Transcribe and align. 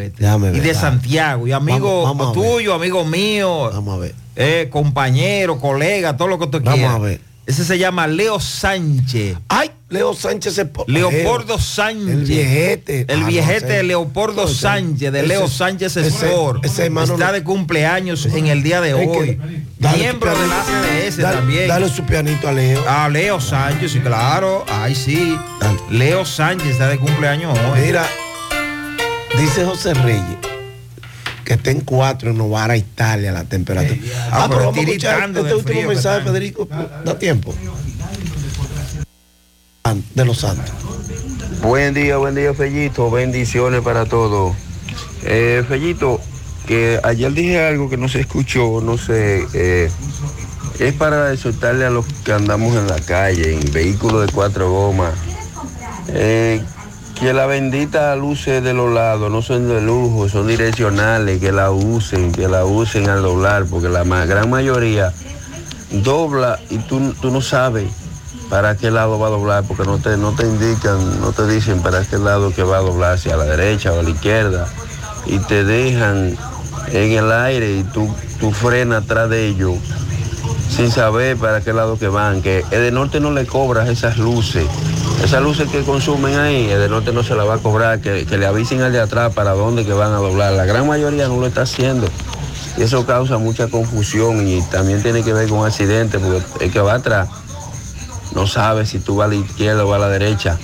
este. 0.00 0.24
y 0.24 0.60
de 0.60 0.74
Santiago. 0.74 1.46
Y 1.46 1.52
amigo 1.52 2.32
tuyo, 2.32 2.74
amigo 2.74 3.04
mío. 3.04 3.70
Vamos 3.72 3.96
a 3.96 4.00
ver. 4.00 4.14
Eh, 4.36 4.68
compañero, 4.70 5.58
colega, 5.60 6.16
todo 6.16 6.28
lo 6.28 6.38
que 6.38 6.46
tú 6.46 6.60
quieras. 6.60 6.92
Vamos 6.92 6.96
a 6.96 6.98
ver. 6.98 7.20
Ese 7.46 7.62
se 7.64 7.78
llama 7.78 8.06
Leo 8.06 8.40
Sánchez. 8.40 9.36
¡Ay! 9.48 9.70
Leo 9.90 10.14
Sánchez 10.14 10.58
es 10.58 10.66
Leopoldo 10.86 11.58
Sánchez. 11.58 12.08
El 12.08 12.24
viejete. 12.24 13.04
El 13.06 13.22
ah, 13.22 13.26
viejete 13.26 13.66
de 13.66 13.82
Leopoldo 13.82 14.48
Sánchez, 14.48 15.12
de 15.12 15.22
Leo 15.24 15.46
Sánchez 15.46 15.96
Sport. 15.98 16.64
Ese, 16.64 16.86
Está 16.86 17.32
de 17.32 17.44
cumpleaños 17.44 18.26
en 18.26 18.46
el 18.46 18.62
día 18.62 18.80
de 18.80 18.94
hoy. 18.94 19.38
Miembro 19.78 20.32
de 20.36 20.46
la 20.48 21.32
también. 21.32 21.68
Dale 21.68 21.88
su 21.90 22.02
pianito 22.04 22.48
a 22.48 22.52
Leo. 22.52 22.82
A 22.88 23.08
Leo 23.10 23.38
Sánchez, 23.40 23.92
sí, 23.92 24.00
claro. 24.00 24.64
Ay, 24.66 24.94
sí. 24.94 25.38
Leo 25.90 26.24
Sánchez 26.24 26.68
está 26.68 26.88
de 26.88 26.98
cumpleaños 26.98 27.56
hoy. 27.56 27.80
Mira, 27.82 28.06
dice 29.38 29.64
José 29.64 29.94
Reyes 29.94 30.38
que 31.44 31.54
está 31.54 31.70
en 31.70 31.80
cuatro 31.80 32.30
en 32.30 32.38
Novara, 32.38 32.76
Italia, 32.76 33.30
la 33.30 33.44
temperatura. 33.44 34.00
ah, 34.30 34.46
pero 34.48 34.66
vamos 34.66 34.78
a 34.78 34.80
escuchar 34.80 35.30
este 35.30 35.54
último 35.54 35.88
mensaje, 35.88 36.22
Federico. 36.22 36.68
Da 37.04 37.18
tiempo. 37.18 37.54
De 40.14 40.24
los 40.24 40.38
santos. 40.38 40.72
Buen 41.62 41.92
día, 41.94 42.16
buen 42.16 42.34
día, 42.34 42.54
Fellito. 42.54 43.10
Bendiciones 43.10 43.82
para 43.82 44.06
todos. 44.06 44.56
Eh, 45.22 45.62
Fellito, 45.68 46.20
que 46.66 46.98
ayer 47.04 47.32
dije 47.32 47.64
algo 47.64 47.90
que 47.90 47.96
no 47.96 48.08
se 48.08 48.20
escuchó, 48.20 48.80
no 48.80 48.96
sé. 48.96 49.46
Eh, 49.52 49.90
es 50.78 50.92
para 50.94 51.32
exhortarle 51.32 51.84
a 51.84 51.90
los 51.90 52.06
que 52.24 52.32
andamos 52.32 52.74
en 52.76 52.86
la 52.86 52.98
calle, 53.00 53.54
en 53.54 53.72
vehículos 53.72 54.26
de 54.26 54.32
cuatro 54.32 54.70
gomas. 54.70 55.12
Eh, 56.08 56.62
que 57.18 57.32
la 57.32 57.46
bendita 57.46 58.14
luces 58.16 58.62
de 58.62 58.72
los 58.72 58.92
lados 58.92 59.30
no 59.30 59.40
son 59.40 59.68
de 59.68 59.80
lujo, 59.80 60.28
son 60.28 60.46
direccionales, 60.46 61.40
que 61.40 61.52
la 61.52 61.70
usen, 61.70 62.32
que 62.32 62.48
la 62.48 62.64
usen 62.64 63.08
al 63.08 63.22
doblar, 63.22 63.66
porque 63.66 63.88
la 63.88 64.04
gran 64.04 64.50
mayoría 64.50 65.12
dobla 65.90 66.58
y 66.70 66.78
tú, 66.78 67.14
tú 67.20 67.30
no 67.30 67.40
sabes 67.40 67.90
para 68.50 68.76
qué 68.76 68.90
lado 68.90 69.18
va 69.18 69.28
a 69.28 69.30
doblar, 69.30 69.64
porque 69.64 69.84
no 69.84 69.98
te, 69.98 70.16
no 70.16 70.32
te 70.32 70.44
indican, 70.44 71.20
no 71.20 71.32
te 71.32 71.46
dicen 71.46 71.82
para 71.82 72.04
qué 72.04 72.18
lado 72.18 72.52
que 72.52 72.62
va 72.62 72.78
a 72.78 72.80
doblar, 72.80 73.18
si 73.18 73.30
a 73.30 73.36
la 73.36 73.44
derecha 73.44 73.92
o 73.92 74.00
a 74.00 74.02
la 74.02 74.10
izquierda, 74.10 74.66
y 75.26 75.38
te 75.38 75.64
dejan 75.64 76.36
en 76.92 77.12
el 77.12 77.32
aire 77.32 77.76
y 77.78 77.84
tú, 77.84 78.12
tú 78.40 78.50
frenas 78.50 79.04
atrás 79.04 79.30
de 79.30 79.46
ellos 79.46 79.74
sin 80.68 80.90
saber 80.90 81.36
para 81.36 81.60
qué 81.60 81.72
lado 81.72 81.98
que 81.98 82.08
van, 82.08 82.42
que 82.42 82.64
el 82.70 82.92
norte 82.92 83.20
no 83.20 83.30
le 83.30 83.46
cobras 83.46 83.88
esas 83.88 84.18
luces 84.18 84.66
esas 85.22 85.42
luces 85.42 85.68
que 85.70 85.82
consumen 85.82 86.38
ahí, 86.38 86.70
el 86.70 86.80
de 86.80 86.88
norte 86.88 87.12
no 87.12 87.22
se 87.22 87.34
la 87.34 87.44
va 87.44 87.54
a 87.54 87.58
cobrar, 87.58 88.00
que, 88.00 88.24
le 88.24 88.46
avisen 88.46 88.82
al 88.82 88.92
de 88.92 89.00
atrás 89.00 89.32
para 89.32 89.52
dónde 89.52 89.84
que 89.84 89.92
van 89.92 90.12
a 90.12 90.16
doblar. 90.16 90.52
La 90.52 90.64
gran 90.64 90.86
mayoría 90.86 91.28
no 91.28 91.40
lo 91.40 91.46
está 91.46 91.62
haciendo. 91.62 92.06
Y 92.76 92.82
eso 92.82 93.06
causa 93.06 93.38
mucha 93.38 93.68
confusión 93.68 94.46
y 94.46 94.60
también 94.62 95.02
tiene 95.02 95.22
que 95.22 95.32
ver 95.32 95.48
con 95.48 95.66
accidentes, 95.66 96.20
porque 96.20 96.64
el 96.64 96.72
que 96.72 96.80
va 96.80 96.94
atrás 96.94 97.28
no 98.34 98.46
sabe 98.46 98.84
si 98.84 98.98
tú 98.98 99.16
vas 99.16 99.26
a 99.26 99.28
la 99.28 99.36
izquierda 99.36 99.84
o 99.84 99.94
a 99.94 99.98
la 99.98 100.08
derecha. 100.08 100.58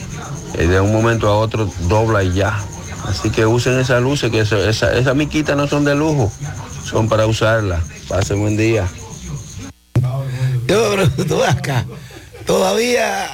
Eh, 0.55 0.67
de 0.67 0.81
un 0.81 0.93
momento 0.93 1.29
a 1.29 1.39
otro 1.39 1.71
dobla 1.89 2.23
y 2.23 2.33
ya. 2.33 2.59
Así 3.07 3.31
que 3.31 3.47
usen 3.47 3.79
esas 3.79 4.03
luces, 4.03 4.31
que 4.31 4.41
esas 4.41 5.17
miquitas 5.17 5.57
no 5.57 5.67
son 5.67 5.85
de 5.85 5.95
lujo, 5.95 6.31
son 6.85 7.09
para 7.09 7.27
usarlas. 7.27 7.83
Pasen 8.09 8.41
buen 8.41 8.57
día. 8.57 8.87
Yo, 10.67 10.97
acá, 11.49 11.85
todavía 12.47 13.29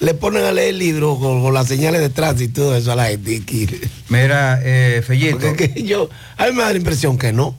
le 0.00 0.14
ponen 0.14 0.44
a 0.44 0.52
leer 0.52 0.70
el 0.70 0.78
libro 0.78 1.18
con, 1.18 1.52
las 1.52 1.68
señales 1.68 2.00
de 2.00 2.08
tránsito 2.08 2.44
y 2.44 2.48
todo 2.48 2.76
eso 2.76 2.92
a 2.92 2.96
la 2.96 3.06
gente. 3.06 3.42
Mira, 4.08 4.58
eh, 4.62 5.02
Fellito. 5.06 5.54
yo, 5.76 6.08
a 6.36 6.46
mí 6.46 6.52
me 6.52 6.62
da 6.62 6.70
la 6.70 6.78
impresión 6.78 7.18
que 7.18 7.32
no. 7.32 7.54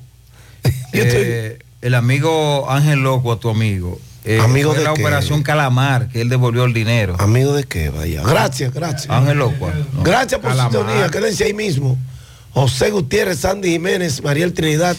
Eh, 0.93 1.57
el 1.81 1.95
amigo 1.95 2.69
Ángel 2.69 2.99
Loco, 2.99 3.31
a 3.31 3.39
tu 3.39 3.47
amigo. 3.47 3.97
Eh, 4.25 4.41
amigo 4.41 4.73
de 4.73 4.83
la 4.83 4.91
operación 4.91 5.41
Calamar, 5.41 6.09
que 6.09 6.19
él 6.19 6.27
devolvió 6.27 6.65
el 6.65 6.73
dinero. 6.73 7.15
Amigo 7.17 7.53
de 7.53 7.63
qué, 7.63 7.89
vaya. 7.89 8.23
Gracias, 8.23 8.73
gracias. 8.73 9.09
Ángel 9.09 9.37
Loco. 9.37 9.71
Gracias 10.03 10.41
por 10.41 10.53
su 10.53 10.59
sintonía, 10.59 11.07
quédense 11.09 11.45
ahí 11.45 11.53
mismo. 11.53 11.97
José 12.51 12.91
Gutiérrez, 12.91 13.39
Sandy 13.39 13.69
Jiménez, 13.69 14.21
Mariel 14.21 14.51
Trinidad. 14.51 14.97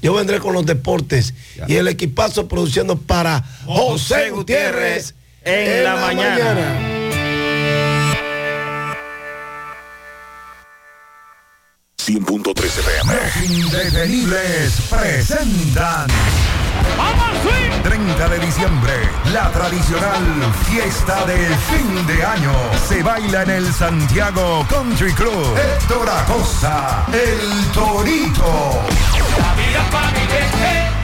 Yo 0.00 0.14
vendré 0.14 0.38
con 0.38 0.54
los 0.54 0.64
deportes 0.64 1.34
y 1.66 1.74
el 1.74 1.88
equipazo 1.88 2.46
produciendo 2.46 2.96
para 2.96 3.42
José, 3.66 4.30
Gutiérrez 4.30 5.14
en, 5.44 5.84
la, 5.84 5.96
mañana. 5.96 6.94
.13 11.96 12.78
FM. 12.78 13.14
Los 13.14 13.50
indetenibles 13.50 14.80
presentan. 14.90 16.06
30 17.82 18.28
de 18.28 18.38
diciembre, 18.38 18.92
la 19.32 19.50
tradicional 19.52 20.22
fiesta 20.68 21.24
de 21.26 21.36
fin 21.36 22.06
de 22.06 22.24
año 22.24 22.52
se 22.88 23.02
baila 23.02 23.42
en 23.42 23.50
el 23.50 23.72
Santiago 23.72 24.66
Country 24.68 25.12
Club. 25.12 25.56
Héctor 25.56 26.08
Acosta, 26.08 27.06
el 27.12 27.72
Torito. 27.72 28.82
La 29.38 29.54
vida 29.54 31.03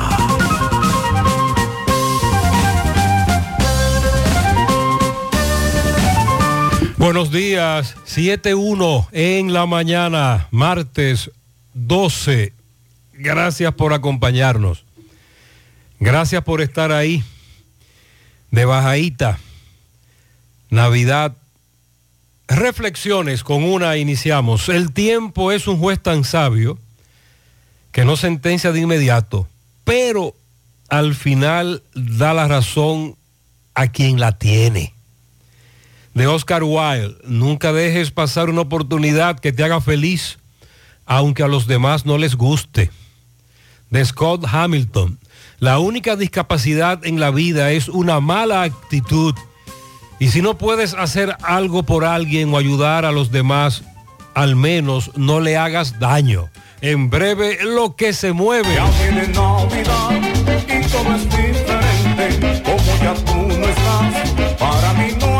Buenos 7.01 7.31
días, 7.31 7.95
7-1 8.05 9.07
en 9.11 9.53
la 9.53 9.65
mañana, 9.65 10.47
martes 10.51 11.31
12. 11.73 12.53
Gracias 13.13 13.73
por 13.73 13.93
acompañarnos. 13.93 14.85
Gracias 15.99 16.43
por 16.43 16.61
estar 16.61 16.91
ahí. 16.91 17.23
De 18.51 18.65
bajadita. 18.65 19.39
Navidad. 20.69 21.35
Reflexiones 22.47 23.43
con 23.43 23.63
una 23.63 23.97
iniciamos. 23.97 24.69
El 24.69 24.93
tiempo 24.93 25.51
es 25.51 25.67
un 25.67 25.79
juez 25.79 25.99
tan 25.99 26.23
sabio 26.23 26.77
que 27.91 28.05
no 28.05 28.15
sentencia 28.15 28.71
de 28.71 28.81
inmediato, 28.81 29.47
pero 29.85 30.35
al 30.87 31.15
final 31.15 31.81
da 31.95 32.35
la 32.35 32.47
razón 32.47 33.15
a 33.73 33.87
quien 33.87 34.19
la 34.19 34.37
tiene 34.37 34.93
de 36.13 36.27
Oscar 36.27 36.63
Wilde. 36.63 37.15
Nunca 37.25 37.73
dejes 37.73 38.11
pasar 38.11 38.49
una 38.49 38.61
oportunidad 38.61 39.39
que 39.39 39.53
te 39.53 39.63
haga 39.63 39.81
feliz, 39.81 40.39
aunque 41.05 41.43
a 41.43 41.47
los 41.47 41.67
demás 41.67 42.05
no 42.05 42.17
les 42.17 42.35
guste. 42.35 42.91
De 43.89 44.03
Scott 44.05 44.45
Hamilton. 44.49 45.19
La 45.59 45.79
única 45.79 46.15
discapacidad 46.15 47.05
en 47.05 47.19
la 47.19 47.29
vida 47.29 47.71
es 47.71 47.87
una 47.87 48.19
mala 48.19 48.63
actitud 48.63 49.35
Y 50.19 50.29
si 50.29 50.41
no 50.41 50.57
puedes 50.57 50.95
hacer 50.95 51.35
algo 51.43 51.83
por 51.83 52.03
alguien 52.03 52.51
o 52.51 52.57
ayudar 52.57 53.05
a 53.05 53.11
los 53.11 53.31
demás, 53.31 53.83
al 54.33 54.55
menos 54.55 55.11
no 55.15 55.39
le 55.39 55.57
hagas 55.57 55.99
daño. 55.99 56.49
En 56.81 57.09
breve, 57.09 57.59
lo 57.63 57.95
que 57.95 58.13
se 58.13 58.31
mueve. 58.33 58.73
Ya 58.73 58.89
viene 59.01 59.27
Navidad 59.27 60.11
y 60.67 60.87
todo 60.89 61.15
es 61.15 61.23
diferente. 61.25 62.63
Como 62.63 63.03
ya 63.03 63.13
tú 63.13 63.35
no 63.35 63.67
estás, 63.67 64.57
para 64.57 64.93
mí 64.93 65.13
no 65.19 65.30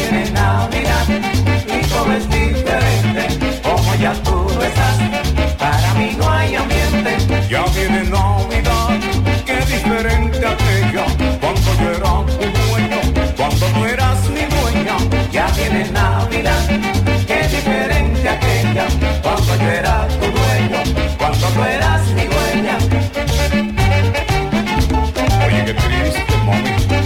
viene 0.00 0.30
Navidad 0.30 1.06
y 1.66 1.86
todo 1.86 2.12
es 2.12 2.28
diferente. 2.28 3.60
Como 3.62 3.94
ya 3.96 4.12
tú 4.24 4.46
no 4.54 4.62
estás, 4.62 4.98
para 5.58 5.94
mí 5.94 6.16
no 6.18 6.30
hay 6.30 6.54
ambiente. 6.54 7.16
Ya 7.48 7.64
viene 7.74 8.04
Navidad, 8.04 8.88
qué 9.44 9.56
diferente 9.72 10.46
aquella. 10.46 11.04
Cuando 11.40 11.70
yo 11.80 11.90
era 11.90 12.12
tu 12.38 12.46
dueño, 12.60 13.00
cuando 13.36 13.66
tú 13.66 13.84
eras 13.84 14.18
mi 14.30 14.44
dueña. 14.54 14.96
Ya 15.32 15.46
viene 15.56 15.90
Navidad, 15.90 16.62
qué 17.26 17.48
diferente 17.48 18.28
aquella. 18.28 18.86
Cuando 19.22 19.56
yo 19.56 19.70
era 19.70 20.08
tu 20.08 20.26
dueño, 20.38 20.80
cuando 21.18 21.46
tú 21.48 21.62
eras 21.64 22.02
mi 22.16 22.24
dueña. 22.34 22.78
Oye, 25.46 25.64
qué 25.64 25.74
triste, 25.74 26.36
mami. 26.46 26.99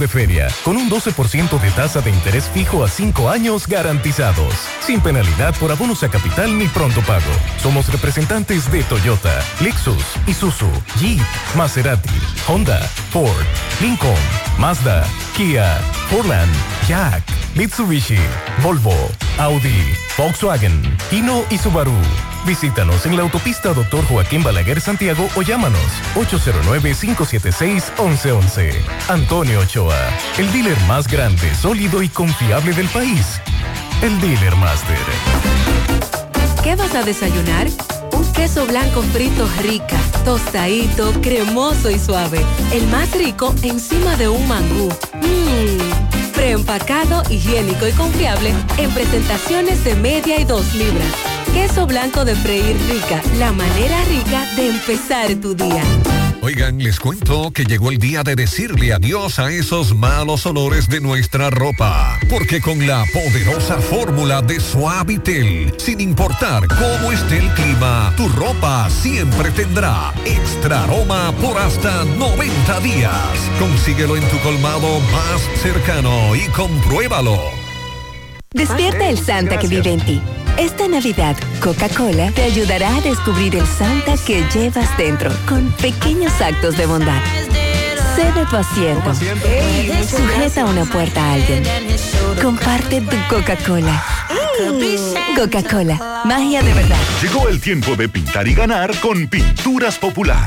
De 0.00 0.08
feria, 0.08 0.48
con 0.64 0.76
un 0.76 0.90
12% 0.90 1.60
de 1.60 1.70
tasa 1.70 2.00
de 2.00 2.10
interés 2.10 2.50
fijo 2.52 2.82
a 2.82 2.88
5 2.88 3.28
años 3.28 3.66
garantizados, 3.68 4.54
sin 4.80 5.00
penalidad 5.00 5.54
por 5.60 5.70
abonos 5.70 6.02
a 6.02 6.08
capital 6.08 6.58
ni 6.58 6.66
pronto 6.66 7.02
pago. 7.02 7.30
Somos 7.62 7.86
representantes 7.92 8.72
de 8.72 8.82
Toyota, 8.82 9.40
Lexus, 9.60 10.02
Isuzu, 10.26 10.70
Jeep, 10.98 11.20
Maserati, 11.54 12.08
Honda, 12.48 12.80
Ford, 13.12 13.46
Lincoln, 13.80 14.16
Mazda, 14.58 15.06
Kia, 15.36 15.78
Fordland, 16.08 16.52
Jack, 16.88 17.22
Mitsubishi, 17.54 18.18
Volvo, 18.62 18.96
Audi, 19.38 19.94
Volkswagen, 20.16 20.96
Hino 21.12 21.44
y 21.50 21.58
Subaru. 21.58 22.29
Visítanos 22.46 23.04
en 23.06 23.16
la 23.16 23.22
autopista 23.22 23.72
Dr. 23.74 24.04
Joaquín 24.06 24.42
Balaguer 24.42 24.80
Santiago 24.80 25.28
o 25.36 25.42
llámanos 25.42 25.80
809-576-1111. 26.14 28.72
Antonio 29.08 29.60
Ochoa, 29.60 29.98
el 30.38 30.50
dealer 30.52 30.80
más 30.88 31.06
grande, 31.06 31.54
sólido 31.54 32.02
y 32.02 32.08
confiable 32.08 32.72
del 32.72 32.88
país. 32.88 33.40
El 34.02 34.20
Dealer 34.20 34.56
Master. 34.56 34.98
¿Qué 36.62 36.74
vas 36.74 36.94
a 36.94 37.02
desayunar? 37.02 37.68
Un 38.12 38.32
queso 38.32 38.66
blanco 38.66 39.02
frito 39.02 39.46
rica, 39.60 39.98
tostadito, 40.24 41.12
cremoso 41.20 41.90
y 41.90 41.98
suave. 41.98 42.42
El 42.72 42.86
más 42.86 43.12
rico 43.12 43.54
encima 43.62 44.16
de 44.16 44.28
un 44.28 44.48
mangú. 44.48 44.88
Mmm. 45.20 46.32
Preempacado, 46.34 47.22
higiénico 47.28 47.86
y 47.86 47.92
confiable 47.92 48.54
en 48.78 48.90
presentaciones 48.92 49.84
de 49.84 49.94
media 49.96 50.40
y 50.40 50.44
dos 50.44 50.72
libras. 50.74 51.29
Queso 51.52 51.84
blanco 51.86 52.24
de 52.24 52.36
freír 52.36 52.76
rica, 52.88 53.20
la 53.38 53.50
manera 53.50 53.96
rica 54.04 54.46
de 54.54 54.70
empezar 54.70 55.34
tu 55.36 55.54
día. 55.54 55.82
Oigan, 56.42 56.78
les 56.78 56.98
cuento 57.00 57.50
que 57.50 57.64
llegó 57.64 57.90
el 57.90 57.98
día 57.98 58.22
de 58.22 58.36
decirle 58.36 58.92
adiós 58.94 59.38
a 59.40 59.50
esos 59.50 59.94
malos 59.94 60.46
olores 60.46 60.88
de 60.88 61.00
nuestra 61.00 61.50
ropa. 61.50 62.18
Porque 62.30 62.60
con 62.60 62.86
la 62.86 63.04
poderosa 63.12 63.78
fórmula 63.78 64.40
de 64.42 64.60
Suavitel, 64.60 65.74
sin 65.76 66.00
importar 66.00 66.66
cómo 66.68 67.12
esté 67.12 67.38
el 67.38 67.48
clima, 67.54 68.14
tu 68.16 68.28
ropa 68.28 68.88
siempre 68.88 69.50
tendrá 69.50 70.14
extra 70.24 70.84
aroma 70.84 71.32
por 71.42 71.58
hasta 71.58 72.04
90 72.04 72.80
días. 72.80 73.12
Consíguelo 73.58 74.16
en 74.16 74.26
tu 74.28 74.38
colmado 74.38 75.00
más 75.12 75.42
cercano 75.62 76.34
y 76.36 76.48
compruébalo. 76.52 77.38
Despierta 78.52 79.08
el 79.08 79.18
Santa 79.18 79.58
que 79.58 79.68
vive 79.68 79.92
en 79.92 80.00
ti. 80.00 80.22
Esta 80.60 80.86
Navidad, 80.88 81.36
Coca-Cola 81.62 82.30
te 82.32 82.42
ayudará 82.42 82.94
a 82.94 83.00
descubrir 83.00 83.56
el 83.56 83.66
Santa 83.66 84.14
que 84.26 84.44
llevas 84.52 84.94
dentro 84.98 85.32
con 85.48 85.72
pequeños 85.72 86.38
actos 86.38 86.76
de 86.76 86.84
bondad. 86.84 87.18
Cede 88.14 88.44
tu 88.44 88.56
asiento. 88.56 89.14
Sujeta 90.04 90.66
una 90.66 90.84
puerta 90.84 91.24
a 91.24 91.32
alguien. 91.32 91.62
Comparte 92.42 93.00
tu 93.00 93.16
Coca-Cola. 93.34 94.04
Coca-Cola, 95.34 96.22
magia 96.26 96.62
de 96.62 96.74
verdad. 96.74 96.98
Llegó 97.22 97.48
el 97.48 97.58
tiempo 97.58 97.96
de 97.96 98.10
pintar 98.10 98.46
y 98.46 98.52
ganar 98.52 98.94
con 99.00 99.28
Pinturas 99.28 99.96
Popular. 99.96 100.46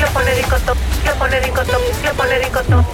Lo 0.00 0.06
pone 0.08 0.34
ricotón, 0.34 0.76
lo 1.04 1.14
pone 1.14 1.40
ricotón, 1.40 1.80
lo 2.04 2.12
pone 2.14 2.38
ricotón. 2.38 2.86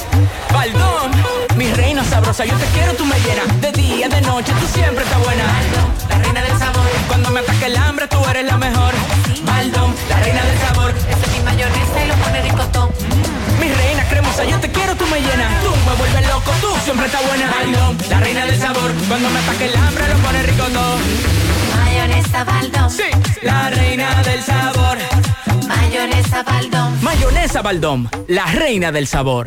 Baldón, 0.52 1.10
mi 1.56 1.72
reina 1.72 2.04
sabrosa, 2.04 2.44
yo 2.44 2.56
te 2.56 2.66
quiero, 2.66 2.92
tú 2.94 3.04
me 3.04 3.18
llenas. 3.20 3.60
De 3.60 3.72
día, 3.72 4.08
de 4.08 4.20
noche, 4.22 4.52
tú 4.60 4.66
siempre 4.78 5.04
estás 5.04 5.18
buena. 5.24 5.44
Baldón, 5.44 5.92
la 6.08 6.18
reina 6.18 6.42
del 6.42 6.58
sabor. 6.58 6.86
Cuando 7.08 7.30
me 7.30 7.40
ataque 7.40 7.66
el 7.66 7.76
hambre, 7.76 8.08
tú 8.08 8.18
eres 8.28 8.44
la 8.44 8.56
mejor. 8.56 8.94
Baldón, 9.42 9.94
la 10.08 10.20
reina 10.20 10.42
del 10.44 10.58
sabor. 10.58 10.90
Esa 10.90 11.26
es 11.26 11.32
mi 11.32 11.40
mayonesa 11.44 12.04
y 12.04 12.08
lo 12.08 12.14
pone 12.14 12.42
ricotón. 12.42 12.90
Mi 13.60 13.72
reina 13.72 14.04
cremosa, 14.08 14.44
yo 14.44 14.58
te 14.60 14.70
quiero, 14.70 14.94
tú 14.96 15.06
me 15.06 15.20
llenas. 15.20 15.62
Tú 15.62 15.70
me 15.88 15.94
vuelves 15.96 16.26
loco, 16.28 16.52
tú 16.60 16.68
siempre 16.84 17.06
estás 17.06 17.26
buena. 17.26 17.50
Baldón, 17.50 17.98
la 18.08 18.20
reina 18.20 18.46
del 18.46 18.58
sabor. 18.60 18.92
Cuando 19.08 19.30
me 19.30 19.38
ataque 19.40 19.66
el 19.66 19.76
hambre, 19.76 20.08
lo 20.08 20.16
pone 20.18 20.42
ricotón. 20.42 21.00
Mayonesa 21.76 22.44
Baldón. 22.44 22.90
Sí, 22.90 23.04
la 23.42 23.70
reina 23.70 24.22
del 24.22 24.42
sabor. 24.42 24.98
Mayonesa 25.86 26.42
Baldón. 26.42 26.98
Mayonesa 27.02 27.62
Baldón, 27.62 28.10
la 28.26 28.46
reina 28.46 28.90
del 28.90 29.06
sabor. 29.06 29.46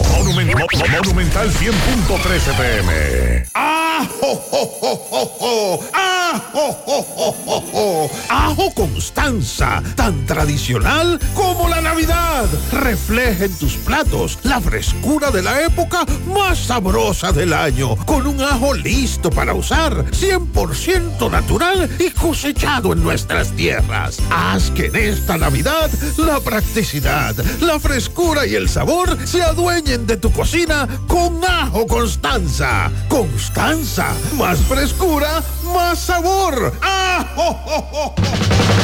Monumen- 0.00 0.46
Mo- 0.56 0.66
Mo- 0.72 0.86
Monumental 1.04 1.50
100.13 1.52 2.52
pm. 2.54 3.44
¡Ah, 3.54 4.06
jo, 4.18 4.34
jo, 4.34 4.66
jo, 4.80 4.96
jo, 5.10 5.26
jo! 5.38 5.80
¡Ah, 5.92 6.42
jo, 6.54 6.72
jo, 6.86 7.02
jo, 7.02 7.32
jo, 7.44 7.60
jo! 7.70 8.10
Ajo 8.30 8.70
Tan 9.24 10.26
tradicional 10.26 11.18
como 11.32 11.66
la 11.66 11.80
Navidad. 11.80 12.44
Refleja 12.72 13.46
en 13.46 13.54
tus 13.56 13.76
platos 13.78 14.38
la 14.42 14.60
frescura 14.60 15.30
de 15.30 15.40
la 15.40 15.62
época 15.62 16.04
más 16.26 16.58
sabrosa 16.58 17.32
del 17.32 17.54
año, 17.54 17.96
con 18.04 18.26
un 18.26 18.42
ajo 18.42 18.74
listo 18.74 19.30
para 19.30 19.54
usar, 19.54 20.04
100% 20.10 21.30
natural 21.30 21.88
y 21.98 22.10
cosechado 22.10 22.92
en 22.92 23.02
nuestras 23.02 23.52
tierras. 23.52 24.18
Haz 24.30 24.70
que 24.72 24.88
en 24.88 24.96
esta 24.96 25.38
Navidad 25.38 25.90
la 26.18 26.38
practicidad, 26.40 27.34
la 27.60 27.80
frescura 27.80 28.46
y 28.46 28.56
el 28.56 28.68
sabor 28.68 29.16
se 29.26 29.42
adueñen 29.42 30.06
de 30.06 30.18
tu 30.18 30.30
cocina 30.32 30.86
con 31.08 31.42
Ajo 31.42 31.86
Constanza. 31.86 32.92
Constanza, 33.08 34.08
más 34.36 34.58
frescura, 34.58 35.42
más 35.72 35.98
sabor. 35.98 36.74
¡Ajo! 36.82 37.54
jo, 37.64 37.80
jo, 37.90 38.14
jo! 38.14 38.83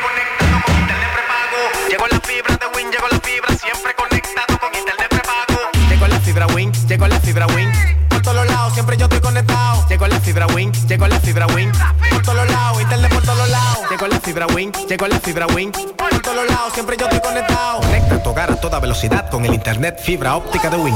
Llegó 2.91 3.07
la 3.07 3.19
fibra, 3.19 3.55
siempre 3.55 3.95
conectado 3.95 4.59
con 4.59 4.75
internet 4.75 5.07
prepago. 5.09 5.71
Llegó 5.89 6.07
la 6.07 6.19
fibra 6.19 6.47
Win, 6.47 6.71
llegó 6.87 7.07
la 7.07 7.19
fibra 7.19 7.47
Win. 7.47 7.71
Por 8.09 8.21
todos 8.21 8.45
lados, 8.45 8.73
siempre 8.73 8.97
yo 8.97 9.05
estoy 9.05 9.21
conectado. 9.21 9.87
Llegó 9.87 10.07
la 10.07 10.19
fibra 10.19 10.47
Win, 10.47 10.71
llegó 10.87 11.07
la 11.07 11.19
fibra 11.19 11.47
Win. 11.47 11.71
Por 12.09 12.21
todos 12.21 12.49
lados, 12.49 12.81
internet 12.81 13.13
por 13.13 13.23
todos 13.23 13.49
lados. 13.49 13.79
Llegó 13.89 14.07
la 14.07 14.19
fibra 14.19 14.47
Win, 14.47 14.71
llegó 14.89 15.07
la 15.07 15.19
fibra 15.19 15.47
Win. 15.47 15.71
Por 15.71 16.21
todos 16.21 16.47
lados, 16.47 16.73
siempre 16.73 16.97
yo 16.97 17.05
estoy 17.05 17.21
conectado. 17.21 17.79
Conecta 17.79 18.23
tu 18.23 18.29
hogar 18.29 18.51
a 18.51 18.55
toda 18.57 18.79
velocidad 18.79 19.29
con 19.29 19.45
el 19.45 19.53
internet 19.53 19.99
fibra 20.03 20.35
óptica 20.35 20.69
de 20.69 20.77
Win. 20.77 20.95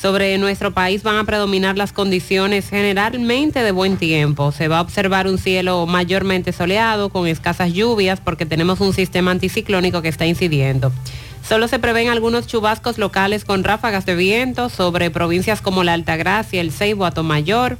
Sobre 0.00 0.36
nuestro 0.38 0.74
país 0.74 1.02
van 1.02 1.16
a 1.16 1.24
predominar 1.24 1.78
las 1.78 1.92
condiciones 1.92 2.68
generalmente 2.68 3.62
de 3.62 3.70
buen 3.70 3.96
tiempo. 3.96 4.52
Se 4.52 4.68
va 4.68 4.78
a 4.78 4.82
observar 4.82 5.26
un 5.26 5.38
cielo 5.38 5.86
mayormente 5.86 6.52
soleado 6.52 7.08
con 7.08 7.26
escasas 7.26 7.72
lluvias 7.72 8.20
porque 8.20 8.44
tenemos 8.44 8.80
un 8.80 8.92
sistema 8.92 9.30
anticiclónico 9.30 10.02
que 10.02 10.08
está 10.08 10.26
incidiendo. 10.26 10.92
Solo 11.48 11.68
se 11.68 11.78
prevén 11.78 12.08
algunos 12.08 12.46
chubascos 12.46 12.98
locales 12.98 13.44
con 13.44 13.64
ráfagas 13.64 14.06
de 14.06 14.16
viento 14.16 14.68
sobre 14.68 15.10
provincias 15.10 15.60
como 15.60 15.84
la 15.84 15.92
Altagracia, 15.92 16.60
el 16.60 16.72
Ceibo, 16.72 17.04
Atomayor, 17.04 17.76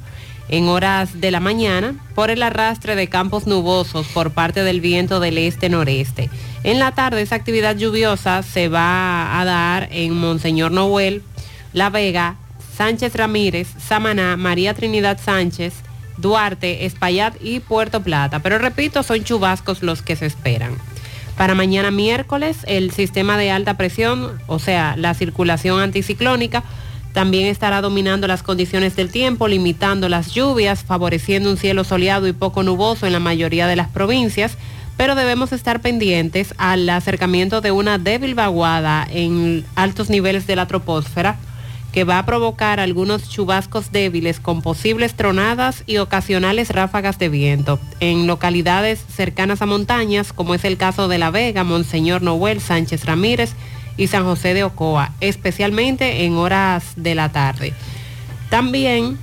en 0.49 0.67
horas 0.67 1.19
de 1.19 1.31
la 1.31 1.39
mañana 1.39 1.95
por 2.13 2.29
el 2.29 2.43
arrastre 2.43 2.95
de 2.95 3.07
campos 3.07 3.47
nubosos 3.47 4.05
por 4.07 4.31
parte 4.31 4.63
del 4.63 4.81
viento 4.81 5.19
del 5.19 5.39
este-noreste. 5.39 6.29
En 6.63 6.79
la 6.79 6.91
tarde 6.93 7.23
esa 7.23 7.35
actividad 7.35 7.75
lluviosa 7.75 8.43
se 8.43 8.67
va 8.67 9.39
a 9.39 9.45
dar 9.45 9.89
en 9.91 10.13
Monseñor 10.13 10.71
Noel, 10.71 11.23
La 11.75 11.89
Vega, 11.89 12.37
Sánchez 12.77 13.15
Ramírez, 13.15 13.67
Samaná, 13.85 14.37
María 14.37 14.73
Trinidad 14.73 15.19
Sánchez, 15.21 15.73
Duarte, 16.15 16.85
Espaillat 16.85 17.35
y 17.41 17.59
Puerto 17.59 18.01
Plata. 18.01 18.39
Pero 18.39 18.57
repito, 18.59 19.03
son 19.03 19.25
chubascos 19.25 19.83
los 19.83 20.01
que 20.01 20.15
se 20.15 20.25
esperan. 20.25 20.77
Para 21.35 21.53
mañana 21.53 21.91
miércoles, 21.91 22.59
el 22.65 22.91
sistema 22.91 23.37
de 23.37 23.51
alta 23.51 23.75
presión, 23.75 24.39
o 24.47 24.57
sea, 24.57 24.95
la 24.95 25.13
circulación 25.15 25.81
anticiclónica, 25.81 26.63
también 27.11 27.47
estará 27.47 27.81
dominando 27.81 28.25
las 28.25 28.41
condiciones 28.41 28.95
del 28.95 29.11
tiempo, 29.11 29.49
limitando 29.49 30.07
las 30.07 30.31
lluvias, 30.31 30.85
favoreciendo 30.85 31.49
un 31.49 31.57
cielo 31.57 31.83
soleado 31.83 32.25
y 32.29 32.31
poco 32.31 32.63
nuboso 32.63 33.05
en 33.05 33.11
la 33.11 33.19
mayoría 33.19 33.67
de 33.67 33.75
las 33.75 33.89
provincias, 33.89 34.57
pero 34.95 35.13
debemos 35.13 35.51
estar 35.51 35.81
pendientes 35.81 36.53
al 36.57 36.89
acercamiento 36.89 37.59
de 37.59 37.71
una 37.71 37.97
débil 37.97 38.33
vaguada 38.33 39.05
en 39.11 39.65
altos 39.75 40.09
niveles 40.09 40.47
de 40.47 40.55
la 40.55 40.67
troposfera 40.67 41.37
que 41.95 42.03
va 42.03 42.19
a 42.19 42.25
provocar 42.25 42.81
algunos 42.81 43.29
chubascos 43.29 43.93
débiles 43.93 44.41
con 44.41 44.61
posibles 44.61 45.13
tronadas 45.13 45.83
y 45.87 45.95
ocasionales 45.95 46.67
ráfagas 46.67 47.17
de 47.19 47.29
viento 47.29 47.79
en 48.01 48.27
localidades 48.27 49.01
cercanas 49.15 49.61
a 49.61 49.65
montañas, 49.65 50.33
como 50.33 50.53
es 50.55 50.65
el 50.65 50.75
caso 50.75 51.07
de 51.07 51.19
La 51.19 51.31
Vega, 51.31 51.63
Monseñor 51.63 52.21
Noel, 52.21 52.59
Sánchez 52.59 53.05
Ramírez 53.05 53.53
y 53.95 54.07
San 54.07 54.25
José 54.25 54.53
de 54.53 54.65
Ocoa, 54.65 55.13
especialmente 55.21 56.25
en 56.25 56.33
horas 56.33 56.83
de 56.97 57.15
la 57.15 57.31
tarde. 57.31 57.71
También 58.49 59.17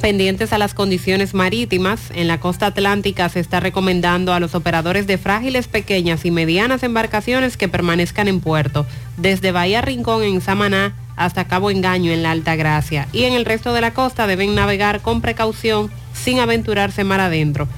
pendientes 0.00 0.52
a 0.52 0.58
las 0.58 0.74
condiciones 0.74 1.34
marítimas, 1.34 2.10
en 2.16 2.26
la 2.26 2.40
costa 2.40 2.66
atlántica 2.66 3.28
se 3.28 3.38
está 3.38 3.60
recomendando 3.60 4.34
a 4.34 4.40
los 4.40 4.56
operadores 4.56 5.06
de 5.06 5.18
frágiles, 5.18 5.68
pequeñas 5.68 6.24
y 6.24 6.32
medianas 6.32 6.82
embarcaciones 6.82 7.56
que 7.56 7.68
permanezcan 7.68 8.26
en 8.26 8.40
puerto, 8.40 8.86
desde 9.16 9.52
Bahía 9.52 9.82
Rincón 9.82 10.24
en 10.24 10.40
Samaná 10.40 11.05
hasta 11.16 11.46
Cabo 11.46 11.70
Engaño 11.70 12.12
en 12.12 12.22
la 12.22 12.30
Alta 12.30 12.56
Gracia. 12.56 13.08
Y 13.12 13.24
en 13.24 13.32
el 13.32 13.44
resto 13.44 13.72
de 13.72 13.80
la 13.80 13.94
costa 13.94 14.26
deben 14.26 14.54
navegar 14.54 15.00
con 15.00 15.20
precaución 15.20 15.90
sin 16.12 16.38
aventurarse 16.38 17.04
mar 17.04 17.20
adentro, 17.20 17.68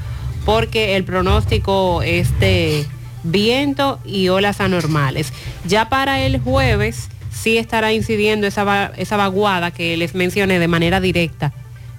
porque 0.45 0.97
el 0.97 1.05
pronóstico 1.05 2.03
es 2.03 2.39
de 2.41 2.85
viento 3.23 4.01
y 4.05 4.29
olas 4.29 4.61
anormales. 4.61 5.33
Ya 5.65 5.89
para 5.89 6.21
el 6.21 6.41
jueves 6.41 7.09
sí 7.31 7.59
estará 7.59 7.93
incidiendo 7.93 8.47
esa, 8.47 8.93
esa 8.97 9.17
vaguada 9.17 9.71
que 9.71 9.97
les 9.97 10.15
mencioné 10.15 10.59
de 10.59 10.69
manera 10.69 11.01
directa. 11.01 11.53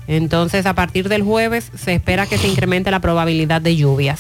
Entonces, 0.07 0.65
a 0.65 0.73
partir 0.73 1.07
del 1.07 1.21
jueves 1.21 1.71
se 1.77 1.93
espera 1.93 2.25
que 2.25 2.37
se 2.37 2.47
incremente 2.47 2.89
la 2.89 2.99
probabilidad 2.99 3.61
de 3.61 3.75
lluvias. 3.75 4.19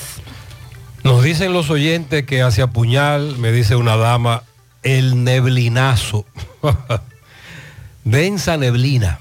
Nos 1.03 1.23
dicen 1.23 1.51
los 1.51 1.69
oyentes 1.69 2.25
que 2.25 2.43
hacia 2.43 2.67
Puñal, 2.67 3.37
me 3.37 3.51
dice 3.51 3.75
una 3.75 3.95
dama, 3.97 4.43
el 4.83 5.23
neblinazo. 5.23 6.25
Densa 8.03 8.57
neblina 8.57 9.19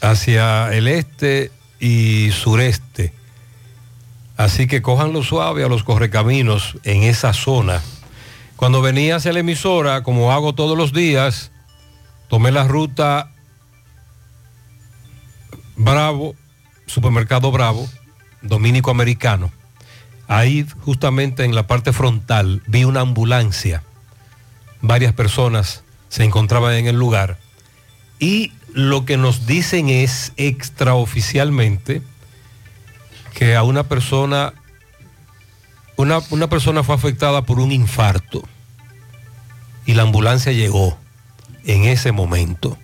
hacia 0.00 0.72
el 0.72 0.88
este 0.88 1.50
y 1.78 2.30
sureste. 2.32 3.12
Así 4.36 4.66
que 4.66 4.80
cojanlo 4.80 5.22
suave 5.22 5.64
a 5.64 5.68
los 5.68 5.82
correcaminos 5.82 6.78
en 6.84 7.02
esa 7.02 7.32
zona. 7.32 7.82
Cuando 8.56 8.82
venía 8.82 9.16
hacia 9.16 9.32
la 9.32 9.40
emisora, 9.40 10.02
como 10.02 10.32
hago 10.32 10.54
todos 10.54 10.76
los 10.76 10.92
días, 10.92 11.50
tomé 12.28 12.50
la 12.50 12.66
ruta 12.66 13.32
Bravo, 15.76 16.34
supermercado 16.86 17.50
Bravo, 17.52 17.88
dominico 18.42 18.90
americano. 18.90 19.50
Ahí 20.28 20.66
justamente 20.80 21.44
en 21.44 21.54
la 21.54 21.66
parte 21.66 21.92
frontal 21.92 22.62
vi 22.66 22.84
una 22.84 23.00
ambulancia. 23.00 23.82
Varias 24.80 25.12
personas 25.12 25.82
se 26.10 26.24
encontraban 26.24 26.74
en 26.74 26.86
el 26.86 26.96
lugar. 26.96 27.38
Y 28.18 28.52
lo 28.74 29.06
que 29.06 29.16
nos 29.16 29.46
dicen 29.46 29.88
es 29.88 30.32
extraoficialmente 30.36 32.02
que 33.32 33.56
a 33.56 33.62
una 33.62 33.84
persona, 33.84 34.52
una, 35.96 36.20
una 36.28 36.50
persona 36.50 36.82
fue 36.82 36.94
afectada 36.94 37.42
por 37.42 37.58
un 37.58 37.72
infarto 37.72 38.42
y 39.86 39.94
la 39.94 40.02
ambulancia 40.02 40.52
llegó 40.52 40.98
en 41.64 41.84
ese 41.84 42.12
momento 42.12 42.76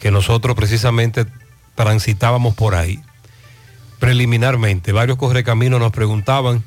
que 0.00 0.10
nosotros 0.10 0.56
precisamente 0.56 1.26
transitábamos 1.74 2.54
por 2.54 2.74
ahí. 2.74 3.00
Preliminarmente, 4.00 4.90
varios 4.90 5.16
correcaminos 5.16 5.78
nos 5.78 5.92
preguntaban 5.92 6.64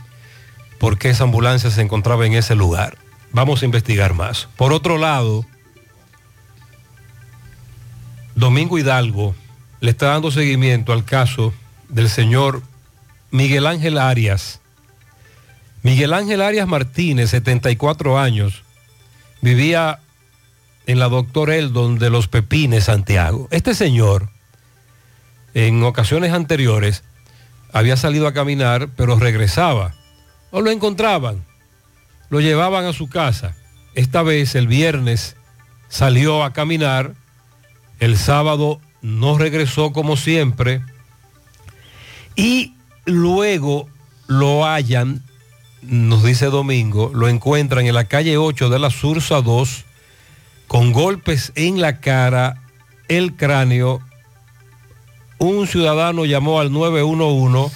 por 0.80 0.98
qué 0.98 1.10
esa 1.10 1.26
ambulancia 1.26 1.70
se 1.70 1.82
encontraba 1.82 2.26
en 2.26 2.34
ese 2.34 2.56
lugar. 2.56 2.98
Vamos 3.32 3.62
a 3.62 3.66
investigar 3.66 4.14
más. 4.14 4.48
Por 4.56 4.72
otro 4.72 4.98
lado, 4.98 5.46
Domingo 8.36 8.78
Hidalgo 8.78 9.34
le 9.80 9.92
está 9.92 10.08
dando 10.08 10.30
seguimiento 10.30 10.92
al 10.92 11.06
caso 11.06 11.54
del 11.88 12.10
señor 12.10 12.62
Miguel 13.32 13.66
Ángel 13.66 13.98
Arias. 13.98 14.60
Miguel 15.84 16.14
Ángel 16.14 16.42
Arias 16.42 16.68
Martínez, 16.68 17.30
74 17.30 18.20
años, 18.20 18.64
vivía 19.42 20.00
en 20.86 21.00
la 21.00 21.08
Doctor 21.08 21.50
Eldon 21.50 21.98
de 21.98 22.10
los 22.10 22.28
Pepines, 22.28 22.86
Santiago. 22.86 23.48
Este 23.52 23.74
señor, 23.74 24.30
en 25.54 25.84
ocasiones 25.84 26.34
anteriores, 26.34 27.04
había 27.72 27.98
salido 27.98 28.28
a 28.28 28.34
caminar, 28.34 28.90
pero 28.96 29.18
regresaba. 29.18 29.96
O 30.52 30.62
lo 30.62 30.72
encontraban, 30.72 31.46
lo 32.30 32.42
llevaban 32.42 32.86
a 32.86 32.94
su 32.94 33.08
casa. 33.08 33.56
Esta 33.94 34.24
vez, 34.24 34.56
el 34.56 34.68
viernes, 34.68 35.36
salió 35.88 36.44
a 36.44 36.52
caminar, 36.52 37.14
el 38.00 38.18
sábado 38.18 38.80
no 39.02 39.38
regresó 39.38 39.94
como 39.94 40.18
siempre 40.18 40.82
y 42.36 42.74
luego 43.06 43.88
lo 44.28 44.66
hallan, 44.66 45.24
nos 45.82 46.24
dice 46.24 46.48
Domingo, 46.48 47.12
lo 47.14 47.28
encuentran 47.30 47.86
en 47.86 47.94
la 47.94 48.06
calle 48.06 48.38
8 48.38 48.70
de 48.70 48.80
la 48.80 48.90
Sursa 48.90 49.42
2 49.42 49.86
con 50.68 50.92
golpes 50.92 51.52
en 51.56 51.80
la 51.80 52.00
cara, 52.00 52.62
el 53.08 53.36
cráneo. 53.36 54.02
Un 55.38 55.68
ciudadano 55.68 56.26
llamó 56.26 56.60
al 56.60 56.72
911, 56.72 57.76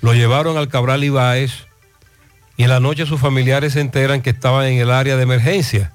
lo 0.00 0.14
llevaron 0.14 0.56
al 0.56 0.68
Cabral 0.68 1.02
Ibáez 1.02 1.66
y 2.56 2.62
en 2.62 2.68
la 2.68 2.80
noche 2.80 3.06
sus 3.06 3.20
familiares 3.20 3.74
se 3.74 3.80
enteran 3.80 4.22
que 4.22 4.30
estaban 4.30 4.66
en 4.66 4.78
el 4.78 4.90
área 4.90 5.16
de 5.16 5.22
emergencia. 5.22 5.92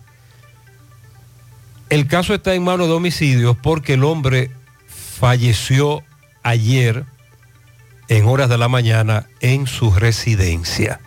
El 1.93 2.07
caso 2.07 2.33
está 2.33 2.55
en 2.55 2.63
manos 2.63 2.87
de 2.87 2.93
homicidios 2.93 3.55
porque 3.55 3.93
el 3.93 4.03
hombre 4.03 4.49
falleció 4.87 6.03
ayer 6.41 7.05
en 8.07 8.25
horas 8.25 8.49
de 8.49 8.57
la 8.57 8.67
mañana 8.67 9.27
en 9.41 9.67
su 9.67 9.93
residencia. 9.93 11.01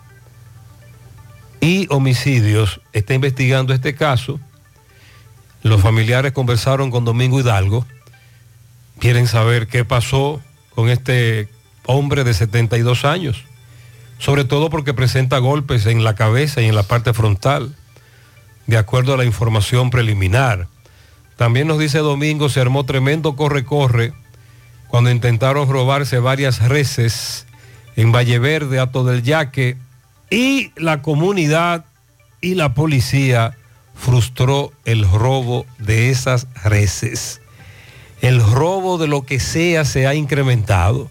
Y 1.61 1.93
homicidios 1.93 2.81
está 2.93 3.15
investigando 3.15 3.75
este 3.75 3.97
caso. 3.97 4.39
Los 5.65 5.81
familiares 5.83 6.31
conversaron 6.31 6.93
con 6.93 7.05
Domingo 7.05 7.41
Hidalgo. 7.41 7.85
Quieren 9.01 9.27
saber 9.27 9.67
qué 9.67 9.85
pasó 9.85 10.41
con 10.71 10.89
este 10.89 11.49
hombre 11.87 12.23
de 12.23 12.33
72 12.33 13.05
años. 13.05 13.43
Sobre 14.21 14.45
todo 14.45 14.71
porque 14.71 14.95
presenta 14.95 15.39
golpes 15.39 15.85
en 15.87 16.05
la 16.05 16.15
cabeza 16.15 16.63
y 16.63 16.67
en 16.67 16.77
la 16.77 16.85
parte 16.85 17.13
frontal, 17.13 17.75
de 18.69 18.77
acuerdo 18.77 19.15
a 19.15 19.17
la 19.17 19.25
información 19.25 19.91
preliminar. 19.91 20.69
También 21.37 21.69
nos 21.69 21.79
dice 21.79 21.99
Domingo, 21.99 22.49
se 22.49 22.61
armó 22.61 22.85
tremendo 22.85 23.37
corre-corre 23.37 24.13
cuando 24.89 25.11
intentaron 25.11 25.69
robarse 25.69 26.19
varias 26.19 26.67
reses 26.67 27.47
en 27.97 28.13
Valle 28.13 28.39
Verde, 28.39 28.79
Ato 28.79 29.05
del 29.05 29.23
Yaque, 29.23 29.77
y 30.31 30.73
la 30.77 31.03
comunidad 31.03 31.85
y 32.41 32.55
la 32.55 32.75
policía 32.75 33.57
frustró 33.95 34.73
el 34.85 35.09
robo 35.11 35.67
de 35.79 36.11
esas 36.11 36.47
reses. 36.65 37.41
El 38.21 38.41
robo 38.43 38.99
de 38.99 39.09
lo 39.09 39.23
que 39.23 39.41
sea 39.41 39.85
se 39.85 40.07
ha 40.07 40.15
incrementado, 40.15 41.11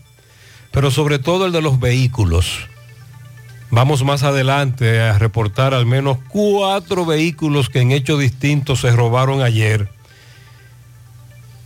pero 0.71 0.91
sobre 0.91 1.19
todo 1.19 1.45
el 1.45 1.51
de 1.51 1.61
los 1.61 1.79
vehículos. 1.79 2.67
Vamos 3.71 4.03
más 4.03 4.23
adelante 4.23 5.01
a 5.01 5.17
reportar 5.17 5.73
al 5.73 5.85
menos 5.85 6.17
cuatro 6.29 7.05
vehículos 7.05 7.69
que 7.69 7.81
en 7.81 7.91
hechos 7.91 8.19
distintos 8.19 8.81
se 8.81 8.91
robaron 8.91 9.41
ayer. 9.41 9.94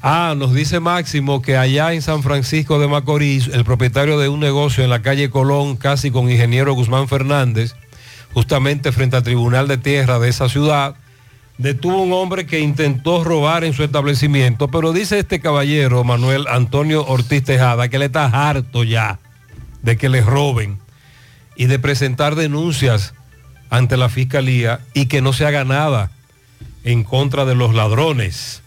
Ah, 0.02 0.34
nos 0.38 0.54
dice 0.54 0.80
Máximo 0.80 1.42
que 1.42 1.58
allá 1.58 1.94
en 1.94 2.02
San 2.02 2.24
Francisco 2.24 2.80
de 2.80 2.88
Macorís, 2.88 3.48
el 3.48 3.66
propietario 3.66 4.18
de 4.18 4.30
un 4.30 4.40
negocio 4.40 4.82
en 4.82 4.90
la 4.90 5.02
calle 5.02 5.30
Colón, 5.30 5.76
casi 5.76 6.10
con 6.10 6.32
ingeniero 6.32 6.74
Guzmán 6.74 7.10
Fernández, 7.10 7.76
justamente 8.34 8.94
frente 8.94 9.18
al 9.18 9.24
Tribunal 9.24 9.68
de 9.68 9.78
Tierra 9.78 10.18
de 10.18 10.30
esa 10.30 10.48
ciudad, 10.48 10.96
detuvo 11.58 12.02
un 12.02 12.14
hombre 12.14 12.46
que 12.46 12.62
intentó 12.62 13.26
robar 13.26 13.66
en 13.66 13.74
su 13.74 13.84
establecimiento, 13.84 14.70
pero 14.70 14.94
dice 14.94 15.20
este 15.20 15.42
caballero, 15.42 16.06
Manuel 16.06 16.48
Antonio 16.48 17.06
Ortiz 17.06 17.44
Tejada, 17.44 17.90
que 17.90 18.00
le 18.00 18.06
está 18.06 18.26
harto 18.26 18.86
ya 18.86 19.20
de 19.82 19.98
que 19.98 20.08
le 20.08 20.22
roben 20.22 20.80
y 21.58 21.66
de 21.66 21.78
presentar 21.78 22.36
denuncias 22.36 23.14
ante 23.70 23.98
la 23.98 24.08
fiscalía 24.08 24.80
y 24.94 25.08
que 25.08 25.22
no 25.22 25.34
se 25.34 25.46
haga 25.46 25.66
nada 25.66 26.10
en 26.86 27.04
contra 27.04 27.44
de 27.44 27.56
los 27.56 27.76
ladrones. 27.76 28.64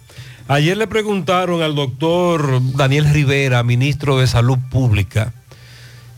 Ayer 0.48 0.76
le 0.76 0.88
preguntaron 0.88 1.62
al 1.62 1.74
doctor 1.74 2.60
Daniel 2.76 3.08
Rivera, 3.12 3.62
ministro 3.62 4.18
de 4.18 4.26
Salud 4.26 4.58
Pública, 4.70 5.32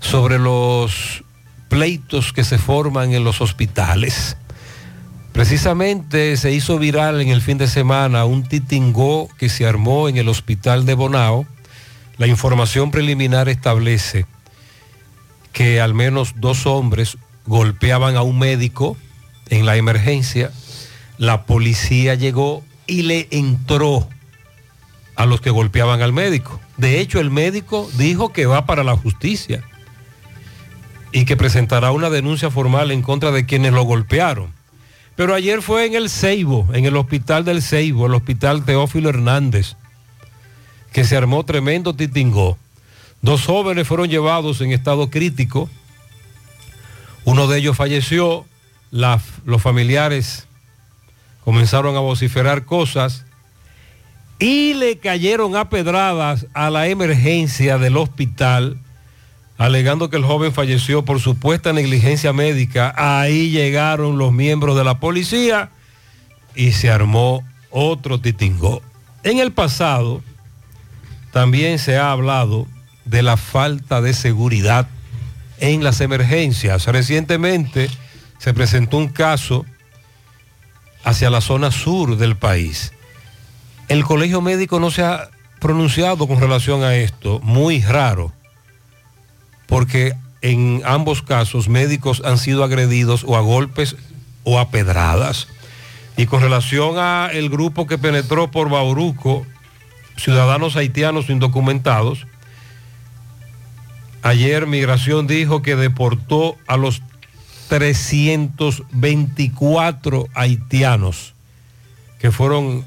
sobre 0.00 0.38
los 0.38 1.22
pleitos 1.68 2.32
que 2.32 2.42
se 2.42 2.56
forman 2.56 3.12
en 3.12 3.22
los 3.22 3.42
hospitales. 3.42 4.36
Precisamente 5.32 6.36
se 6.38 6.52
hizo 6.52 6.78
viral 6.78 7.20
en 7.20 7.28
el 7.28 7.42
fin 7.42 7.58
de 7.58 7.66
semana 7.66 8.24
un 8.24 8.44
titingó 8.44 9.28
que 9.36 9.48
se 9.48 9.66
armó 9.66 10.08
en 10.08 10.16
el 10.16 10.28
hospital 10.28 10.86
de 10.86 10.94
Bonao. 10.94 11.46
La 12.16 12.26
información 12.26 12.90
preliminar 12.90 13.48
establece 13.48 14.26
que 15.52 15.80
al 15.80 15.92
menos 15.92 16.34
dos 16.36 16.66
hombres 16.66 17.18
golpeaban 17.46 18.16
a 18.16 18.22
un 18.22 18.38
médico 18.38 18.96
en 19.50 19.66
la 19.66 19.76
emergencia. 19.76 20.50
La 21.18 21.44
policía 21.44 22.14
llegó 22.14 22.64
y 22.86 23.02
le 23.02 23.28
entró 23.30 24.08
a 25.16 25.26
los 25.26 25.40
que 25.40 25.50
golpeaban 25.50 26.02
al 26.02 26.12
médico. 26.12 26.60
De 26.76 27.00
hecho, 27.00 27.20
el 27.20 27.30
médico 27.30 27.88
dijo 27.96 28.32
que 28.32 28.46
va 28.46 28.66
para 28.66 28.84
la 28.84 28.96
justicia 28.96 29.62
y 31.12 31.24
que 31.24 31.36
presentará 31.36 31.92
una 31.92 32.10
denuncia 32.10 32.50
formal 32.50 32.90
en 32.90 33.02
contra 33.02 33.30
de 33.30 33.46
quienes 33.46 33.72
lo 33.72 33.84
golpearon. 33.84 34.52
Pero 35.16 35.34
ayer 35.34 35.62
fue 35.62 35.86
en 35.86 35.94
el 35.94 36.10
Ceibo, 36.10 36.68
en 36.72 36.86
el 36.86 36.96
hospital 36.96 37.44
del 37.44 37.62
Ceibo, 37.62 38.06
el 38.06 38.14
hospital 38.14 38.64
Teófilo 38.64 39.10
Hernández, 39.10 39.76
que 40.92 41.04
se 41.04 41.16
armó 41.16 41.44
tremendo 41.44 41.94
titingó. 41.94 42.58
Dos 43.22 43.46
jóvenes 43.46 43.86
fueron 43.86 44.08
llevados 44.08 44.60
en 44.60 44.72
estado 44.72 45.10
crítico. 45.10 45.70
Uno 47.24 47.46
de 47.46 47.58
ellos 47.58 47.76
falleció. 47.76 48.44
Los 48.90 49.62
familiares 49.62 50.46
comenzaron 51.44 51.96
a 51.96 52.00
vociferar 52.00 52.64
cosas 52.64 53.24
y 54.38 54.74
le 54.74 54.98
cayeron 54.98 55.56
a 55.56 55.68
pedradas 55.68 56.46
a 56.54 56.70
la 56.70 56.88
emergencia 56.88 57.78
del 57.78 57.96
hospital, 57.96 58.78
alegando 59.58 60.10
que 60.10 60.16
el 60.16 60.24
joven 60.24 60.52
falleció 60.52 61.04
por 61.04 61.20
supuesta 61.20 61.72
negligencia 61.72 62.32
médica. 62.32 62.92
Ahí 62.96 63.50
llegaron 63.50 64.18
los 64.18 64.32
miembros 64.32 64.76
de 64.76 64.84
la 64.84 64.98
policía 64.98 65.70
y 66.54 66.72
se 66.72 66.90
armó 66.90 67.44
otro 67.70 68.20
titingó. 68.20 68.82
En 69.22 69.38
el 69.38 69.52
pasado 69.52 70.22
también 71.32 71.78
se 71.78 71.96
ha 71.96 72.12
hablado 72.12 72.66
de 73.04 73.22
la 73.22 73.36
falta 73.36 74.00
de 74.00 74.14
seguridad 74.14 74.88
en 75.58 75.84
las 75.84 76.00
emergencias. 76.00 76.86
Recientemente 76.86 77.90
se 78.38 78.54
presentó 78.54 78.98
un 78.98 79.08
caso 79.08 79.64
hacia 81.04 81.30
la 81.30 81.40
zona 81.40 81.70
sur 81.70 82.16
del 82.16 82.36
país. 82.36 82.93
El 83.88 84.04
colegio 84.04 84.40
médico 84.40 84.80
no 84.80 84.90
se 84.90 85.02
ha 85.02 85.28
pronunciado 85.60 86.26
con 86.26 86.40
relación 86.40 86.82
a 86.82 86.96
esto, 86.96 87.38
muy 87.40 87.80
raro, 87.80 88.32
porque 89.66 90.14
en 90.40 90.82
ambos 90.84 91.22
casos 91.22 91.68
médicos 91.68 92.22
han 92.24 92.38
sido 92.38 92.64
agredidos 92.64 93.24
o 93.26 93.36
a 93.36 93.40
golpes 93.40 93.94
o 94.42 94.58
a 94.58 94.70
pedradas. 94.70 95.46
Y 96.16 96.26
con 96.26 96.42
relación 96.42 96.98
a 96.98 97.28
el 97.32 97.50
grupo 97.50 97.86
que 97.86 97.98
penetró 97.98 98.50
por 98.50 98.68
Bauruco, 98.68 99.46
ciudadanos 100.16 100.74
haitianos 100.76 101.30
indocumentados, 101.30 102.26
ayer 104.22 104.66
Migración 104.66 105.26
dijo 105.26 105.62
que 105.62 105.76
deportó 105.76 106.58
a 106.66 106.76
los 106.76 107.00
324 107.68 110.28
haitianos 110.34 111.32
que 112.18 112.30
fueron 112.30 112.84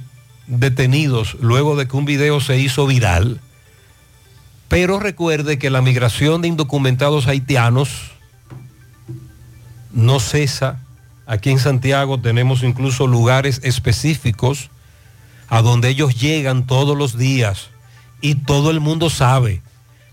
detenidos 0.48 1.36
luego 1.40 1.76
de 1.76 1.88
que 1.88 1.98
un 1.98 2.06
video 2.06 2.40
se 2.40 2.58
hizo 2.58 2.88
viral. 2.88 3.40
Pero 4.68 5.00
recuerde 5.00 5.58
que 5.60 5.70
la 5.70 5.82
migración 5.82 6.42
de 6.42 6.50
indocumentados 6.50 7.28
haitianos 7.28 8.12
no 9.94 10.20
cesa. 10.20 10.80
Aquí 11.26 11.50
en 11.50 11.60
Santiago 11.60 12.20
tenemos 12.20 12.64
incluso 12.64 13.08
lugares 13.08 13.62
específicos 13.64 14.70
a 15.50 15.62
donde 15.62 15.90
ellos 15.90 16.20
llegan 16.20 16.68
todos 16.68 16.98
los 16.98 17.18
días 17.18 17.70
y 18.22 18.36
todo 18.36 18.72
el 18.72 18.80
mundo 18.80 19.10
sabe. 19.10 19.62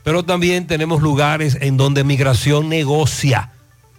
Pero 0.03 0.25
también 0.25 0.67
tenemos 0.67 1.03
lugares 1.03 1.57
en 1.61 1.77
donde 1.77 2.05
migración 2.05 2.69
negocia. 2.69 3.51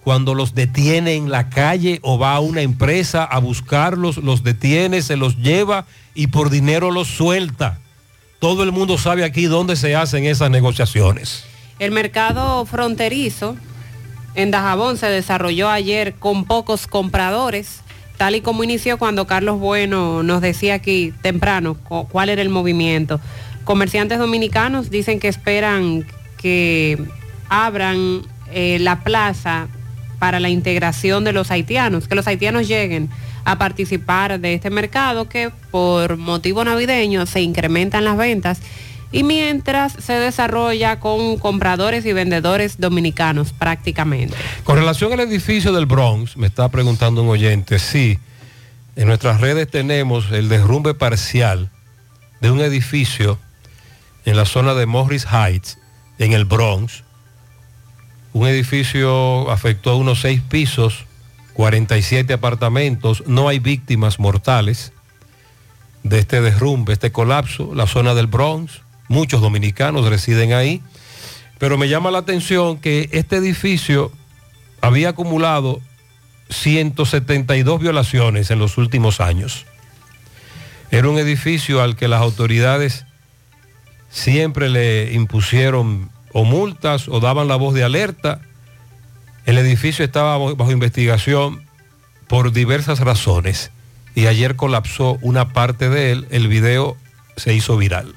Cuando 0.05 0.35
los 0.35 0.53
detiene 0.53 1.15
en 1.15 1.31
la 1.31 1.49
calle 1.49 1.99
o 2.03 2.19
va 2.19 2.35
a 2.35 2.39
una 2.39 2.61
empresa 2.61 3.23
a 3.23 3.39
buscarlos, 3.39 4.17
los 4.17 4.43
detiene, 4.43 5.01
se 5.01 5.15
los 5.17 5.37
lleva 5.39 5.85
y 6.13 6.27
por 6.27 6.51
dinero 6.51 6.91
los 6.91 7.07
suelta. 7.07 7.79
Todo 8.37 8.61
el 8.61 8.71
mundo 8.71 8.99
sabe 8.99 9.23
aquí 9.23 9.45
dónde 9.45 9.75
se 9.75 9.95
hacen 9.95 10.25
esas 10.25 10.51
negociaciones. 10.51 11.43
El 11.79 11.89
mercado 11.91 12.65
fronterizo 12.67 13.57
en 14.35 14.51
Dajabón 14.51 14.97
se 14.97 15.07
desarrolló 15.07 15.69
ayer 15.71 16.13
con 16.13 16.45
pocos 16.45 16.85
compradores, 16.85 17.81
tal 18.17 18.35
y 18.35 18.41
como 18.41 18.63
inició 18.63 18.99
cuando 18.99 19.25
Carlos 19.25 19.57
Bueno 19.59 20.21
nos 20.21 20.39
decía 20.39 20.75
aquí 20.75 21.13
temprano 21.23 21.73
cu- 21.73 22.07
cuál 22.09 22.29
era 22.29 22.43
el 22.43 22.49
movimiento. 22.49 23.19
Comerciantes 23.63 24.19
dominicanos 24.19 24.91
dicen 24.91 25.19
que 25.19 25.29
esperan 25.29 26.05
que 26.37 27.03
abran 27.49 28.21
eh, 28.51 28.77
la 28.79 29.03
plaza 29.03 29.67
para 30.25 30.39
la 30.39 30.49
integración 30.49 31.23
de 31.23 31.33
los 31.33 31.51
haitianos, 31.51 32.07
que 32.07 32.15
los 32.15 32.25
haitianos 32.25 32.67
lleguen 32.67 33.11
a 33.43 33.59
participar 33.59 34.39
de 34.39 34.55
este 34.55 34.71
mercado 34.71 35.29
que 35.29 35.51
por 35.69 36.17
motivo 36.17 36.65
navideño 36.65 37.27
se 37.27 37.41
incrementan 37.41 38.05
las 38.05 38.17
ventas 38.17 38.59
y 39.11 39.21
mientras 39.21 39.93
se 39.93 40.13
desarrolla 40.13 40.99
con 40.99 41.37
compradores 41.37 42.07
y 42.07 42.13
vendedores 42.13 42.79
dominicanos 42.79 43.53
prácticamente. 43.53 44.35
Con 44.63 44.77
relación 44.77 45.13
al 45.13 45.19
edificio 45.19 45.71
del 45.71 45.85
Bronx, 45.85 46.37
me 46.37 46.47
está 46.47 46.69
preguntando 46.69 47.21
un 47.21 47.29
oyente, 47.29 47.77
sí, 47.77 48.17
en 48.95 49.07
nuestras 49.07 49.41
redes 49.41 49.69
tenemos 49.69 50.31
el 50.31 50.49
derrumbe 50.49 50.95
parcial 50.95 51.69
de 52.41 52.49
un 52.49 52.61
edificio 52.61 53.37
en 54.25 54.37
la 54.37 54.45
zona 54.45 54.73
de 54.73 54.87
Morris 54.87 55.27
Heights, 55.31 55.77
en 56.17 56.33
el 56.33 56.45
Bronx. 56.45 57.04
Un 58.35 58.47
edificio 58.47 59.49
afectó 59.49 59.91
a 59.91 59.95
unos 59.95 60.19
seis 60.19 60.41
pisos, 60.41 61.05
47 61.53 62.33
apartamentos, 62.33 63.23
no 63.27 63.47
hay 63.47 63.59
víctimas 63.59 64.19
mortales 64.19 64.91
de 66.03 66.19
este 66.19 66.41
derrumbe, 66.41 66.91
este 66.91 67.13
colapso, 67.13 67.73
la 67.73 67.87
zona 67.87 68.13
del 68.13 68.27
Bronx, 68.27 68.81
muchos 69.07 69.39
dominicanos 69.39 70.09
residen 70.09 70.51
ahí, 70.51 70.81
pero 71.59 71.77
me 71.77 71.87
llama 71.87 72.11
la 72.11 72.17
atención 72.17 72.77
que 72.77 73.07
este 73.13 73.37
edificio 73.37 74.11
había 74.81 75.07
acumulado 75.07 75.79
172 76.49 77.79
violaciones 77.79 78.51
en 78.51 78.59
los 78.59 78.77
últimos 78.77 79.21
años. 79.21 79.65
Era 80.91 81.07
un 81.07 81.19
edificio 81.19 81.81
al 81.81 81.95
que 81.95 82.09
las 82.09 82.19
autoridades 82.19 83.05
siempre 84.09 84.67
le 84.67 85.13
impusieron 85.13 86.13
o 86.37 86.43
multas 86.43 87.07
o 87.07 87.21
daban 87.21 87.47
la 87.47 87.55
voz 87.55 87.73
de 87.73 87.85
alerta. 87.85 88.41
El 89.45 89.57
edificio 89.57 90.03
estaba 90.03 90.37
bajo, 90.37 90.69
investigación 90.69 91.63
por 92.27 92.51
diversas 92.51 92.99
razones 92.99 93.71
y 94.15 94.27
ayer 94.27 94.57
colapsó 94.57 95.17
una 95.21 95.53
parte 95.53 95.89
de 95.89 96.11
él. 96.11 96.27
El 96.31 96.49
video 96.49 96.97
se 97.37 97.53
hizo 97.53 97.77
viral. 97.77 98.15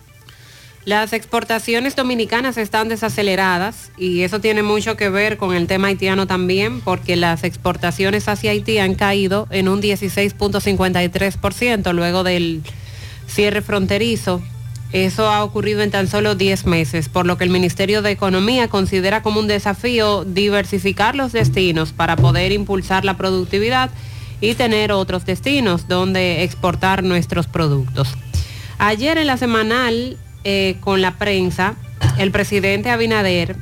Las 0.84 1.12
exportaciones 1.12 1.94
dominicanas 1.94 2.56
están 2.56 2.88
desaceleradas 2.88 3.92
y 3.96 4.22
eso 4.22 4.40
tiene 4.40 4.64
mucho 4.64 4.96
que 4.96 5.10
ver 5.10 5.36
con 5.36 5.54
el 5.54 5.68
tema 5.68 5.86
haitiano 5.86 6.26
también, 6.26 6.80
porque 6.80 7.14
las 7.14 7.44
exportaciones 7.44 8.26
hacia 8.26 8.50
Haití 8.50 8.78
han 8.78 8.96
caído 8.96 9.46
en 9.50 9.68
un 9.68 9.80
16.53% 9.80 11.92
luego 11.92 12.24
del 12.24 12.64
cierre 13.28 13.62
fronterizo. 13.62 14.42
Eso 14.92 15.30
ha 15.30 15.44
ocurrido 15.44 15.82
en 15.82 15.90
tan 15.90 16.08
solo 16.08 16.34
10 16.34 16.64
meses, 16.64 17.10
por 17.10 17.26
lo 17.26 17.36
que 17.36 17.44
el 17.44 17.50
Ministerio 17.50 18.00
de 18.00 18.10
Economía 18.10 18.68
considera 18.68 19.22
como 19.22 19.40
un 19.40 19.46
desafío 19.46 20.24
diversificar 20.24 21.14
los 21.14 21.32
destinos 21.32 21.92
para 21.92 22.16
poder 22.16 22.52
impulsar 22.52 23.04
la 23.04 23.16
productividad 23.16 23.90
y 24.40 24.54
tener 24.54 24.92
otros 24.92 25.26
destinos 25.26 25.88
donde 25.88 26.42
exportar 26.42 27.02
nuestros 27.02 27.46
productos. 27.46 28.08
Ayer 28.78 29.18
en 29.18 29.26
la 29.26 29.36
semanal 29.36 30.16
eh, 30.44 30.76
con 30.80 31.02
la 31.02 31.18
prensa, 31.18 31.74
el 32.16 32.30
presidente 32.30 32.90
Abinader 32.90 33.56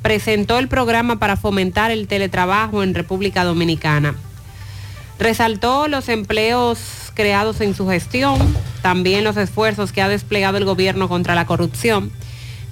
presentó 0.00 0.58
el 0.58 0.68
programa 0.68 1.18
para 1.18 1.36
fomentar 1.36 1.90
el 1.90 2.08
teletrabajo 2.08 2.82
en 2.82 2.94
República 2.94 3.44
Dominicana. 3.44 4.14
Resaltó 5.18 5.88
los 5.88 6.08
empleos 6.08 6.78
creados 7.14 7.60
en 7.60 7.74
su 7.74 7.86
gestión, 7.88 8.38
también 8.82 9.24
los 9.24 9.36
esfuerzos 9.36 9.92
que 9.92 10.02
ha 10.02 10.08
desplegado 10.08 10.58
el 10.58 10.64
gobierno 10.64 11.08
contra 11.08 11.34
la 11.34 11.46
corrupción. 11.46 12.12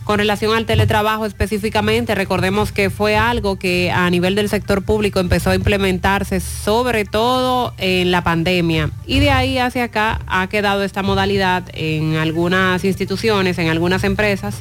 Con 0.05 0.18
relación 0.18 0.57
al 0.57 0.66
teletrabajo 0.66 1.25
específicamente, 1.25 2.14
recordemos 2.14 2.73
que 2.73 2.90
fue 2.90 3.16
algo 3.16 3.61
que 3.61 3.92
a 3.92 4.11
nivel 4.11 4.35
del 4.35 4.49
sector 4.49 4.83
público 4.83 5.20
empezó 5.20 5.51
a 5.51 5.55
implementarse 5.55 6.40
sobre 6.40 7.05
todo 7.05 7.75
en 7.79 8.11
la 8.11 8.25
pandemia 8.25 8.90
y 9.07 9.20
de 9.20 9.31
ahí 9.31 9.59
hacia 9.59 9.85
acá 9.85 10.20
ha 10.27 10.49
quedado 10.49 10.83
esta 10.83 11.03
modalidad 11.03 11.64
en 11.75 12.16
algunas 12.16 12.85
instituciones, 12.85 13.59
en 13.59 13.68
algunas 13.68 14.03
empresas. 14.03 14.57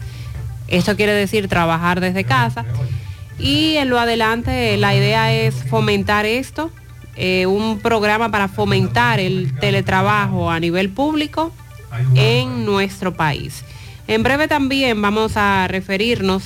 Esto 0.68 0.96
quiere 0.96 1.14
decir 1.14 1.48
trabajar 1.48 2.00
desde 2.00 2.26
casa 2.26 2.66
y 3.40 3.78
en 3.78 3.90
lo 3.90 3.98
adelante 3.98 4.78
la 4.78 4.94
idea 4.94 5.34
es 5.34 5.56
fomentar 5.68 6.28
esto, 6.28 6.70
eh, 7.15 7.45
un 7.45 7.80
programa 7.80 8.32
para 8.32 8.48
fomentar 8.48 9.19
el 9.19 9.58
teletrabajo 9.60 10.50
a 10.50 10.60
nivel 10.60 10.89
público 10.89 11.52
en 12.15 12.65
nuestro 12.65 13.13
país. 13.13 13.63
En 14.08 14.24
breve 14.24 14.48
también 14.48 15.02
vamos 15.02 15.36
a 15.36 15.67
referirnos 15.67 16.43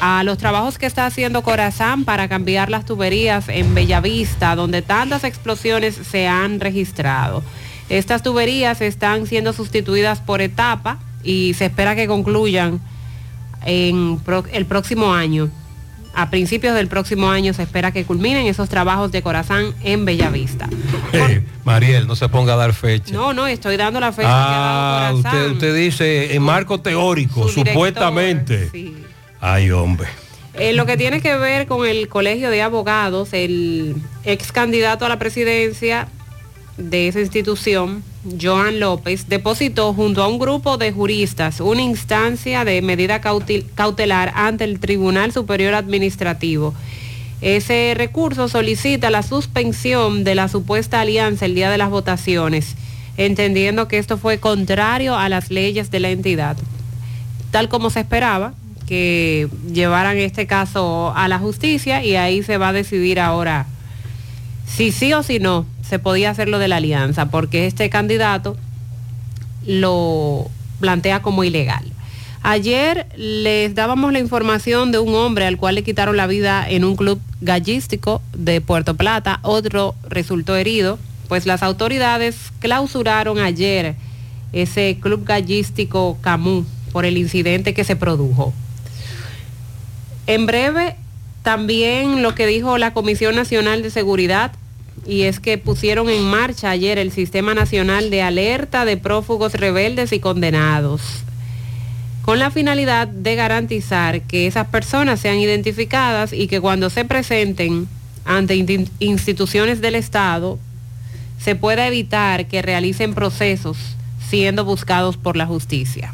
a 0.00 0.22
los 0.22 0.38
trabajos 0.38 0.78
que 0.78 0.86
está 0.86 1.06
haciendo 1.06 1.42
Corazán 1.42 2.04
para 2.04 2.28
cambiar 2.28 2.70
las 2.70 2.84
tuberías 2.84 3.48
en 3.48 3.74
Bellavista, 3.74 4.54
donde 4.54 4.82
tantas 4.82 5.24
explosiones 5.24 5.94
se 5.94 6.28
han 6.28 6.60
registrado. 6.60 7.42
Estas 7.88 8.22
tuberías 8.22 8.80
están 8.80 9.26
siendo 9.26 9.52
sustituidas 9.52 10.20
por 10.20 10.40
etapa 10.40 10.98
y 11.22 11.54
se 11.54 11.66
espera 11.66 11.94
que 11.94 12.06
concluyan 12.06 12.80
en 13.64 14.20
el 14.52 14.66
próximo 14.66 15.12
año. 15.12 15.50
A 16.18 16.30
principios 16.30 16.74
del 16.74 16.88
próximo 16.88 17.28
año 17.30 17.52
se 17.52 17.62
espera 17.62 17.92
que 17.92 18.04
culminen 18.06 18.46
esos 18.46 18.70
trabajos 18.70 19.12
de 19.12 19.20
Corazán 19.20 19.74
en 19.84 20.06
Bellavista. 20.06 20.66
Eh, 21.12 21.42
Mariel, 21.64 22.06
no 22.06 22.16
se 22.16 22.26
ponga 22.30 22.54
a 22.54 22.56
dar 22.56 22.72
fecha. 22.72 23.12
No, 23.12 23.34
no, 23.34 23.46
estoy 23.46 23.76
dando 23.76 24.00
la 24.00 24.12
fecha 24.12 24.28
Ah, 24.30 24.46
que 24.48 24.54
ha 24.54 25.02
dado 25.04 25.16
usted, 25.18 25.30
Corazán. 25.30 25.52
usted 25.52 25.74
dice 25.76 26.34
en 26.34 26.42
marco 26.42 26.80
teórico, 26.80 27.42
su 27.48 27.56
director, 27.60 27.72
supuestamente. 27.74 28.70
sí. 28.72 28.96
Ay, 29.40 29.70
hombre. 29.70 30.08
En 30.54 30.76
lo 30.78 30.86
que 30.86 30.96
tiene 30.96 31.20
que 31.20 31.36
ver 31.36 31.66
con 31.66 31.86
el 31.86 32.08
colegio 32.08 32.48
de 32.48 32.62
abogados, 32.62 33.34
el 33.34 33.94
ex 34.24 34.52
candidato 34.52 35.04
a 35.04 35.10
la 35.10 35.18
presidencia 35.18 36.08
de 36.76 37.08
esa 37.08 37.20
institución, 37.20 38.02
Joan 38.40 38.80
López, 38.80 39.28
depositó 39.28 39.94
junto 39.94 40.22
a 40.22 40.28
un 40.28 40.38
grupo 40.38 40.76
de 40.76 40.92
juristas 40.92 41.60
una 41.60 41.82
instancia 41.82 42.64
de 42.64 42.82
medida 42.82 43.20
cautelar 43.20 44.32
ante 44.34 44.64
el 44.64 44.80
Tribunal 44.80 45.32
Superior 45.32 45.74
Administrativo. 45.74 46.74
Ese 47.40 47.94
recurso 47.96 48.48
solicita 48.48 49.10
la 49.10 49.22
suspensión 49.22 50.24
de 50.24 50.34
la 50.34 50.48
supuesta 50.48 51.00
alianza 51.00 51.46
el 51.46 51.54
día 51.54 51.70
de 51.70 51.78
las 51.78 51.90
votaciones, 51.90 52.76
entendiendo 53.16 53.88
que 53.88 53.98
esto 53.98 54.18
fue 54.18 54.38
contrario 54.38 55.16
a 55.16 55.28
las 55.28 55.50
leyes 55.50 55.90
de 55.90 56.00
la 56.00 56.10
entidad 56.10 56.56
tal 57.56 57.70
como 57.70 57.88
se 57.88 58.00
esperaba, 58.00 58.52
que 58.86 59.48
llevaran 59.72 60.18
este 60.18 60.46
caso 60.46 61.12
a 61.16 61.26
la 61.26 61.38
justicia 61.38 62.04
y 62.04 62.14
ahí 62.14 62.42
se 62.42 62.58
va 62.58 62.68
a 62.68 62.72
decidir 62.74 63.18
ahora 63.18 63.66
si 64.66 64.92
sí 64.92 65.14
o 65.14 65.22
si 65.22 65.38
no 65.38 65.64
se 65.88 65.98
podía 65.98 66.30
hacer 66.30 66.48
lo 66.48 66.58
de 66.58 66.68
la 66.68 66.76
alianza, 66.76 67.26
porque 67.26 67.66
este 67.66 67.88
candidato 67.90 68.56
lo 69.66 70.48
plantea 70.80 71.22
como 71.22 71.44
ilegal. 71.44 71.84
Ayer 72.42 73.06
les 73.16 73.74
dábamos 73.74 74.12
la 74.12 74.20
información 74.20 74.92
de 74.92 74.98
un 74.98 75.14
hombre 75.14 75.46
al 75.46 75.56
cual 75.56 75.74
le 75.74 75.82
quitaron 75.82 76.16
la 76.16 76.26
vida 76.26 76.64
en 76.68 76.84
un 76.84 76.94
club 76.94 77.20
gallístico 77.40 78.22
de 78.36 78.60
Puerto 78.60 78.94
Plata, 78.94 79.40
otro 79.42 79.94
resultó 80.08 80.54
herido, 80.54 80.98
pues 81.28 81.44
las 81.44 81.62
autoridades 81.62 82.36
clausuraron 82.60 83.38
ayer 83.38 83.96
ese 84.52 84.98
club 85.00 85.24
gallístico 85.24 86.18
Camus 86.20 86.66
por 86.92 87.04
el 87.04 87.18
incidente 87.18 87.74
que 87.74 87.84
se 87.84 87.96
produjo. 87.96 88.52
En 90.28 90.46
breve, 90.46 90.96
también 91.42 92.22
lo 92.22 92.34
que 92.34 92.46
dijo 92.46 92.78
la 92.78 92.92
Comisión 92.92 93.34
Nacional 93.34 93.82
de 93.82 93.90
Seguridad, 93.90 94.52
y 95.06 95.22
es 95.22 95.40
que 95.40 95.58
pusieron 95.58 96.08
en 96.08 96.22
marcha 96.22 96.70
ayer 96.70 96.98
el 96.98 97.12
Sistema 97.12 97.54
Nacional 97.54 98.10
de 98.10 98.22
Alerta 98.22 98.84
de 98.84 98.96
Prófugos 98.96 99.54
Rebeldes 99.54 100.12
y 100.12 100.20
Condenados, 100.20 101.02
con 102.22 102.38
la 102.38 102.50
finalidad 102.50 103.06
de 103.06 103.36
garantizar 103.36 104.22
que 104.22 104.46
esas 104.46 104.66
personas 104.66 105.20
sean 105.20 105.38
identificadas 105.38 106.32
y 106.32 106.48
que 106.48 106.60
cuando 106.60 106.90
se 106.90 107.04
presenten 107.04 107.86
ante 108.24 108.56
instituciones 108.98 109.80
del 109.80 109.94
Estado, 109.94 110.58
se 111.38 111.54
pueda 111.54 111.86
evitar 111.86 112.46
que 112.48 112.62
realicen 112.62 113.14
procesos 113.14 113.76
siendo 114.28 114.64
buscados 114.64 115.16
por 115.16 115.36
la 115.36 115.46
justicia. 115.46 116.12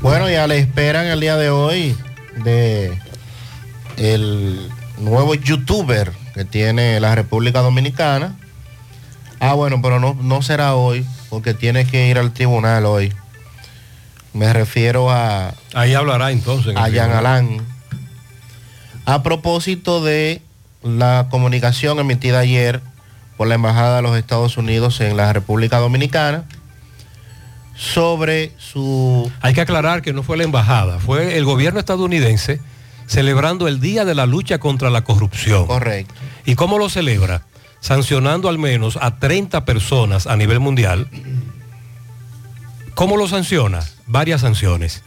Bueno, 0.00 0.30
ya 0.30 0.46
le 0.46 0.58
esperan 0.58 1.06
el 1.06 1.18
día 1.18 1.36
de 1.36 1.50
hoy 1.50 1.96
de 2.44 2.96
el 3.96 4.68
nuevo 4.98 5.34
youtuber 5.34 6.12
que 6.36 6.44
tiene 6.44 7.00
la 7.00 7.14
República 7.14 7.62
Dominicana. 7.62 8.36
Ah, 9.40 9.54
bueno, 9.54 9.80
pero 9.80 9.98
no, 9.98 10.14
no 10.20 10.42
será 10.42 10.74
hoy, 10.74 11.06
porque 11.30 11.54
tiene 11.54 11.86
que 11.86 12.08
ir 12.08 12.18
al 12.18 12.32
tribunal 12.32 12.84
hoy. 12.84 13.10
Me 14.34 14.52
refiero 14.52 15.10
a... 15.10 15.54
Ahí 15.72 15.94
hablará 15.94 16.30
entonces. 16.30 16.72
en 16.72 16.78
A 16.78 16.90
Jean. 16.90 17.10
Alain. 17.10 17.62
A 19.06 19.22
propósito 19.22 20.04
de 20.04 20.42
la 20.82 21.28
comunicación 21.30 21.98
emitida 22.00 22.40
ayer 22.40 22.82
por 23.38 23.48
la 23.48 23.54
Embajada 23.54 23.96
de 23.96 24.02
los 24.02 24.14
Estados 24.18 24.58
Unidos 24.58 25.00
en 25.00 25.16
la 25.16 25.32
República 25.32 25.78
Dominicana 25.78 26.44
sobre 27.74 28.52
su... 28.58 29.32
Hay 29.40 29.54
que 29.54 29.62
aclarar 29.62 30.02
que 30.02 30.12
no 30.12 30.22
fue 30.22 30.36
la 30.36 30.44
embajada, 30.44 30.98
fue 30.98 31.38
el 31.38 31.46
gobierno 31.46 31.80
estadounidense 31.80 32.60
celebrando 33.06 33.68
el 33.68 33.80
Día 33.80 34.04
de 34.04 34.14
la 34.14 34.26
Lucha 34.26 34.58
contra 34.58 34.90
la 34.90 35.04
Corrupción. 35.04 35.66
Correcto. 35.66 36.14
¿Y 36.44 36.54
cómo 36.54 36.78
lo 36.78 36.88
celebra? 36.88 37.42
sancionando 37.86 38.48
al 38.48 38.58
menos 38.58 38.98
a 39.00 39.18
30 39.20 39.64
personas 39.64 40.26
a 40.26 40.36
nivel 40.36 40.58
mundial. 40.58 41.08
¿Cómo 42.94 43.16
lo 43.16 43.28
sanciona? 43.28 43.80
Varias 44.06 44.40
sanciones. 44.40 45.04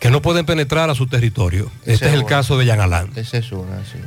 Que 0.00 0.10
no 0.10 0.22
pueden 0.22 0.46
penetrar 0.46 0.88
a 0.88 0.94
su 0.94 1.06
territorio. 1.06 1.70
Este 1.84 2.06
es 2.06 2.14
el 2.14 2.24
caso 2.24 2.56
de 2.56 2.64
Jean 2.64 2.80
Alain. 2.80 3.10
Esa 3.16 3.36
es 3.36 3.52
una, 3.52 3.84
sí. 3.84 3.98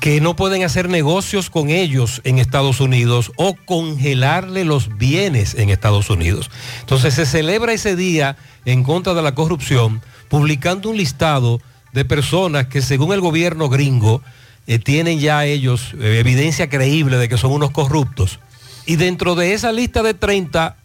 Que 0.00 0.20
no 0.20 0.36
pueden 0.36 0.62
hacer 0.62 0.88
negocios 0.88 1.50
con 1.50 1.70
ellos 1.70 2.20
en 2.22 2.38
Estados 2.38 2.80
Unidos 2.80 3.32
o 3.36 3.56
congelarle 3.64 4.64
los 4.64 4.96
bienes 4.96 5.54
en 5.54 5.70
Estados 5.70 6.10
Unidos. 6.10 6.48
Entonces 6.80 7.14
se 7.14 7.26
celebra 7.26 7.72
ese 7.72 7.96
día 7.96 8.36
en 8.66 8.84
contra 8.84 9.14
de 9.14 9.22
la 9.22 9.34
corrupción, 9.34 10.00
publicando 10.28 10.90
un 10.90 10.96
listado 10.96 11.60
de 11.94 12.04
personas 12.04 12.66
que 12.66 12.82
según 12.82 13.12
el 13.14 13.20
gobierno 13.20 13.68
gringo 13.70 14.20
eh, 14.66 14.78
tienen 14.78 15.20
ya 15.20 15.44
ellos 15.44 15.94
eh, 16.00 16.18
evidencia 16.18 16.68
creíble 16.68 17.16
de 17.16 17.28
que 17.28 17.38
son 17.38 17.52
unos 17.52 17.70
corruptos. 17.70 18.40
Y 18.84 18.96
dentro 18.96 19.34
de 19.34 19.54
esa 19.54 19.72
lista 19.72 20.02
de 20.02 20.12
30 20.12 20.76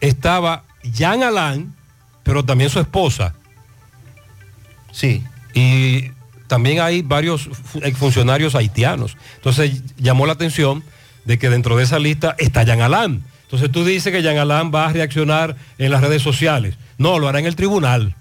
estaba 0.00 0.64
Jean 0.84 1.22
Alain, 1.22 1.72
pero 2.22 2.44
también 2.44 2.70
su 2.70 2.78
esposa. 2.78 3.34
Sí. 4.92 5.22
Y 5.54 6.10
también 6.46 6.80
hay 6.80 7.02
varios 7.02 7.48
fu- 7.64 7.80
exfuncionarios 7.82 8.54
haitianos. 8.54 9.16
Entonces 9.36 9.82
llamó 9.96 10.26
la 10.26 10.34
atención 10.34 10.84
de 11.24 11.38
que 11.38 11.48
dentro 11.50 11.76
de 11.76 11.84
esa 11.84 11.98
lista 11.98 12.36
está 12.38 12.62
Jean 12.62 12.80
Alain. 12.82 13.24
Entonces 13.44 13.70
tú 13.72 13.84
dices 13.84 14.12
que 14.12 14.22
Jean 14.22 14.38
Alain 14.38 14.70
va 14.74 14.86
a 14.86 14.92
reaccionar 14.92 15.56
en 15.78 15.90
las 15.90 16.00
redes 16.02 16.22
sociales. 16.22 16.76
No, 16.98 17.18
lo 17.18 17.28
hará 17.28 17.38
en 17.38 17.46
el 17.46 17.56
tribunal. 17.56 18.14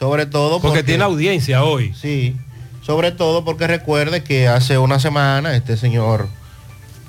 Sobre 0.00 0.24
todo 0.24 0.60
porque, 0.60 0.82
tiene 0.82 1.04
audiencia 1.04 1.62
hoy. 1.62 1.94
Sí, 1.94 2.34
sobre 2.80 3.12
todo 3.12 3.44
porque 3.44 3.66
recuerde 3.66 4.24
que 4.24 4.48
hace 4.48 4.78
una 4.78 4.98
semana 4.98 5.54
este 5.54 5.76
señor 5.76 6.26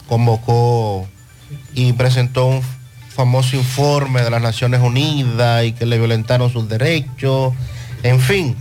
convocó 0.09 1.07
y 1.73 1.93
presentó 1.93 2.47
un 2.47 2.61
famoso 3.15 3.55
informe 3.55 4.21
de 4.23 4.29
las 4.29 4.41
Naciones 4.41 4.81
Unidas 4.81 5.63
y 5.63 5.71
que 5.71 5.85
le 5.85 5.97
violentaron 5.99 6.51
sus 6.51 6.67
derechos. 6.67 7.53
En 8.03 8.19
fin, 8.19 8.57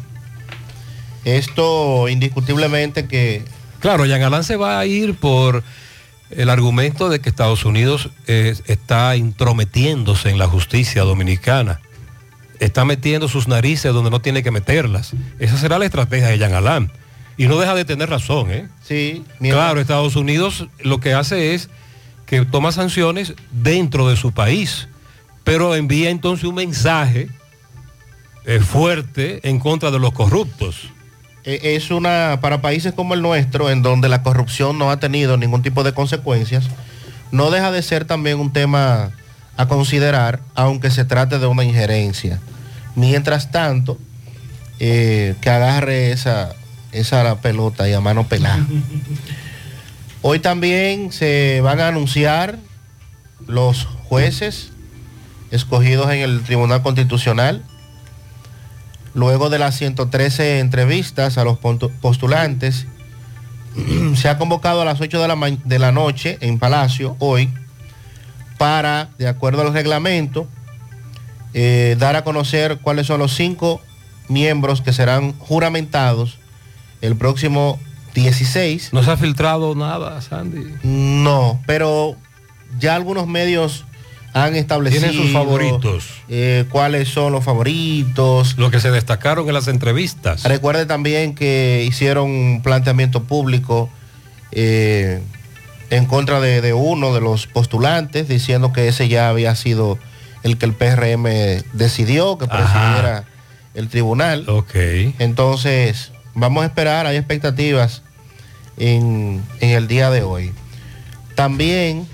esto 1.25 2.09
indiscutiblemente 2.09 3.09
que... 3.09 3.45
Claro, 3.81 4.07
Jean 4.07 4.23
Alain 4.23 4.45
se 4.45 4.55
va 4.55 4.79
a 4.79 4.87
ir 4.87 5.17
por 5.17 5.65
el 6.31 6.51
argumento 6.51 7.09
de 7.09 7.21
que 7.21 7.31
Estados 7.31 7.65
Unidos 7.65 8.11
eh, 8.29 8.55
está 8.67 9.17
intrometiéndose 9.17 10.31
en 10.31 10.39
la 10.39 10.47
justicia 10.47 11.03
dominicana. 11.03 11.81
Está 12.61 12.85
metiendo 12.85 13.27
sus 13.27 13.49
narices 13.49 13.93
donde 13.93 14.11
no 14.11 14.21
tiene 14.21 14.43
que 14.43 14.51
meterlas. 14.53 15.13
Esa 15.39 15.57
será 15.57 15.79
la 15.79 15.87
estrategia 15.87 16.29
de 16.29 16.39
Jean 16.39 16.55
Alain. 16.55 16.91
Y 17.37 17.47
no 17.49 17.59
deja 17.59 17.75
de 17.75 17.85
tener 17.85 18.09
razón, 18.11 18.51
¿eh? 18.51 18.69
Sí. 18.87 19.25
Claro, 19.41 19.81
Estados 19.81 20.15
Unidos 20.15 20.67
lo 20.81 21.01
que 21.01 21.15
hace 21.15 21.55
es 21.55 21.71
que 22.27 22.45
toma 22.45 22.71
sanciones 22.71 23.35
dentro 23.51 24.09
de 24.09 24.17
su 24.17 24.33
país, 24.33 24.89
pero 25.43 25.75
envía 25.75 26.11
entonces 26.11 26.45
un 26.45 26.55
mensaje 26.55 27.29
eh, 28.45 28.61
fuerte 28.61 29.41
en 29.49 29.59
contra 29.59 29.91
de 29.91 29.99
los 29.99 30.13
corruptos. 30.13 30.91
eh, 31.45 31.61
es 31.77 31.91
una, 31.91 32.39
para 32.43 32.61
países 32.61 32.93
como 32.93 33.15
el 33.15 33.23
nuestro, 33.23 33.71
en 33.71 33.81
donde 33.83 34.09
la 34.11 34.23
corrupción 34.23 34.79
no 34.79 34.91
ha 34.91 35.01
tenido 35.01 35.37
ningún 35.39 35.63
tipo 35.63 35.83
de 35.83 35.95
consecuencias, 35.95 36.69
no 37.33 37.51
deja 37.51 37.73
de 37.73 37.83
ser 37.83 38.05
también 38.05 38.39
un 38.39 38.53
tema 38.53 39.13
a 39.61 39.69
considerar, 39.69 40.41
aunque 40.55 40.91
se 40.91 41.05
trate 41.05 41.39
de 41.39 41.47
una 41.47 41.65
injerencia. 41.65 42.41
Mientras 42.95 43.51
tanto, 43.51 43.99
eh, 44.79 45.35
que 45.43 45.51
agarre 45.51 46.13
esa, 46.13 46.55
esa 46.93 47.41
pelota 47.43 47.87
y 47.87 47.93
a 47.93 48.01
mano 48.01 48.27
pelada. 48.27 48.65
Hoy 50.23 50.39
también 50.39 51.13
se 51.13 51.61
van 51.63 51.81
a 51.81 51.89
anunciar 51.89 52.59
los 53.47 53.85
jueces 54.09 54.73
escogidos 55.51 56.11
en 56.11 56.21
el 56.21 56.43
Tribunal 56.43 56.83
Constitucional. 56.83 57.63
Luego 59.13 59.51
de 59.51 59.59
las 59.59 59.77
113 59.77 60.61
entrevistas 60.61 61.37
a 61.37 61.45
los 61.45 61.59
postulantes, 61.59 62.87
se 64.15 64.29
ha 64.31 64.39
convocado 64.39 64.81
a 64.81 64.85
las 64.87 65.03
8 65.03 65.21
de 65.21 65.29
la, 65.29 65.59
de 65.65 65.79
la 65.79 65.93
noche 65.93 66.39
en 66.41 66.59
Palacio 66.59 67.17
hoy 67.19 67.51
para, 68.61 69.09
de 69.17 69.27
acuerdo 69.27 69.63
al 69.63 69.73
reglamento, 69.73 70.47
eh, 71.55 71.97
dar 71.99 72.15
a 72.15 72.25
conocer 72.25 72.77
cuáles 72.83 73.07
son 73.07 73.19
los 73.19 73.35
cinco 73.35 73.81
miembros 74.29 74.83
que 74.83 74.93
serán 74.93 75.33
juramentados 75.39 76.39
el 77.01 77.17
próximo 77.17 77.81
16. 78.15 78.93
¿No 78.93 79.03
se 79.03 79.13
ha 79.13 79.17
filtrado 79.17 79.75
nada, 79.75 80.21
Sandy? 80.21 80.75
No, 80.83 81.59
pero 81.65 82.17
ya 82.79 82.97
algunos 82.97 83.27
medios 83.27 83.87
han 84.35 84.55
establecido 84.57 85.09
Tienen 85.09 85.23
sus 85.23 85.33
favoritos. 85.33 86.05
eh, 86.29 86.67
cuáles 86.69 87.09
son 87.09 87.33
los 87.33 87.43
favoritos. 87.43 88.59
Lo 88.59 88.71
que 88.71 88.79
se 88.79 88.91
destacaron 88.91 89.49
en 89.49 89.55
las 89.55 89.69
entrevistas. 89.69 90.45
Recuerde 90.45 90.85
también 90.85 91.35
que 91.35 91.87
hicieron 91.89 92.29
un 92.31 92.61
planteamiento 92.63 93.23
público 93.23 93.89
eh, 94.53 95.23
en 95.91 96.07
contra 96.07 96.41
de, 96.41 96.61
de 96.61 96.73
uno 96.73 97.13
de 97.13 97.21
los 97.21 97.47
postulantes, 97.47 98.29
diciendo 98.29 98.73
que 98.73 98.89
ese 98.89 99.09
ya 99.09 99.29
había 99.29 99.55
sido 99.57 99.99
el 100.43 100.57
que 100.57 100.67
el 100.67 100.75
PRM 100.75 101.25
decidió 101.73 102.39
que 102.39 102.47
presidiera 102.47 103.25
el 103.75 103.89
tribunal. 103.89 104.49
Ok. 104.49 104.75
Entonces, 105.19 106.13
vamos 106.35 106.63
a 106.63 106.67
esperar, 106.67 107.07
hay 107.07 107.17
expectativas 107.17 108.03
en, 108.77 109.43
en 109.61 109.71
el 109.71 109.89
día 109.89 110.11
de 110.11 110.23
hoy. 110.23 110.53
También 111.35 112.07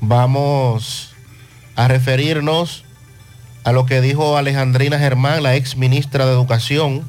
vamos 0.00 1.14
a 1.76 1.88
referirnos 1.88 2.84
a 3.64 3.72
lo 3.72 3.86
que 3.86 4.00
dijo 4.00 4.36
Alejandrina 4.36 4.98
Germán, 4.98 5.42
la 5.42 5.54
ex 5.54 5.76
ministra 5.76 6.26
de 6.26 6.32
Educación. 6.32 7.04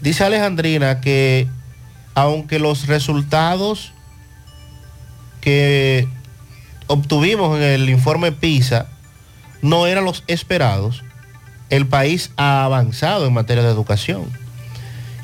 Dice 0.00 0.24
Alejandrina 0.24 1.00
que 1.00 1.46
aunque 2.14 2.58
los 2.58 2.88
resultados 2.88 3.92
que 5.40 6.08
obtuvimos 6.86 7.56
en 7.56 7.62
el 7.62 7.90
informe 7.90 8.32
PISA 8.32 8.86
no 9.62 9.86
eran 9.86 10.04
los 10.04 10.24
esperados, 10.26 11.04
el 11.68 11.86
país 11.86 12.32
ha 12.36 12.64
avanzado 12.64 13.26
en 13.26 13.32
materia 13.32 13.62
de 13.62 13.70
educación. 13.70 14.24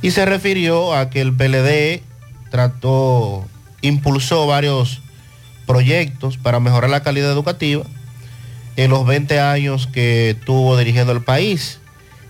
Y 0.02 0.12
se 0.12 0.24
refirió 0.24 0.94
a 0.94 1.10
que 1.10 1.20
el 1.20 1.34
PLD 1.34 2.02
trató, 2.50 3.44
impulsó 3.80 4.46
varios 4.46 5.00
proyectos 5.66 6.36
para 6.36 6.60
mejorar 6.60 6.90
la 6.90 7.02
calidad 7.02 7.32
educativa 7.32 7.84
en 8.76 8.90
los 8.90 9.06
20 9.06 9.40
años 9.40 9.88
que 9.88 10.36
tuvo 10.44 10.76
dirigiendo 10.76 11.12
el 11.12 11.24
país 11.24 11.80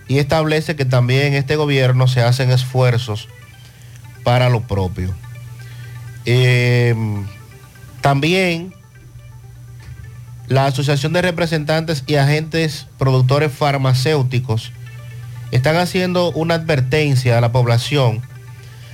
y 0.07 0.17
establece 0.17 0.75
que 0.75 0.85
también 0.85 1.33
este 1.33 1.55
gobierno 1.55 2.07
se 2.07 2.21
hacen 2.21 2.49
esfuerzos 2.49 3.27
para 4.23 4.49
lo 4.49 4.61
propio. 4.61 5.13
Eh, 6.25 6.95
también 8.07 8.73
la 10.47 10.65
Asociación 10.65 11.11
de 11.11 11.21
Representantes 11.21 12.05
y 12.07 12.15
Agentes 12.15 12.87
Productores 12.97 13.51
Farmacéuticos 13.51 14.71
están 15.51 15.75
haciendo 15.75 16.31
una 16.31 16.53
advertencia 16.53 17.37
a 17.37 17.41
la 17.41 17.51
población 17.51 18.21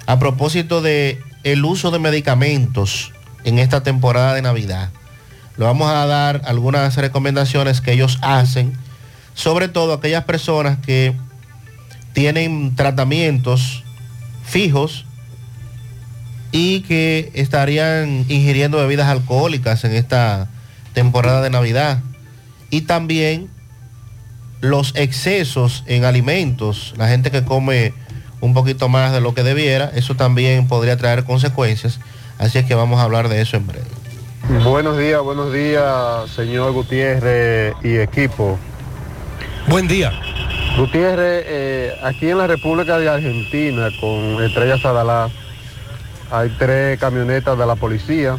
a 0.07 0.17
propósito 0.17 0.81
de 0.81 1.21
el 1.43 1.63
uso 1.63 1.91
de 1.91 1.99
medicamentos 1.99 3.11
en 3.43 3.59
esta 3.59 3.83
temporada 3.83 4.33
de 4.33 4.41
Navidad. 4.41 4.89
Le 5.57 5.65
vamos 5.65 5.91
a 5.91 6.07
dar 6.07 6.41
algunas 6.45 6.95
recomendaciones 6.95 7.81
que 7.81 7.91
ellos 7.91 8.17
hacen, 8.23 8.75
sobre 9.35 9.67
todo 9.67 9.93
aquellas 9.93 10.23
personas 10.23 10.79
que 10.79 11.15
tienen 12.13 12.75
tratamientos 12.75 13.83
fijos 14.43 15.05
y 16.53 16.81
que 16.81 17.31
estarían 17.33 18.25
ingiriendo 18.29 18.77
bebidas 18.77 19.07
alcohólicas 19.07 19.83
en 19.83 19.93
esta 19.93 20.47
temporada 20.93 21.41
de 21.41 21.49
Navidad. 21.49 21.99
Y 22.69 22.81
también 22.81 23.49
los 24.61 24.93
excesos 24.95 25.83
en 25.87 26.05
alimentos, 26.05 26.93
la 26.95 27.09
gente 27.09 27.31
que 27.31 27.43
come 27.43 27.93
un 28.39 28.53
poquito 28.53 28.87
más 28.87 29.11
de 29.11 29.19
lo 29.19 29.33
que 29.33 29.41
debiera, 29.41 29.91
eso 29.95 30.15
también 30.15 30.67
podría 30.67 30.95
traer 30.95 31.23
consecuencias. 31.23 31.99
Así 32.37 32.59
es 32.59 32.65
que 32.65 32.75
vamos 32.75 32.99
a 32.99 33.03
hablar 33.03 33.29
de 33.29 33.41
eso 33.41 33.57
en 33.57 33.65
breve. 33.65 33.87
Buenos 34.63 34.97
días, 34.97 35.21
buenos 35.23 35.51
días, 35.51 36.29
señor 36.35 36.71
Gutiérrez 36.71 37.73
y 37.83 37.97
equipo. 37.97 38.59
Buen 39.67 39.87
día. 39.87 40.11
Gutiérrez, 40.77 41.45
eh, 41.47 41.93
aquí 42.03 42.29
en 42.29 42.37
la 42.37 42.45
República 42.45 42.99
de 42.99 43.09
Argentina, 43.09 43.89
con 43.99 44.43
Estrella 44.43 44.77
Sadalá, 44.77 45.31
hay 46.31 46.49
tres 46.57 46.99
camionetas 46.99 47.57
de 47.57 47.65
la 47.65 47.75
policía 47.75 48.37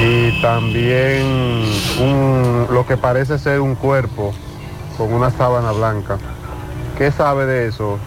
y 0.00 0.40
también 0.40 1.24
un- 2.00 2.66
lo 2.70 2.86
que 2.86 2.96
parece 2.96 3.38
ser 3.38 3.60
un 3.60 3.74
cuerpo 3.74 4.34
con 4.96 5.12
una 5.12 5.30
sábana 5.30 5.72
blanca. 5.72 6.18
¿Qué 6.96 7.10
sabe 7.12 7.46
de 7.46 7.68
eso? 7.68 7.98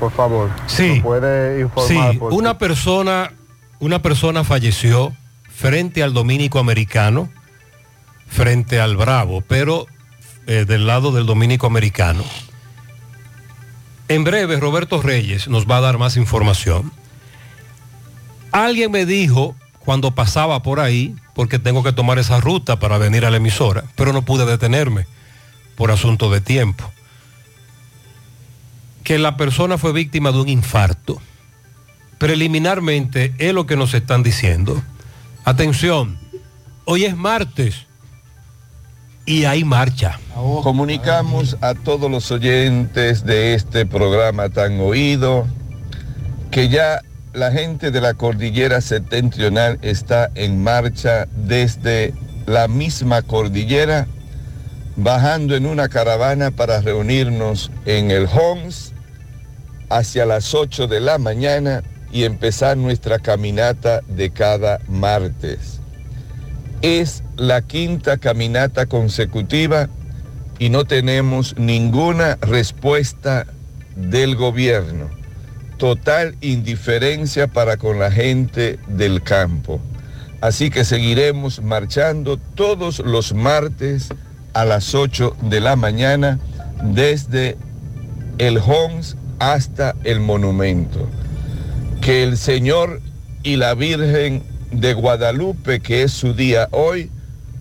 Por 0.00 0.12
favor. 0.12 0.50
Sí. 0.66 0.90
¿Me 0.96 1.00
puede 1.00 1.60
informar? 1.60 2.12
Sí, 2.12 2.18
Porque- 2.18 2.36
una 2.36 2.58
persona 2.58 3.32
una 3.80 4.02
persona 4.02 4.42
falleció 4.42 5.12
frente 5.54 6.02
al 6.02 6.12
dominico 6.12 6.58
americano, 6.58 7.28
frente 8.28 8.80
al 8.80 8.96
Bravo, 8.96 9.40
pero 9.46 9.86
eh, 10.48 10.64
del 10.66 10.86
lado 10.86 11.12
del 11.12 11.26
dominico 11.26 11.66
americano. 11.68 12.24
En 14.08 14.24
breve, 14.24 14.58
Roberto 14.58 15.00
Reyes 15.02 15.46
nos 15.48 15.66
va 15.66 15.76
a 15.76 15.80
dar 15.80 15.98
más 15.98 16.16
información. 16.16 16.90
Alguien 18.52 18.90
me 18.90 19.06
dijo 19.06 19.54
cuando 19.78 20.14
pasaba 20.14 20.62
por 20.62 20.80
ahí, 20.80 21.16
porque 21.34 21.58
tengo 21.58 21.82
que 21.82 21.92
tomar 21.92 22.18
esa 22.18 22.40
ruta 22.40 22.78
para 22.78 22.98
venir 22.98 23.24
a 23.24 23.30
la 23.30 23.38
emisora, 23.38 23.84
pero 23.96 24.12
no 24.12 24.22
pude 24.22 24.44
detenerme 24.44 25.06
por 25.76 25.90
asunto 25.90 26.30
de 26.30 26.40
tiempo, 26.40 26.90
que 29.04 29.18
la 29.18 29.36
persona 29.36 29.78
fue 29.78 29.92
víctima 29.92 30.32
de 30.32 30.40
un 30.40 30.48
infarto. 30.48 31.20
Preliminarmente 32.18 33.32
es 33.38 33.54
lo 33.54 33.66
que 33.66 33.76
nos 33.76 33.94
están 33.94 34.22
diciendo. 34.22 34.82
Atención, 35.44 36.18
hoy 36.84 37.04
es 37.04 37.16
martes 37.16 37.86
y 39.24 39.44
hay 39.44 39.62
marcha. 39.64 40.18
Comunicamos 40.34 41.56
a 41.60 41.74
todos 41.74 42.10
los 42.10 42.30
oyentes 42.32 43.24
de 43.24 43.54
este 43.54 43.86
programa 43.86 44.48
tan 44.48 44.80
oído 44.80 45.46
que 46.50 46.68
ya 46.68 47.00
la 47.32 47.52
gente 47.52 47.90
de 47.90 48.00
la 48.00 48.14
cordillera 48.14 48.80
septentrional 48.80 49.78
está 49.82 50.30
en 50.34 50.62
marcha 50.62 51.26
desde 51.36 52.14
la 52.46 52.68
misma 52.68 53.22
cordillera, 53.22 54.06
bajando 54.96 55.54
en 55.54 55.66
una 55.66 55.88
caravana 55.88 56.50
para 56.50 56.80
reunirnos 56.80 57.70
en 57.84 58.10
el 58.10 58.26
Homs 58.26 58.92
hacia 59.90 60.26
las 60.26 60.54
8 60.54 60.86
de 60.86 61.00
la 61.00 61.18
mañana 61.18 61.82
y 62.10 62.24
empezar 62.24 62.76
nuestra 62.76 63.18
caminata 63.18 64.00
de 64.08 64.30
cada 64.30 64.80
martes. 64.88 65.80
Es 66.80 67.22
la 67.36 67.62
quinta 67.62 68.18
caminata 68.18 68.86
consecutiva 68.86 69.88
y 70.58 70.70
no 70.70 70.84
tenemos 70.84 71.56
ninguna 71.58 72.36
respuesta 72.40 73.46
del 73.94 74.36
gobierno. 74.36 75.17
Total 75.78 76.36
indiferencia 76.40 77.46
para 77.46 77.76
con 77.76 77.98
la 77.98 78.10
gente 78.10 78.78
del 78.88 79.22
campo. 79.22 79.80
Así 80.40 80.70
que 80.70 80.84
seguiremos 80.84 81.62
marchando 81.62 82.36
todos 82.36 82.98
los 82.98 83.32
martes 83.32 84.08
a 84.54 84.64
las 84.64 84.94
8 84.94 85.36
de 85.42 85.60
la 85.60 85.76
mañana 85.76 86.38
desde 86.82 87.56
el 88.38 88.58
Homs 88.58 89.16
hasta 89.38 89.94
el 90.04 90.20
monumento. 90.20 91.08
Que 92.00 92.22
el 92.22 92.36
Señor 92.36 93.00
y 93.42 93.56
la 93.56 93.74
Virgen 93.74 94.42
de 94.72 94.94
Guadalupe, 94.94 95.80
que 95.80 96.02
es 96.02 96.12
su 96.12 96.34
día 96.34 96.68
hoy, 96.72 97.10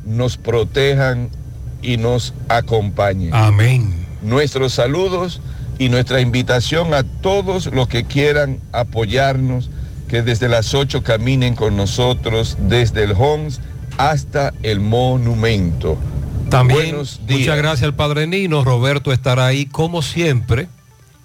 nos 0.05 0.37
protejan 0.37 1.29
y 1.81 1.97
nos 1.97 2.33
acompañen. 2.49 3.33
Amén. 3.33 3.93
Nuestros 4.21 4.73
saludos 4.73 5.41
y 5.79 5.89
nuestra 5.89 6.21
invitación 6.21 6.93
a 6.93 7.03
todos 7.03 7.67
los 7.67 7.87
que 7.87 8.05
quieran 8.05 8.59
apoyarnos, 8.71 9.69
que 10.07 10.21
desde 10.21 10.47
las 10.47 10.73
8 10.73 11.03
caminen 11.03 11.55
con 11.55 11.75
nosotros 11.75 12.57
desde 12.61 13.03
el 13.03 13.11
Homs 13.11 13.59
hasta 13.97 14.53
el 14.63 14.79
monumento. 14.79 15.97
También 16.49 16.95
muchas 16.95 17.57
gracias 17.57 17.83
al 17.83 17.93
Padre 17.93 18.25
Nino. 18.25 18.63
Roberto 18.63 19.11
estará 19.11 19.47
ahí 19.47 19.65
como 19.65 20.01
siempre. 20.01 20.67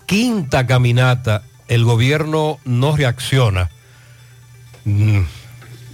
Quinta 0.07 0.67
caminata. 0.67 1.43
El 1.69 1.85
gobierno 1.85 2.59
no 2.65 2.97
reacciona. 2.97 3.71
Mm. 4.85 5.21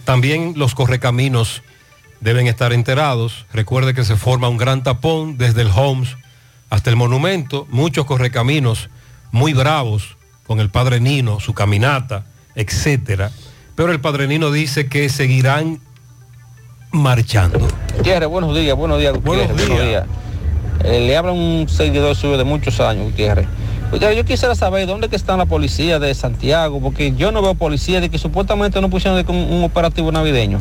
También 0.05 0.55
los 0.57 0.75
correcaminos 0.75 1.63
deben 2.21 2.47
estar 2.47 2.73
enterados. 2.73 3.45
Recuerde 3.53 3.93
que 3.93 4.05
se 4.05 4.17
forma 4.17 4.49
un 4.49 4.57
gran 4.57 4.83
tapón 4.83 5.37
desde 5.37 5.63
el 5.63 5.71
Homes 5.71 6.17
hasta 6.71 6.91
el 6.91 6.97
monumento. 6.97 7.67
Muchos 7.71 8.05
correcaminos 8.07 8.89
muy 9.33 9.53
bravos 9.53 10.17
con 10.47 10.61
el 10.61 10.71
Padre 10.71 11.01
Nino, 11.01 11.41
su 11.41 11.53
caminata, 11.55 12.25
etcétera. 12.55 13.31
Pero 13.75 13.93
el 13.93 14.01
Padre 14.01 14.27
Nino 14.27 14.51
dice 14.51 14.89
que 14.89 15.09
seguirán 15.09 15.81
marchando. 16.91 17.61
Gutiérrez, 17.97 18.29
buenos 18.29 18.55
días, 18.55 18.77
buenos 18.77 18.99
días, 18.99 19.15
Gutiérrez, 19.15 19.57
buenos 19.57 19.87
días. 19.87 20.05
Eh, 20.85 21.01
le 21.07 21.17
habla 21.17 21.33
un 21.33 21.67
seguidor 21.69 22.15
suyo 22.17 22.39
de 22.39 22.45
muchos 22.45 22.81
años, 22.81 23.05
Gutiérrez. 23.05 23.47
Gutiérrez, 23.91 24.17
yo 24.19 24.25
quisiera 24.25 24.55
saber 24.55 24.87
dónde 24.87 25.09
que 25.09 25.17
está 25.17 25.37
la 25.37 25.47
policía 25.47 25.99
de 25.99 26.15
Santiago, 26.15 26.81
porque 26.81 27.15
yo 27.17 27.33
no 27.33 27.43
veo 27.43 27.55
policía 27.55 28.01
de 28.01 28.09
que 28.11 28.19
supuestamente 28.19 28.81
no 28.81 28.89
pusieron 28.91 29.23
de 29.25 29.31
un, 29.31 29.37
un 29.53 29.65
operativo 29.65 30.11
navideño. 30.13 30.61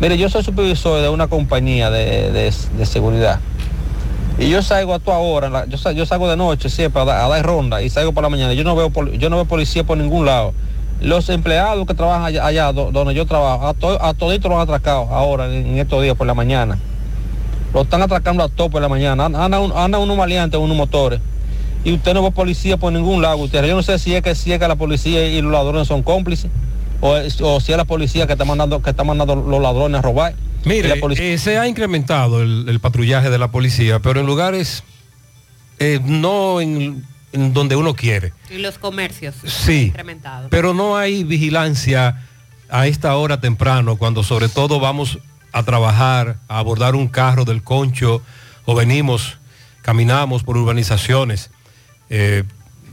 Mire, 0.00 0.18
yo 0.18 0.28
soy 0.28 0.44
supervisor 0.44 1.00
de 1.00 1.08
una 1.08 1.26
compañía 1.28 1.90
de, 1.90 2.30
de- 2.30 2.52
de 2.78 2.86
seguridad. 2.86 3.40
Y 4.38 4.50
yo 4.50 4.62
salgo 4.62 4.92
a 4.94 4.98
toda 4.98 5.18
hora, 5.18 5.64
yo, 5.66 5.78
sa- 5.78 5.92
yo 5.92 6.04
salgo 6.04 6.28
de 6.28 6.36
noche 6.36 6.68
siempre 6.68 7.00
a, 7.00 7.04
dar- 7.06 7.42
ronda 7.46 7.80
y 7.82 7.88
salgo 7.88 8.12
por 8.12 8.22
la 8.22 8.28
mañana. 8.28 8.52
Yo 8.52 8.64
no 8.64 8.76
veo 8.76 8.90
yo 9.18 9.30
no 9.30 9.36
veo 9.36 9.44
policía 9.46 9.84
por 9.84 9.96
ningún 9.96 10.26
lado. 10.26 10.52
Los 11.00 11.28
empleados 11.30 11.86
que 11.86 11.94
trabajan 11.94 12.24
allá, 12.24 12.46
allá 12.46 12.72
do- 12.72 12.90
donde 12.92 13.14
yo 13.14 13.24
trabajo, 13.26 13.66
a, 13.66 13.74
to- 13.74 14.02
a 14.02 14.12
toditos 14.14 14.50
los 14.50 14.56
han 14.56 14.62
atracado 14.64 15.02
ahora 15.10 15.46
en, 15.54 15.78
estos 15.78 16.02
días 16.02 16.16
por 16.16 16.26
la 16.26 16.34
mañana. 16.34 16.78
Lo 17.72 17.82
están 17.82 18.02
atracando 18.02 18.42
a 18.44 18.48
todos 18.48 18.70
por 18.70 18.82
la 18.82 18.88
mañana. 18.88 19.24
Anda, 19.26 19.58
un- 19.60 19.72
anda 19.74 19.98
unos 19.98 20.16
maleantes, 20.16 20.60
unos 20.60 20.76
motores. 20.76 21.20
Y 21.84 21.94
usted 21.94 22.12
no 22.14 22.22
ve 22.22 22.30
policía 22.30 22.76
por 22.76 22.92
ningún 22.92 23.22
lado, 23.22 23.36
usted. 23.38 23.64
Yo 23.64 23.74
no 23.74 23.82
sé 23.82 23.98
si 23.98 24.14
es 24.14 24.22
que 24.22 24.34
si 24.34 24.52
es 24.52 24.58
que 24.58 24.68
la 24.68 24.76
policía 24.76 25.24
y 25.26 25.40
los 25.40 25.52
ladrones 25.52 25.88
son 25.88 26.02
cómplices. 26.02 26.50
O, 27.00 27.14
o 27.42 27.60
si 27.60 27.72
es 27.72 27.78
la 27.78 27.84
policía 27.84 28.26
que 28.26 28.32
está 28.32 28.44
mandando, 28.44 28.82
que 28.82 28.90
está 28.90 29.04
mandando 29.04 29.34
los 29.34 29.62
ladrones 29.62 29.98
a 29.98 30.02
robar. 30.02 30.34
Mire, 30.66 30.88
la 30.88 30.96
policía- 30.96 31.32
eh, 31.32 31.38
se 31.38 31.58
ha 31.58 31.66
incrementado 31.68 32.42
el, 32.42 32.68
el 32.68 32.80
patrullaje 32.80 33.30
de 33.30 33.38
la 33.38 33.50
policía, 33.50 34.00
pero 34.00 34.20
en 34.20 34.26
lugares 34.26 34.82
eh, 35.78 36.00
no 36.04 36.60
en, 36.60 37.04
en 37.32 37.52
donde 37.52 37.76
uno 37.76 37.94
quiere. 37.94 38.32
Y 38.50 38.58
los 38.58 38.78
comercios. 38.78 39.34
Sí. 39.44 39.86
Incrementado. 39.86 40.48
Pero 40.50 40.74
no 40.74 40.96
hay 40.96 41.24
vigilancia 41.24 42.22
a 42.68 42.86
esta 42.86 43.14
hora 43.16 43.40
temprano, 43.40 43.96
cuando 43.96 44.22
sobre 44.24 44.48
todo 44.48 44.80
vamos 44.80 45.18
a 45.52 45.62
trabajar, 45.62 46.38
a 46.48 46.58
abordar 46.58 46.94
un 46.94 47.08
carro 47.08 47.44
del 47.44 47.62
concho 47.62 48.20
o 48.64 48.74
venimos, 48.74 49.38
caminamos 49.82 50.42
por 50.42 50.56
urbanizaciones. 50.56 51.50
Eh, 52.10 52.42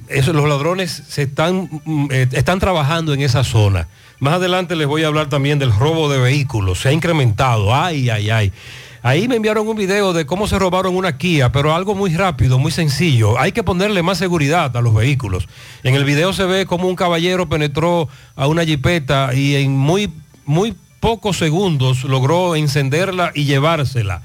eso, 0.09 0.31
los 0.33 0.47
ladrones 0.47 1.03
se 1.07 1.23
están, 1.23 1.69
mm, 1.85 2.07
eh, 2.11 2.27
están 2.33 2.59
trabajando 2.59 3.13
en 3.13 3.21
esa 3.21 3.43
zona. 3.43 3.87
Más 4.23 4.35
adelante 4.35 4.77
les 4.77 4.87
voy 4.87 5.03
a 5.03 5.07
hablar 5.07 5.27
también 5.27 5.59
del 5.59 5.77
robo 5.77 6.09
de 6.09 6.17
vehículos. 6.17 6.79
Se 6.79 6.87
ha 6.87 6.91
incrementado. 6.93 7.75
Ay, 7.75 8.09
ay, 8.09 8.29
ay. 8.29 8.53
Ahí 9.01 9.27
me 9.27 9.35
enviaron 9.35 9.67
un 9.67 9.75
video 9.75 10.13
de 10.13 10.25
cómo 10.25 10.47
se 10.47 10.57
robaron 10.57 10.95
una 10.95 11.17
Kia, 11.17 11.51
pero 11.51 11.75
algo 11.75 11.93
muy 11.93 12.15
rápido, 12.15 12.57
muy 12.57 12.71
sencillo. 12.71 13.37
Hay 13.37 13.51
que 13.51 13.63
ponerle 13.63 14.01
más 14.01 14.19
seguridad 14.19 14.77
a 14.77 14.79
los 14.79 14.93
vehículos. 14.93 15.49
En 15.83 15.95
el 15.95 16.05
video 16.05 16.31
se 16.31 16.45
ve 16.45 16.65
cómo 16.65 16.87
un 16.87 16.95
caballero 16.95 17.49
penetró 17.49 18.07
a 18.37 18.47
una 18.47 18.63
jipeta 18.63 19.33
y 19.33 19.55
en 19.55 19.75
muy, 19.75 20.09
muy 20.45 20.73
pocos 21.01 21.37
segundos 21.37 22.05
logró 22.05 22.55
encenderla 22.55 23.33
y 23.35 23.43
llevársela. 23.43 24.21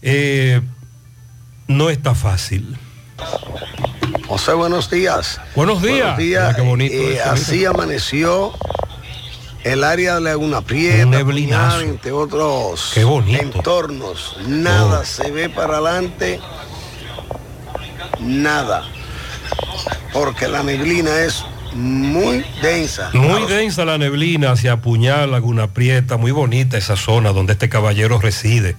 Eh, 0.00 0.60
no 1.66 1.90
está 1.90 2.14
fácil. 2.14 2.76
José, 4.28 4.52
buenos 4.52 4.88
días. 4.92 5.40
Buenos 5.56 5.82
días. 5.82 6.14
Buenos 6.14 6.18
días. 6.18 6.46
Mira 6.46 6.54
qué 6.54 6.62
bonito 6.62 6.94
Eh, 6.94 7.18
así 7.20 7.64
amaneció 7.64 8.52
el 9.64 9.82
área 9.84 10.16
de 10.16 10.20
Laguna 10.20 10.60
Prieta, 10.60 11.04
Un 11.04 11.10
neblinazo. 11.10 11.76
Puñal, 11.78 11.90
entre 11.90 12.12
otros 12.12 12.90
Qué 12.94 13.04
bonito. 13.04 13.40
entornos. 13.42 14.36
Nada 14.46 15.00
Oh. 15.00 15.04
se 15.04 15.30
ve 15.30 15.48
para 15.48 15.74
adelante, 15.78 16.38
nada. 18.20 18.84
Porque 20.12 20.48
la 20.48 20.62
neblina 20.62 21.20
es 21.22 21.44
muy 21.74 22.44
densa. 22.62 23.10
Muy 23.14 23.46
densa 23.46 23.84
la 23.84 23.98
neblina 23.98 24.52
hacia 24.52 24.76
Puñal, 24.80 25.32
Laguna 25.32 25.68
Prieta, 25.72 26.16
muy 26.16 26.30
bonita 26.30 26.78
esa 26.78 26.96
zona 26.96 27.32
donde 27.32 27.54
este 27.54 27.68
caballero 27.68 28.18
reside. 28.20 28.76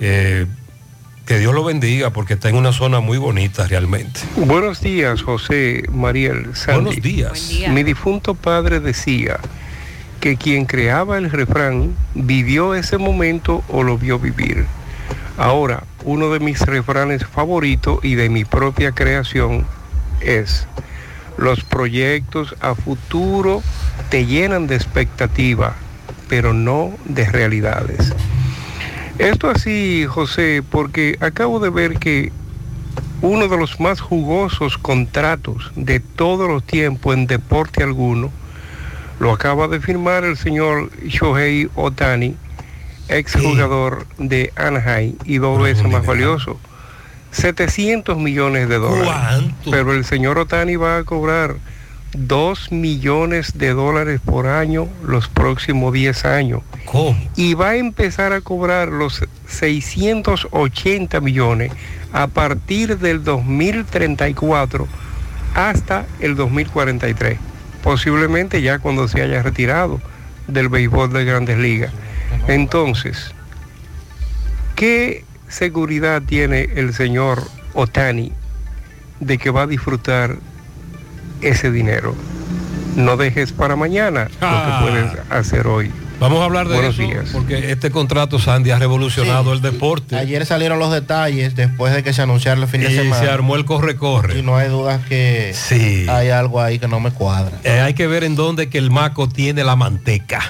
Eh, 0.00 0.46
que 1.26 1.38
Dios 1.38 1.54
lo 1.54 1.62
bendiga 1.62 2.10
porque 2.10 2.34
está 2.34 2.48
en 2.48 2.56
una 2.56 2.72
zona 2.72 2.98
muy 2.98 3.16
bonita 3.18 3.68
realmente. 3.68 4.20
Buenos 4.34 4.80
días, 4.80 5.22
José 5.22 5.84
Mariel 5.92 6.56
Sandy. 6.56 6.82
Buenos 6.82 7.02
días. 7.02 7.30
Buen 7.30 7.48
día. 7.48 7.68
Mi 7.68 7.82
difunto 7.84 8.34
padre 8.34 8.80
decía 8.80 9.38
que 10.22 10.36
quien 10.36 10.66
creaba 10.66 11.18
el 11.18 11.32
refrán 11.32 11.96
vivió 12.14 12.76
ese 12.76 12.96
momento 12.96 13.64
o 13.68 13.82
lo 13.82 13.98
vio 13.98 14.20
vivir. 14.20 14.66
Ahora, 15.36 15.82
uno 16.04 16.30
de 16.30 16.38
mis 16.38 16.60
refranes 16.60 17.26
favoritos 17.26 17.98
y 18.04 18.14
de 18.14 18.28
mi 18.28 18.44
propia 18.44 18.92
creación 18.92 19.66
es, 20.20 20.68
los 21.36 21.64
proyectos 21.64 22.54
a 22.60 22.76
futuro 22.76 23.64
te 24.10 24.24
llenan 24.24 24.68
de 24.68 24.76
expectativa, 24.76 25.74
pero 26.28 26.52
no 26.52 26.92
de 27.04 27.28
realidades. 27.28 28.14
Esto 29.18 29.50
así, 29.50 30.06
José, 30.06 30.62
porque 30.62 31.18
acabo 31.18 31.58
de 31.58 31.70
ver 31.70 31.98
que 31.98 32.30
uno 33.22 33.48
de 33.48 33.56
los 33.56 33.80
más 33.80 34.00
jugosos 34.00 34.78
contratos 34.78 35.72
de 35.74 35.98
todos 35.98 36.48
los 36.48 36.62
tiempos 36.62 37.16
en 37.16 37.26
deporte 37.26 37.82
alguno 37.82 38.30
Lo 39.22 39.30
acaba 39.30 39.68
de 39.68 39.78
firmar 39.78 40.24
el 40.24 40.36
señor 40.36 40.90
Shohei 41.06 41.70
Otani, 41.76 42.34
ex 43.06 43.36
jugador 43.36 44.04
de 44.18 44.52
Anaheim 44.56 45.14
y 45.24 45.38
dos 45.38 45.62
veces 45.62 45.88
más 45.88 46.04
valioso. 46.04 46.58
700 47.30 48.18
millones 48.18 48.68
de 48.68 48.78
dólares. 48.78 49.44
Pero 49.70 49.92
el 49.92 50.04
señor 50.04 50.40
Otani 50.40 50.74
va 50.74 50.96
a 50.96 51.04
cobrar 51.04 51.54
2 52.16 52.72
millones 52.72 53.56
de 53.56 53.74
dólares 53.74 54.20
por 54.24 54.48
año 54.48 54.88
los 55.04 55.28
próximos 55.28 55.92
10 55.92 56.24
años. 56.24 56.62
¿Cómo? 56.84 57.16
Y 57.36 57.54
va 57.54 57.68
a 57.68 57.76
empezar 57.76 58.32
a 58.32 58.40
cobrar 58.40 58.88
los 58.88 59.22
680 59.46 61.20
millones 61.20 61.70
a 62.12 62.26
partir 62.26 62.98
del 62.98 63.22
2034 63.22 64.88
hasta 65.54 66.06
el 66.18 66.34
2043. 66.34 67.51
Posiblemente 67.82 68.62
ya 68.62 68.78
cuando 68.78 69.08
se 69.08 69.22
haya 69.22 69.42
retirado 69.42 70.00
del 70.46 70.68
béisbol 70.68 71.12
de 71.12 71.24
grandes 71.24 71.58
ligas. 71.58 71.92
Entonces, 72.48 73.32
¿qué 74.76 75.24
seguridad 75.48 76.22
tiene 76.22 76.68
el 76.76 76.94
señor 76.94 77.42
Otani 77.74 78.32
de 79.20 79.38
que 79.38 79.50
va 79.50 79.62
a 79.62 79.66
disfrutar 79.66 80.36
ese 81.40 81.70
dinero? 81.70 82.14
No 82.96 83.16
dejes 83.16 83.52
para 83.52 83.76
mañana 83.76 84.28
Ah. 84.40 84.82
lo 84.84 84.86
que 84.86 84.92
puedes 84.92 85.30
hacer 85.30 85.66
hoy. 85.66 85.90
Vamos 86.22 86.40
a 86.40 86.44
hablar 86.44 86.68
de 86.68 86.74
Buenos 86.76 86.94
eso 86.98 87.02
días. 87.02 87.28
porque 87.32 87.70
este 87.72 87.90
contrato, 87.90 88.38
Sandy, 88.38 88.70
ha 88.70 88.78
revolucionado 88.78 89.52
el 89.52 89.60
deporte. 89.60 90.16
Ayer 90.16 90.46
salieron 90.46 90.78
los 90.78 90.92
detalles 90.92 91.56
después 91.56 91.92
de 91.92 92.02
que 92.02 92.12
se 92.12 92.22
anunciara 92.22 92.60
el 92.60 92.68
fin 92.68 92.80
de 92.82 92.92
Y 92.92 92.94
semana. 92.96 93.20
se 93.20 93.28
armó 93.28 93.56
el 93.56 93.64
corre-corre. 93.64 94.38
Y 94.38 94.42
no 94.42 94.56
hay 94.56 94.68
dudas 94.68 95.00
que 95.08 95.52
Sí. 95.54 96.06
hay 96.08 96.28
algo 96.30 96.60
ahí 96.60 96.78
que 96.78 96.86
no 96.88 97.00
me 97.00 97.10
cuadra. 97.10 97.58
Eh, 97.64 97.80
hay 97.80 97.94
que 97.94 98.06
ver 98.06 98.22
en 98.24 98.36
dónde 98.36 98.68
que 98.70 98.78
el 98.78 98.90
maco 98.92 99.28
tiene 99.28 99.64
la 99.64 99.74
manteca. 99.76 100.40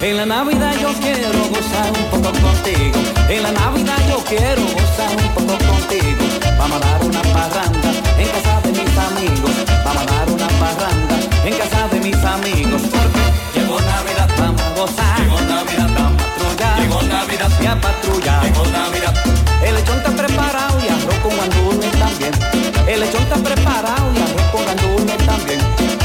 En 0.00 0.16
la 0.16 0.26
Navidad 0.26 0.74
yo 0.80 0.92
quiero 1.00 1.38
gozar 1.48 1.90
un 1.92 2.10
poco 2.10 2.32
contigo. 2.38 3.00
En 3.30 3.42
la 3.44 3.52
Navidad 3.52 3.96
yo 4.08 4.22
quiero 4.28 4.62
gozar 4.62 5.16
un 5.16 5.28
poco 5.34 5.58
contigo. 5.64 6.22
Vamos 6.58 6.82
a 6.82 6.86
dar 6.86 7.04
una 7.04 7.22
parranda 7.22 7.92
en 8.18 8.28
casa 8.28 8.60
de 8.62 8.70
mis 8.72 8.98
amigos. 8.98 9.50
Vamos 9.84 10.02
a 10.02 10.06
dar 10.06 10.28
una 10.30 10.48
parranda 10.48 11.16
en 11.46 11.54
casa 11.56 11.88
de 11.88 12.00
mis 12.00 12.16
amigos. 12.16 12.82
Gozar. 14.82 15.18
Llegó 15.20 15.40
Navidad, 15.42 15.90
a 15.96 16.10
patrullar. 16.16 16.80
Llegó 16.80 17.02
Navidad, 17.02 17.50
y 17.60 17.66
a 17.66 17.80
patrullar. 17.80 18.42
Llegó 18.44 18.64
Navidad. 18.66 19.14
El 19.62 19.74
lechón 19.76 19.98
está 19.98 20.10
preparado 20.10 20.76
y 20.84 20.88
arroz 20.88 21.18
con 21.22 21.36
gandules 21.36 21.92
también. 21.92 22.32
El 22.88 23.00
lechón 23.00 23.22
está 23.22 23.36
preparado 23.36 24.06
y 24.14 24.18
arroz 24.26 24.46
con 24.52 24.64
gandules 24.66 25.18
también. 25.24 25.60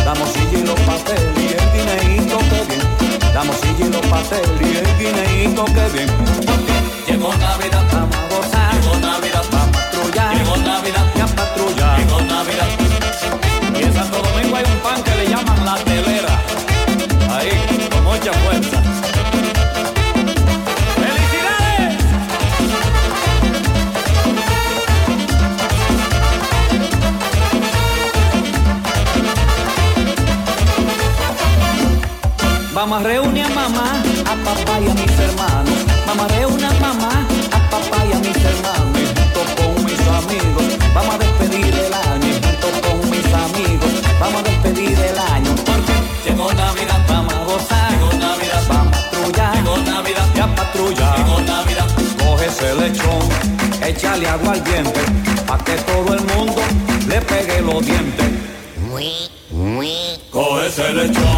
La 0.06 0.14
morcilla 0.14 0.60
y 0.60 0.64
los 0.64 0.80
pasteles 0.82 1.34
y 1.44 1.48
el 1.58 1.66
guineíto 1.74 2.38
que 2.50 2.60
bien. 2.70 2.84
La 3.34 3.44
morcilla 3.44 3.86
y 3.86 3.90
los 3.90 4.06
pasteles 4.14 4.62
y 4.62 4.78
el 4.78 4.88
guineíto 5.00 5.66
que 5.66 5.86
bien. 5.96 6.10
Llegó 7.08 7.34
Navidad, 7.36 7.84
vamos 7.92 8.16
a 8.16 8.36
gozar. 8.36 8.74
Llegó 8.76 8.96
Navidad, 8.98 9.46
vamos 9.52 9.68
a 9.68 9.80
patrullar. 9.80 10.36
Llegó 10.38 10.58
Navidad, 10.58 11.06
y 11.16 11.20
a 11.22 11.28
patrullar. 11.28 12.00
Llegó 12.00 12.22
Navidad. 12.22 12.77
Vamos 36.28 36.34
a 36.34 36.40
reunir 36.40 36.66
a 36.66 36.74
mamá, 36.74 37.28
a 37.52 37.70
papá 37.70 38.06
y 38.06 38.12
a 38.12 38.20
mis 38.20 38.36
hermanos. 38.36 39.00
Junto 39.34 39.64
con 39.64 39.86
mis 39.86 40.00
amigos, 40.08 40.66
vamos 40.94 41.16
a 41.16 41.18
despedir 41.20 41.74
el 41.74 41.94
año. 41.94 42.34
Junto 42.44 42.82
con 42.82 43.10
mis 43.10 43.34
amigos, 43.34 43.92
vamos 44.20 44.42
a 44.42 44.44
despedir 44.44 45.00
el 45.00 45.20
año. 45.20 45.56
Porque 45.66 45.94
llegó 46.26 46.52
Navidad, 46.54 47.06
vamos 47.08 47.34
a 47.34 47.44
gozar. 47.46 47.92
Llegó 47.92 48.14
Navidad, 48.14 48.64
vamos 48.68 48.88
a 48.88 49.02
patrullar. 49.02 49.56
Llegó 49.56 49.78
Navidad, 49.78 50.28
y 50.36 50.40
a 50.40 50.56
patrullar. 50.56 51.18
Llegó 51.18 51.42
Navidad, 51.42 51.88
coge 52.20 52.46
ese 52.48 52.76
lechón, 52.76 53.30
échale 53.86 54.28
agua 54.28 54.54
al 54.54 54.64
diente, 54.64 55.00
pa' 55.46 55.58
que 55.60 55.74
todo 55.74 56.14
el 56.14 56.24
mundo 56.26 56.62
le 57.08 57.22
pegue 57.22 57.62
los 57.62 57.86
dientes. 57.86 58.26
Coge 60.32 60.68
ese 60.68 60.94
lechón, 60.94 61.38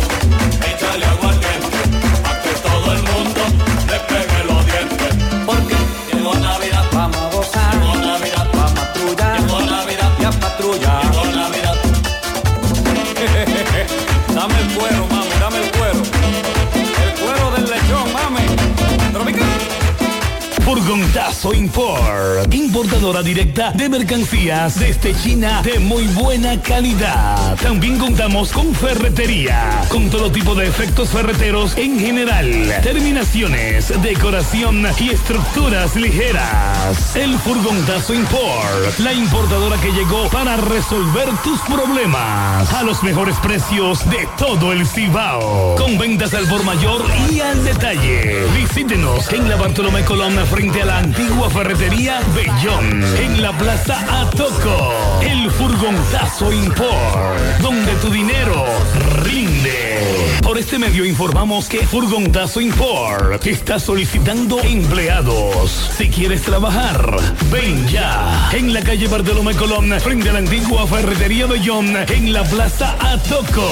Furgontazo 21.49 21.53
Import, 21.53 22.53
importadora 22.53 23.23
directa 23.23 23.71
de 23.71 23.89
mercancías 23.89 24.79
desde 24.79 25.15
China 25.15 25.61
de 25.63 25.79
muy 25.79 26.05
buena 26.07 26.61
calidad. 26.61 27.55
También 27.57 27.97
contamos 27.97 28.51
con 28.51 28.73
ferretería, 28.73 29.83
con 29.89 30.09
todo 30.09 30.31
tipo 30.31 30.53
de 30.53 30.67
efectos 30.67 31.09
ferreteros 31.09 31.75
en 31.77 31.99
general, 31.99 32.47
terminaciones, 32.83 33.91
decoración 34.01 34.85
y 34.99 35.09
estructuras 35.09 35.95
ligeras. 35.95 37.15
El 37.15 37.37
Furgontazo 37.39 38.13
Import, 38.13 38.99
la 38.99 39.13
importadora 39.13 39.77
que 39.77 39.91
llegó 39.91 40.29
para 40.29 40.57
resolver 40.57 41.29
tus 41.43 41.59
problemas 41.61 42.71
a 42.73 42.83
los 42.83 43.01
mejores 43.03 43.35
precios 43.37 44.07
de 44.09 44.27
todo 44.37 44.71
el 44.71 44.85
Cibao. 44.85 45.75
Con 45.75 45.97
ventas 45.97 46.33
al 46.33 46.47
por 46.47 46.63
mayor 46.63 47.03
y 47.31 47.39
al 47.39 47.63
detalle. 47.63 48.45
Visítenos 48.55 49.31
en 49.33 49.49
la 49.49 49.55
Bartolomé 49.55 50.03
Colón 50.03 50.35
frente 50.47 50.81
a 50.81 50.85
la 50.85 50.99
antigua 50.99 51.38
ferretería 51.47 52.19
Bellón. 52.35 53.03
En 53.17 53.41
la 53.41 53.55
Plaza 53.57 53.97
Atoco. 54.21 54.93
El 55.21 55.49
Furgonzazo 55.51 56.51
Import. 56.51 57.59
Donde 57.61 57.93
tu 58.01 58.09
dinero 58.09 58.65
rinde. 59.23 60.39
Por 60.41 60.57
este 60.57 60.79
medio 60.79 61.05
informamos 61.05 61.69
que 61.69 61.85
Furgonzazo 61.85 62.59
Import 62.59 63.45
está 63.45 63.79
solicitando 63.79 64.59
empleados. 64.61 65.91
Si 65.95 66.09
quieres 66.09 66.41
trabajar, 66.41 67.15
ven 67.51 67.87
ya. 67.87 68.49
En 68.51 68.73
la 68.73 68.81
calle 68.81 69.07
Bartolomé 69.07 69.53
Colón 69.55 69.93
frente 70.01 70.29
a 70.29 70.33
la 70.33 70.39
antigua 70.39 70.87
ferretería 70.87 71.45
Bellón. 71.45 71.95
En 72.09 72.33
la 72.33 72.43
Plaza 72.43 72.95
Atoco. 72.99 73.69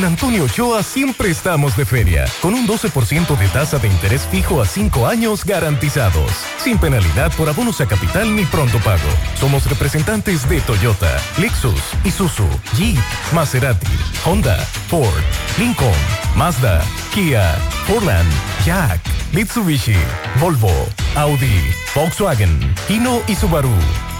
En 0.00 0.06
Antonio 0.06 0.44
Ochoa 0.44 0.82
siempre 0.82 1.28
estamos 1.28 1.76
de 1.76 1.84
feria, 1.84 2.24
con 2.40 2.54
un 2.54 2.66
12% 2.66 3.36
de 3.36 3.48
tasa 3.48 3.78
de 3.78 3.86
interés 3.86 4.26
fijo 4.30 4.62
a 4.62 4.64
5 4.64 5.06
años 5.06 5.44
garantizados, 5.44 6.32
sin 6.56 6.78
penalidad 6.78 7.30
por 7.36 7.50
abonos 7.50 7.82
a 7.82 7.86
capital 7.86 8.34
ni 8.34 8.46
pronto 8.46 8.78
pago. 8.78 9.10
Somos 9.38 9.68
representantes 9.68 10.48
de 10.48 10.62
Toyota, 10.62 11.20
Lexus, 11.36 11.82
Isuzu, 12.02 12.48
Jeep, 12.78 12.96
Maserati, 13.34 13.86
Honda, 14.24 14.56
Ford, 14.88 15.22
Lincoln, 15.58 15.92
Mazda, 16.34 16.82
Kia, 17.12 17.54
Fordland, 17.86 18.32
Jack, 18.64 19.02
Mitsubishi, 19.32 19.96
Volvo, 20.40 20.72
Audi, 21.14 21.74
Volkswagen, 21.94 22.74
Hino 22.88 23.20
y 23.28 23.34
Subaru. 23.34 23.68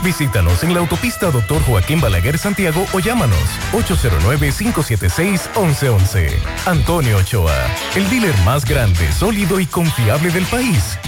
Visítanos 0.02 0.64
en 0.64 0.72
la 0.72 0.80
autopista 0.80 1.30
Dr. 1.30 1.62
Joaquín 1.64 2.00
Balaguer 2.00 2.38
Santiago 2.38 2.86
o 2.92 3.00
llámanos 3.00 3.38
809-576-1111. 3.72 6.38
Antonio 6.66 7.18
Ochoa, 7.18 7.54
el 7.94 8.08
dealer 8.08 8.34
más 8.44 8.64
grande, 8.64 9.12
sólido 9.12 9.60
y 9.60 9.66
confiable 9.66 10.30
del 10.30 10.46
país. 10.46 10.98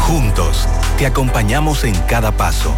Juntos, 0.00 0.68
te 0.98 1.06
acompañamos 1.06 1.84
en 1.84 1.94
cada 2.00 2.32
paso, 2.32 2.74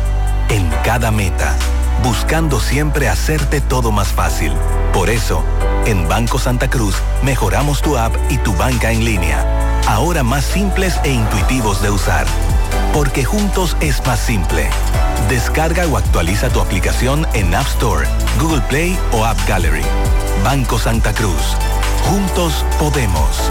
en 0.49 0.71
cada 0.85 1.11
meta, 1.11 1.57
buscando 2.05 2.61
siempre 2.61 3.09
hacerte 3.09 3.61
todo 3.61 3.91
más 3.91 4.13
fácil. 4.13 4.53
Por 4.93 5.11
eso, 5.11 5.45
en 5.87 6.09
Banco 6.09 6.39
Santa 6.39 6.69
Cruz 6.69 6.95
mejoramos 7.23 7.83
tu 7.83 7.97
app 7.97 8.15
y 8.29 8.39
tu 8.39 8.55
banca 8.55 8.93
en 8.93 9.05
línea, 9.05 9.45
ahora 9.87 10.23
más 10.23 10.45
simples 10.45 10.99
e 11.05 11.11
intuitivos 11.11 11.83
de 11.83 11.91
usar. 11.91 12.27
Porque 12.93 13.25
juntos 13.25 13.77
es 13.81 14.05
más 14.07 14.19
simple. 14.21 14.69
Descarga 15.29 15.87
o 15.87 15.97
actualiza 15.97 16.49
tu 16.49 16.61
aplicación 16.61 17.27
en 17.35 17.55
App 17.55 17.67
Store, 17.67 18.07
Google 18.41 18.63
Play 18.63 18.99
o 19.13 19.25
App 19.25 19.39
Gallery. 19.49 19.85
Banco 20.45 20.79
Santa 20.79 21.13
Cruz. 21.13 21.57
Juntos 22.09 22.65
podemos. 22.79 23.51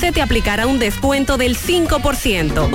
se 0.00 0.10
te 0.12 0.22
aplicará 0.22 0.66
un 0.66 0.78
descuento 0.78 1.36
del 1.36 1.58
5%. 1.58 2.70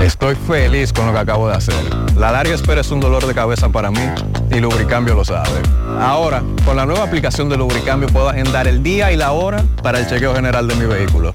Estoy 0.00 0.36
feliz 0.46 0.92
con 0.92 1.06
lo 1.06 1.12
que 1.12 1.18
acabo 1.18 1.48
de 1.48 1.56
hacer. 1.56 1.74
La 2.16 2.30
larga 2.30 2.54
espera 2.54 2.80
es 2.80 2.92
un 2.92 3.00
dolor 3.00 3.26
de 3.26 3.34
cabeza 3.34 3.70
para 3.70 3.90
mí 3.90 3.98
y 4.52 4.60
Lubricambio 4.60 5.14
lo 5.14 5.24
sabe. 5.24 5.60
Ahora, 5.98 6.44
con 6.64 6.76
la 6.76 6.86
nueva 6.86 7.02
aplicación 7.02 7.48
de 7.48 7.56
Lubricambio 7.56 8.08
puedo 8.08 8.28
agendar 8.28 8.68
el 8.68 8.84
día 8.84 9.10
y 9.10 9.16
la 9.16 9.32
hora 9.32 9.64
para 9.82 9.98
el 9.98 10.06
chequeo 10.06 10.32
general 10.32 10.68
de 10.68 10.76
mi 10.76 10.86
vehículo. 10.86 11.34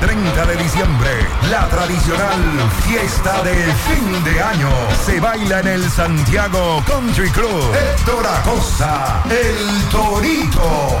30 0.00 0.46
de 0.46 0.56
diciembre, 0.56 1.10
la 1.50 1.68
tradicional 1.68 2.40
fiesta 2.86 3.42
de 3.42 3.54
fin 3.54 4.24
de 4.24 4.42
año 4.42 4.70
se 5.04 5.20
baila 5.20 5.60
en 5.60 5.68
el 5.68 5.90
Santiago 5.90 6.82
Country 6.86 7.30
Club. 7.30 7.74
Héctor 7.74 8.26
Acosta, 8.26 9.22
el 9.30 9.88
Torito. 9.90 11.00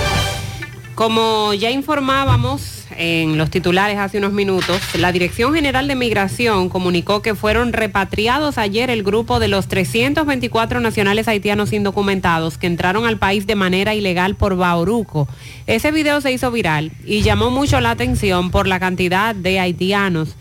Como 0.95 1.53
ya 1.53 1.71
informábamos 1.71 2.85
en 2.97 3.37
los 3.37 3.49
titulares 3.49 3.97
hace 3.97 4.17
unos 4.17 4.33
minutos, 4.33 4.79
la 4.95 5.11
Dirección 5.11 5.53
General 5.53 5.87
de 5.87 5.95
Migración 5.95 6.69
comunicó 6.69 7.21
que 7.21 7.33
fueron 7.33 7.73
repatriados 7.73 8.57
ayer 8.57 8.89
el 8.89 9.01
grupo 9.01 9.39
de 9.39 9.47
los 9.47 9.67
324 9.67 10.79
nacionales 10.81 11.27
haitianos 11.27 11.71
indocumentados 11.73 12.57
que 12.57 12.67
entraron 12.67 13.05
al 13.05 13.17
país 13.17 13.47
de 13.47 13.55
manera 13.55 13.95
ilegal 13.95 14.35
por 14.35 14.57
Bauruco. 14.57 15.27
Ese 15.65 15.91
video 15.91 16.19
se 16.19 16.33
hizo 16.33 16.51
viral 16.51 16.91
y 17.05 17.21
llamó 17.21 17.49
mucho 17.49 17.79
la 17.79 17.91
atención 17.91 18.51
por 18.51 18.67
la 18.67 18.79
cantidad 18.79 19.33
de 19.33 19.59
haitianos 19.59 20.35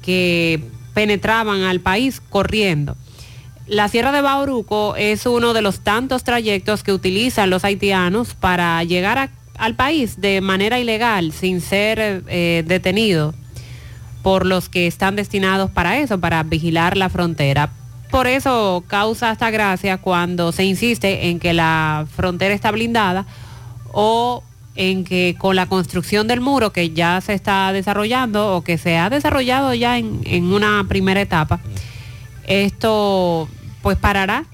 que 0.00 0.62
penetraban 0.94 1.62
al 1.62 1.80
país 1.80 2.20
corriendo. 2.20 2.96
La 3.66 3.88
Sierra 3.88 4.12
de 4.12 4.22
Bauruco 4.22 4.96
es 4.96 5.26
uno 5.26 5.52
de 5.52 5.60
los 5.60 5.80
tantos 5.80 6.24
trayectos 6.24 6.82
que 6.82 6.92
utilizan 6.92 7.50
los 7.50 7.64
haitianos 7.64 8.34
para 8.34 8.82
llegar 8.84 9.18
a 9.18 9.28
al 9.58 9.74
país 9.74 10.20
de 10.20 10.40
manera 10.40 10.78
ilegal 10.78 11.32
sin 11.32 11.60
ser 11.60 12.24
eh, 12.28 12.64
detenido 12.66 13.34
por 14.22 14.46
los 14.46 14.68
que 14.68 14.86
están 14.86 15.16
destinados 15.16 15.70
para 15.70 15.98
eso, 15.98 16.18
para 16.18 16.42
vigilar 16.42 16.96
la 16.96 17.08
frontera. 17.08 17.70
Por 18.10 18.26
eso 18.26 18.84
causa 18.86 19.30
hasta 19.30 19.50
gracia 19.50 19.98
cuando 19.98 20.52
se 20.52 20.64
insiste 20.64 21.28
en 21.28 21.40
que 21.40 21.52
la 21.52 22.06
frontera 22.14 22.54
está 22.54 22.70
blindada 22.70 23.26
o 23.92 24.42
en 24.76 25.04
que 25.04 25.34
con 25.38 25.56
la 25.56 25.66
construcción 25.66 26.28
del 26.28 26.40
muro 26.40 26.72
que 26.72 26.90
ya 26.90 27.20
se 27.20 27.34
está 27.34 27.72
desarrollando 27.72 28.56
o 28.56 28.62
que 28.62 28.78
se 28.78 28.96
ha 28.96 29.10
desarrollado 29.10 29.74
ya 29.74 29.98
en, 29.98 30.20
en 30.24 30.52
una 30.52 30.84
primera 30.88 31.20
etapa, 31.20 31.60
esto 32.46 33.48
pues 33.82 33.98
parará 33.98 34.44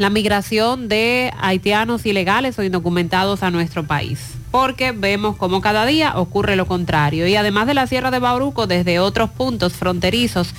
la 0.00 0.08
migración 0.08 0.88
de 0.88 1.30
haitianos 1.38 2.06
ilegales 2.06 2.58
o 2.58 2.62
indocumentados 2.62 3.42
a 3.42 3.50
nuestro 3.50 3.84
país, 3.84 4.18
porque 4.50 4.92
vemos 4.92 5.36
como 5.36 5.60
cada 5.60 5.84
día 5.84 6.16
ocurre 6.16 6.56
lo 6.56 6.66
contrario. 6.66 7.26
Y 7.26 7.36
además 7.36 7.66
de 7.66 7.74
la 7.74 7.86
Sierra 7.86 8.10
de 8.10 8.18
Bauruco, 8.18 8.66
desde 8.66 8.98
otros 8.98 9.28
puntos 9.28 9.74
fronterizos, 9.74 10.54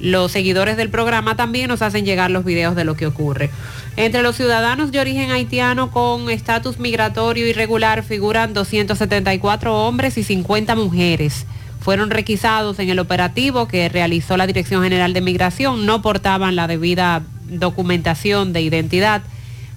los 0.00 0.32
seguidores 0.32 0.78
del 0.78 0.88
programa 0.88 1.36
también 1.36 1.68
nos 1.68 1.82
hacen 1.82 2.06
llegar 2.06 2.30
los 2.30 2.46
videos 2.46 2.74
de 2.74 2.86
lo 2.86 2.96
que 2.96 3.06
ocurre. 3.06 3.50
Entre 3.98 4.22
los 4.22 4.34
ciudadanos 4.34 4.92
de 4.92 5.00
origen 5.00 5.30
haitiano 5.30 5.90
con 5.90 6.30
estatus 6.30 6.78
migratorio 6.78 7.46
irregular 7.46 8.02
figuran 8.02 8.54
274 8.54 9.76
hombres 9.86 10.16
y 10.16 10.22
50 10.22 10.74
mujeres. 10.74 11.44
Fueron 11.80 12.08
requisados 12.08 12.78
en 12.78 12.88
el 12.88 12.98
operativo 12.98 13.68
que 13.68 13.90
realizó 13.90 14.38
la 14.38 14.46
Dirección 14.46 14.82
General 14.82 15.12
de 15.12 15.20
Migración, 15.20 15.84
no 15.84 16.00
portaban 16.00 16.56
la 16.56 16.66
debida 16.66 17.22
documentación 17.48 18.52
de 18.52 18.60
identidad, 18.62 19.22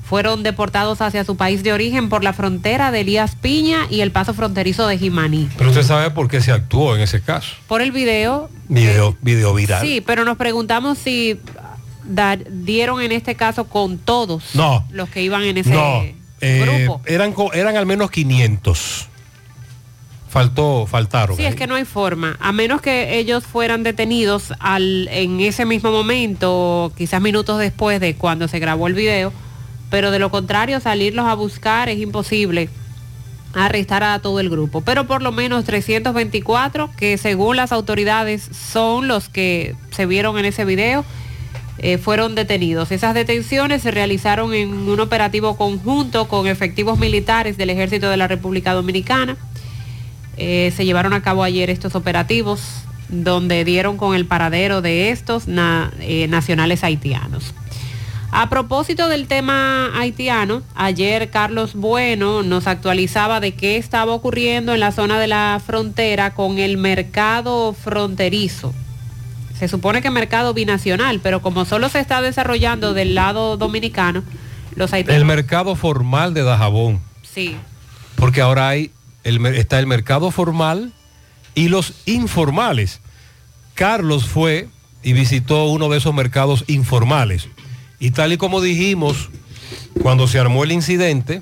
fueron 0.10 0.42
deportados 0.42 1.02
hacia 1.02 1.24
su 1.24 1.38
país 1.38 1.62
de 1.62 1.72
origen 1.72 2.10
por 2.10 2.24
la 2.24 2.34
frontera 2.34 2.92
de 2.92 3.02
Elías 3.02 3.36
Piña 3.36 3.86
y 3.92 4.02
el 4.02 4.12
paso 4.12 4.34
fronterizo 4.34 4.88
de 4.88 4.98
Jimaní. 4.98 5.48
Pero 5.56 5.70
usted 5.70 5.84
sabe 5.84 6.10
por 6.10 6.28
qué 6.28 6.42
se 6.42 6.52
actuó 6.52 6.96
en 6.96 7.02
ese 7.02 7.22
caso. 7.22 7.56
Por 7.68 7.84
el 7.84 7.92
video. 7.92 8.50
Video, 8.68 9.16
video 9.22 9.54
viral. 9.54 9.82
Sí, 9.82 10.02
pero 10.02 10.26
nos 10.26 10.38
preguntamos 10.38 10.98
si 10.98 11.40
dar, 12.04 12.40
dieron 12.50 13.02
en 13.02 13.12
este 13.12 13.36
caso 13.36 13.66
con 13.66 14.00
todos 14.00 14.56
no, 14.56 14.84
los 14.90 15.10
que 15.10 15.22
iban 15.22 15.44
en 15.44 15.58
ese 15.60 15.70
no, 15.70 16.04
eh, 16.42 16.86
grupo. 16.86 17.02
Eran, 17.06 17.36
eran 17.54 17.78
al 17.78 17.86
menos 17.86 18.10
500. 18.10 19.09
Faltó, 20.30 20.86
faltaron. 20.86 21.36
Sí, 21.36 21.44
es 21.44 21.56
que 21.56 21.66
no 21.66 21.74
hay 21.74 21.86
forma. 21.86 22.38
A 22.40 22.52
menos 22.52 22.82
que 22.82 23.18
ellos 23.18 23.44
fueran 23.44 23.82
detenidos 23.82 24.54
al, 24.60 25.08
en 25.12 25.40
ese 25.40 25.66
mismo 25.66 25.92
momento, 25.92 26.92
quizás 26.96 27.20
minutos 27.20 27.58
después 27.58 28.00
de 28.00 28.14
cuando 28.14 28.48
se 28.48 28.60
grabó 28.60 28.86
el 28.86 28.94
video, 28.94 29.34
pero 29.90 30.12
de 30.12 30.20
lo 30.20 30.30
contrario, 30.30 30.80
salirlos 30.80 31.26
a 31.26 31.34
buscar 31.34 31.90
es 31.90 31.98
imposible 31.98 32.70
arrestar 33.56 34.04
a 34.04 34.20
todo 34.20 34.40
el 34.40 34.52
grupo. 34.52 34.82
Pero 34.82 35.08
por 35.08 35.24
lo 35.24 35.32
menos 35.32 35.66
324, 35.66 36.92
que 36.96 37.18
según 37.18 37.56
las 37.56 37.72
autoridades 37.72 38.48
son 38.52 39.08
los 39.08 39.30
que 39.30 39.76
se 39.90 40.06
vieron 40.06 40.38
en 40.38 40.46
ese 40.46 40.64
video, 40.64 41.06
eh, 41.80 41.98
fueron 41.98 42.36
detenidos. 42.36 42.92
Esas 42.92 43.16
detenciones 43.16 43.82
se 43.82 43.90
realizaron 43.90 44.54
en 44.54 44.70
un 44.74 45.00
operativo 45.00 45.58
conjunto 45.58 46.28
con 46.28 46.46
efectivos 46.46 47.00
militares 47.00 47.58
del 47.58 47.72
Ejército 47.72 48.12
de 48.12 48.18
la 48.18 48.28
República 48.28 48.74
Dominicana 48.74 49.38
eh, 50.40 50.74
se 50.76 50.86
llevaron 50.86 51.14
a 51.14 51.22
cabo 51.22 51.44
ayer 51.44 51.70
estos 51.70 51.96
operativos 51.96 52.62
donde 53.10 53.66
dieron 53.66 53.98
con 53.98 54.16
el 54.16 54.26
paradero 54.26 54.82
de 54.82 55.12
estos 55.12 55.44
eh, 55.48 56.28
nacionales 56.30 56.84
haitianos. 56.84 57.54
A 58.32 58.48
propósito 58.48 59.10
del 59.10 59.28
tema 59.28 59.90
haitiano, 60.00 60.62
ayer 60.76 61.32
Carlos 61.32 61.74
Bueno 61.74 62.44
nos 62.44 62.68
actualizaba 62.68 63.40
de 63.40 63.54
qué 63.54 63.78
estaba 63.78 64.14
ocurriendo 64.14 64.74
en 64.74 64.80
la 64.80 64.92
zona 64.92 65.20
de 65.20 65.28
la 65.28 65.60
frontera 65.66 66.34
con 66.36 66.60
el 66.60 66.78
mercado 66.78 67.74
fronterizo. 67.74 68.74
Se 69.58 69.68
supone 69.68 70.02
que 70.02 70.12
mercado 70.12 70.54
binacional, 70.54 71.20
pero 71.22 71.42
como 71.42 71.66
solo 71.66 71.90
se 71.90 72.00
está 72.00 72.22
desarrollando 72.22 72.94
del 72.94 73.16
lado 73.16 73.58
dominicano, 73.58 74.24
los 74.76 74.94
haitianos... 74.94 75.20
El 75.20 75.26
mercado 75.26 75.76
formal 75.76 76.34
de 76.34 76.44
Dajabón. 76.44 77.02
Sí. 77.24 77.58
Porque 78.16 78.42
ahora 78.42 78.70
hay 78.70 78.92
está 79.56 79.80
el 79.80 79.88
mercado 79.88 80.32
formal 80.32 80.94
y 81.56 81.70
los 81.70 81.94
informales. 82.06 83.02
Carlos 83.74 84.28
fue 84.28 84.68
y 85.04 85.14
visitó 85.14 85.66
uno 85.66 85.90
de 85.90 85.98
esos 85.98 86.14
mercados 86.14 86.66
informales. 86.68 87.48
Y 88.00 88.12
tal 88.12 88.34
y 88.34 88.38
como 88.38 88.62
dijimos, 88.62 89.30
cuando 90.02 90.28
se 90.28 90.40
armó 90.40 90.64
el 90.64 90.72
incidente, 90.72 91.42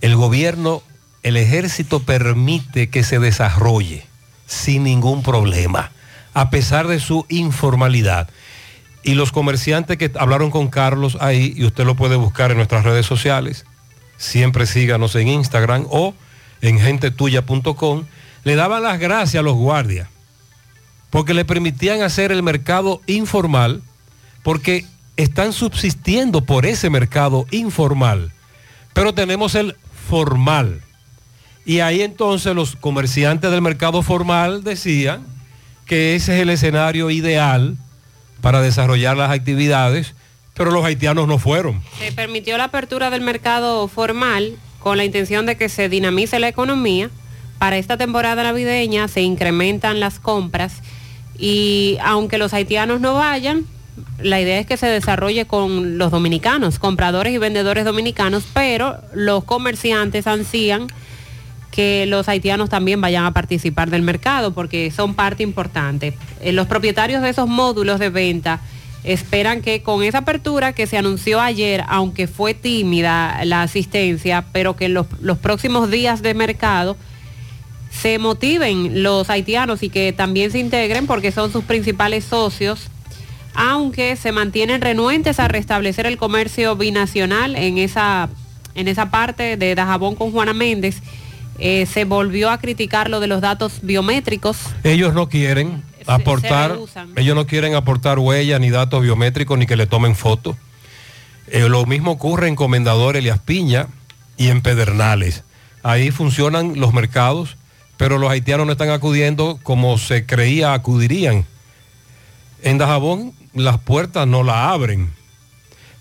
el 0.00 0.16
gobierno, 0.16 0.82
el 1.22 1.36
ejército 1.36 2.00
permite 2.00 2.88
que 2.90 3.02
se 3.02 3.18
desarrolle 3.18 4.06
sin 4.46 4.84
ningún 4.84 5.22
problema. 5.22 5.90
a 6.34 6.50
pesar 6.50 6.86
de 6.86 7.00
su 7.00 7.26
informalidad. 7.28 8.30
Y 9.02 9.14
los 9.14 9.32
comerciantes 9.32 9.96
que 9.96 10.12
hablaron 10.16 10.52
con 10.52 10.68
Carlos 10.68 11.18
ahí, 11.20 11.52
y 11.56 11.64
usted 11.64 11.84
lo 11.84 11.96
puede 11.96 12.14
buscar 12.14 12.52
en 12.52 12.58
nuestras 12.58 12.84
redes 12.84 13.06
sociales, 13.06 13.64
siempre 14.18 14.66
síganos 14.66 15.14
en 15.14 15.28
Instagram 15.28 15.86
o 15.88 16.14
en 16.60 16.78
gentetuya.com, 16.78 18.04
le 18.44 18.54
daban 18.56 18.82
las 18.82 18.98
gracias 18.98 19.40
a 19.40 19.44
los 19.44 19.54
guardias, 19.54 20.08
porque 21.08 21.32
le 21.32 21.44
permitían 21.44 22.02
hacer 22.02 22.32
el 22.32 22.42
mercado 22.42 23.00
informal, 23.06 23.82
porque 24.42 24.84
están 25.16 25.52
subsistiendo 25.52 26.42
por 26.44 26.66
ese 26.66 26.90
mercado 26.90 27.46
informal, 27.50 28.32
pero 28.92 29.14
tenemos 29.14 29.54
el 29.54 29.76
formal. 30.08 30.82
Y 31.64 31.80
ahí 31.80 32.02
entonces 32.02 32.54
los 32.54 32.76
comerciantes 32.76 33.50
del 33.50 33.62
mercado 33.62 34.02
formal 34.02 34.64
decían 34.64 35.26
que 35.86 36.14
ese 36.14 36.36
es 36.36 36.42
el 36.42 36.50
escenario 36.50 37.10
ideal 37.10 37.76
para 38.40 38.62
desarrollar 38.62 39.16
las 39.16 39.30
actividades, 39.30 40.14
pero 40.58 40.72
los 40.72 40.84
haitianos 40.84 41.28
no 41.28 41.38
fueron. 41.38 41.80
Se 41.98 42.12
permitió 42.12 42.58
la 42.58 42.64
apertura 42.64 43.08
del 43.08 43.22
mercado 43.22 43.86
formal 43.86 44.56
con 44.80 44.96
la 44.98 45.04
intención 45.04 45.46
de 45.46 45.56
que 45.56 45.68
se 45.68 45.88
dinamice 45.88 46.40
la 46.40 46.48
economía. 46.48 47.10
Para 47.58 47.78
esta 47.78 47.96
temporada 47.96 48.42
navideña 48.42 49.08
se 49.08 49.22
incrementan 49.22 50.00
las 50.00 50.18
compras 50.18 50.82
y 51.38 51.96
aunque 52.02 52.38
los 52.38 52.52
haitianos 52.52 53.00
no 53.00 53.14
vayan, 53.14 53.64
la 54.20 54.40
idea 54.40 54.58
es 54.58 54.66
que 54.66 54.76
se 54.76 54.86
desarrolle 54.86 55.46
con 55.46 55.96
los 55.96 56.10
dominicanos, 56.10 56.78
compradores 56.80 57.32
y 57.32 57.38
vendedores 57.38 57.84
dominicanos, 57.84 58.44
pero 58.52 58.98
los 59.14 59.44
comerciantes 59.44 60.26
ansían 60.26 60.88
que 61.70 62.06
los 62.06 62.28
haitianos 62.28 62.68
también 62.68 63.00
vayan 63.00 63.24
a 63.24 63.32
participar 63.32 63.90
del 63.90 64.02
mercado 64.02 64.52
porque 64.52 64.90
son 64.90 65.14
parte 65.14 65.44
importante. 65.44 66.16
Eh, 66.40 66.52
los 66.52 66.66
propietarios 66.66 67.22
de 67.22 67.30
esos 67.30 67.48
módulos 67.48 68.00
de 68.00 68.10
venta 68.10 68.60
esperan 69.04 69.62
que 69.62 69.82
con 69.82 70.02
esa 70.02 70.18
apertura 70.18 70.72
que 70.72 70.86
se 70.86 70.98
anunció 70.98 71.40
ayer, 71.40 71.84
aunque 71.88 72.26
fue 72.26 72.54
tímida 72.54 73.44
la 73.44 73.62
asistencia, 73.62 74.44
pero 74.52 74.76
que 74.76 74.86
en 74.86 74.94
los, 74.94 75.06
los 75.20 75.38
próximos 75.38 75.90
días 75.90 76.22
de 76.22 76.34
mercado 76.34 76.96
se 77.90 78.18
motiven 78.18 79.02
los 79.02 79.30
haitianos 79.30 79.82
y 79.82 79.88
que 79.88 80.12
también 80.12 80.50
se 80.50 80.58
integren 80.58 81.06
porque 81.06 81.32
son 81.32 81.50
sus 81.52 81.64
principales 81.64 82.24
socios 82.24 82.90
aunque 83.60 84.14
se 84.14 84.30
mantienen 84.30 84.80
renuentes 84.80 85.40
a 85.40 85.48
restablecer 85.48 86.06
el 86.06 86.16
comercio 86.16 86.76
binacional 86.76 87.56
en 87.56 87.78
esa, 87.78 88.28
en 88.76 88.86
esa 88.86 89.10
parte 89.10 89.56
de 89.56 89.74
Dajabón 89.74 90.14
con 90.14 90.30
Juana 90.30 90.54
Méndez. 90.54 91.02
Eh, 91.58 91.86
se 91.86 92.04
volvió 92.04 92.50
a 92.50 92.58
criticar 92.58 93.10
lo 93.10 93.18
de 93.18 93.26
los 93.26 93.40
datos 93.40 93.80
biométricos. 93.82 94.58
Ellos 94.84 95.12
no 95.12 95.28
quieren 95.28 95.82
aportar, 96.08 96.76
ellos 97.16 97.36
no 97.36 97.46
quieren 97.46 97.74
aportar 97.74 98.18
huella 98.18 98.58
ni 98.58 98.70
datos 98.70 99.02
biométricos 99.02 99.58
ni 99.58 99.66
que 99.66 99.76
le 99.76 99.86
tomen 99.86 100.16
fotos. 100.16 100.56
Eh, 101.48 101.68
lo 101.68 101.86
mismo 101.86 102.12
ocurre 102.12 102.48
en 102.48 102.56
Comendador 102.56 103.16
Elias 103.16 103.38
Piña 103.38 103.88
y 104.36 104.48
en 104.48 104.60
Pedernales. 104.62 105.44
Ahí 105.82 106.10
funcionan 106.10 106.78
los 106.80 106.92
mercados, 106.92 107.56
pero 107.96 108.18
los 108.18 108.30
haitianos 108.30 108.66
no 108.66 108.72
están 108.72 108.90
acudiendo 108.90 109.58
como 109.62 109.98
se 109.98 110.26
creía 110.26 110.74
acudirían. 110.74 111.46
En 112.62 112.78
Dajabón 112.78 113.32
las 113.54 113.78
puertas 113.78 114.26
no 114.26 114.42
la 114.42 114.70
abren. 114.70 115.10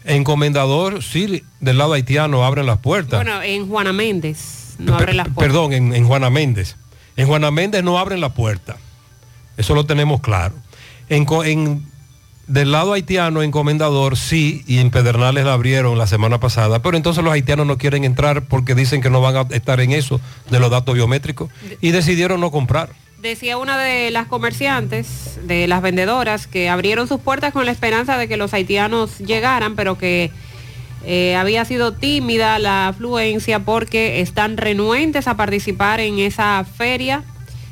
En 0.04 0.24
Comendador, 0.24 1.04
sí, 1.04 1.44
del 1.60 1.78
lado 1.78 1.94
haitiano 1.94 2.46
abren 2.46 2.66
las 2.66 2.80
puertas. 2.80 3.24
Bueno, 3.24 3.42
en 3.42 3.68
Juana 3.68 3.94
Méndez 3.94 4.76
no 4.80 4.96
abren 4.96 5.18
las 5.18 5.28
puertas. 5.28 5.44
Perdón, 5.44 5.74
en, 5.74 6.06
Juana 6.06 6.30
Méndez. 6.30 6.78
En 7.18 7.28
Juana 7.28 7.52
Méndez 7.52 7.84
no 7.84 7.98
abren 8.00 8.22
la 8.22 8.34
puerta. 8.34 8.78
Eso 9.58 9.76
lo 9.76 9.86
tenemos 9.86 10.22
claro. 10.22 10.54
En, 11.10 11.86
del 12.48 12.72
lado 12.72 12.94
haitiano, 12.94 13.44
en 13.44 13.52
Comendador, 13.52 14.16
sí, 14.16 14.64
y 14.68 14.78
en 14.80 14.92
Pedernales 14.92 15.46
la 15.46 15.54
abrieron 15.54 15.98
la 15.98 16.08
semana 16.08 16.40
pasada, 16.40 16.82
pero 16.82 16.96
entonces 16.96 17.24
los 17.24 17.34
haitianos 17.34 17.68
no 17.68 17.78
quieren 17.78 18.04
entrar 18.04 18.44
porque 18.44 18.76
dicen 18.76 19.02
que 19.02 19.10
no 19.10 19.20
van 19.20 19.36
a 19.36 19.42
estar 19.54 19.80
en 19.82 19.92
eso 19.92 20.22
de 20.50 20.60
los 20.60 20.72
datos 20.72 20.96
biométricos 20.96 21.50
y 21.82 21.92
decidieron 21.92 22.40
no 22.40 22.52
comprar. 22.52 22.90
Decía 23.22 23.58
una 23.58 23.80
de 23.80 24.12
las 24.12 24.28
comerciantes, 24.28 25.40
de 25.44 25.68
las 25.68 25.82
vendedoras, 25.82 26.46
que 26.46 26.70
abrieron 26.70 27.08
sus 27.08 27.20
puertas 27.20 27.52
con 27.52 27.66
la 27.66 27.72
esperanza 27.72 28.18
de 28.18 28.28
que 28.28 28.38
los 28.38 28.54
haitianos 28.54 29.18
llegaran, 29.18 29.76
pero 29.76 29.98
que 29.98 30.32
eh, 31.04 31.36
había 31.36 31.66
sido 31.66 31.94
tímida 31.94 32.60
la 32.60 32.90
afluencia 32.90 33.60
porque 33.60 34.22
están 34.22 34.58
renuentes 34.58 35.28
a 35.28 35.36
participar 35.36 36.00
en 36.00 36.20
esa 36.20 36.64
feria, 36.64 37.24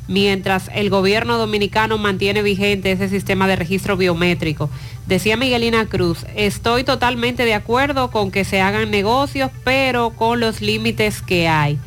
mientras 0.07 0.69
el 0.73 0.89
gobierno 0.89 1.37
dominicano 1.37 1.97
mantiene 1.97 2.41
vigente 2.41 2.91
ese 2.91 3.09
sistema 3.09 3.47
de 3.47 3.55
registro 3.55 3.97
biométrico. 3.97 4.69
Decía 5.07 5.37
Miguelina 5.37 5.85
Cruz, 5.87 6.25
estoy 6.35 6.83
totalmente 6.83 7.45
de 7.45 7.53
acuerdo 7.53 8.11
con 8.11 8.31
que 8.31 8.43
se 8.43 8.61
hagan 8.61 8.91
negocios, 8.91 9.51
pero 9.63 10.11
con 10.11 10.39
los 10.39 10.61
límites 10.61 11.21
que 11.21 11.47
hay 11.47 11.77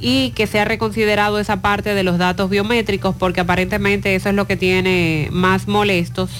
y 0.00 0.30
que 0.30 0.46
se 0.46 0.60
ha 0.60 0.64
reconsiderado 0.64 1.38
esa 1.40 1.60
parte 1.60 1.94
de 1.94 2.02
los 2.02 2.18
datos 2.18 2.50
biométricos 2.50 3.14
porque 3.16 3.40
aparentemente 3.40 4.14
eso 4.14 4.28
es 4.28 4.34
lo 4.34 4.46
que 4.46 4.56
tiene 4.56 5.28
más 5.32 5.66
molestos 5.66 6.30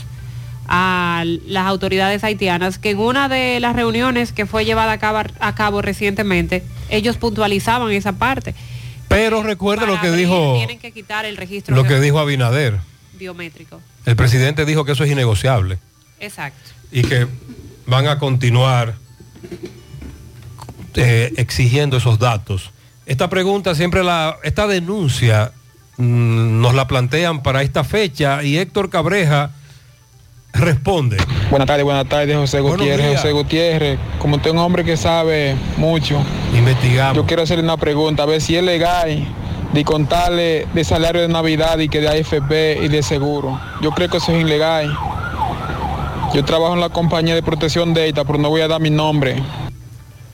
a 0.68 1.24
las 1.46 1.66
autoridades 1.66 2.22
haitianas, 2.24 2.78
que 2.78 2.90
en 2.90 2.98
una 2.98 3.28
de 3.28 3.58
las 3.58 3.74
reuniones 3.74 4.32
que 4.32 4.44
fue 4.44 4.66
llevada 4.66 4.92
a 4.92 4.98
cabo, 4.98 5.20
a 5.40 5.54
cabo 5.54 5.80
recientemente, 5.80 6.62
ellos 6.90 7.16
puntualizaban 7.16 7.90
esa 7.90 8.12
parte. 8.12 8.54
Pero 9.08 9.42
recuerda 9.42 9.86
lo 9.86 10.00
que 10.00 10.10
dijo... 10.10 10.54
Tienen 10.56 10.78
que 10.78 10.92
quitar 10.92 11.24
el 11.24 11.36
registro 11.36 11.74
lo 11.74 11.84
que 11.84 12.00
dijo 12.00 12.18
Abinader. 12.18 12.78
Biométrico. 13.14 13.80
El 14.04 14.16
presidente 14.16 14.64
dijo 14.64 14.84
que 14.84 14.92
eso 14.92 15.04
es 15.04 15.10
innegociable. 15.10 15.78
Exacto. 16.20 16.70
Y 16.92 17.02
que 17.02 17.26
van 17.86 18.06
a 18.06 18.18
continuar 18.18 18.94
eh, 20.94 21.32
exigiendo 21.36 21.96
esos 21.96 22.18
datos 22.18 22.70
esta 23.08 23.30
pregunta 23.30 23.74
siempre 23.74 24.04
la, 24.04 24.36
esta 24.42 24.66
denuncia 24.66 25.52
mm, 25.96 26.60
nos 26.60 26.74
la 26.74 26.86
plantean 26.86 27.42
para 27.42 27.62
esta 27.62 27.82
fecha 27.82 28.42
y 28.42 28.58
Héctor 28.58 28.90
Cabreja 28.90 29.52
responde. 30.52 31.16
Buenas 31.50 31.66
tardes, 31.66 31.84
buenas 31.84 32.08
tardes, 32.08 32.36
José 32.36 32.60
Gutiérrez. 32.60 33.16
José 33.16 33.32
Gutiérrez, 33.32 33.98
como 34.18 34.36
usted 34.36 34.50
es 34.50 34.54
un 34.54 34.60
hombre 34.60 34.84
que 34.84 34.96
sabe 34.96 35.56
mucho, 35.76 36.20
investigamos. 36.54 37.16
Yo 37.16 37.26
quiero 37.26 37.42
hacerle 37.42 37.64
una 37.64 37.76
pregunta, 37.76 38.24
a 38.24 38.26
ver 38.26 38.40
si 38.40 38.56
es 38.56 38.62
legal 38.62 39.26
de 39.72 39.84
contarle 39.84 40.66
de 40.72 40.84
salario 40.84 41.22
de 41.22 41.28
Navidad 41.28 41.78
y 41.78 41.88
que 41.88 42.00
de 42.00 42.08
AFP 42.08 42.84
y 42.84 42.88
de 42.88 43.02
seguro. 43.02 43.60
Yo 43.80 43.90
creo 43.92 44.08
que 44.08 44.16
eso 44.16 44.32
es 44.32 44.42
ilegal. 44.42 44.96
Yo 46.34 46.44
trabajo 46.44 46.74
en 46.74 46.80
la 46.80 46.90
compañía 46.90 47.34
de 47.34 47.42
protección 47.42 47.94
de 47.94 48.08
ETA, 48.08 48.24
pero 48.24 48.38
no 48.38 48.50
voy 48.50 48.60
a 48.60 48.68
dar 48.68 48.80
mi 48.80 48.90
nombre. 48.90 49.42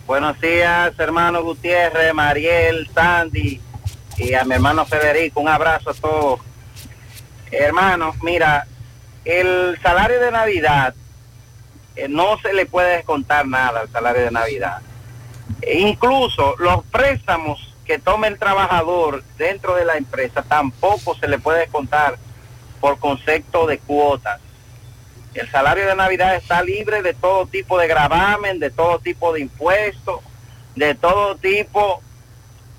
Buenos 0.06 0.38
días, 0.40 0.92
hermano 0.98 1.42
Gutiérrez, 1.42 2.12
Mariel, 2.12 2.88
Sandy 2.92 3.60
y 4.18 4.34
a 4.34 4.44
mi 4.44 4.54
hermano 4.54 4.84
Federico. 4.84 5.40
Un 5.40 5.48
abrazo 5.48 5.90
a 5.90 5.94
todos. 5.94 6.40
Hermano, 7.50 8.14
mira, 8.22 8.66
el 9.24 9.78
salario 9.82 10.20
de 10.20 10.30
Navidad 10.30 10.94
eh, 11.96 12.08
no 12.08 12.38
se 12.38 12.52
le 12.52 12.66
puede 12.66 12.96
descontar 12.96 13.46
nada 13.46 13.80
al 13.80 13.88
salario 13.90 14.22
de 14.22 14.30
Navidad. 14.30 14.80
E 15.62 15.80
incluso 15.80 16.56
los 16.58 16.84
préstamos 16.86 17.74
que 17.84 17.98
tome 17.98 18.28
el 18.28 18.38
trabajador 18.38 19.22
dentro 19.36 19.76
de 19.76 19.84
la 19.84 19.96
empresa 19.96 20.42
tampoco 20.42 21.14
se 21.14 21.28
le 21.28 21.38
puede 21.38 21.60
descontar 21.60 22.18
por 22.80 22.98
concepto 22.98 23.66
de 23.66 23.78
cuotas. 23.78 24.40
El 25.34 25.50
salario 25.50 25.86
de 25.86 25.96
Navidad 25.96 26.36
está 26.36 26.62
libre 26.62 27.02
de 27.02 27.12
todo 27.12 27.46
tipo 27.46 27.78
de 27.78 27.88
gravamen, 27.88 28.58
de 28.58 28.70
todo 28.70 28.98
tipo 28.98 29.32
de 29.32 29.40
impuestos, 29.40 30.20
de 30.76 30.94
todo 30.94 31.36
tipo 31.36 32.00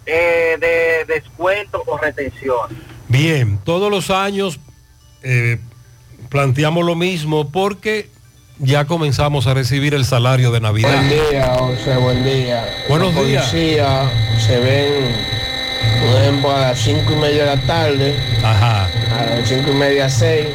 eh, 0.06 0.58
de 0.60 1.14
descuentos 1.14 1.82
o 1.86 1.98
retención. 1.98 2.70
Bien, 3.08 3.60
todos 3.64 3.91
los 3.91 4.10
años 4.10 4.60
eh, 5.22 5.60
planteamos 6.36 6.86
lo 6.86 6.96
mismo 6.96 7.50
porque 7.50 8.10
ya 8.60 8.84
comenzamos 8.84 9.48
a 9.48 9.54
recibir 9.54 9.94
el 9.94 10.04
salario 10.04 10.52
de 10.52 10.60
Navidad. 10.60 10.94
Buen 10.94 11.08
día, 11.08 11.56
José, 11.58 11.96
buen 11.96 12.26
día. 12.26 12.66
Buenos 12.90 13.16
días. 13.26 13.50
se 13.50 14.60
ven, 14.60 15.16
por 16.02 16.22
ejemplo, 16.22 16.52
a 16.52 16.60
las 16.60 16.80
cinco 16.80 17.14
y 17.14 17.16
media 17.16 17.46
de 17.46 17.56
la 17.56 17.62
tarde. 17.62 18.16
Ajá. 18.44 18.90
A 19.18 19.26
las 19.28 19.48
cinco 19.48 19.72
y 19.72 19.76
media, 19.76 20.10
seis 20.10 20.48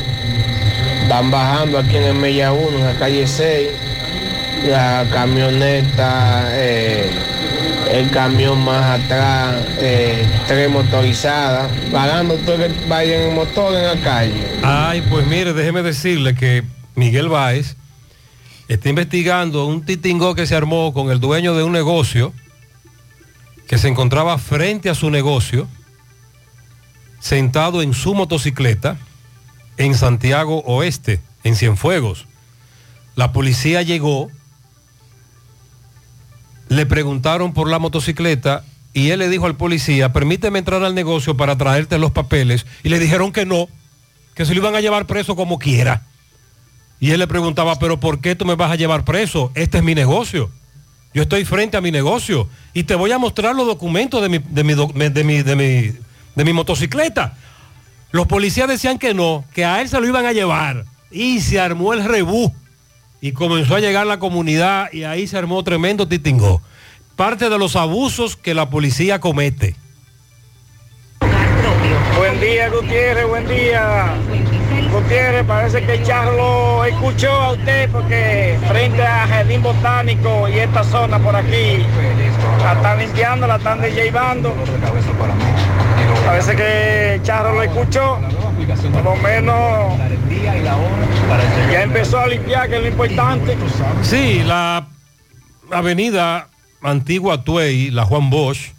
Están 1.00 1.30
bajando 1.30 1.78
aquí 1.78 1.96
en 1.96 2.04
el 2.04 2.14
Mella 2.14 2.52
1, 2.52 2.78
en 2.78 2.84
la 2.84 2.98
calle 2.98 3.26
6. 3.26 3.68
La 4.66 5.06
camioneta, 5.10 6.44
eh, 6.50 7.10
el 7.92 8.10
camión 8.10 8.64
más 8.64 9.00
atrás, 9.00 9.56
eh, 9.78 10.24
tres 10.46 10.70
motorizadas, 10.70 11.70
parando 11.92 12.36
todo 12.36 12.64
el 12.64 12.72
vaya 12.88 13.28
en 13.28 13.34
motor 13.34 13.74
en 13.74 13.84
la 13.84 14.02
calle. 14.02 14.60
Ay, 14.62 15.02
pues 15.10 15.26
mire, 15.26 15.52
déjeme 15.52 15.82
decirle 15.82 16.34
que 16.34 16.62
Miguel 16.94 17.28
Báez 17.28 17.76
está 18.68 18.88
investigando 18.88 19.66
un 19.66 19.84
titingo 19.84 20.34
que 20.34 20.46
se 20.46 20.54
armó 20.54 20.92
con 20.92 21.10
el 21.10 21.18
dueño 21.18 21.54
de 21.54 21.64
un 21.64 21.72
negocio 21.72 22.32
que 23.66 23.78
se 23.78 23.88
encontraba 23.88 24.38
frente 24.38 24.90
a 24.90 24.94
su 24.94 25.10
negocio, 25.10 25.68
sentado 27.20 27.82
en 27.82 27.94
su 27.94 28.14
motocicleta 28.14 28.96
en 29.76 29.94
Santiago 29.94 30.62
Oeste, 30.66 31.20
en 31.42 31.56
Cienfuegos. 31.56 32.26
La 33.14 33.32
policía 33.32 33.82
llegó, 33.82 34.30
le 36.70 36.86
preguntaron 36.86 37.52
por 37.52 37.68
la 37.68 37.80
motocicleta 37.80 38.64
y 38.94 39.10
él 39.10 39.18
le 39.18 39.28
dijo 39.28 39.46
al 39.46 39.56
policía, 39.56 40.12
permíteme 40.12 40.60
entrar 40.60 40.84
al 40.84 40.94
negocio 40.94 41.36
para 41.36 41.58
traerte 41.58 41.98
los 41.98 42.12
papeles. 42.12 42.64
Y 42.84 42.90
le 42.90 43.00
dijeron 43.00 43.32
que 43.32 43.44
no, 43.44 43.68
que 44.34 44.46
se 44.46 44.54
lo 44.54 44.60
iban 44.60 44.76
a 44.76 44.80
llevar 44.80 45.06
preso 45.06 45.34
como 45.34 45.58
quiera. 45.58 46.06
Y 47.00 47.10
él 47.10 47.18
le 47.18 47.26
preguntaba, 47.26 47.76
pero 47.80 47.98
¿por 47.98 48.20
qué 48.20 48.36
tú 48.36 48.44
me 48.44 48.54
vas 48.54 48.70
a 48.70 48.76
llevar 48.76 49.04
preso? 49.04 49.50
Este 49.56 49.78
es 49.78 49.84
mi 49.84 49.96
negocio. 49.96 50.48
Yo 51.12 51.22
estoy 51.22 51.44
frente 51.44 51.76
a 51.76 51.80
mi 51.80 51.90
negocio 51.90 52.48
y 52.72 52.84
te 52.84 52.94
voy 52.94 53.10
a 53.10 53.18
mostrar 53.18 53.56
los 53.56 53.66
documentos 53.66 54.22
de 54.22 54.28
mi, 54.28 54.38
de 54.38 54.62
mi, 54.62 54.74
de 54.74 55.24
mi, 55.24 55.42
de 55.42 55.56
mi, 55.56 56.44
mi 56.44 56.52
motocicleta. 56.52 57.36
Los 58.12 58.28
policías 58.28 58.68
decían 58.68 58.96
que 58.96 59.12
no, 59.12 59.44
que 59.54 59.64
a 59.64 59.80
él 59.80 59.88
se 59.88 60.00
lo 60.00 60.06
iban 60.06 60.24
a 60.24 60.32
llevar. 60.32 60.84
Y 61.10 61.40
se 61.40 61.58
armó 61.58 61.94
el 61.94 62.04
rebú. 62.04 62.54
Y 63.20 63.32
comenzó 63.32 63.76
a 63.76 63.80
llegar 63.80 64.06
la 64.06 64.18
comunidad 64.18 64.92
y 64.92 65.04
ahí 65.04 65.26
se 65.26 65.36
armó 65.36 65.62
tremendo 65.62 66.08
titingó. 66.08 66.62
Parte 67.16 67.50
de 67.50 67.58
los 67.58 67.76
abusos 67.76 68.36
que 68.36 68.54
la 68.54 68.70
policía 68.70 69.20
comete. 69.20 69.76
Buen 72.16 72.40
día, 72.40 72.68
Gutiérrez, 72.70 73.26
buen 73.26 73.46
día. 73.46 74.14
Gutiérrez, 74.92 75.46
parece 75.46 75.84
que 75.84 76.02
Charlo 76.02 76.78
lo 76.78 76.84
escuchó 76.84 77.30
a 77.30 77.52
usted 77.52 77.90
porque 77.90 78.58
frente 78.68 79.02
a 79.02 79.26
Jardín 79.26 79.62
Botánico 79.62 80.48
y 80.48 80.58
esta 80.58 80.82
zona 80.84 81.18
por 81.18 81.36
aquí, 81.36 81.84
la 82.62 82.72
están 82.72 82.98
limpiando, 82.98 83.46
la 83.46 83.56
están 83.56 83.80
llevando. 83.82 84.54
Parece 86.30 86.54
que 86.54 87.20
Charro 87.24 87.54
lo 87.54 87.62
escuchó, 87.64 88.18
por 88.92 89.02
lo 89.04 89.16
menos 89.16 89.98
ya 91.72 91.82
empezó 91.82 92.20
a 92.20 92.28
limpiar, 92.28 92.68
que 92.68 92.76
es 92.76 92.82
lo 92.82 92.88
importante. 92.88 93.56
Sí, 94.02 94.42
la 94.44 94.86
avenida 95.72 96.46
Antigua 96.82 97.42
Tuey, 97.42 97.90
la 97.90 98.04
Juan 98.04 98.30
Bosch, 98.30 98.70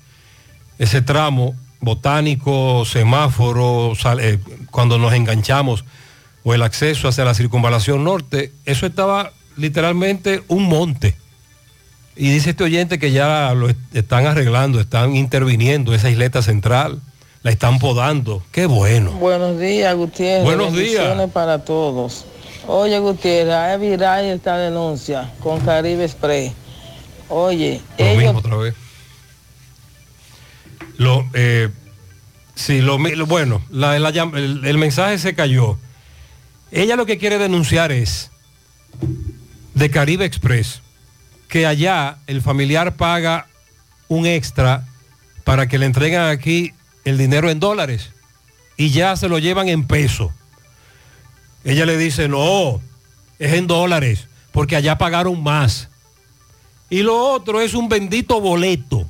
ese 0.79 1.01
tramo 1.01 1.53
botánico, 1.81 2.85
semáforo, 2.85 3.93
eh, 4.21 4.39
cuando 4.71 4.97
nos 4.97 5.11
enganchamos, 5.13 5.83
o 6.43 6.53
el 6.53 6.63
acceso 6.63 7.09
hacia 7.09 7.25
la 7.25 7.33
circunvalación 7.33 8.03
norte, 8.05 8.53
eso 8.65 8.85
estaba 8.85 9.31
literalmente 9.57 10.41
un 10.47 10.63
monte. 10.69 11.15
Y 12.15 12.29
dice 12.31 12.51
este 12.51 12.63
oyente 12.63 12.97
que 12.97 13.11
ya 13.11 13.53
lo 13.53 13.67
est- 13.69 13.77
están 13.93 14.25
arreglando, 14.25 14.79
están 14.79 15.15
interviniendo 15.17 15.93
esa 15.93 16.09
isleta 16.09 16.41
central, 16.41 17.01
la 17.43 17.51
están 17.51 17.79
podando. 17.79 18.43
Qué 18.51 18.65
bueno. 18.65 19.11
Buenos 19.13 19.59
días, 19.59 19.95
Gutiérrez. 19.95 20.43
Buenos 20.43 20.73
días. 20.75 21.29
para 21.33 21.63
todos. 21.63 22.25
Oye, 22.67 22.99
Gutiérrez, 22.99 23.53
hay 23.53 23.79
viral 23.79 24.25
esta 24.25 24.57
denuncia 24.57 25.31
con 25.41 25.59
Caribe 25.61 26.03
Express. 26.05 26.53
Oye, 27.29 27.81
Lo 27.97 28.05
ellos 28.05 28.23
mismo 28.23 28.39
otra 28.39 28.55
vez. 28.57 28.75
Lo, 30.97 31.25
eh, 31.33 31.69
sí, 32.55 32.81
lo, 32.81 32.97
bueno, 33.25 33.61
la- 33.71 33.97
la 33.97 34.11
llam- 34.11 34.35
el, 34.37 34.65
el 34.65 34.77
mensaje 34.77 35.17
se 35.17 35.33
cayó. 35.33 35.77
Ella 36.71 36.95
lo 36.95 37.05
que 37.05 37.17
quiere 37.17 37.37
denunciar 37.37 37.91
es 37.91 38.29
de 39.73 39.89
Caribe 39.89 40.25
Express, 40.25 40.81
que 41.47 41.65
allá 41.65 42.17
el 42.27 42.41
familiar 42.41 42.95
paga 42.97 43.47
un 44.09 44.25
extra 44.27 44.85
para 45.43 45.67
que 45.67 45.77
le 45.79 45.85
entreguen 45.87 46.21
aquí 46.21 46.73
el 47.05 47.17
dinero 47.17 47.49
en 47.49 47.59
dólares 47.59 48.11
y 48.77 48.89
ya 48.89 49.15
se 49.15 49.29
lo 49.29 49.39
llevan 49.39 49.69
en 49.69 49.85
peso. 49.85 50.31
Ella 51.63 51.85
le 51.85 51.97
dice, 51.97 52.27
no, 52.27 52.81
es 53.37 53.53
en 53.53 53.67
dólares, 53.67 54.27
porque 54.51 54.75
allá 54.75 54.97
pagaron 54.97 55.41
más. 55.43 55.89
Y 56.89 57.03
lo 57.03 57.17
otro 57.17 57.61
es 57.61 57.73
un 57.73 57.89
bendito 57.89 58.41
boleto, 58.41 59.07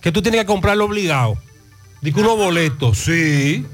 que 0.00 0.10
tú 0.10 0.22
tienes 0.22 0.40
que 0.40 0.46
comprarlo 0.46 0.86
obligado. 0.86 1.38
Digo, 2.00 2.20
unos 2.20 2.36
boletos, 2.36 2.98
sí, 2.98 3.64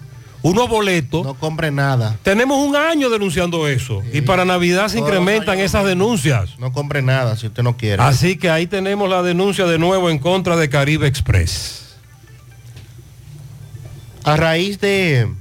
unos 0.42 0.68
boletos. 0.68 1.24
No 1.24 1.34
compre 1.34 1.70
nada. 1.70 2.18
Tenemos 2.22 2.58
un 2.58 2.76
año 2.76 3.08
denunciando 3.08 3.66
eso. 3.66 4.02
Y 4.12 4.20
para 4.20 4.44
Navidad 4.44 4.88
se 4.88 4.98
Todos 4.98 5.08
incrementan 5.08 5.58
esas 5.58 5.86
denuncias. 5.86 6.58
No 6.58 6.72
compre 6.72 7.02
nada 7.02 7.36
si 7.36 7.46
usted 7.46 7.62
no 7.62 7.76
quiere. 7.76 8.02
Así 8.02 8.36
que 8.36 8.50
ahí 8.50 8.66
tenemos 8.66 9.08
la 9.08 9.22
denuncia 9.22 9.64
de 9.66 9.78
nuevo 9.78 10.10
en 10.10 10.18
contra 10.18 10.56
de 10.56 10.68
Caribe 10.68 11.06
Express. 11.06 11.85
A 14.26 14.34
raíz 14.34 14.80
de 14.80 15.32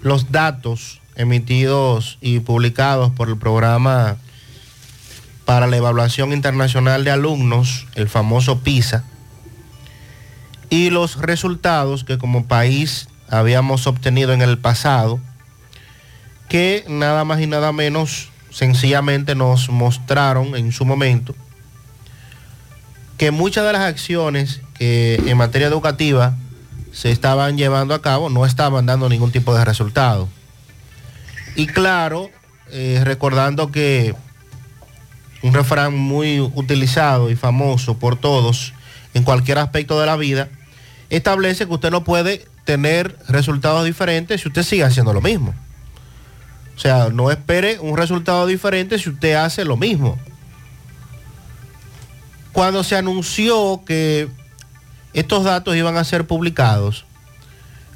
los 0.00 0.32
datos 0.32 1.02
emitidos 1.16 2.16
y 2.22 2.40
publicados 2.40 3.12
por 3.12 3.28
el 3.28 3.36
programa 3.36 4.16
para 5.44 5.66
la 5.66 5.76
evaluación 5.76 6.32
internacional 6.32 7.04
de 7.04 7.10
alumnos, 7.10 7.86
el 7.94 8.08
famoso 8.08 8.60
PISA, 8.60 9.04
y 10.70 10.88
los 10.88 11.16
resultados 11.16 12.04
que 12.04 12.16
como 12.16 12.46
país 12.46 13.10
habíamos 13.28 13.86
obtenido 13.86 14.32
en 14.32 14.40
el 14.40 14.56
pasado, 14.56 15.20
que 16.48 16.86
nada 16.88 17.26
más 17.26 17.38
y 17.38 17.46
nada 17.46 17.70
menos 17.72 18.30
sencillamente 18.48 19.34
nos 19.34 19.68
mostraron 19.68 20.56
en 20.56 20.72
su 20.72 20.86
momento 20.86 21.34
que 23.18 23.30
muchas 23.30 23.66
de 23.66 23.74
las 23.74 23.82
acciones 23.82 24.62
que 24.78 25.22
en 25.26 25.36
materia 25.36 25.68
educativa 25.68 26.34
se 26.94 27.10
estaban 27.10 27.58
llevando 27.58 27.92
a 27.92 28.00
cabo 28.00 28.30
no 28.30 28.46
estaban 28.46 28.86
dando 28.86 29.08
ningún 29.08 29.32
tipo 29.32 29.54
de 29.54 29.64
resultado. 29.64 30.28
Y 31.56 31.66
claro, 31.66 32.30
eh, 32.70 33.00
recordando 33.02 33.72
que 33.72 34.14
un 35.42 35.52
refrán 35.52 35.94
muy 35.94 36.40
utilizado 36.40 37.30
y 37.30 37.36
famoso 37.36 37.98
por 37.98 38.16
todos 38.16 38.72
en 39.12 39.24
cualquier 39.24 39.58
aspecto 39.58 40.00
de 40.00 40.06
la 40.06 40.16
vida, 40.16 40.48
establece 41.10 41.66
que 41.66 41.74
usted 41.74 41.90
no 41.90 42.04
puede 42.04 42.46
tener 42.64 43.18
resultados 43.28 43.84
diferentes 43.84 44.40
si 44.40 44.48
usted 44.48 44.62
sigue 44.62 44.84
haciendo 44.84 45.12
lo 45.12 45.20
mismo. 45.20 45.52
O 46.76 46.78
sea, 46.78 47.08
no 47.10 47.30
espere 47.30 47.78
un 47.80 47.96
resultado 47.96 48.46
diferente 48.46 48.98
si 48.98 49.10
usted 49.10 49.34
hace 49.34 49.64
lo 49.64 49.76
mismo. 49.76 50.16
Cuando 52.52 52.84
se 52.84 52.96
anunció 52.96 53.82
que 53.84 54.28
estos 55.14 55.44
datos 55.44 55.76
iban 55.76 55.96
a 55.96 56.04
ser 56.04 56.26
publicados, 56.26 57.04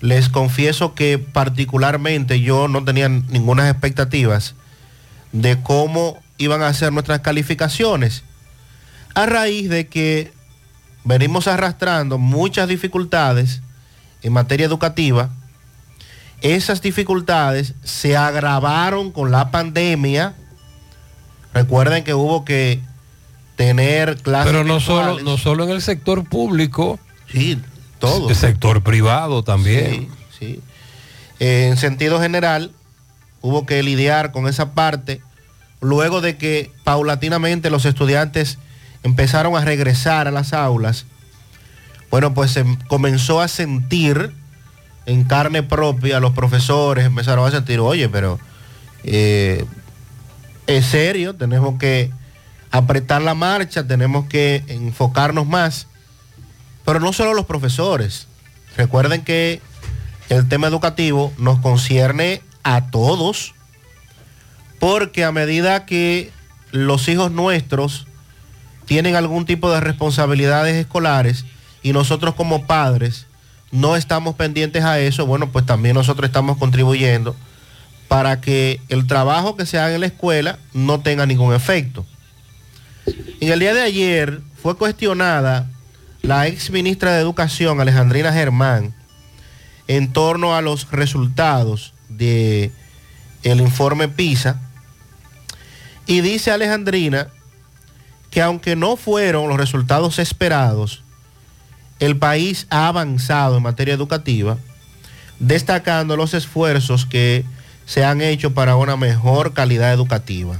les 0.00 0.28
confieso 0.28 0.94
que 0.94 1.18
particularmente 1.18 2.40
yo 2.40 2.68
no 2.68 2.84
tenía 2.84 3.08
ninguna 3.08 3.68
expectativas 3.68 4.54
de 5.32 5.60
cómo 5.60 6.22
iban 6.38 6.62
a 6.62 6.72
ser 6.72 6.92
nuestras 6.92 7.20
calificaciones, 7.20 8.22
a 9.14 9.26
raíz 9.26 9.68
de 9.68 9.88
que 9.88 10.32
venimos 11.04 11.48
arrastrando 11.48 12.18
muchas 12.18 12.68
dificultades 12.68 13.62
en 14.22 14.32
materia 14.32 14.66
educativa. 14.66 15.30
Esas 16.40 16.80
dificultades 16.80 17.74
se 17.82 18.16
agravaron 18.16 19.10
con 19.10 19.32
la 19.32 19.50
pandemia. 19.50 20.34
Recuerden 21.52 22.04
que 22.04 22.14
hubo 22.14 22.44
que 22.44 22.80
tener 23.56 24.18
clases. 24.18 24.52
Pero 24.52 24.62
no 24.62 24.78
solo, 24.78 25.20
no 25.20 25.36
solo 25.36 25.64
en 25.64 25.70
el 25.70 25.82
sector 25.82 26.28
público. 26.28 27.00
Sí, 27.30 27.60
todo. 27.98 28.28
El 28.28 28.36
sector 28.36 28.82
privado 28.82 29.42
también. 29.42 29.90
Sí, 29.90 30.08
sí. 30.38 30.60
Eh, 31.40 31.68
en 31.68 31.76
sentido 31.76 32.20
general, 32.20 32.72
hubo 33.40 33.66
que 33.66 33.82
lidiar 33.82 34.32
con 34.32 34.48
esa 34.48 34.72
parte 34.72 35.20
luego 35.80 36.20
de 36.20 36.36
que 36.36 36.72
paulatinamente 36.84 37.70
los 37.70 37.84
estudiantes 37.84 38.58
empezaron 39.02 39.56
a 39.56 39.64
regresar 39.64 40.28
a 40.28 40.30
las 40.30 40.52
aulas. 40.52 41.06
Bueno, 42.10 42.34
pues 42.34 42.52
se 42.52 42.64
comenzó 42.88 43.40
a 43.40 43.48
sentir 43.48 44.32
en 45.06 45.24
carne 45.24 45.62
propia, 45.62 46.20
los 46.20 46.32
profesores 46.32 47.06
empezaron 47.06 47.46
a 47.46 47.50
sentir, 47.50 47.80
oye, 47.80 48.08
pero 48.08 48.38
eh, 49.04 49.64
es 50.66 50.86
serio, 50.86 51.34
tenemos 51.34 51.78
que 51.78 52.10
apretar 52.70 53.22
la 53.22 53.34
marcha, 53.34 53.86
tenemos 53.86 54.26
que 54.26 54.64
enfocarnos 54.68 55.46
más. 55.46 55.86
Pero 56.88 57.00
no 57.00 57.12
solo 57.12 57.34
los 57.34 57.44
profesores. 57.44 58.28
Recuerden 58.74 59.22
que 59.22 59.60
el 60.30 60.48
tema 60.48 60.68
educativo 60.68 61.34
nos 61.36 61.58
concierne 61.58 62.40
a 62.62 62.86
todos, 62.86 63.52
porque 64.80 65.22
a 65.22 65.30
medida 65.30 65.84
que 65.84 66.32
los 66.72 67.06
hijos 67.08 67.30
nuestros 67.30 68.06
tienen 68.86 69.16
algún 69.16 69.44
tipo 69.44 69.70
de 69.70 69.80
responsabilidades 69.80 70.76
escolares 70.76 71.44
y 71.82 71.92
nosotros 71.92 72.34
como 72.34 72.66
padres 72.66 73.26
no 73.70 73.94
estamos 73.94 74.36
pendientes 74.36 74.82
a 74.82 74.98
eso, 74.98 75.26
bueno, 75.26 75.52
pues 75.52 75.66
también 75.66 75.92
nosotros 75.92 76.26
estamos 76.26 76.56
contribuyendo 76.56 77.36
para 78.08 78.40
que 78.40 78.80
el 78.88 79.06
trabajo 79.06 79.58
que 79.58 79.66
se 79.66 79.78
haga 79.78 79.94
en 79.94 80.00
la 80.00 80.06
escuela 80.06 80.58
no 80.72 81.00
tenga 81.00 81.26
ningún 81.26 81.52
efecto. 81.52 82.06
En 83.42 83.52
el 83.52 83.60
día 83.60 83.74
de 83.74 83.82
ayer 83.82 84.40
fue 84.62 84.74
cuestionada 84.74 85.68
la 86.22 86.46
ex 86.46 86.70
ministra 86.70 87.12
de 87.12 87.20
Educación, 87.20 87.80
Alejandrina 87.80 88.32
Germán, 88.32 88.94
en 89.86 90.12
torno 90.12 90.54
a 90.54 90.62
los 90.62 90.90
resultados 90.90 91.94
de 92.08 92.72
el 93.42 93.60
informe 93.60 94.08
PISA. 94.08 94.60
Y 96.06 96.20
dice 96.20 96.50
Alejandrina 96.50 97.28
que 98.30 98.42
aunque 98.42 98.76
no 98.76 98.96
fueron 98.96 99.48
los 99.48 99.56
resultados 99.56 100.18
esperados, 100.18 101.02
el 101.98 102.16
país 102.16 102.66
ha 102.70 102.88
avanzado 102.88 103.56
en 103.56 103.62
materia 103.62 103.94
educativa, 103.94 104.58
destacando 105.38 106.16
los 106.16 106.34
esfuerzos 106.34 107.06
que 107.06 107.44
se 107.86 108.04
han 108.04 108.20
hecho 108.20 108.52
para 108.52 108.76
una 108.76 108.96
mejor 108.96 109.54
calidad 109.54 109.92
educativa. 109.92 110.58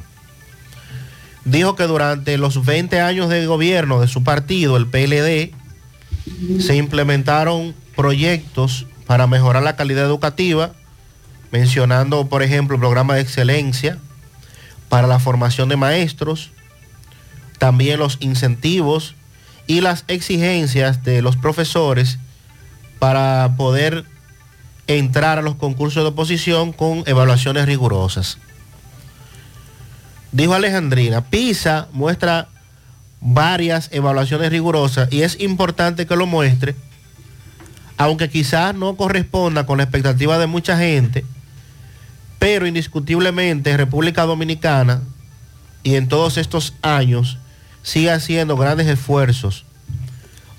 Dijo 1.51 1.77
que 1.77 1.85
durante 1.85 2.37
los 2.37 2.65
20 2.65 3.01
años 3.01 3.31
de 3.31 3.47
gobierno 3.47 4.01
de 4.01 4.09
su 4.09 4.23
partido, 4.23 4.77
el 4.77 4.87
PLD, 4.87 5.55
se 6.61 6.77
implementaron 6.77 7.75
proyectos 7.97 8.87
para 9.07 9.27
mejorar 9.27 9.63
la 9.63 9.75
calidad 9.75 10.05
educativa, 10.05 10.73
mencionando, 11.51 12.27
por 12.29 12.43
ejemplo, 12.43 12.77
el 12.77 12.81
programa 12.81 13.15
de 13.15 13.23
excelencia 13.23 13.99
para 14.91 15.07
la 15.07 15.19
formación 15.19 15.71
de 15.71 15.77
maestros, 15.77 16.51
también 17.57 17.99
los 17.99 18.19
incentivos 18.21 19.15
y 19.67 19.81
las 19.81 20.05
exigencias 20.09 21.03
de 21.03 21.23
los 21.23 21.37
profesores 21.37 22.19
para 22.99 23.55
poder 23.57 24.05
entrar 24.87 25.39
a 25.39 25.43
los 25.43 25.55
concursos 25.55 26.03
de 26.03 26.11
oposición 26.11 26.73
con 26.73 27.05
evaluaciones 27.07 27.65
rigurosas. 27.65 28.39
Dijo 30.33 30.55
Alejandrina, 30.55 31.25
PISA 31.25 31.89
muestra 31.93 32.49
varias 33.21 33.89
evaluaciones 33.93 34.51
rigurosas 34.51 35.13
y 35.13 35.23
es 35.23 35.41
importante 35.41 36.07
que 36.07 36.17
lo 36.17 36.27
muestre, 36.27 36.77
aunque 37.97 38.29
quizás 38.29 38.75
no 38.75 38.97
corresponda 38.97 39.67
con 39.67 39.79
la 39.79 39.85
expectativa 39.85 40.39
de 40.39 40.47
mucha 40.47 40.79
gente, 40.79 41.25
pero 42.39 42.67
indiscutiblemente 42.67 43.77
República 43.77 44.25
Dominicana 44.25 45.03
y 45.83 45.97
en 45.97 46.09
todos 46.09 46.37
estos 46.37 46.75
años 46.83 47.39
sigue 47.83 48.11
haciendo 48.11 48.57
grandes 48.57 48.87
esfuerzos, 48.87 49.65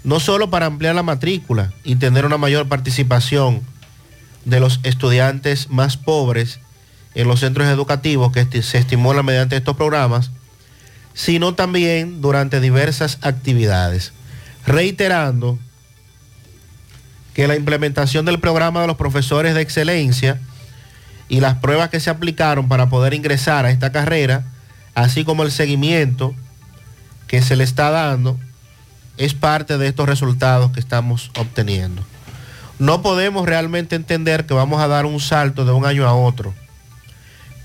no 0.03 0.19
solo 0.19 0.49
para 0.49 0.65
ampliar 0.65 0.95
la 0.95 1.03
matrícula 1.03 1.71
y 1.83 1.95
tener 1.95 2.25
una 2.25 2.37
mayor 2.37 2.67
participación 2.67 3.61
de 4.45 4.59
los 4.59 4.79
estudiantes 4.83 5.69
más 5.69 5.95
pobres 5.95 6.59
en 7.15 7.27
los 7.27 7.39
centros 7.39 7.67
educativos 7.67 8.31
que 8.31 8.61
se 8.61 8.77
estimulan 8.77 9.25
mediante 9.25 9.55
estos 9.55 9.75
programas, 9.75 10.31
sino 11.13 11.53
también 11.55 12.21
durante 12.21 12.61
diversas 12.61 13.17
actividades, 13.21 14.13
reiterando 14.65 15.57
que 17.33 17.47
la 17.47 17.55
implementación 17.55 18.25
del 18.25 18.39
programa 18.39 18.81
de 18.81 18.87
los 18.87 18.97
profesores 18.97 19.53
de 19.53 19.61
excelencia 19.61 20.39
y 21.29 21.39
las 21.39 21.55
pruebas 21.55 21.89
que 21.89 21.99
se 21.99 22.09
aplicaron 22.09 22.67
para 22.67 22.89
poder 22.89 23.13
ingresar 23.13 23.65
a 23.65 23.71
esta 23.71 23.91
carrera, 23.91 24.43
así 24.95 25.23
como 25.23 25.43
el 25.43 25.51
seguimiento 25.51 26.33
que 27.27 27.41
se 27.41 27.55
le 27.55 27.63
está 27.63 27.91
dando, 27.91 28.39
es 29.17 29.33
parte 29.33 29.77
de 29.77 29.87
estos 29.87 30.07
resultados 30.07 30.71
que 30.71 30.79
estamos 30.79 31.31
obteniendo. 31.37 32.03
No 32.79 33.01
podemos 33.01 33.45
realmente 33.45 33.95
entender 33.95 34.45
que 34.45 34.53
vamos 34.53 34.81
a 34.81 34.87
dar 34.87 35.05
un 35.05 35.19
salto 35.19 35.65
de 35.65 35.73
un 35.73 35.85
año 35.85 36.07
a 36.07 36.13
otro, 36.13 36.53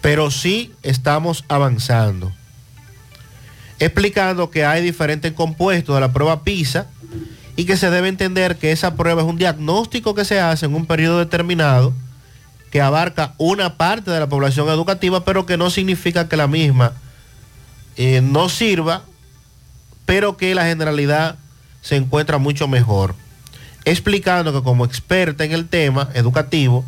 pero 0.05 0.31
sí 0.31 0.75
estamos 0.83 1.47
avanzando. 1.49 2.31
Explicando 3.79 4.51
que 4.51 4.67
hay 4.67 4.83
diferentes 4.83 5.33
compuestos 5.33 5.95
de 5.95 6.01
la 6.03 6.13
prueba 6.13 6.43
PISA 6.43 6.89
y 7.57 7.65
que 7.65 7.79
se 7.79 7.89
debe 7.89 8.09
entender 8.09 8.57
que 8.59 8.71
esa 8.71 8.97
prueba 8.97 9.23
es 9.23 9.27
un 9.27 9.39
diagnóstico 9.39 10.15
que 10.15 10.27
se 10.27 10.39
hace 10.39 10.67
en 10.67 10.75
un 10.75 10.85
periodo 10.85 11.21
determinado 11.21 11.95
que 12.71 12.83
abarca 12.83 13.33
una 13.39 13.79
parte 13.79 14.11
de 14.11 14.21
la 14.21 14.29
población 14.29 14.69
educativa, 14.69 15.25
pero 15.25 15.47
que 15.47 15.57
no 15.57 15.71
significa 15.71 16.29
que 16.29 16.37
la 16.37 16.49
misma 16.49 16.93
eh, 17.97 18.21
no 18.21 18.51
sirva, 18.51 19.05
pero 20.05 20.37
que 20.37 20.55
la 20.55 20.67
generalidad 20.67 21.39
se 21.81 21.97
encuentra 21.97 22.37
mucho 22.37 22.69
mejor. 22.69 23.15
Explicando 23.87 24.53
que 24.53 24.63
como 24.63 24.85
experta 24.85 25.45
en 25.45 25.53
el 25.53 25.67
tema 25.67 26.11
educativo, 26.13 26.85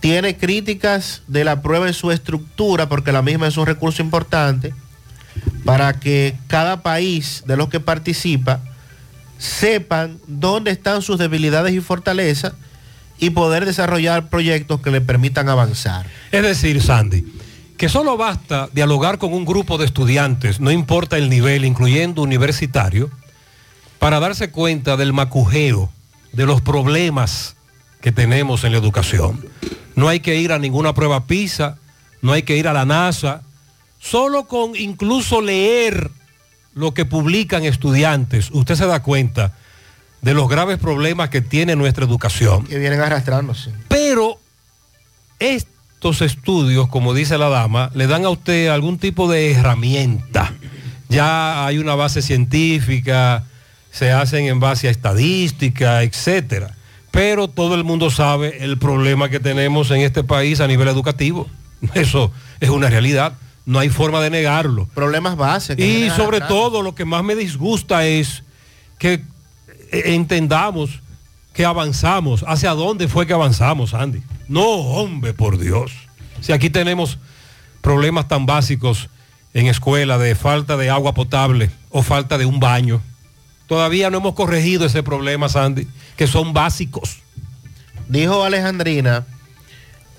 tiene 0.00 0.36
críticas 0.36 1.22
de 1.26 1.44
la 1.44 1.62
prueba 1.62 1.86
en 1.86 1.94
su 1.94 2.10
estructura, 2.10 2.88
porque 2.88 3.12
la 3.12 3.22
misma 3.22 3.46
es 3.46 3.56
un 3.56 3.66
recurso 3.66 4.02
importante, 4.02 4.74
para 5.64 6.00
que 6.00 6.36
cada 6.48 6.82
país 6.82 7.44
de 7.46 7.56
los 7.56 7.68
que 7.68 7.80
participa 7.80 8.60
sepan 9.38 10.18
dónde 10.26 10.70
están 10.70 11.02
sus 11.02 11.18
debilidades 11.18 11.74
y 11.74 11.80
fortalezas 11.80 12.54
y 13.18 13.30
poder 13.30 13.66
desarrollar 13.66 14.28
proyectos 14.28 14.80
que 14.80 14.90
le 14.90 15.00
permitan 15.00 15.48
avanzar. 15.48 16.06
Es 16.32 16.42
decir, 16.42 16.82
Sandy, 16.82 17.24
que 17.76 17.88
solo 17.88 18.16
basta 18.16 18.68
dialogar 18.72 19.18
con 19.18 19.32
un 19.32 19.44
grupo 19.44 19.78
de 19.78 19.84
estudiantes, 19.84 20.60
no 20.60 20.70
importa 20.70 21.18
el 21.18 21.28
nivel, 21.28 21.64
incluyendo 21.64 22.22
universitario, 22.22 23.10
para 23.98 24.20
darse 24.20 24.50
cuenta 24.50 24.96
del 24.96 25.12
macujeo, 25.12 25.90
de 26.32 26.46
los 26.46 26.62
problemas 26.62 27.56
que 28.00 28.12
tenemos 28.12 28.64
en 28.64 28.72
la 28.72 28.78
educación. 28.78 29.44
No 29.94 30.08
hay 30.08 30.20
que 30.20 30.36
ir 30.36 30.52
a 30.52 30.58
ninguna 30.58 30.94
prueba 30.94 31.26
PISA, 31.26 31.76
no 32.22 32.32
hay 32.32 32.42
que 32.42 32.56
ir 32.56 32.68
a 32.68 32.72
la 32.72 32.84
NASA, 32.84 33.42
solo 33.98 34.46
con 34.46 34.76
incluso 34.76 35.40
leer 35.40 36.10
lo 36.74 36.94
que 36.94 37.04
publican 37.04 37.64
estudiantes, 37.64 38.50
usted 38.52 38.74
se 38.74 38.86
da 38.86 39.02
cuenta 39.02 39.54
de 40.22 40.34
los 40.34 40.48
graves 40.48 40.78
problemas 40.78 41.30
que 41.30 41.40
tiene 41.40 41.76
nuestra 41.76 42.04
educación. 42.04 42.64
Que 42.66 42.78
vienen 42.78 43.00
arrastrándose. 43.00 43.72
Pero 43.88 44.38
estos 45.38 46.22
estudios, 46.22 46.88
como 46.88 47.14
dice 47.14 47.38
la 47.38 47.48
dama, 47.48 47.90
le 47.94 48.06
dan 48.06 48.24
a 48.24 48.30
usted 48.30 48.68
algún 48.68 48.98
tipo 48.98 49.30
de 49.30 49.52
herramienta. 49.52 50.52
Ya 51.08 51.66
hay 51.66 51.78
una 51.78 51.94
base 51.94 52.22
científica, 52.22 53.44
se 53.90 54.12
hacen 54.12 54.46
en 54.46 54.60
base 54.60 54.88
a 54.88 54.90
estadística, 54.90 56.02
etcétera. 56.02 56.76
Pero 57.10 57.48
todo 57.48 57.74
el 57.74 57.84
mundo 57.84 58.10
sabe 58.10 58.62
el 58.64 58.78
problema 58.78 59.28
que 59.28 59.40
tenemos 59.40 59.90
en 59.90 60.00
este 60.02 60.22
país 60.22 60.60
a 60.60 60.66
nivel 60.66 60.88
educativo. 60.88 61.48
Eso 61.94 62.32
es 62.60 62.70
una 62.70 62.88
realidad. 62.88 63.34
No 63.66 63.78
hay 63.78 63.88
forma 63.88 64.20
de 64.20 64.30
negarlo. 64.30 64.88
Problemas 64.94 65.36
básicos. 65.36 65.84
Y 65.84 66.10
sobre 66.10 66.40
todo 66.40 66.82
lo 66.82 66.94
que 66.94 67.04
más 67.04 67.22
me 67.22 67.34
disgusta 67.34 68.06
es 68.06 68.42
que 68.98 69.22
entendamos 69.92 71.00
que 71.52 71.64
avanzamos. 71.64 72.44
¿Hacia 72.46 72.72
dónde 72.72 73.08
fue 73.08 73.26
que 73.26 73.32
avanzamos, 73.32 73.94
Andy? 73.94 74.22
No, 74.48 74.64
hombre, 74.64 75.34
por 75.34 75.58
Dios. 75.58 75.92
Si 76.40 76.52
aquí 76.52 76.70
tenemos 76.70 77.18
problemas 77.80 78.28
tan 78.28 78.46
básicos 78.46 79.08
en 79.52 79.66
escuela 79.66 80.18
de 80.18 80.34
falta 80.34 80.76
de 80.76 80.90
agua 80.90 81.14
potable 81.14 81.70
o 81.90 82.02
falta 82.02 82.38
de 82.38 82.46
un 82.46 82.60
baño, 82.60 83.00
todavía 83.70 84.10
no 84.10 84.18
hemos 84.18 84.34
corregido 84.34 84.84
ese 84.84 85.04
problema, 85.04 85.48
Sandy, 85.48 85.86
que 86.16 86.26
son 86.26 86.52
básicos. 86.52 87.18
Dijo 88.08 88.42
Alejandrina, 88.42 89.24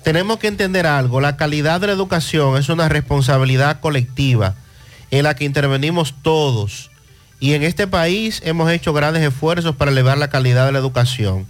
tenemos 0.02 0.38
que 0.38 0.46
entender 0.46 0.86
algo, 0.86 1.20
la 1.20 1.36
calidad 1.36 1.78
de 1.78 1.88
la 1.88 1.92
educación 1.92 2.56
es 2.56 2.70
una 2.70 2.88
responsabilidad 2.88 3.80
colectiva 3.80 4.54
en 5.10 5.24
la 5.24 5.34
que 5.34 5.44
intervenimos 5.44 6.14
todos 6.22 6.90
y 7.40 7.52
en 7.52 7.62
este 7.62 7.86
país 7.86 8.40
hemos 8.42 8.70
hecho 8.70 8.94
grandes 8.94 9.22
esfuerzos 9.22 9.76
para 9.76 9.90
elevar 9.90 10.16
la 10.16 10.30
calidad 10.30 10.64
de 10.64 10.72
la 10.72 10.78
educación. 10.78 11.44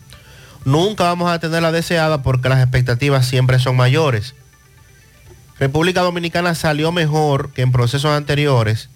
Nunca 0.64 1.04
vamos 1.04 1.30
a 1.30 1.38
tener 1.38 1.62
la 1.62 1.70
deseada 1.70 2.20
porque 2.24 2.48
las 2.48 2.60
expectativas 2.60 3.28
siempre 3.28 3.60
son 3.60 3.76
mayores. 3.76 4.34
República 5.60 6.00
Dominicana 6.00 6.56
salió 6.56 6.90
mejor 6.90 7.52
que 7.52 7.62
en 7.62 7.70
procesos 7.70 8.10
anteriores 8.10 8.88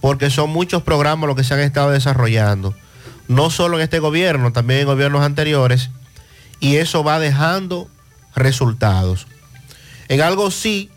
porque 0.00 0.30
son 0.30 0.50
muchos 0.50 0.82
programas 0.82 1.28
los 1.28 1.36
que 1.36 1.44
se 1.44 1.54
han 1.54 1.60
estado 1.60 1.90
desarrollando. 1.90 2.74
No 3.28 3.50
solo 3.50 3.76
en 3.76 3.84
este 3.84 3.98
gobierno, 3.98 4.52
también 4.52 4.80
en 4.80 4.86
gobiernos 4.86 5.22
anteriores. 5.22 5.90
Y 6.58 6.76
eso 6.76 7.04
va 7.04 7.18
dejando 7.18 7.88
resultados. 8.34 9.26
En 10.08 10.20
algo 10.20 10.50
sí 10.50 10.90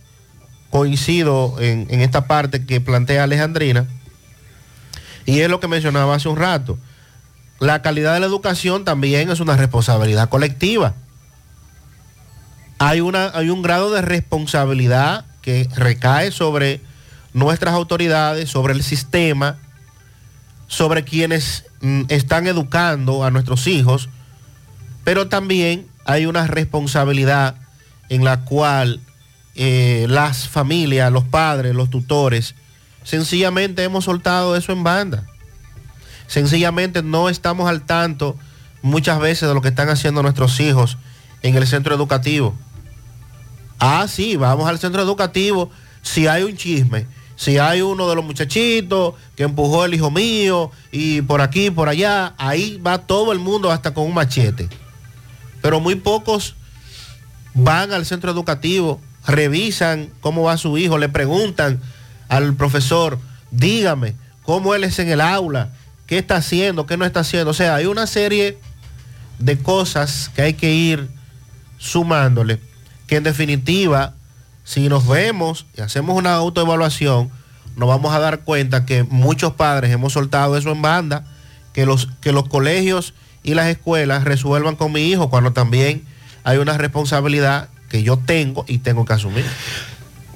coincido 0.70 1.56
en, 1.60 2.02
esta 2.02 2.26
parte 2.26 2.66
que 2.66 2.82
plantea 2.82 3.26
Alejandrina 3.26 3.86
y 5.26 5.42
es 5.42 5.50
lo 5.50 5.60
que 5.60 5.68
mencionaba 5.68 6.16
hace 6.16 6.30
un 6.30 6.38
rato. 6.38 6.80
La 7.60 7.82
calidad 7.84 8.16
de 8.16 8.20
la 8.20 8.26
educación 8.26 8.84
también 8.84 9.30
es 9.30 9.40
una 9.40 9.56
responsabilidad 9.56 10.30
colectiva. 10.30 10.96
Hay, 12.80 13.02
una, 13.02 13.32
hay 13.36 13.50
un 13.50 13.62
grado 13.62 13.92
de 13.92 14.02
responsabilidad 14.02 15.26
que 15.42 15.70
recae 15.76 16.32
sobre 16.32 16.82
nuestras 17.34 17.74
autoridades, 17.74 18.50
sobre 18.50 18.74
el 18.74 18.84
sistema, 18.84 19.58
sobre 20.68 21.04
quienes 21.04 21.66
mm, 21.82 22.04
están 22.10 22.48
educando 22.48 23.24
a 23.24 23.32
nuestros 23.32 23.68
hijos, 23.68 24.10
pero 25.04 25.28
también 25.28 25.88
hay 26.06 26.26
una 26.26 26.48
responsabilidad 26.48 27.56
en 28.10 28.24
la 28.24 28.42
cual 28.42 29.00
eh, 29.56 30.06
las 30.10 30.48
familias, 30.48 31.12
los 31.12 31.24
padres, 31.24 31.76
los 31.76 31.90
tutores, 31.90 32.56
Sencillamente 33.04 33.84
hemos 33.84 34.06
soltado 34.06 34.56
eso 34.56 34.72
en 34.72 34.84
banda. 34.84 35.26
Sencillamente 36.28 37.04
no 37.04 37.30
estamos 37.30 37.70
al 37.70 37.82
tanto 37.82 38.38
muchas 38.82 39.20
veces 39.20 39.48
de 39.48 39.54
lo 39.54 39.62
que 39.62 39.68
están 39.68 39.90
haciendo 39.90 40.24
nuestros 40.24 40.60
hijos 40.60 40.98
en 41.42 41.56
el 41.56 41.68
centro 41.68 41.94
educativo. 41.94 42.56
Ah, 43.80 44.08
sí, 44.08 44.38
vamos 44.38 44.68
al 44.68 44.80
centro 44.80 45.02
educativo. 45.02 45.70
Si 46.02 46.28
hay 46.28 46.44
un 46.44 46.56
chisme, 46.56 47.06
si 47.36 47.58
hay 47.58 47.82
uno 47.82 48.10
de 48.10 48.16
los 48.16 48.24
muchachitos 48.24 49.16
que 49.36 49.44
empujó 49.44 49.86
el 49.86 49.94
hijo 49.94 50.12
mío 50.12 50.72
y 50.92 51.22
por 51.22 51.42
aquí, 51.42 51.72
por 51.72 51.90
allá, 51.90 52.34
ahí 52.38 52.78
va 52.86 53.00
todo 53.00 53.32
el 53.32 53.40
mundo 53.40 53.72
hasta 53.72 53.94
con 53.94 54.06
un 54.06 54.14
machete. 54.14 54.70
Pero 55.62 55.80
muy 55.80 55.96
pocos 55.96 56.56
van 57.54 57.92
al 57.92 58.06
centro 58.06 58.32
educativo, 58.32 59.00
revisan 59.26 60.10
cómo 60.22 60.44
va 60.44 60.58
su 60.58 60.78
hijo, 60.78 60.98
le 60.98 61.10
preguntan 61.10 61.82
al 62.30 62.56
profesor, 62.56 63.20
dígame, 63.52 64.16
cómo 64.44 64.76
él 64.76 64.84
es 64.84 65.00
en 65.00 65.10
el 65.10 65.22
aula, 65.22 65.70
qué 66.08 66.18
está 66.18 66.38
haciendo, 66.38 66.86
qué 66.86 66.98
no 66.98 67.06
está 67.06 67.22
haciendo. 67.22 67.52
O 67.52 67.54
sea, 67.54 67.76
hay 67.76 67.86
una 67.86 68.08
serie 68.08 68.58
de 69.40 69.58
cosas 69.58 70.30
que 70.36 70.42
hay 70.42 70.54
que 70.54 70.74
ir 70.74 71.10
sumándole, 71.78 72.60
que 73.08 73.18
en 73.18 73.24
definitiva, 73.24 74.14
si 74.64 74.90
nos 74.90 75.08
vemos 75.08 75.66
y 75.78 75.82
hacemos 75.82 76.18
una 76.18 76.34
autoevaluación, 76.36 77.30
nos 77.76 77.90
vamos 77.90 78.14
a 78.14 78.20
dar 78.20 78.42
cuenta 78.42 78.86
que 78.86 79.04
muchos 79.04 79.54
padres 79.54 79.92
hemos 79.92 80.14
soltado 80.14 80.58
eso 80.58 80.72
en 80.72 80.82
banda, 80.82 81.26
que 81.74 81.86
los, 81.86 82.10
que 82.22 82.32
los 82.32 82.48
colegios 82.48 83.14
y 83.42 83.56
las 83.56 83.68
escuelas 83.68 84.24
resuelvan 84.24 84.76
con 84.76 84.92
mi 84.92 85.10
hijo 85.10 85.30
cuando 85.30 85.54
también 85.54 86.04
hay 86.44 86.58
una 86.58 86.78
responsabilidad 86.78 87.70
que 87.90 88.04
yo 88.04 88.18
tengo 88.18 88.64
y 88.68 88.80
tengo 88.80 89.06
que 89.06 89.14
asumir. 89.14 89.46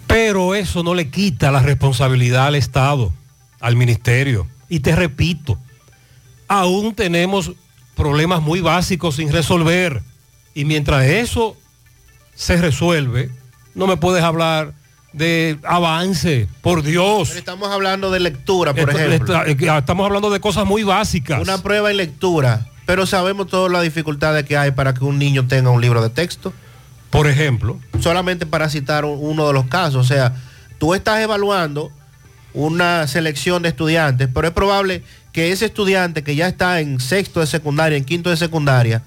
Pero 0.08 0.56
eso 0.56 0.84
no 0.84 0.96
le 0.96 1.10
quita 1.10 1.52
la 1.52 1.62
responsabilidad 1.62 2.48
al 2.48 2.56
Estado, 2.56 3.14
al 3.60 3.76
ministerio. 3.76 4.48
Y 4.70 4.80
te 4.80 4.96
repito, 4.96 5.58
aún 6.48 6.96
tenemos 6.96 7.52
problemas 7.96 8.42
muy 8.42 8.62
básicos 8.62 9.16
sin 9.16 9.32
resolver. 9.32 10.02
Y 10.54 10.66
mientras 10.66 11.06
eso 11.06 11.58
se 12.36 12.58
resuelve, 12.58 13.32
no 13.78 13.88
me 13.88 13.96
puedes 13.98 14.24
hablar 14.24 14.74
de 15.14 15.58
avance, 15.64 16.48
por 16.62 16.84
Dios. 16.84 17.30
Pero 17.30 17.40
estamos 17.40 17.70
hablando 17.72 18.12
de 18.12 18.20
lectura, 18.20 18.74
por 18.74 18.90
Esto- 18.90 19.02
ejemplo. 19.02 19.42
esta- 19.46 19.78
estamos 19.78 20.06
hablando 20.06 20.30
de 20.30 20.40
cosas 20.40 20.66
muy 20.66 20.84
básicas. 20.84 21.42
Una 21.42 21.60
prueba 21.64 21.90
en 21.90 21.98
lectura, 21.98 22.68
pero 22.86 23.06
sabemos 23.06 23.48
todas 23.48 23.72
las 23.72 23.84
dificultades 23.84 24.46
que 24.46 24.58
hay 24.58 24.72
para 24.72 24.94
que 24.94 25.04
un 25.06 25.18
niño 25.18 25.48
tenga 25.48 25.70
un 25.70 25.82
libro 25.82 26.02
de 26.02 26.10
texto. 26.10 26.54
Por 27.10 27.28
ejemplo. 27.28 27.80
Solamente 28.02 28.46
para 28.46 28.70
citar 28.70 29.06
un- 29.06 29.18
uno 29.22 29.48
de 29.48 29.54
los 29.54 29.68
casos. 29.68 29.96
O 29.96 30.04
sea, 30.08 30.36
tú 30.78 30.94
estás 30.94 31.22
evaluando 31.22 31.90
una 32.54 33.08
selección 33.08 33.62
de 33.64 33.70
estudiantes, 33.70 34.28
pero 34.34 34.48
es 34.48 34.54
probable 34.54 35.04
que 35.32 35.52
ese 35.52 35.66
estudiante 35.66 36.24
que 36.24 36.36
ya 36.36 36.48
está 36.48 36.80
en 36.82 37.00
sexto 37.00 37.40
de 37.40 37.48
secundaria, 37.48 37.98
en 37.98 38.04
quinto 38.04 38.30
de 38.30 38.38
secundaria, 38.38 39.04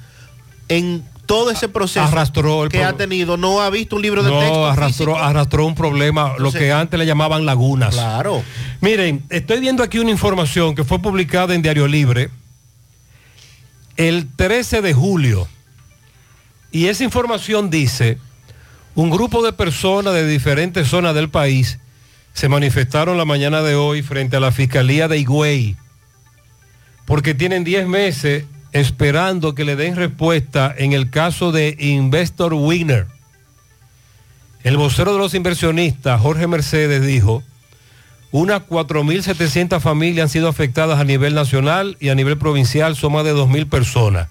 en 0.68 1.02
todo 1.30 1.52
ese 1.52 1.68
proceso 1.68 2.04
Arrastró 2.04 2.64
el 2.64 2.70
que 2.70 2.82
ha 2.82 2.92
tenido, 2.94 3.36
no 3.36 3.60
ha 3.60 3.70
visto 3.70 3.94
un 3.94 4.02
libro 4.02 4.24
de 4.24 4.30
no, 4.30 4.40
texto. 4.40 4.66
arrastró, 4.66 5.16
arrastró 5.16 5.64
un 5.64 5.76
problema, 5.76 6.30
lo 6.30 6.36
Entonces- 6.36 6.60
que 6.60 6.72
antes 6.72 6.98
le 6.98 7.06
llamaban 7.06 7.46
lagunas. 7.46 7.94
Claro. 7.94 8.42
Miren, 8.80 9.22
estoy 9.30 9.60
viendo 9.60 9.84
aquí 9.84 10.00
una 10.00 10.10
información 10.10 10.74
que 10.74 10.82
fue 10.82 10.98
publicada 11.00 11.54
en 11.54 11.62
Diario 11.62 11.86
Libre 11.86 12.30
el 13.96 14.26
13 14.34 14.82
de 14.82 14.92
julio. 14.92 15.46
Y 16.72 16.86
esa 16.86 17.04
información 17.04 17.70
dice, 17.70 18.18
un 18.96 19.10
grupo 19.10 19.44
de 19.44 19.52
personas 19.52 20.14
de 20.14 20.26
diferentes 20.26 20.88
zonas 20.88 21.14
del 21.14 21.30
país 21.30 21.78
se 22.32 22.48
manifestaron 22.48 23.16
la 23.16 23.24
mañana 23.24 23.62
de 23.62 23.76
hoy 23.76 24.02
frente 24.02 24.36
a 24.36 24.40
la 24.40 24.50
Fiscalía 24.50 25.06
de 25.06 25.18
Higüey, 25.18 25.76
porque 27.06 27.34
tienen 27.34 27.62
10 27.62 27.86
meses 27.86 28.44
esperando 28.72 29.54
que 29.54 29.64
le 29.64 29.76
den 29.76 29.96
respuesta 29.96 30.74
en 30.76 30.92
el 30.92 31.10
caso 31.10 31.52
de 31.52 31.76
Investor 31.78 32.54
Winner. 32.54 33.06
El 34.62 34.76
vocero 34.76 35.12
de 35.12 35.18
los 35.18 35.34
inversionistas, 35.34 36.20
Jorge 36.20 36.46
Mercedes, 36.46 37.04
dijo, 37.04 37.42
unas 38.30 38.62
4.700 38.62 39.80
familias 39.80 40.24
han 40.24 40.28
sido 40.28 40.48
afectadas 40.48 41.00
a 41.00 41.04
nivel 41.04 41.34
nacional 41.34 41.96
y 41.98 42.10
a 42.10 42.14
nivel 42.14 42.38
provincial 42.38 42.94
son 42.94 43.14
más 43.14 43.24
de 43.24 43.34
2.000 43.34 43.68
personas. 43.68 44.28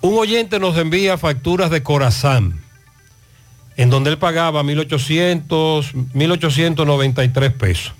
Un 0.00 0.18
oyente 0.18 0.58
nos 0.58 0.76
envía 0.76 1.16
facturas 1.16 1.70
de 1.70 1.84
Corazán, 1.84 2.60
en 3.76 3.88
donde 3.88 4.10
él 4.10 4.18
pagaba 4.18 4.64
1.800, 4.64 5.92
1.893 6.12 7.52
pesos. 7.52 7.92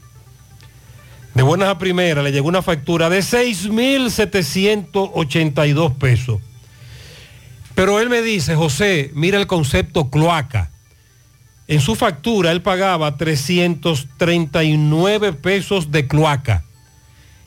De 1.34 1.44
buenas 1.44 1.68
a 1.68 1.78
primeras 1.78 2.24
le 2.24 2.32
llegó 2.32 2.48
una 2.48 2.62
factura 2.62 3.08
de 3.08 3.20
6.782 3.20 5.94
pesos. 5.94 6.40
Pero 7.74 8.00
él 8.00 8.08
me 8.08 8.22
dice, 8.22 8.54
José, 8.54 9.10
mira 9.14 9.36
el 9.38 9.46
concepto 9.46 10.08
cloaca. 10.10 10.70
En 11.68 11.80
su 11.80 11.94
factura 11.94 12.50
él 12.52 12.60
pagaba 12.60 13.16
339 13.16 15.32
pesos 15.32 15.90
de 15.90 16.06
cloaca. 16.06 16.64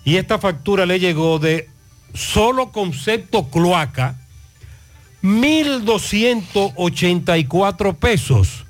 Y 0.04 0.16
esta 0.18 0.40
factura 0.40 0.88
le 0.88 1.00
llegó 1.00 1.40
de 1.40 1.70
solo 2.14 2.72
concepto 2.72 3.50
cloaca, 3.50 4.16
1.284 5.22 7.96
pesos. 7.96 8.66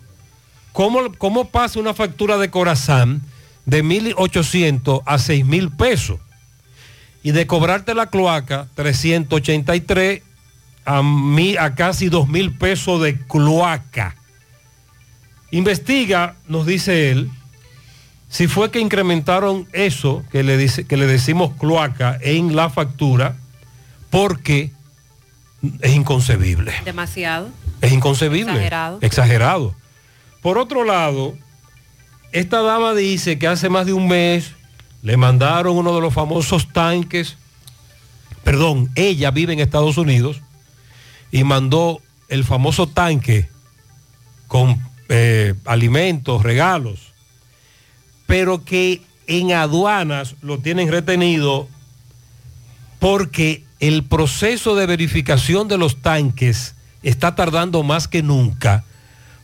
¿Cómo, 0.71 1.13
¿Cómo 1.17 1.49
pasa 1.49 1.79
una 1.79 1.93
factura 1.93 2.37
de 2.37 2.49
Corazán 2.49 3.21
de 3.65 3.83
1.800 3.83 5.03
a 5.05 5.15
6.000 5.15 5.77
pesos? 5.77 6.19
Y 7.23 7.31
de 7.31 7.47
cobrarte 7.47 7.95
la 7.95 8.09
cloaca, 8.09 8.67
383 8.75 10.21
a, 10.85 10.99
a 10.99 11.75
casi 11.75 12.09
2.000 12.09 12.57
pesos 12.57 13.01
de 13.01 13.17
cloaca. 13.17 14.15
Investiga, 15.51 16.35
nos 16.47 16.65
dice 16.65 17.11
él, 17.11 17.29
si 18.29 18.47
fue 18.47 18.71
que 18.71 18.79
incrementaron 18.79 19.67
eso 19.73 20.23
que 20.31 20.43
le, 20.43 20.57
dice, 20.57 20.85
que 20.85 20.97
le 20.97 21.07
decimos 21.07 21.53
cloaca 21.57 22.17
en 22.21 22.55
la 22.55 22.69
factura, 22.69 23.37
porque 24.09 24.71
es 25.81 25.93
inconcebible. 25.93 26.73
Demasiado. 26.83 27.49
Es 27.81 27.91
inconcebible. 27.91 28.51
Exagerado. 28.51 28.97
Exagerado. 29.01 29.75
Por 30.41 30.57
otro 30.57 30.83
lado, 30.83 31.35
esta 32.31 32.61
dama 32.61 32.93
dice 32.93 33.39
que 33.39 33.47
hace 33.47 33.69
más 33.69 33.85
de 33.85 33.93
un 33.93 34.07
mes 34.07 34.51
le 35.01 35.17
mandaron 35.17 35.77
uno 35.77 35.95
de 35.95 36.01
los 36.01 36.13
famosos 36.13 36.71
tanques, 36.73 37.37
perdón, 38.43 38.89
ella 38.95 39.31
vive 39.31 39.53
en 39.53 39.59
Estados 39.59 39.97
Unidos 39.97 40.41
y 41.35 41.43
mandó 41.43 42.01
el 42.29 42.45
famoso 42.45 42.87
tanque 42.87 43.49
con 44.47 44.81
eh, 45.09 45.53
alimentos, 45.65 46.41
regalos. 46.41 47.11
pero 48.25 48.63
que 48.63 49.01
en 49.27 49.51
aduanas 49.51 50.35
lo 50.41 50.59
tienen 50.59 50.89
retenido 50.89 51.67
porque 52.99 53.65
el 53.81 54.05
proceso 54.05 54.77
de 54.77 54.85
verificación 54.85 55.67
de 55.67 55.77
los 55.77 56.01
tanques 56.01 56.75
está 57.03 57.35
tardando 57.35 57.83
más 57.83 58.07
que 58.07 58.23
nunca 58.23 58.85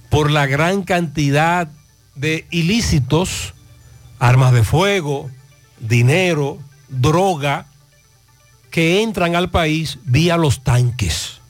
por 0.10 0.32
la 0.32 0.46
gran 0.46 0.84
cantidad 0.84 1.68
de 2.16 2.48
ilícitos, 2.52 3.54
armas 4.18 4.54
de 4.54 4.64
fuego, 4.64 5.30
dinero, 5.82 6.58
droga, 6.88 7.66
que 8.70 9.04
entran 9.04 9.36
al 9.36 9.50
país 9.50 10.00
vía 10.06 10.38
los 10.38 10.64
tanques. 10.64 11.41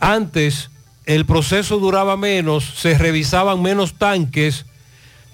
Antes 0.00 0.70
el 1.06 1.24
proceso 1.24 1.78
duraba 1.78 2.16
menos, 2.16 2.64
se 2.76 2.98
revisaban 2.98 3.62
menos 3.62 3.94
tanques, 3.94 4.66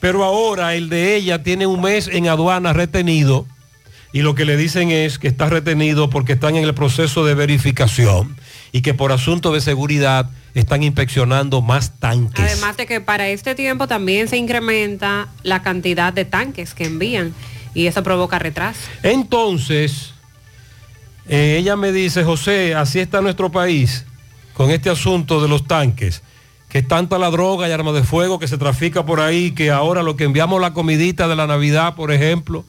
pero 0.00 0.24
ahora 0.24 0.74
el 0.74 0.88
de 0.88 1.16
ella 1.16 1.42
tiene 1.42 1.66
un 1.66 1.80
mes 1.80 2.08
en 2.08 2.28
aduana 2.28 2.72
retenido 2.72 3.46
y 4.12 4.20
lo 4.20 4.34
que 4.34 4.44
le 4.44 4.58
dicen 4.58 4.90
es 4.90 5.18
que 5.18 5.28
está 5.28 5.48
retenido 5.48 6.10
porque 6.10 6.34
están 6.34 6.56
en 6.56 6.64
el 6.64 6.74
proceso 6.74 7.24
de 7.24 7.34
verificación 7.34 8.36
y 8.70 8.82
que 8.82 8.92
por 8.92 9.10
asunto 9.10 9.52
de 9.54 9.62
seguridad 9.62 10.28
están 10.54 10.82
inspeccionando 10.82 11.62
más 11.62 11.98
tanques. 11.98 12.44
Además 12.44 12.76
de 12.76 12.84
que 12.84 13.00
para 13.00 13.28
este 13.28 13.54
tiempo 13.54 13.88
también 13.88 14.28
se 14.28 14.36
incrementa 14.36 15.28
la 15.42 15.62
cantidad 15.62 16.12
de 16.12 16.26
tanques 16.26 16.74
que 16.74 16.84
envían 16.84 17.34
y 17.72 17.86
eso 17.86 18.02
provoca 18.02 18.38
retraso. 18.38 18.80
Entonces, 19.02 20.12
eh, 21.26 21.56
ella 21.58 21.76
me 21.76 21.90
dice, 21.90 22.22
José, 22.22 22.74
así 22.74 23.00
está 23.00 23.22
nuestro 23.22 23.50
país 23.50 24.04
con 24.54 24.70
este 24.70 24.90
asunto 24.90 25.40
de 25.40 25.48
los 25.48 25.66
tanques, 25.66 26.22
que 26.68 26.78
es 26.78 26.88
tanta 26.88 27.18
la 27.18 27.30
droga 27.30 27.68
y 27.68 27.72
armas 27.72 27.94
de 27.94 28.02
fuego 28.02 28.38
que 28.38 28.48
se 28.48 28.58
trafica 28.58 29.04
por 29.04 29.20
ahí, 29.20 29.52
que 29.52 29.70
ahora 29.70 30.02
lo 30.02 30.16
que 30.16 30.24
enviamos 30.24 30.60
la 30.60 30.72
comidita 30.72 31.28
de 31.28 31.36
la 31.36 31.46
Navidad, 31.46 31.94
por 31.94 32.12
ejemplo, 32.12 32.64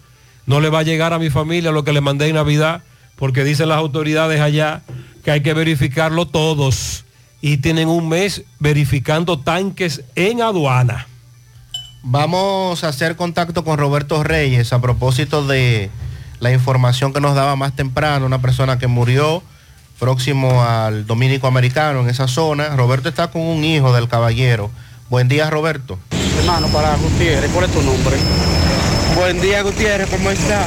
no 0.45 0.59
le 0.59 0.69
va 0.69 0.79
a 0.79 0.83
llegar 0.83 1.13
a 1.13 1.19
mi 1.19 1.29
familia 1.29 1.71
lo 1.71 1.83
que 1.83 1.93
le 1.93 2.01
mandé 2.01 2.27
en 2.27 2.35
Navidad, 2.35 2.83
porque 3.15 3.43
dicen 3.43 3.69
las 3.69 3.77
autoridades 3.77 4.41
allá 4.41 4.81
que 5.23 5.31
hay 5.31 5.41
que 5.41 5.53
verificarlo 5.53 6.27
todos 6.27 7.05
y 7.41 7.57
tienen 7.57 7.87
un 7.87 8.09
mes 8.09 8.43
verificando 8.59 9.39
tanques 9.39 10.03
en 10.15 10.41
aduana. 10.41 11.07
Vamos 12.03 12.83
a 12.83 12.89
hacer 12.89 13.15
contacto 13.15 13.63
con 13.63 13.77
Roberto 13.77 14.23
Reyes 14.23 14.73
a 14.73 14.81
propósito 14.81 15.45
de 15.47 15.89
la 16.39 16.51
información 16.51 17.13
que 17.13 17.21
nos 17.21 17.35
daba 17.35 17.55
más 17.55 17.75
temprano, 17.75 18.25
una 18.25 18.41
persona 18.41 18.77
que 18.77 18.87
murió 18.87 19.41
próximo 20.03 20.61
al 20.61 21.07
Dominico 21.07 21.47
Americano 21.47 22.01
en 22.01 22.09
esa 22.09 22.27
zona. 22.27 22.75
Roberto 22.75 23.07
está 23.07 23.29
con 23.29 23.41
un 23.41 23.63
hijo 23.63 23.93
del 23.93 24.09
caballero. 24.09 24.69
Buen 25.09 25.29
día, 25.29 25.49
Roberto. 25.49 25.97
Hermano, 26.39 26.67
para 26.67 26.93
Gutiérrez, 26.97 27.49
¿cuál 27.53 27.65
es 27.67 27.71
tu 27.71 27.81
nombre? 27.81 28.17
Buen 29.15 29.39
día, 29.39 29.61
Gutiérrez, 29.61 30.09
¿cómo 30.09 30.29
está? 30.29 30.65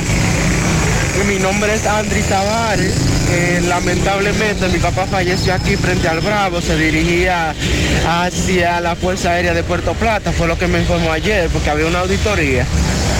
Mi 1.28 1.38
nombre 1.38 1.74
es 1.74 1.86
Andri 1.86 2.22
Tavares. 2.22 2.94
Eh, 3.30 3.62
lamentablemente 3.68 4.68
mi 4.68 4.78
papá 4.78 5.04
falleció 5.04 5.52
aquí 5.52 5.76
frente 5.76 6.08
al 6.08 6.20
Bravo, 6.20 6.62
se 6.62 6.78
dirigía 6.78 7.54
hacia 8.08 8.80
la 8.80 8.96
Fuerza 8.96 9.32
Aérea 9.32 9.52
de 9.52 9.62
Puerto 9.64 9.92
Plata, 9.94 10.32
fue 10.32 10.46
lo 10.46 10.56
que 10.56 10.66
me 10.66 10.78
informó 10.78 11.12
ayer, 11.12 11.50
porque 11.50 11.68
había 11.68 11.86
una 11.86 12.00
auditoría, 12.00 12.64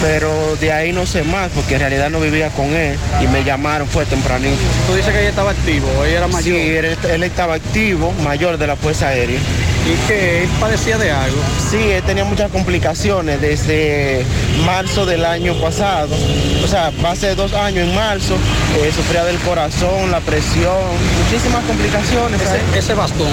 pero 0.06 0.54
de 0.60 0.72
ahí 0.72 0.92
no 0.92 1.04
sé 1.04 1.24
más, 1.24 1.50
porque 1.52 1.74
en 1.74 1.80
realidad 1.80 2.10
no 2.10 2.20
vivía 2.20 2.48
con 2.50 2.66
él 2.66 2.96
y 3.20 3.26
me 3.26 3.42
llamaron, 3.42 3.88
fue 3.88 4.06
tempranito. 4.06 4.56
Tú 4.86 4.94
dices 4.94 5.12
que 5.12 5.18
ella 5.18 5.30
estaba 5.30 5.50
activo, 5.50 5.88
ella 6.04 6.18
era 6.18 6.28
mayor. 6.28 6.56
Sí, 6.56 6.76
él, 6.76 6.96
él 7.10 7.22
estaba 7.24 7.54
activo, 7.54 8.12
mayor 8.22 8.56
de 8.56 8.68
la 8.68 8.76
Fuerza 8.76 9.08
Aérea. 9.08 9.36
¿Y 9.36 10.06
que 10.06 10.44
él 10.44 10.48
padecía 10.60 10.96
de 10.96 11.10
algo? 11.10 11.36
Sí, 11.70 11.90
él 11.90 12.04
tenía 12.04 12.24
muchas 12.24 12.52
complicaciones 12.52 13.40
desde 13.40 14.24
marzo 14.64 15.06
del 15.06 15.24
año 15.24 15.54
pasado. 15.60 16.14
O 16.62 16.68
sea, 16.68 16.92
hace 17.04 17.34
dos 17.34 17.52
años 17.54 17.88
en 17.88 17.94
marzo, 17.96 18.36
eh, 18.78 18.92
sufría 18.94 19.24
del 19.24 19.38
corazón, 19.38 20.12
la 20.12 20.20
presión, 20.20 20.82
muchísimas 21.24 21.64
complicaciones. 21.64 22.40
Ese, 22.40 22.78
ese 22.78 22.94
bastón. 22.94 23.32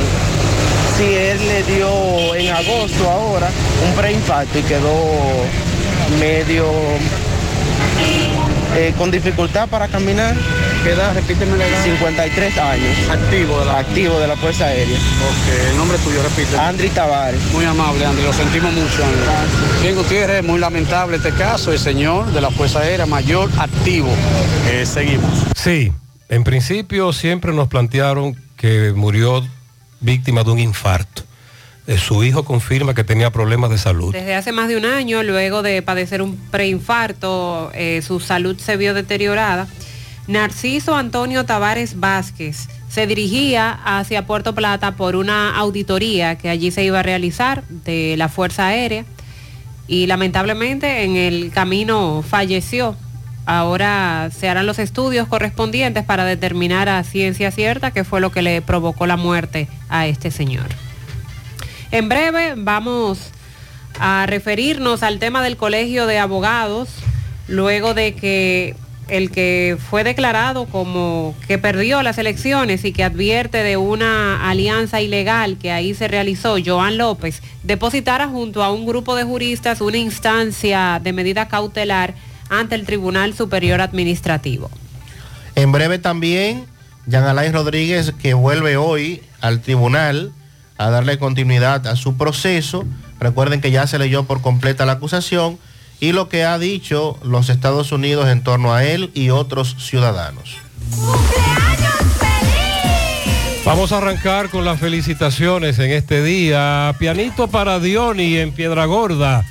Sí, 0.97 1.03
él 1.03 1.39
le 1.47 1.63
dio 1.71 2.35
en 2.35 2.49
agosto 2.49 3.09
ahora 3.11 3.49
un 3.87 3.95
preinfarto 3.95 4.57
y 4.57 4.63
quedó 4.63 5.45
medio 6.19 6.65
eh, 8.75 8.93
con 8.97 9.11
dificultad 9.11 9.67
para 9.69 9.87
caminar. 9.87 10.35
¿Qué 10.83 10.91
edad? 10.91 11.13
Repíteme 11.13 11.55
la 11.57 11.67
edad. 11.67 11.83
53 11.83 12.57
años. 12.57 13.09
Activo 13.09 13.59
de 13.59 13.65
la... 13.65 13.79
Activo 13.79 14.19
de 14.19 14.27
la 14.27 14.35
Fuerza 14.35 14.65
Aérea. 14.65 14.97
Ok, 14.97 15.69
el 15.69 15.77
nombre 15.77 15.97
tuyo, 15.99 16.21
repite. 16.23 16.57
Andri 16.57 16.89
Tavares. 16.89 17.41
Muy 17.53 17.65
amable, 17.65 18.05
Andri, 18.05 18.23
lo 18.23 18.33
sentimos 18.33 18.73
mucho, 18.73 19.05
Andri. 19.05 19.81
Bien, 19.81 19.95
Gutiérrez, 19.95 20.43
muy 20.43 20.59
lamentable 20.59 21.17
este 21.17 21.31
caso, 21.31 21.71
el 21.71 21.79
señor 21.79 22.31
de 22.31 22.41
la 22.41 22.49
Fuerza 22.49 22.79
Aérea 22.79 23.05
Mayor 23.05 23.49
activo. 23.57 24.09
Eh, 24.69 24.85
seguimos. 24.85 25.31
Sí, 25.55 25.91
en 26.29 26.43
principio 26.43 27.13
siempre 27.13 27.53
nos 27.53 27.67
plantearon 27.67 28.35
que 28.57 28.91
murió 28.95 29.45
víctima 29.99 30.43
de 30.43 30.51
un 30.51 30.59
infarto. 30.59 31.23
Eh, 31.85 31.97
su 31.97 32.23
hijo 32.23 32.45
confirma 32.45 32.93
que 32.93 33.03
tenía 33.03 33.31
problemas 33.31 33.69
de 33.69 33.77
salud. 33.77 34.13
Desde 34.13 34.35
hace 34.35 34.51
más 34.51 34.69
de 34.69 34.77
un 34.77 34.85
año, 34.85 35.21
luego 35.21 35.61
de 35.61 35.81
padecer 35.81 36.21
un 36.21 36.37
preinfarto, 36.49 37.71
eh, 37.73 38.01
su 38.01 38.19
salud 38.19 38.57
se 38.57 38.77
vio 38.77 38.93
deteriorada. 38.93 39.67
Narciso 40.27 40.95
Antonio 40.95 41.45
Tavares 41.45 41.99
Vázquez 41.99 42.69
se 42.87 43.05
dirigía 43.07 43.71
hacia 43.83 44.25
Puerto 44.25 44.55
Plata 44.55 44.95
por 44.95 45.17
una 45.17 45.57
auditoría 45.57 46.37
que 46.37 46.49
allí 46.49 46.71
se 46.71 46.83
iba 46.83 46.99
a 46.99 47.03
realizar 47.03 47.63
de 47.67 48.15
la 48.17 48.29
Fuerza 48.29 48.67
Aérea 48.67 49.03
y 49.87 50.07
lamentablemente 50.07 51.03
en 51.03 51.17
el 51.17 51.51
camino 51.51 52.23
falleció. 52.25 52.95
Ahora 53.45 54.29
se 54.33 54.47
harán 54.47 54.65
los 54.65 54.79
estudios 54.79 55.27
correspondientes 55.27 56.05
para 56.05 56.23
determinar 56.23 56.87
a 56.87 57.03
ciencia 57.03 57.51
cierta 57.51 57.91
qué 57.91 58.05
fue 58.05 58.21
lo 58.21 58.31
que 58.31 58.41
le 58.41 58.61
provocó 58.61 59.05
la 59.05 59.17
muerte 59.17 59.67
a 59.89 60.07
este 60.07 60.31
señor. 60.31 60.67
En 61.93 62.09
breve 62.09 62.55
vamos 62.57 63.19
a 63.99 64.25
referirnos 64.25 65.03
al 65.03 65.19
tema 65.19 65.43
del 65.43 65.57
Colegio 65.57 66.07
de 66.07 66.17
Abogados, 66.17 66.89
luego 67.47 67.93
de 67.93 68.15
que 68.15 68.75
el 69.09 69.29
que 69.29 69.77
fue 69.91 70.03
declarado 70.03 70.65
como 70.65 71.35
que 71.47 71.59
perdió 71.59 72.01
las 72.01 72.17
elecciones 72.17 72.83
y 72.83 72.93
que 72.93 73.03
advierte 73.03 73.59
de 73.59 73.77
una 73.77 74.49
alianza 74.49 75.01
ilegal 75.01 75.59
que 75.59 75.71
ahí 75.71 75.93
se 75.93 76.07
realizó, 76.07 76.55
Joan 76.65 76.97
López, 76.97 77.43
depositara 77.61 78.27
junto 78.27 78.63
a 78.63 78.71
un 78.71 78.87
grupo 78.87 79.15
de 79.15 79.25
juristas 79.25 79.79
una 79.79 79.97
instancia 79.97 80.99
de 80.99 81.13
medida 81.13 81.47
cautelar 81.47 82.15
ante 82.49 82.73
el 82.73 82.87
Tribunal 82.87 83.35
Superior 83.35 83.81
Administrativo. 83.81 84.71
En 85.53 85.71
breve 85.71 85.99
también, 85.99 86.65
Jean 87.05 87.25
Alain 87.25 87.53
Rodríguez, 87.53 88.13
que 88.19 88.33
vuelve 88.33 88.77
hoy 88.77 89.21
al 89.41 89.61
tribunal 89.61 90.33
a 90.77 90.89
darle 90.89 91.19
continuidad 91.19 91.87
a 91.87 91.95
su 91.95 92.17
proceso. 92.17 92.85
Recuerden 93.19 93.61
que 93.61 93.71
ya 93.71 93.87
se 93.87 93.99
leyó 93.99 94.25
por 94.25 94.41
completa 94.41 94.85
la 94.85 94.93
acusación 94.93 95.57
y 95.99 96.11
lo 96.11 96.29
que 96.29 96.43
ha 96.43 96.59
dicho 96.59 97.17
los 97.23 97.49
Estados 97.49 97.91
Unidos 97.91 98.27
en 98.27 98.43
torno 98.43 98.73
a 98.73 98.83
él 98.83 99.11
y 99.13 99.29
otros 99.29 99.75
ciudadanos. 99.79 100.57
Vamos 103.65 103.93
a 103.93 103.99
arrancar 103.99 104.49
con 104.49 104.65
las 104.65 104.77
felicitaciones 104.79 105.79
en 105.79 105.91
este 105.91 106.21
día. 106.21 106.93
Pianito 106.99 107.47
para 107.47 107.79
Diony 107.79 108.35
en 108.35 108.51
Piedra 108.51 108.83
Gorda, 108.83 109.45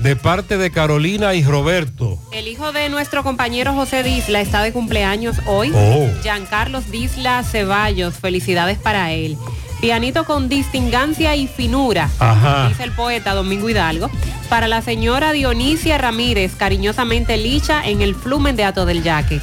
de 0.00 0.16
parte 0.16 0.58
de 0.58 0.70
Carolina 0.70 1.32
y 1.32 1.42
Roberto. 1.42 2.18
El 2.32 2.46
hijo 2.46 2.72
de 2.72 2.90
nuestro 2.90 3.22
compañero 3.22 3.72
José 3.72 4.02
Disla 4.02 4.42
está 4.42 4.62
de 4.62 4.72
cumpleaños 4.72 5.36
hoy. 5.46 5.72
Oh. 5.74 6.10
Giancarlos 6.22 6.90
Disla 6.90 7.42
Ceballos, 7.42 8.14
felicidades 8.16 8.76
para 8.76 9.12
él. 9.12 9.38
Pianito 9.80 10.24
con 10.24 10.48
distingancia 10.48 11.36
y 11.36 11.46
finura, 11.46 12.10
Ajá. 12.18 12.68
dice 12.68 12.82
el 12.82 12.92
poeta 12.92 13.34
Domingo 13.34 13.68
Hidalgo. 13.68 14.10
Para 14.48 14.66
la 14.66 14.82
señora 14.82 15.32
Dionisia 15.32 15.98
Ramírez, 15.98 16.56
cariñosamente 16.56 17.36
Licha, 17.36 17.86
en 17.86 18.02
el 18.02 18.14
flumen 18.14 18.56
de 18.56 18.64
Ato 18.64 18.86
del 18.86 19.02
Yaque. 19.02 19.40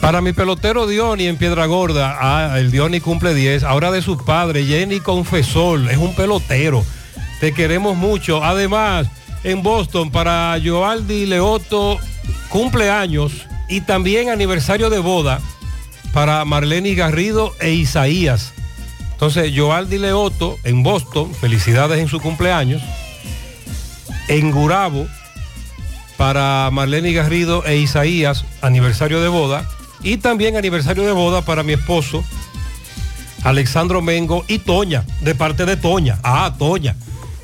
Para 0.00 0.20
mi 0.20 0.32
pelotero 0.32 0.86
Diony 0.86 1.26
en 1.26 1.36
Piedra 1.36 1.66
Gorda, 1.66 2.18
ah, 2.20 2.58
el 2.58 2.70
Diony 2.70 3.00
cumple 3.00 3.34
10, 3.34 3.64
ahora 3.64 3.90
de 3.90 4.02
su 4.02 4.16
padre, 4.18 4.64
Jenny 4.64 5.00
Confesor, 5.00 5.90
es 5.90 5.96
un 5.96 6.14
pelotero. 6.14 6.84
Te 7.40 7.52
queremos 7.52 7.96
mucho. 7.96 8.44
Además, 8.44 9.08
en 9.42 9.62
Boston, 9.62 10.10
para 10.10 10.56
Joaldi 10.62 11.26
Leoto, 11.26 11.98
cumpleaños 12.48 13.46
y 13.68 13.80
también 13.80 14.28
aniversario 14.28 14.90
de 14.90 14.98
boda 14.98 15.40
para 16.12 16.44
Marlene 16.44 16.94
Garrido 16.94 17.54
e 17.60 17.72
Isaías. 17.72 18.52
Entonces, 19.18 19.52
Joaldi 19.52 19.98
Leoto 19.98 20.60
en 20.62 20.84
Boston, 20.84 21.34
felicidades 21.34 21.98
en 21.98 22.06
su 22.06 22.20
cumpleaños. 22.20 22.80
En 24.28 24.52
Gurabo, 24.52 25.08
para 26.16 26.68
Marlene 26.70 27.12
Garrido 27.12 27.64
e 27.64 27.78
Isaías, 27.78 28.44
aniversario 28.62 29.20
de 29.20 29.26
boda. 29.26 29.68
Y 30.04 30.18
también 30.18 30.56
aniversario 30.56 31.02
de 31.02 31.10
boda 31.10 31.42
para 31.42 31.64
mi 31.64 31.72
esposo, 31.72 32.22
Alexandro 33.42 34.02
Mengo 34.02 34.44
y 34.46 34.60
Toña, 34.60 35.04
de 35.20 35.34
parte 35.34 35.66
de 35.66 35.76
Toña. 35.76 36.20
Ah, 36.22 36.54
Toña. 36.56 36.94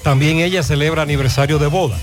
También 0.05 0.39
ella 0.39 0.63
celebra 0.63 1.03
aniversario 1.03 1.59
de 1.59 1.67
bodas. 1.67 2.01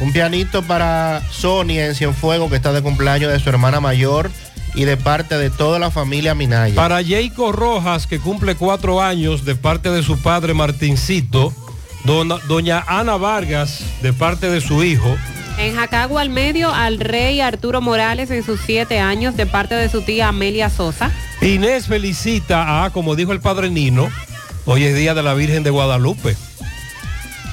Un 0.00 0.12
pianito 0.12 0.64
para 0.64 1.22
Sonia 1.30 1.86
en 1.86 1.94
Cienfuegos 1.94 2.50
que 2.50 2.56
está 2.56 2.72
de 2.72 2.82
cumpleaños 2.82 3.30
de 3.30 3.38
su 3.38 3.50
hermana 3.50 3.78
mayor 3.78 4.32
y 4.74 4.84
de 4.84 4.96
parte 4.96 5.36
de 5.36 5.50
toda 5.50 5.78
la 5.78 5.90
familia 5.90 6.34
Minaya. 6.34 6.74
Para 6.74 7.02
Jayco 7.04 7.52
Rojas, 7.52 8.06
que 8.06 8.18
cumple 8.20 8.54
cuatro 8.54 9.02
años, 9.02 9.44
de 9.44 9.54
parte 9.56 9.90
de 9.90 10.02
su 10.02 10.18
padre 10.18 10.54
Martincito. 10.54 11.52
Dona- 12.04 12.38
doña 12.48 12.82
Ana 12.86 13.16
Vargas, 13.16 13.80
de 14.02 14.12
parte 14.12 14.48
de 14.48 14.60
su 14.60 14.82
hijo. 14.82 15.16
En 15.58 15.74
Jacagua 15.76 16.22
al 16.22 16.30
medio, 16.30 16.72
al 16.72 16.98
rey 16.98 17.40
Arturo 17.42 17.82
Morales 17.82 18.30
en 18.30 18.42
sus 18.42 18.60
siete 18.64 18.98
años, 19.00 19.36
de 19.36 19.44
parte 19.44 19.74
de 19.74 19.90
su 19.90 20.00
tía 20.00 20.28
Amelia 20.28 20.70
Sosa. 20.70 21.10
Inés 21.42 21.86
felicita 21.88 22.84
a, 22.84 22.90
como 22.90 23.16
dijo 23.16 23.32
el 23.32 23.40
padre 23.40 23.68
Nino, 23.68 24.08
hoy 24.64 24.84
es 24.84 24.94
día 24.94 25.12
de 25.12 25.22
la 25.22 25.34
Virgen 25.34 25.62
de 25.62 25.70
Guadalupe. 25.70 26.36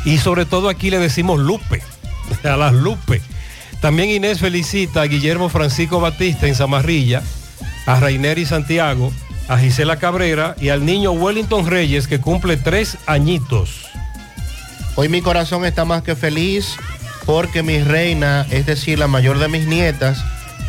Y 0.05 0.19
sobre 0.19 0.45
todo 0.45 0.69
aquí 0.69 0.89
le 0.89 0.99
decimos 0.99 1.39
Lupe, 1.39 1.81
a 2.45 2.55
las 2.55 2.71
Lupe. 2.73 3.21
También 3.81 4.09
Inés 4.09 4.39
felicita 4.39 5.01
a 5.01 5.07
Guillermo 5.07 5.49
Francisco 5.49 5.99
Batista 5.99 6.47
en 6.47 6.55
Zamarrilla, 6.55 7.21
a 7.85 7.99
Rainer 7.99 8.37
y 8.39 8.45
Santiago, 8.45 9.13
a 9.47 9.57
Gisela 9.57 9.97
Cabrera 9.97 10.55
y 10.59 10.69
al 10.69 10.85
niño 10.85 11.11
Wellington 11.11 11.67
Reyes 11.67 12.07
que 12.07 12.19
cumple 12.19 12.57
tres 12.57 12.97
añitos. 13.05 13.87
Hoy 14.95 15.09
mi 15.09 15.21
corazón 15.21 15.63
está 15.63 15.85
más 15.85 16.01
que 16.01 16.15
feliz 16.15 16.75
porque 17.25 17.61
mi 17.61 17.79
reina, 17.79 18.47
es 18.49 18.65
decir, 18.65 18.97
la 18.97 19.07
mayor 19.07 19.37
de 19.37 19.47
mis 19.47 19.67
nietas, 19.67 20.23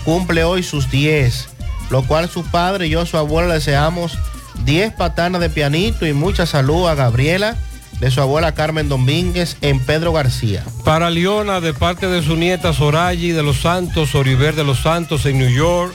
cumple 0.04 0.44
hoy 0.44 0.62
sus 0.62 0.90
10, 0.90 1.48
lo 1.90 2.02
cual 2.02 2.28
su 2.28 2.44
padre 2.44 2.88
y 2.88 2.90
yo, 2.90 3.06
su 3.06 3.16
abuela, 3.16 3.54
deseamos 3.54 4.18
10 4.64 4.92
patanas 4.94 5.40
de 5.40 5.50
pianito 5.50 6.06
y 6.06 6.12
mucha 6.12 6.46
salud 6.46 6.88
a 6.88 6.94
Gabriela, 6.94 7.56
de 8.00 8.10
su 8.10 8.20
abuela 8.20 8.54
Carmen 8.54 8.88
Domínguez 8.88 9.56
en 9.60 9.80
Pedro 9.80 10.12
García. 10.12 10.64
Para 10.84 11.10
Leona, 11.10 11.60
de 11.60 11.74
parte 11.74 12.06
de 12.06 12.22
su 12.22 12.36
nieta 12.36 12.72
Sorayi 12.72 13.32
de 13.32 13.42
los 13.42 13.60
Santos, 13.60 14.14
Oriver 14.14 14.54
de 14.54 14.64
los 14.64 14.78
Santos 14.80 15.26
en 15.26 15.38
New 15.38 15.50
York, 15.50 15.94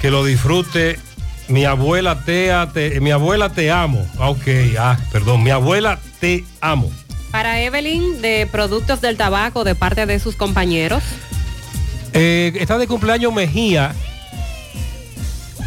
que 0.00 0.10
lo 0.10 0.24
disfrute. 0.24 0.98
Mi 1.48 1.64
abuela 1.64 2.24
Tea, 2.24 2.70
te, 2.72 3.00
mi 3.00 3.12
abuela 3.12 3.50
te 3.50 3.70
amo. 3.70 4.04
Ah, 4.18 4.30
Ok, 4.30 4.48
ah, 4.78 4.98
perdón, 5.12 5.44
mi 5.44 5.50
abuela 5.50 6.00
te 6.18 6.44
amo. 6.60 6.90
Para 7.30 7.60
Evelyn, 7.60 8.20
de 8.20 8.48
Productos 8.50 9.00
del 9.00 9.16
Tabaco, 9.16 9.62
de 9.62 9.74
parte 9.74 10.06
de 10.06 10.18
sus 10.18 10.34
compañeros. 10.34 11.04
Eh, 12.14 12.52
está 12.58 12.78
de 12.78 12.86
cumpleaños 12.86 13.32
Mejía 13.32 13.94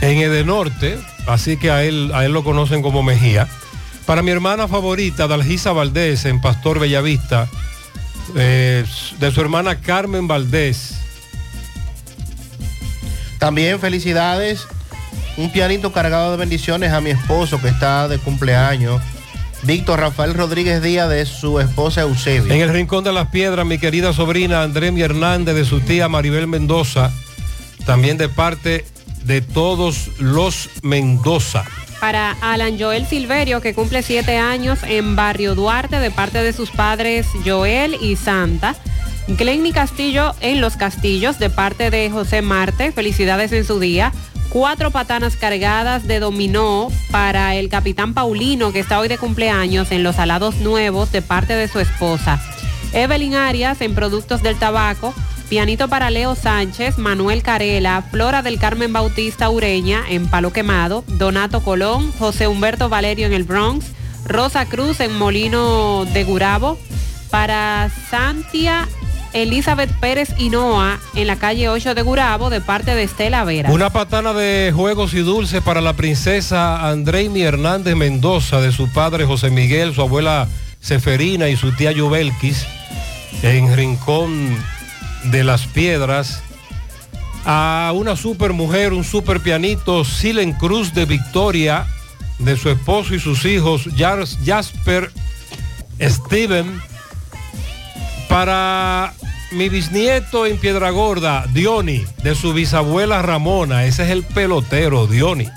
en 0.02 0.18
Edenorte, 0.18 0.98
así 1.28 1.58
que 1.58 1.72
a 1.72 1.84
él, 1.84 2.12
a 2.14 2.26
él 2.26 2.32
lo 2.34 2.44
conocen 2.44 2.82
como 2.82 3.04
Mejía. 3.04 3.48
Para 4.10 4.24
mi 4.24 4.32
hermana 4.32 4.68
favorita, 4.68 5.28
Dalgisa 5.28 5.72
Valdés, 5.72 6.26
en 6.26 6.42
Pastor 6.42 6.80
Bellavista, 6.80 7.48
eh, 8.36 8.84
de 9.20 9.32
su 9.32 9.40
hermana 9.40 9.82
Carmen 9.82 10.28
Valdés. 10.28 10.96
También 13.38 13.80
felicidades, 13.80 14.66
un 15.38 15.52
pianito 15.52 15.94
cargado 15.94 16.32
de 16.32 16.38
bendiciones 16.38 16.92
a 16.92 17.02
mi 17.02 17.12
esposo 17.12 17.62
que 17.62 17.68
está 17.68 18.08
de 18.08 18.18
cumpleaños, 18.18 19.00
Víctor 19.62 20.00
Rafael 20.00 20.34
Rodríguez 20.34 20.82
Díaz 20.82 21.08
de 21.08 21.28
su 21.28 21.60
esposa 21.60 22.02
Eusebia. 22.02 22.56
En 22.56 22.62
el 22.62 22.70
Rincón 22.70 23.04
de 23.04 23.14
las 23.14 23.28
Piedras, 23.28 23.64
mi 23.64 23.78
querida 23.78 24.12
sobrina 24.12 24.64
Andremi 24.64 25.04
Hernández, 25.04 25.54
de 25.54 25.66
su 25.66 25.82
tía 25.82 26.10
Maribel 26.10 26.48
Mendoza, 26.48 27.12
también 27.86 28.18
de 28.18 28.28
parte 28.28 28.88
de 29.24 29.42
todos 29.42 30.10
los 30.18 30.68
Mendoza. 30.82 31.64
Para 32.00 32.38
Alan 32.42 32.80
Joel 32.80 33.06
Silverio, 33.06 33.62
que 33.62 33.74
cumple 33.74 34.04
siete 34.04 34.38
años 34.38 34.80
en 34.84 35.16
Barrio 35.16 35.54
Duarte, 35.54 36.00
de 36.00 36.12
parte 36.12 36.42
de 36.42 36.54
sus 36.54 36.72
padres 36.72 37.28
Joel 37.46 37.98
y 38.02 38.16
Santa. 38.16 38.76
Glenny 39.28 39.74
Castillo 39.74 40.34
en 40.40 40.62
Los 40.62 40.78
Castillos, 40.78 41.40
de 41.40 41.50
parte 41.50 41.92
de 41.92 42.10
José 42.10 42.42
Marte. 42.42 42.92
Felicidades 42.92 43.52
en 43.52 43.66
su 43.66 43.80
día. 43.80 44.14
Cuatro 44.50 44.90
patanas 44.90 45.36
cargadas 45.36 46.08
de 46.08 46.20
dominó 46.20 46.90
para 47.12 47.56
el 47.56 47.70
capitán 47.70 48.14
Paulino, 48.14 48.72
que 48.72 48.80
está 48.80 49.00
hoy 49.00 49.08
de 49.08 49.20
cumpleaños 49.20 49.92
en 49.92 50.02
Los 50.02 50.18
Alados 50.18 50.56
Nuevos, 50.56 51.12
de 51.12 51.22
parte 51.22 51.54
de 51.54 51.68
su 51.68 51.80
esposa. 51.80 52.42
Evelyn 52.94 53.36
Arias 53.36 53.82
en 53.82 53.94
Productos 53.94 54.42
del 54.42 54.58
Tabaco. 54.58 55.14
Pianito 55.50 55.88
para 55.88 56.12
Leo 56.12 56.36
Sánchez, 56.36 57.00
Manuel 57.00 57.42
Carela, 57.42 58.04
Flora 58.12 58.44
del 58.44 58.60
Carmen 58.60 58.94
Bautista 58.94 59.50
Ureña 59.50 60.04
en 60.08 60.28
Palo 60.28 60.54
Quemado, 60.54 61.04
Donato 61.08 61.62
Colón, 61.62 62.12
José 62.20 62.48
Humberto 62.48 62.88
Valerio 62.88 63.26
en 63.26 63.34
el 63.34 63.46
Bronx, 63.46 63.88
Rosa 64.26 64.68
Cruz 64.68 65.00
en 65.00 65.18
Molino 65.18 66.06
de 66.14 66.24
Gurabo, 66.24 66.78
para 67.32 67.90
Santia 68.12 68.88
Elizabeth 69.34 69.92
Pérez 70.00 70.36
Hinoa 70.38 71.00
en 71.16 71.26
la 71.26 71.38
calle 71.38 71.68
8 71.68 71.96
de 71.96 72.02
Gurabo 72.04 72.52
de 72.52 72.62
parte 72.62 72.94
de 72.94 73.02
Estela 73.02 73.44
Vera. 73.44 73.72
Una 73.72 73.90
patana 73.90 74.34
de 74.34 74.72
juegos 74.76 75.16
y 75.16 75.20
dulces 75.20 75.64
para 75.64 75.82
la 75.82 75.94
princesa 75.94 76.88
Andreimi 76.88 77.42
Hernández 77.42 77.96
Mendoza, 77.96 78.62
de 78.62 78.72
su 78.72 78.88
padre 78.90 79.26
José 79.26 79.50
Miguel, 79.50 79.96
su 79.96 80.02
abuela 80.02 80.48
Seferina 80.80 81.50
y 81.50 81.56
su 81.56 81.72
tía 81.76 81.92
Yubelquis, 81.92 82.68
en 83.42 83.76
Rincón 83.76 84.56
de 85.26 85.44
las 85.44 85.66
Piedras. 85.68 86.42
A 87.46 87.92
una 87.96 88.16
super 88.16 88.54
mujer, 88.54 88.94
un 88.94 89.04
super 89.04 89.40
pianito, 89.40 90.04
Silen 90.04 90.54
Cruz 90.54 90.94
de 90.94 91.06
Victoria, 91.06 91.86
de 92.38 92.58
su 92.58 92.70
esposo 92.70 93.16
y 93.16 93.20
sus 93.20 93.46
hijos, 93.46 93.88
Jas- 93.98 94.38
Jasper 94.46 95.12
Steven. 96.02 96.82
Para 98.28 99.14
mi 99.52 99.70
bisnieto 99.70 100.46
en 100.46 100.58
Piedra 100.58 100.92
Gorda, 100.92 101.46
Diony, 101.52 102.06
de 102.24 102.36
su 102.36 102.54
bisabuela 102.54 103.22
Ramona, 103.22 103.86
ese 103.86 104.04
es 104.04 104.10
el 104.12 104.24
pelotero, 104.24 105.08
Diony. 105.08 105.48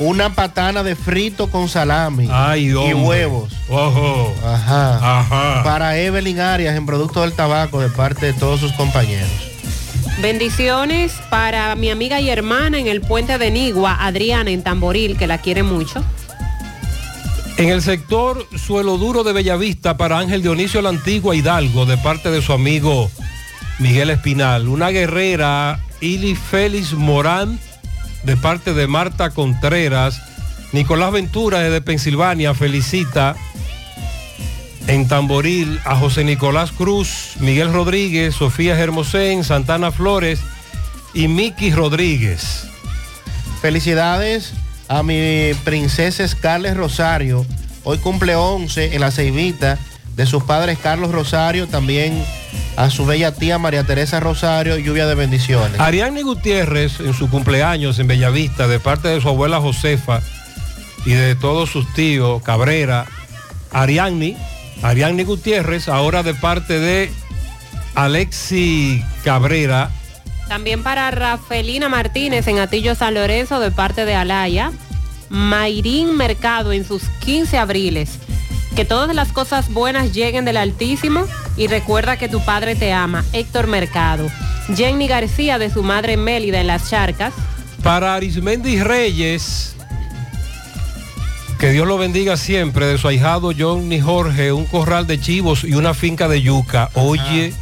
Una 0.00 0.34
patana 0.34 0.82
de 0.82 0.96
frito 0.96 1.50
con 1.50 1.68
salami 1.68 2.26
Ay, 2.32 2.68
y 2.68 2.94
huevos. 2.94 3.52
Ojo. 3.68 4.34
Ajá. 4.42 5.20
Ajá. 5.20 5.62
Para 5.62 5.98
Evelyn 5.98 6.40
Arias 6.40 6.74
en 6.74 6.86
Producto 6.86 7.20
del 7.20 7.34
Tabaco 7.34 7.80
de 7.82 7.90
parte 7.90 8.24
de 8.24 8.32
todos 8.32 8.60
sus 8.60 8.72
compañeros. 8.72 9.28
Bendiciones 10.22 11.12
para 11.28 11.76
mi 11.76 11.90
amiga 11.90 12.18
y 12.18 12.30
hermana 12.30 12.78
en 12.78 12.86
el 12.86 13.02
puente 13.02 13.36
de 13.36 13.50
Nigua, 13.50 13.98
Adriana 14.00 14.50
en 14.50 14.62
Tamboril, 14.62 15.18
que 15.18 15.26
la 15.26 15.36
quiere 15.36 15.62
mucho. 15.62 16.02
En 17.58 17.68
el 17.68 17.82
sector 17.82 18.46
Suelo 18.56 18.96
Duro 18.96 19.22
de 19.22 19.34
Bellavista 19.34 19.98
para 19.98 20.18
Ángel 20.18 20.40
Dionisio 20.40 20.80
la 20.80 20.88
Antigua 20.88 21.36
Hidalgo 21.36 21.84
de 21.84 21.98
parte 21.98 22.30
de 22.30 22.40
su 22.40 22.54
amigo 22.54 23.10
Miguel 23.78 24.08
Espinal. 24.08 24.66
Una 24.66 24.88
guerrera 24.88 25.78
Ili 26.00 26.34
Félix 26.34 26.94
Morán 26.94 27.58
de 28.24 28.36
parte 28.36 28.74
de 28.74 28.86
Marta 28.86 29.30
Contreras. 29.30 30.20
Nicolás 30.72 31.12
Ventura 31.12 31.60
desde 31.60 31.80
Pensilvania 31.80 32.54
felicita 32.54 33.34
en 34.86 35.06
Tamboril 35.08 35.80
a 35.84 35.96
José 35.96 36.24
Nicolás 36.24 36.72
Cruz, 36.72 37.34
Miguel 37.40 37.72
Rodríguez, 37.72 38.34
Sofía 38.34 38.78
Hermosén, 38.78 39.44
Santana 39.44 39.92
Flores 39.92 40.40
y 41.14 41.28
Miki 41.28 41.70
Rodríguez. 41.72 42.66
Felicidades 43.60 44.52
a 44.88 45.02
mi 45.02 45.52
princesa 45.64 46.26
Scarlett 46.26 46.76
Rosario. 46.76 47.46
Hoy 47.84 47.98
cumple 47.98 48.34
11 48.34 48.94
en 48.94 49.00
la 49.00 49.10
Ceibita 49.10 49.78
de 50.20 50.26
sus 50.26 50.42
padres 50.42 50.78
Carlos 50.78 51.12
Rosario, 51.12 51.66
también 51.66 52.22
a 52.76 52.90
su 52.90 53.06
bella 53.06 53.32
tía 53.32 53.58
María 53.58 53.84
Teresa 53.84 54.20
Rosario, 54.20 54.76
lluvia 54.76 55.06
de 55.06 55.14
bendiciones. 55.14 55.80
Ariadne 55.80 56.22
Gutiérrez 56.22 57.00
en 57.00 57.14
su 57.14 57.30
cumpleaños 57.30 57.98
en 57.98 58.06
Bellavista 58.06 58.68
de 58.68 58.78
parte 58.80 59.08
de 59.08 59.22
su 59.22 59.30
abuela 59.30 59.62
Josefa 59.62 60.20
y 61.06 61.12
de 61.12 61.36
todos 61.36 61.70
sus 61.70 61.90
tíos 61.94 62.42
Cabrera, 62.42 63.06
Ariadne, 63.72 64.36
Ariadne 64.82 65.24
Gutiérrez, 65.24 65.88
ahora 65.88 66.22
de 66.22 66.34
parte 66.34 66.78
de 66.78 67.10
Alexi 67.94 69.02
Cabrera, 69.24 69.90
También 70.48 70.82
para 70.82 71.10
Rafelina 71.10 71.88
Martínez 71.88 72.46
en 72.46 72.58
Atillo 72.58 72.94
San 72.94 73.14
Lorenzo 73.14 73.58
de 73.58 73.70
parte 73.70 74.04
de 74.04 74.16
Alaya. 74.16 74.70
Mayrín 75.30 76.14
Mercado 76.14 76.72
en 76.72 76.84
sus 76.84 77.04
15 77.24 77.56
abriles. 77.56 78.18
Que 78.80 78.86
todas 78.86 79.14
las 79.14 79.30
cosas 79.30 79.70
buenas 79.70 80.14
lleguen 80.14 80.46
del 80.46 80.56
Altísimo 80.56 81.26
y 81.54 81.66
recuerda 81.66 82.16
que 82.16 82.30
tu 82.30 82.42
padre 82.42 82.74
te 82.76 82.94
ama. 82.94 83.26
Héctor 83.34 83.66
Mercado. 83.66 84.26
Jenny 84.74 85.06
García 85.06 85.58
de 85.58 85.68
su 85.68 85.82
madre 85.82 86.16
Mélida 86.16 86.62
en 86.62 86.66
Las 86.66 86.88
Charcas. 86.88 87.34
para 87.82 88.14
Arismendi 88.14 88.82
Reyes, 88.82 89.74
que 91.58 91.72
Dios 91.72 91.86
lo 91.86 91.98
bendiga 91.98 92.38
siempre, 92.38 92.86
de 92.86 92.96
su 92.96 93.06
ahijado 93.06 93.52
Johnny 93.54 94.00
Jorge, 94.00 94.50
un 94.50 94.64
corral 94.64 95.06
de 95.06 95.20
chivos 95.20 95.62
y 95.62 95.74
una 95.74 95.92
finca 95.92 96.26
de 96.26 96.40
yuca. 96.40 96.88
Oye, 96.94 97.48
Ajá. 97.48 97.56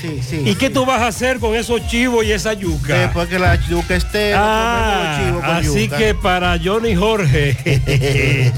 Sí, 0.00 0.20
sí. 0.28 0.42
¿Y 0.44 0.54
qué 0.56 0.68
tú 0.70 0.84
vas 0.84 1.00
a 1.00 1.06
hacer 1.08 1.38
con 1.38 1.54
esos 1.54 1.86
chivos 1.88 2.24
y 2.24 2.32
esa 2.32 2.52
yuca? 2.54 2.94
Después 2.94 3.28
que 3.28 3.38
la 3.38 3.54
yuca 3.68 3.94
esté, 3.94 4.32
Ah, 4.36 5.32
con 5.34 5.44
así 5.44 5.84
yuca. 5.86 5.96
que 5.96 6.14
para 6.14 6.58
Johnny 6.62 6.94
Jorge, 6.96 7.56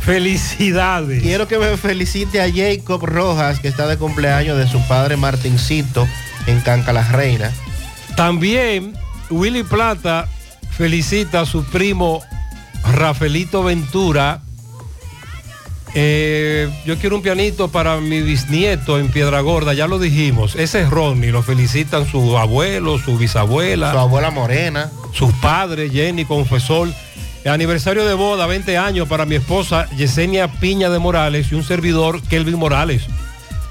felicidades. 0.00 1.22
Quiero 1.22 1.46
que 1.48 1.58
me 1.58 1.76
felicite 1.76 2.40
a 2.40 2.46
Jacob 2.52 3.04
Rojas, 3.04 3.60
que 3.60 3.68
está 3.68 3.86
de 3.86 3.96
cumpleaños 3.96 4.56
de 4.58 4.66
su 4.68 4.80
padre 4.86 5.16
Martincito 5.16 6.06
en 6.46 6.60
Canca 6.60 6.92
la 6.92 7.02
Reina. 7.08 7.50
También 8.16 8.92
Willy 9.30 9.62
Plata 9.62 10.28
felicita 10.70 11.40
a 11.42 11.46
su 11.46 11.64
primo 11.64 12.22
Rafaelito 12.92 13.62
Ventura. 13.62 14.40
Eh, 15.94 16.68
yo 16.84 16.96
quiero 16.98 17.16
un 17.16 17.22
pianito 17.22 17.68
para 17.68 17.96
mi 17.98 18.22
bisnieto 18.22 18.98
en 18.98 19.08
Piedra 19.08 19.40
Gorda, 19.40 19.74
ya 19.74 19.86
lo 19.86 19.98
dijimos. 19.98 20.54
Ese 20.54 20.82
es 20.82 20.90
Ronnie, 20.90 21.32
lo 21.32 21.42
felicitan 21.42 22.06
su 22.06 22.38
abuelo, 22.38 22.98
su 22.98 23.18
bisabuela. 23.18 23.92
Su 23.92 23.98
abuela 23.98 24.30
Morena. 24.30 24.90
Sus 25.12 25.32
padres, 25.34 25.92
Jenny 25.92 26.24
Confesor. 26.24 26.88
Aniversario 27.44 28.04
de 28.04 28.14
boda, 28.14 28.46
20 28.46 28.76
años 28.76 29.08
para 29.08 29.24
mi 29.24 29.34
esposa 29.34 29.88
Yesenia 29.96 30.48
Piña 30.60 30.90
de 30.90 30.98
Morales 30.98 31.50
y 31.50 31.54
un 31.54 31.64
servidor, 31.64 32.20
Kelvin 32.22 32.58
Morales. 32.58 33.06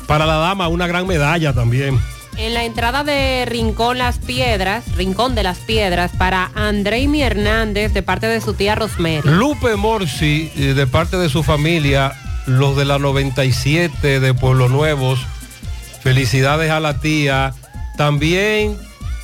Para 0.07 0.25
la 0.25 0.37
dama, 0.37 0.67
una 0.67 0.87
gran 0.87 1.05
medalla 1.05 1.53
también. 1.53 1.99
En 2.41 2.53
la 2.53 2.63
entrada 2.63 3.03
de 3.03 3.45
Rincón 3.45 3.97
Las 3.97 4.17
Piedras, 4.17 4.85
Rincón 4.95 5.35
de 5.35 5.43
las 5.43 5.57
Piedras, 5.57 6.11
para 6.17 6.49
Andreimi 6.55 7.21
Hernández 7.21 7.91
de 7.91 8.01
parte 8.01 8.27
de 8.27 8.39
su 8.39 8.53
tía 8.53 8.75
Rosemary. 8.75 9.23
Lupe 9.25 9.75
Morsi, 9.75 10.49
eh, 10.55 10.73
de 10.73 10.87
parte 10.87 11.17
de 11.17 11.27
su 11.27 11.43
familia, 11.43 12.13
los 12.45 12.77
de 12.77 12.85
la 12.85 12.97
97 12.97 14.21
de 14.21 14.33
Pueblo 14.33 14.69
Nuevos, 14.69 15.19
felicidades 16.01 16.71
a 16.71 16.79
la 16.79 17.01
tía. 17.01 17.53
También 17.97 18.77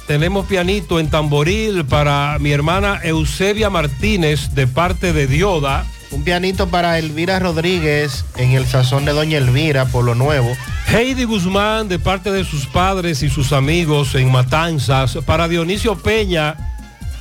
tenemos 0.07 0.45
pianito 0.45 0.99
en 0.99 1.09
tamboril 1.09 1.85
para 1.85 2.37
mi 2.39 2.51
hermana 2.51 2.99
Eusebia 3.01 3.69
Martínez, 3.69 4.53
de 4.55 4.67
parte 4.67 5.13
de 5.13 5.27
Dioda. 5.27 5.85
Un 6.11 6.23
pianito 6.23 6.67
para 6.67 6.97
Elvira 6.99 7.39
Rodríguez 7.39 8.25
en 8.37 8.51
el 8.51 8.65
sazón 8.65 9.05
de 9.05 9.11
Doña 9.11 9.37
Elvira, 9.37 9.85
por 9.85 10.05
lo 10.05 10.15
nuevo. 10.15 10.55
Heidi 10.87 11.23
Guzmán, 11.23 11.89
de 11.89 11.99
parte 11.99 12.31
de 12.31 12.43
sus 12.45 12.67
padres 12.67 13.23
y 13.23 13.29
sus 13.29 13.51
amigos 13.51 14.15
en 14.15 14.31
Matanzas. 14.31 15.17
Para 15.25 15.47
Dionisio 15.47 15.97
Peña, 15.97 16.55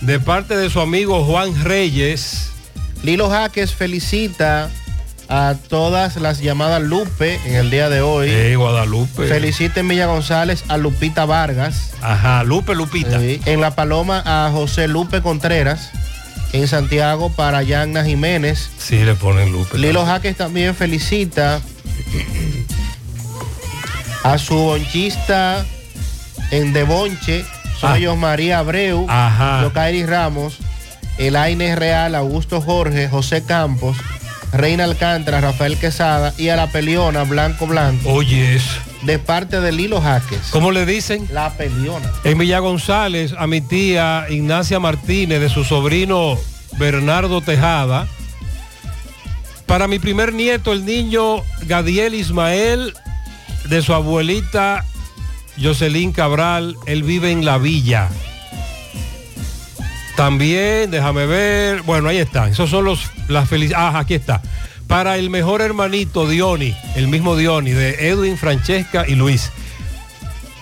de 0.01 0.21
parte 0.21 0.57
de 0.57 0.71
su 0.71 0.81
amigo 0.81 1.25
Juan 1.25 1.65
Reyes. 1.65 2.51
Lilo 3.03 3.29
Jaques 3.29 3.75
felicita 3.75 4.71
a 5.29 5.55
todas 5.69 6.17
las 6.17 6.41
llamadas 6.41 6.83
Lupe 6.83 7.41
en 7.47 7.55
el 7.55 7.71
día 7.71 7.89
de 7.89 8.01
hoy. 8.01 8.29
Eh, 8.31 8.57
Guadalupe. 8.57 9.27
Felicita 9.27 9.81
en 9.81 9.89
Villa 9.89 10.07
González 10.07 10.65
a 10.69 10.77
Lupita 10.77 11.25
Vargas. 11.25 11.93
Ajá, 12.03 12.45
Lupe 12.45 12.75
Lupita. 12.75 13.19
Sí. 13.19 13.41
En 13.47 13.61
La 13.61 13.75
Paloma 13.75 14.23
a 14.25 14.51
José 14.53 14.89
Lupe 14.89 15.23
Contreras. 15.23 15.91
En 16.55 16.69
Santiago 16.69 17.31
para 17.31 17.63
Yagna 17.65 18.05
Jiménez. 18.05 18.71
Sí, 18.79 18.99
le 19.05 19.15
ponen 19.15 19.51
Lupe. 19.51 19.77
Lilo 19.77 20.07
Jaques 20.07 20.37
también 20.37 20.75
felicita 20.75 21.61
a 24.23 24.39
su 24.39 24.55
bonchista 24.55 25.67
en 26.53 26.73
Debonche. 26.73 27.45
Son 27.81 27.93
Ah. 27.93 28.15
María 28.15 28.61
Abreu, 28.61 29.05
Ajá. 29.11 29.63
Yokairi 29.63 30.07
Ramos, 30.07 30.59
Elaine 31.19 31.75
Real, 31.77 32.15
Augusto 32.15 32.61
Jorge, 32.63 33.09
José 33.09 33.43
Campos, 33.45 33.97
Reina 34.53 34.85
Alcántara, 34.85 35.41
Rafael 35.41 35.77
Quesada 35.77 36.33
y 36.39 36.49
a 36.51 36.57
la 36.57 36.69
peliona 36.69 37.25
Blanco 37.25 37.67
Blanco. 37.67 38.11
Oyes. 38.13 38.63
De 39.05 39.19
parte 39.19 39.61
de 39.61 39.73
Lilo 39.73 40.01
Jaques. 40.01 40.49
¿Cómo 40.51 40.73
le 40.73 40.87
dicen? 40.87 41.29
La 41.31 41.51
peliona. 41.51 42.11
En 42.25 42.39
Villa 42.39 42.59
González, 42.61 43.35
a 43.39 43.47
mi 43.47 43.61
tía 43.61 44.27
Ignacia 44.31 44.81
Martínez, 44.81 45.41
de 45.41 45.49
su 45.51 45.65
sobrino 45.65 46.39
Bernardo 46.79 47.41
Tejada. 47.41 48.07
Para 49.67 49.89
mi 49.89 49.99
primer 49.99 50.33
nieto, 50.33 50.73
el 50.73 50.85
niño 50.85 51.43
Gadiel 51.63 52.15
Ismael, 52.15 52.95
de 53.69 53.83
su 53.83 53.93
abuelita 53.93 54.85
Jocelyn 55.63 56.13
Cabral, 56.13 56.77
él 56.87 57.03
vive 57.03 57.31
en 57.31 57.45
la 57.45 57.59
villa. 57.59 58.09
También, 60.17 60.91
déjame 60.91 61.27
ver, 61.27 61.83
bueno, 61.83 62.09
ahí 62.09 62.19
están, 62.19 62.51
esos 62.51 62.71
son 62.71 62.85
los, 62.85 63.11
las 63.29 63.49
felicidades, 63.49 63.95
ah, 63.95 63.99
aquí 63.99 64.15
está. 64.15 64.41
Para 64.87 65.17
el 65.17 65.31
mejor 65.31 65.61
hermanito 65.61 66.29
Diony, 66.29 66.75
el 66.95 67.09
mismo 67.09 67.37
Diony, 67.37 67.71
de 67.71 68.09
Edwin, 68.09 68.37
Francesca 68.39 69.05
y 69.07 69.15
Luis. 69.15 69.51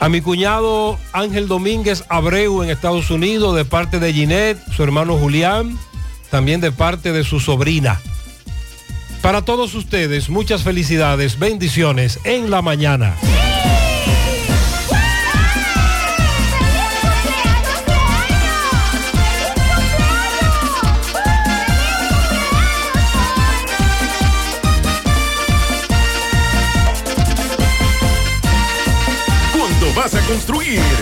A 0.00 0.08
mi 0.08 0.20
cuñado 0.20 0.98
Ángel 1.12 1.48
Domínguez 1.48 2.04
Abreu 2.08 2.62
en 2.62 2.70
Estados 2.70 3.10
Unidos, 3.10 3.54
de 3.54 3.64
parte 3.64 4.00
de 4.00 4.12
Ginette, 4.12 4.60
su 4.74 4.82
hermano 4.82 5.16
Julián, 5.16 5.78
también 6.30 6.60
de 6.60 6.72
parte 6.72 7.12
de 7.12 7.24
su 7.24 7.40
sobrina. 7.40 8.00
Para 9.20 9.42
todos 9.42 9.74
ustedes, 9.74 10.28
muchas 10.28 10.62
felicidades, 10.62 11.38
bendiciones 11.38 12.18
en 12.24 12.50
la 12.50 12.62
mañana. 12.62 13.14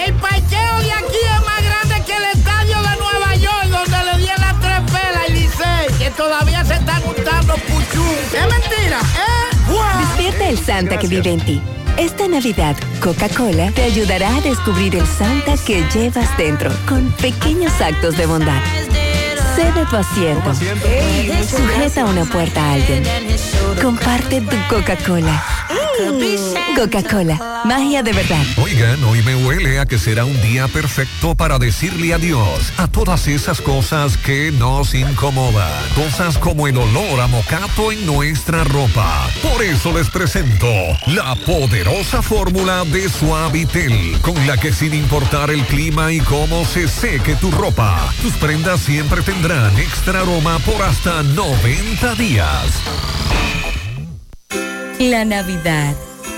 El 0.07 0.15
parqueo 0.15 0.79
de 0.81 0.93
aquí 0.93 1.21
es 1.35 1.41
más 1.47 1.63
grande 1.63 2.05
que 2.07 2.17
el 2.17 2.25
estadio 2.37 2.77
de 2.83 2.97
Nueva 2.97 3.35
York, 3.37 3.65
donde 3.71 4.13
le 4.13 4.19
di 4.19 4.27
las 4.27 4.61
tres 4.61 4.81
pelas 4.91 5.29
y 5.29 5.33
Licey, 5.33 5.99
que 5.99 6.11
todavía 6.11 6.65
se 6.65 6.75
están 6.75 7.03
gustando 7.03 7.55
puchú. 7.55 8.05
Es 8.33 8.43
mentira, 8.43 9.01
¿eh? 9.01 9.55
Despierta 10.01 10.49
el 10.49 10.59
Santa 10.59 10.99
que 10.99 11.07
vive 11.07 11.33
en 11.33 11.41
ti. 11.41 11.63
Esta 11.97 12.27
Navidad, 12.27 12.77
Coca-Cola 13.01 13.71
te 13.71 13.85
ayudará 13.85 14.37
a 14.37 14.41
descubrir 14.41 14.97
el 14.97 15.07
Santa 15.07 15.55
que 15.65 15.85
llevas 15.95 16.37
dentro 16.37 16.71
con 16.89 17.11
pequeños 17.13 17.81
actos 17.81 18.17
de 18.17 18.27
bondad. 18.27 18.61
Cede 19.55 19.87
tu 19.89 19.97
asiento. 19.97 20.53
Sujeta 20.55 22.05
una 22.05 22.25
puerta 22.25 22.61
a 22.61 22.73
alguien. 22.73 23.05
Comparte 23.81 24.41
tu 24.41 24.57
Coca-Cola. 24.69 25.43
Coca-Cola, 26.75 27.63
magia 27.65 28.03
de 28.03 28.13
verdad. 28.13 28.43
Oigan, 28.61 29.03
hoy 29.05 29.23
me 29.23 29.37
huele 29.37 29.79
a 29.79 29.87
que 29.87 29.97
será 29.97 30.25
un 30.25 30.41
día 30.43 30.67
perfecto 30.67 31.37
para 31.37 31.61
decirle 31.61 32.13
adiós 32.13 32.73
a 32.79 32.89
todas 32.89 33.29
esas 33.29 33.61
cosas 33.61 34.17
que 34.17 34.51
nos 34.51 34.93
incomodan. 34.93 35.71
Cosas 35.95 36.37
como 36.37 36.67
el 36.67 36.77
olor 36.77 37.21
a 37.21 37.29
mocato 37.29 37.93
en 37.93 38.05
nuestra 38.07 38.65
ropa. 38.65 39.29
Por 39.41 39.63
eso 39.63 39.97
les 39.97 40.11
presento 40.11 40.67
la 41.07 41.37
poderosa 41.47 42.23
fórmula 42.23 42.85
de 42.87 43.09
Suavitel, 43.09 44.19
con 44.21 44.35
la 44.49 44.57
que 44.57 44.73
sin 44.73 44.95
importar 44.95 45.53
el 45.53 45.65
clima 45.67 46.13
y 46.13 46.19
cómo 46.21 46.65
se 46.65 46.89
seque 46.89 47.37
tu 47.37 47.53
ropa, 47.53 48.13
tus 48.21 48.33
prendas 48.35 48.81
siempre 48.81 49.23
tendrán 49.23 49.44
extra 49.45 50.21
aroma 50.23 50.59
por 50.61 50.81
hasta 50.83 51.23
90 51.23 52.15
días. 52.15 52.65
La 54.99 55.27
Navidad 55.27 55.95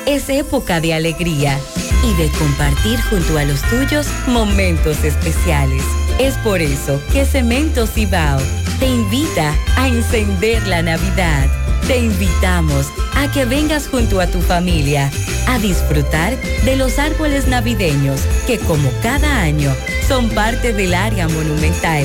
es 0.06 0.28
época 0.28 0.80
de 0.80 0.92
alegría 0.92 1.56
y 2.02 2.14
de 2.14 2.28
compartir 2.30 3.00
junto 3.02 3.38
a 3.38 3.44
los 3.44 3.62
tuyos 3.62 4.08
momentos 4.26 5.04
especiales. 5.04 5.84
Es 6.18 6.36
por 6.38 6.60
eso 6.60 7.00
que 7.12 7.24
Cemento 7.24 7.86
Cibao 7.86 8.40
te 8.80 8.88
invita 8.88 9.54
a 9.76 9.86
encender 9.86 10.66
la 10.66 10.82
Navidad. 10.82 11.46
Te 11.86 11.98
invitamos 11.98 12.88
a 13.14 13.30
que 13.30 13.44
vengas 13.44 13.86
junto 13.86 14.20
a 14.20 14.26
tu 14.26 14.40
familia 14.40 15.12
a 15.46 15.60
disfrutar 15.60 16.36
de 16.64 16.74
los 16.74 16.98
árboles 16.98 17.46
navideños 17.46 18.20
que 18.48 18.58
como 18.58 18.90
cada 19.00 19.42
año 19.42 19.72
son 20.08 20.28
parte 20.30 20.72
del 20.72 20.92
área 20.92 21.28
monumental. 21.28 22.04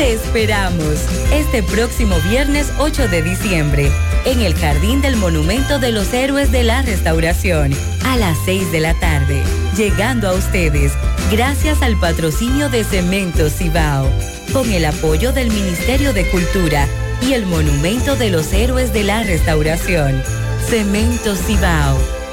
Te 0.00 0.14
esperamos 0.14 1.04
este 1.30 1.62
próximo 1.62 2.16
viernes 2.30 2.72
8 2.78 3.08
de 3.08 3.20
diciembre 3.20 3.92
en 4.24 4.40
el 4.40 4.54
Jardín 4.54 5.02
del 5.02 5.16
Monumento 5.16 5.78
de 5.78 5.92
los 5.92 6.14
Héroes 6.14 6.50
de 6.50 6.64
la 6.64 6.80
Restauración 6.80 7.70
a 8.06 8.16
las 8.16 8.38
6 8.46 8.72
de 8.72 8.80
la 8.80 8.98
tarde. 8.98 9.42
Llegando 9.76 10.30
a 10.30 10.32
ustedes 10.32 10.94
gracias 11.30 11.82
al 11.82 12.00
patrocinio 12.00 12.70
de 12.70 12.82
Cemento 12.82 13.50
Cibao, 13.50 14.10
con 14.54 14.72
el 14.72 14.86
apoyo 14.86 15.32
del 15.32 15.50
Ministerio 15.50 16.14
de 16.14 16.26
Cultura 16.30 16.88
y 17.20 17.34
el 17.34 17.44
Monumento 17.44 18.16
de 18.16 18.30
los 18.30 18.54
Héroes 18.54 18.94
de 18.94 19.04
la 19.04 19.22
Restauración. 19.22 20.22
Cemento 20.66 21.36
Cibao, 21.36 21.98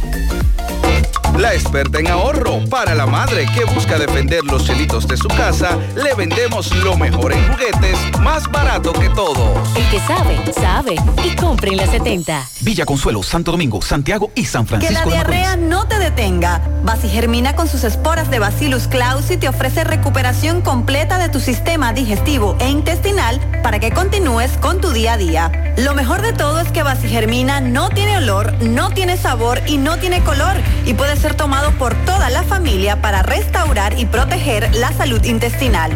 La 1.38 1.54
experta 1.54 1.98
en 1.98 2.09
ahorro 2.09 2.60
para 2.68 2.94
la 2.94 3.06
madre 3.06 3.46
que 3.54 3.64
busca 3.64 3.98
defender 3.98 4.44
los 4.44 4.64
chelitos 4.64 5.09
de 5.09 5.16
su 5.16 5.28
casa, 5.28 5.78
le 5.96 6.14
vendemos 6.14 6.74
lo 6.76 6.96
mejor 6.96 7.32
en 7.32 7.42
juguetes, 7.52 7.98
más 8.20 8.50
barato 8.50 8.92
que 8.92 9.09
todos. 9.10 9.76
El 9.76 9.88
que 9.90 10.00
sabe, 10.00 10.38
sabe. 10.52 10.96
Y 11.24 11.34
compre 11.34 11.70
en 11.70 11.78
la 11.78 11.86
70. 11.86 12.48
Villa 12.60 12.84
Consuelo, 12.84 13.22
Santo 13.22 13.50
Domingo, 13.50 13.80
Santiago 13.82 14.30
y 14.34 14.44
San 14.44 14.64
Que 14.64 14.68
Francisco. 14.76 14.94
la 14.94 15.00
de 15.10 15.16
Macorís. 15.18 15.40
diarrea 15.40 15.56
no 15.56 15.88
te 15.88 15.98
detenga. 15.98 16.60
Germina 17.12 17.54
con 17.56 17.68
sus 17.68 17.84
esporas 17.84 18.30
de 18.30 18.38
Bacillus 18.38 18.86
clausi 18.86 19.36
te 19.36 19.48
ofrece 19.48 19.84
recuperación 19.84 20.62
completa 20.62 21.18
de 21.18 21.28
tu 21.28 21.40
sistema 21.40 21.92
digestivo 21.92 22.56
e 22.60 22.68
intestinal 22.68 23.40
para 23.62 23.80
que 23.80 23.90
continúes 23.90 24.52
con 24.59 24.80
tu 24.80 24.90
día 24.90 25.14
a 25.14 25.16
día. 25.16 25.74
Lo 25.76 25.94
mejor 25.94 26.22
de 26.22 26.32
todo 26.32 26.60
es 26.60 26.70
que 26.70 26.82
Germina 27.09 27.60
no 27.60 27.88
tiene 27.90 28.18
olor, 28.18 28.52
no 28.62 28.90
tiene 28.90 29.16
sabor 29.16 29.60
y 29.66 29.78
no 29.78 29.98
tiene 29.98 30.22
color 30.22 30.56
y 30.86 30.94
puede 30.94 31.16
ser 31.22 31.34
tomado 31.36 31.70
por 31.78 31.94
toda 32.04 32.30
la 32.30 32.42
familia 32.42 33.00
para 33.00 33.22
restaurar 33.22 33.96
y 33.96 34.06
proteger 34.06 34.74
la 34.74 34.92
salud 34.92 35.22
intestinal. 35.24 35.92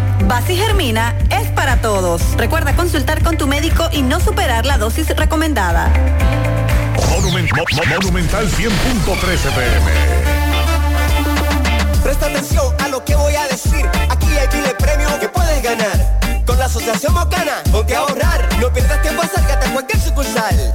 Germina 0.46 1.16
es 1.30 1.48
para 1.50 1.78
todos. 1.82 2.22
Recuerda 2.36 2.76
consultar 2.76 3.22
con 3.24 3.36
tu 3.36 3.48
médico 3.48 3.88
y 3.92 4.02
no 4.02 4.20
superar 4.20 4.64
la 4.64 4.78
dosis 4.78 5.08
recomendada. 5.16 5.90
Monument- 7.10 7.50
Mo- 7.56 7.64
Mo- 7.74 7.82
Monumental 7.96 8.48
100.13 8.48 9.50
pm. 9.50 9.90
Presta 12.04 12.26
atención 12.26 12.72
a 12.80 12.88
lo 12.88 13.04
que 13.04 13.16
voy 13.16 13.34
a 13.34 13.48
decir. 13.48 13.84
Aquí 14.08 14.26
hay 14.28 14.46
miles 14.56 14.74
premios 14.74 15.10
que 15.14 15.28
puedes 15.28 15.60
ganar. 15.60 16.20
Con 16.46 16.56
la 16.56 16.66
Asociación 16.66 17.12
Mocana, 17.14 17.62
ponte 17.72 17.96
a 17.96 17.98
ahorrar. 17.98 18.48
No 18.60 18.72
pierdas 18.72 19.02
tiempo, 19.02 19.22
acércate 19.22 19.66
a 19.66 19.72
cualquier 19.72 20.00
sucursal. 20.00 20.74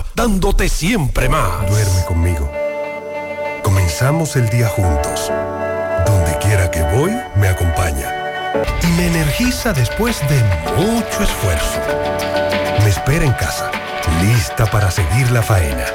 dándote 0.15 0.69
siempre 0.69 1.29
más. 1.29 1.69
Duerme 1.69 2.05
conmigo. 2.05 2.51
Comenzamos 3.63 4.35
el 4.35 4.49
día 4.49 4.67
juntos. 4.67 5.31
Donde 6.05 6.37
quiera 6.39 6.69
que 6.71 6.81
voy, 6.83 7.11
me 7.35 7.47
acompaña. 7.47 8.09
Y 8.83 8.87
me 8.87 9.07
energiza 9.07 9.73
después 9.73 10.19
de 10.29 10.43
mucho 10.75 11.23
esfuerzo. 11.23 11.79
Me 12.83 12.89
espera 12.89 13.25
en 13.25 13.33
casa, 13.33 13.71
lista 14.21 14.65
para 14.65 14.89
seguir 14.91 15.29
la 15.31 15.41
faena. 15.41 15.85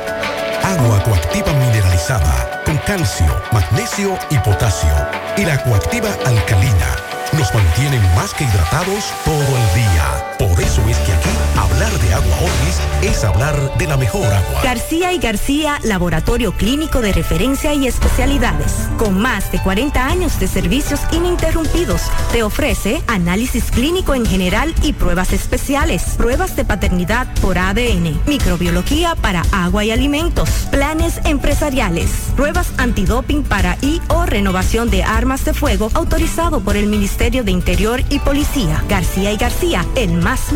Agua 0.63 1.03
coactiva 1.03 1.53
mineralizada 1.53 2.63
con 2.65 2.77
calcio, 2.79 3.27
magnesio 3.53 4.19
y 4.31 4.39
potasio. 4.39 4.95
Y 5.37 5.45
la 5.45 5.63
coactiva 5.63 6.09
alcalina 6.25 6.97
nos 7.33 7.53
mantienen 7.55 8.03
más 8.15 8.35
que 8.35 8.45
hidratados 8.45 9.13
todo 9.25 9.37
el 9.37 9.75
día. 9.75 10.36
Eso 10.67 10.83
es 10.89 10.99
que 10.99 11.13
aquí 11.13 11.29
hablar 11.57 11.93
de 12.01 12.13
agua 12.13 12.37
Orlis 12.39 12.81
es 13.01 13.23
hablar 13.23 13.79
de 13.79 13.87
la 13.87 13.97
mejor 13.97 14.25
agua. 14.25 14.63
García 14.65 15.13
y 15.13 15.19
García, 15.19 15.79
laboratorio 15.85 16.51
clínico 16.51 17.01
de 17.01 17.13
referencia 17.13 17.73
y 17.73 17.87
especialidades. 17.87 18.73
Con 18.99 19.17
más 19.17 19.53
de 19.53 19.63
40 19.63 20.05
años 20.05 20.41
de 20.41 20.49
servicios 20.49 21.01
ininterrumpidos, 21.13 22.03
te 22.33 22.43
ofrece 22.43 23.01
análisis 23.07 23.71
clínico 23.71 24.13
en 24.17 24.27
general 24.27 24.75
y 24.83 24.93
pruebas 24.93 25.33
especiales, 25.33 26.03
pruebas 26.17 26.57
de 26.57 26.65
paternidad 26.65 27.33
por 27.41 27.59
ADN, 27.59 28.21
microbiología 28.27 29.15
para 29.15 29.43
agua 29.53 29.85
y 29.85 29.93
alimentos, 29.93 30.51
planes 30.73 31.21
empresariales, 31.25 32.11
pruebas 32.35 32.73
antidoping 32.79 33.45
para 33.45 33.79
y 33.83 34.03
o 34.09 34.27
renovación 34.27 34.91
de 34.91 35.05
armas 35.05 35.45
de 35.45 35.55
fuego 35.55 35.93
autorizado 35.95 36.59
por 36.59 36.77
el 36.77 36.89
Ministerio 36.89 37.45
de 37.45 37.53
Interior 37.53 38.03
y 38.11 38.19
Policía. 38.19 38.83
García 38.89 39.31
y 39.31 39.37
García, 39.37 39.87
el 39.95 40.15
más 40.15 40.56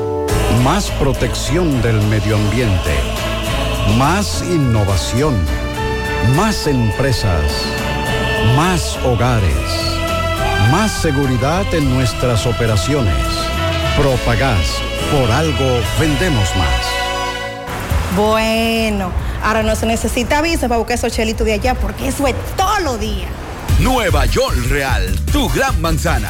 Más 0.63 0.91
protección 0.91 1.81
del 1.81 2.01
medio 2.03 2.35
ambiente. 2.35 2.95
Más 3.97 4.43
innovación. 4.43 5.35
Más 6.35 6.67
empresas. 6.67 7.43
Más 8.55 8.97
hogares. 9.05 9.51
Más 10.71 10.91
seguridad 10.91 11.65
en 11.73 11.93
nuestras 11.93 12.45
operaciones. 12.45 13.15
Propagás. 13.97 14.75
Por 15.11 15.31
algo 15.31 15.81
vendemos 15.99 16.49
más. 16.55 16.85
Bueno, 18.15 19.11
Ahora 19.43 19.63
no 19.63 19.75
se 19.75 19.85
necesita 19.85 20.41
visa 20.41 20.67
para 20.67 20.77
buscar 20.77 20.97
esos 20.97 21.11
chelitos 21.11 21.45
de 21.45 21.53
allá 21.53 21.73
porque 21.73 22.07
eso 22.07 22.27
es 22.27 22.35
todo 22.55 22.79
los 22.81 22.99
días. 22.99 23.29
Nueva 23.79 24.25
York 24.27 24.55
Real, 24.69 25.15
tu 25.31 25.49
gran 25.49 25.81
manzana. 25.81 26.29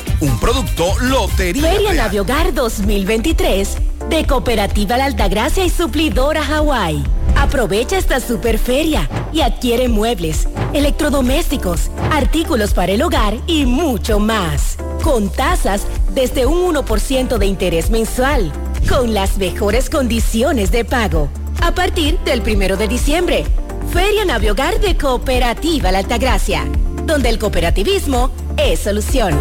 Un 0.21 0.39
producto 0.39 0.93
Lotería 0.99 1.63
Feria 1.63 1.93
Real. 1.93 1.97
Naviogar 1.97 2.53
2023 2.53 3.77
de 4.07 4.27
Cooperativa 4.27 4.95
La 4.95 5.05
Altagracia 5.05 5.65
y 5.65 5.69
Suplidora 5.71 6.43
Hawái. 6.43 7.03
Aprovecha 7.35 7.97
esta 7.97 8.19
super 8.19 8.59
feria 8.59 9.09
y 9.33 9.41
adquiere 9.41 9.89
muebles, 9.89 10.47
electrodomésticos, 10.73 11.89
artículos 12.11 12.75
para 12.75 12.91
el 12.91 13.01
hogar 13.01 13.35
y 13.47 13.65
mucho 13.65 14.19
más. 14.19 14.77
Con 15.03 15.31
tasas 15.31 15.87
desde 16.13 16.45
un 16.45 16.75
1% 16.75 17.39
de 17.39 17.45
interés 17.47 17.89
mensual, 17.89 18.51
con 18.87 19.15
las 19.15 19.39
mejores 19.39 19.89
condiciones 19.89 20.71
de 20.71 20.85
pago. 20.85 21.29
A 21.63 21.73
partir 21.73 22.19
del 22.19 22.43
primero 22.43 22.77
de 22.77 22.87
diciembre, 22.87 23.43
Feria 23.91 24.23
Naviogar 24.25 24.79
de 24.79 24.95
Cooperativa 24.95 25.91
La 25.91 25.97
Altagracia, 25.97 26.67
donde 27.07 27.29
el 27.29 27.39
cooperativismo 27.39 28.29
es 28.55 28.81
solución. 28.81 29.35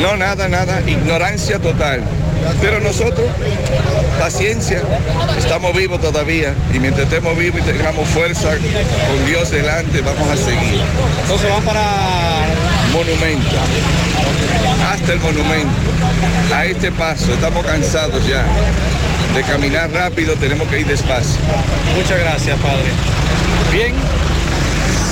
No, 0.00 0.16
nada, 0.16 0.48
nada, 0.48 0.80
ignorancia 0.86 1.58
total. 1.60 2.02
Pero 2.60 2.80
nosotros, 2.80 3.26
paciencia, 4.18 4.82
estamos 5.38 5.74
vivos 5.74 6.00
todavía 6.00 6.54
y 6.74 6.78
mientras 6.78 7.06
estemos 7.06 7.36
vivos 7.36 7.60
y 7.60 7.62
tengamos 7.62 8.08
fuerza 8.08 8.50
con 8.50 9.26
Dios 9.26 9.50
delante, 9.50 10.00
vamos 10.00 10.28
a 10.28 10.36
seguir. 10.36 10.80
Entonces 11.22 11.50
van 11.50 11.62
para 11.62 11.82
monumento, 12.92 13.56
hasta 14.92 15.12
el 15.12 15.20
monumento, 15.20 15.70
a 16.54 16.64
este 16.66 16.92
paso, 16.92 17.32
estamos 17.32 17.64
cansados 17.64 18.26
ya 18.28 18.44
de 19.36 19.42
caminar 19.42 19.90
rápido, 19.92 20.34
tenemos 20.36 20.66
que 20.68 20.80
ir 20.80 20.86
despacio. 20.86 21.38
Muchas 21.94 22.18
gracias, 22.18 22.58
padre. 22.58 22.88
Bien, 23.70 23.94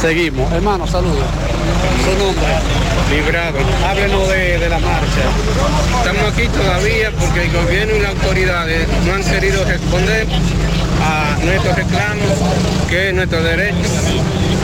seguimos. 0.00 0.50
Hermano, 0.50 0.86
saludos. 0.86 1.26
Su 2.02 2.18
nombre. 2.18 2.46
Librado. 3.10 3.58
Háblenos 3.86 4.26
de, 4.28 4.58
de 4.58 4.68
la 4.70 4.78
marcha. 4.78 5.24
Estamos 5.98 6.32
aquí 6.32 6.48
todavía 6.48 7.10
porque 7.20 7.42
el 7.42 7.52
gobierno 7.52 7.96
y 7.96 8.00
las 8.00 8.10
autoridades 8.12 8.88
no 9.04 9.12
han 9.12 9.24
querido 9.24 9.62
responder 9.64 10.26
a 11.02 11.36
nuestros 11.44 11.76
reclamos, 11.76 12.24
que 12.88 13.08
es 13.08 13.14
nuestro 13.14 13.42
derecho, 13.42 13.76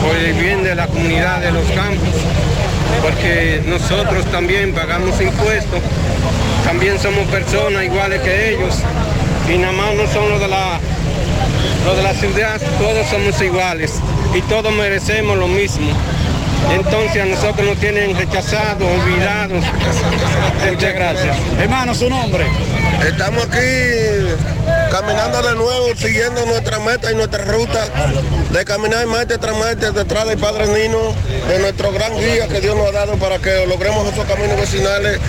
por 0.01 0.15
el 0.15 0.33
bien 0.33 0.63
de 0.63 0.73
la 0.73 0.87
comunidad 0.87 1.39
de 1.39 1.51
los 1.51 1.65
campos, 1.71 2.15
porque 3.03 3.61
nosotros 3.67 4.25
también 4.31 4.73
pagamos 4.73 5.21
impuestos, 5.21 5.79
también 6.65 6.99
somos 6.99 7.27
personas 7.27 7.83
iguales 7.83 8.21
que 8.21 8.55
ellos, 8.55 8.75
y 9.53 9.57
nada 9.57 9.73
más 9.73 9.93
no 9.95 10.07
son 10.07 10.29
los 10.29 10.39
de 10.39 10.47
la, 10.47 10.79
los 11.85 11.97
de 11.97 12.03
la 12.03 12.13
ciudad, 12.13 12.61
todos 12.79 13.07
somos 13.07 13.41
iguales 13.41 13.93
y 14.33 14.41
todos 14.43 14.71
merecemos 14.73 15.37
lo 15.37 15.47
mismo. 15.47 15.91
Entonces 16.73 17.21
a 17.21 17.25
nosotros 17.25 17.67
nos 17.67 17.77
tienen 17.79 18.15
rechazados, 18.15 18.87
olvidados. 18.87 19.63
Muchas 20.69 20.93
gracias. 20.93 21.37
Hermano, 21.59 21.93
su 21.93 22.09
nombre. 22.09 22.45
Estamos 23.05 23.43
aquí 23.43 23.57
caminando 24.91 25.41
de 25.41 25.55
nuevo, 25.55 25.87
siguiendo 25.97 26.45
nuestra 26.45 26.79
meta 26.79 27.11
y 27.11 27.15
nuestra 27.15 27.43
ruta 27.45 27.83
de 28.51 28.63
caminar 28.63 29.05
martes 29.07 29.39
tras 29.39 29.57
martes 29.57 29.93
detrás 29.93 30.27
del 30.27 30.37
Padre 30.37 30.67
Nino, 30.67 31.13
de 31.49 31.59
nuestro 31.59 31.91
gran 31.91 32.15
guía 32.15 32.47
que 32.47 32.61
Dios 32.61 32.75
nos 32.77 32.87
ha 32.87 32.91
dado 32.91 33.15
para 33.15 33.39
que 33.39 33.65
logremos 33.65 34.07
esos 34.07 34.25
caminos 34.25 34.55
vecinales. 34.55 35.19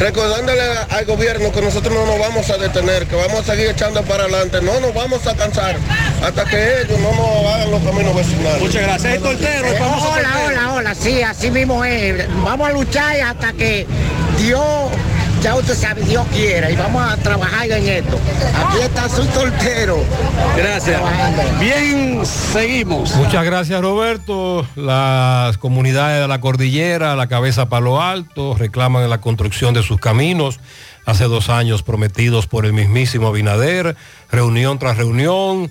Recordándole 0.00 0.62
al 0.88 1.04
gobierno 1.04 1.52
que 1.52 1.60
nosotros 1.60 1.92
no 1.94 2.06
nos 2.06 2.18
vamos 2.18 2.48
a 2.48 2.56
detener, 2.56 3.06
que 3.06 3.14
vamos 3.16 3.40
a 3.40 3.52
seguir 3.52 3.68
echando 3.68 4.02
para 4.02 4.22
adelante, 4.22 4.62
no 4.62 4.80
nos 4.80 4.94
vamos 4.94 5.26
a 5.26 5.34
cansar 5.36 5.76
hasta 6.24 6.44
que 6.46 6.80
ellos 6.80 6.98
no 7.00 7.12
nos 7.12 7.54
hagan 7.54 7.70
los 7.70 7.82
caminos 7.82 8.16
vecinales. 8.16 8.60
Muchas 8.62 8.82
gracias. 8.82 9.14
El 9.14 9.20
tortero, 9.22 9.68
el 9.68 9.76
famoso 9.76 10.08
Hola, 10.10 10.22
tortero. 10.22 10.46
hola, 10.46 10.72
hola, 10.72 10.94
sí, 10.94 11.20
así 11.22 11.50
mismo 11.50 11.84
es. 11.84 12.26
Vamos 12.42 12.70
a 12.70 12.72
luchar 12.72 13.20
hasta 13.20 13.52
que 13.52 13.86
Dios, 14.38 14.62
ya 15.42 15.54
usted 15.54 15.74
sabe, 15.74 16.02
Dios 16.02 16.26
quiera 16.32 16.70
y 16.70 16.76
vamos 16.76 17.02
a 17.02 17.16
trabajar 17.16 17.70
en 17.70 17.88
esto. 17.88 18.18
Aquí 18.56 18.78
está 18.82 19.08
su 19.08 19.24
soltero. 19.24 19.98
Gracias. 20.56 21.00
Bien, 21.58 22.24
seguimos. 22.24 23.14
Muchas 23.16 23.44
gracias 23.44 23.80
Roberto. 23.80 24.66
Las 24.76 25.56
comunidades 25.58 26.20
de 26.20 26.28
la 26.28 26.40
cordillera, 26.40 27.16
la 27.16 27.26
cabeza 27.26 27.68
Palo 27.68 28.00
Alto, 28.00 28.54
reclaman 28.58 29.08
la 29.08 29.20
construcción 29.20 29.74
de 29.74 29.82
sus 29.82 29.98
caminos. 29.98 30.60
Hace 31.06 31.24
dos 31.24 31.48
años 31.48 31.82
prometidos 31.82 32.46
por 32.46 32.66
el 32.66 32.72
mismísimo 32.72 33.28
Abinader, 33.28 33.96
reunión 34.30 34.78
tras 34.78 34.98
reunión. 34.98 35.70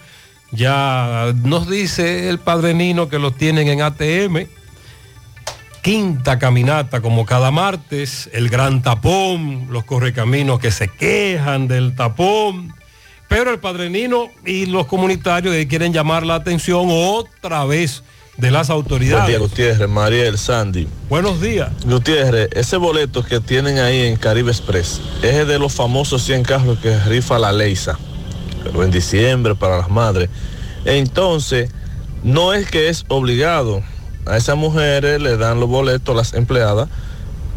Ya 0.52 1.32
nos 1.44 1.70
dice 1.70 2.30
el 2.30 2.40
padre 2.40 2.74
Nino 2.74 3.08
que 3.08 3.20
los 3.20 3.38
tienen 3.38 3.68
en 3.68 3.82
ATM. 3.82 4.48
Quinta 5.82 6.38
caminata 6.40 7.02
como 7.02 7.26
cada 7.26 7.52
martes, 7.52 8.30
el 8.34 8.50
gran 8.50 8.82
tapón, 8.82 9.68
los 9.70 9.86
correcaminos 9.86 10.60
que 10.60 10.72
se 10.72 10.88
quejan 10.90 11.68
del 11.68 11.96
tapón. 11.96 12.74
Pero 13.30 13.52
el 13.52 13.60
Padre 13.60 13.90
Nino 13.90 14.28
y 14.46 14.66
los 14.66 14.88
comunitarios 14.88 15.56
quieren 15.68 15.94
llamar 15.94 16.26
la 16.26 16.36
atención 16.36 16.88
otra 16.90 17.64
vez 17.66 18.04
de 18.38 18.52
las 18.52 18.68
Buen 18.68 18.78
autoridades. 18.78 19.28
día, 19.28 19.38
Gutiérrez, 19.40 19.90
Mariel, 19.90 20.38
Sandy. 20.38 20.88
Buenos 21.10 21.40
días. 21.40 21.70
Gutiérrez, 21.86 22.50
ese 22.54 22.78
boleto 22.78 23.24
que 23.24 23.40
tienen 23.40 23.80
ahí 23.80 24.08
en 24.08 24.16
Caribe 24.16 24.52
Express, 24.52 25.02
es 25.22 25.48
de 25.48 25.60
los 25.60 25.74
famosos 25.74 26.24
100 26.24 26.44
carros 26.44 26.80
que 26.80 26.98
rifa 27.02 27.38
la 27.38 27.52
Leisa, 27.52 28.00
pero 28.64 28.84
en 28.84 28.92
diciembre 28.92 29.56
para 29.56 29.78
las 29.78 29.90
madres. 29.90 30.30
Entonces, 30.86 31.70
no 32.24 32.54
es 32.54 32.70
que 32.70 32.90
es 32.90 33.06
obligado. 33.10 33.84
A 34.26 34.38
esas 34.38 34.58
mujeres 34.58 35.22
le 35.22 35.38
dan 35.38 35.60
los 35.60 35.70
boletos, 35.70 36.16
las 36.16 36.34
empleadas, 36.34 36.90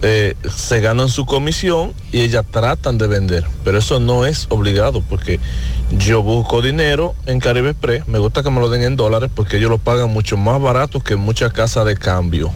eh, 0.04 0.34
se 0.52 0.80
ganan 0.80 1.08
su 1.08 1.26
comisión 1.26 1.92
y 2.10 2.22
ellas 2.22 2.44
tratan 2.50 2.98
de 2.98 3.06
vender. 3.06 3.46
Pero 3.64 3.78
eso 3.78 4.00
no 4.00 4.26
es 4.26 4.46
obligado 4.48 5.00
porque 5.00 5.38
yo 5.92 6.22
busco 6.22 6.60
dinero 6.60 7.14
en 7.26 7.38
Caribe 7.38 7.70
Express. 7.70 8.08
Me 8.08 8.18
gusta 8.18 8.42
que 8.42 8.50
me 8.50 8.60
lo 8.60 8.68
den 8.68 8.82
en 8.82 8.96
dólares 8.96 9.30
porque 9.32 9.58
ellos 9.58 9.70
lo 9.70 9.78
pagan 9.78 10.12
mucho 10.12 10.36
más 10.36 10.60
barato 10.60 11.00
que 11.00 11.14
muchas 11.16 11.52
casas 11.52 11.86
de 11.86 11.96
cambio. 11.96 12.50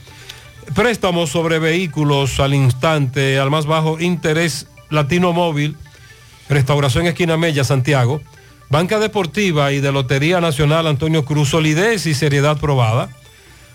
Préstamos 0.73 1.29
sobre 1.29 1.59
vehículos 1.59 2.39
al 2.39 2.55
instante, 2.55 3.37
al 3.37 3.51
más 3.51 3.67
bajo 3.67 3.99
interés 3.99 4.65
Latino 4.89 5.33
Móvil, 5.33 5.77
Restauración 6.49 7.07
Esquina 7.07 7.37
Mella, 7.37 7.63
Santiago, 7.63 8.21
Banca 8.69 8.99
Deportiva 8.99 9.71
y 9.71 9.79
de 9.79 9.91
Lotería 9.91 10.41
Nacional 10.41 10.87
Antonio 10.87 11.25
Cruz, 11.25 11.49
solidez 11.49 12.05
y 12.05 12.13
seriedad 12.13 12.57
probada. 12.57 13.09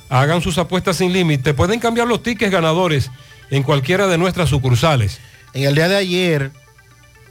Hagan 0.08 0.42
sus 0.42 0.58
apuestas 0.58 0.96
sin 0.96 1.12
límite, 1.12 1.54
pueden 1.54 1.80
cambiar 1.80 2.06
los 2.06 2.22
tickets 2.22 2.52
ganadores 2.52 3.10
en 3.50 3.62
cualquiera 3.62 4.06
de 4.06 4.18
nuestras 4.18 4.50
sucursales. 4.50 5.20
En 5.54 5.64
el 5.64 5.74
día 5.74 5.88
de 5.88 5.96
ayer 5.96 6.50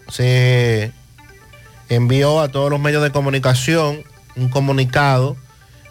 se 0.09 0.91
envió 1.89 2.41
a 2.41 2.49
todos 2.49 2.69
los 2.69 2.79
medios 2.79 3.03
de 3.03 3.11
comunicación 3.11 4.03
un 4.35 4.49
comunicado 4.49 5.37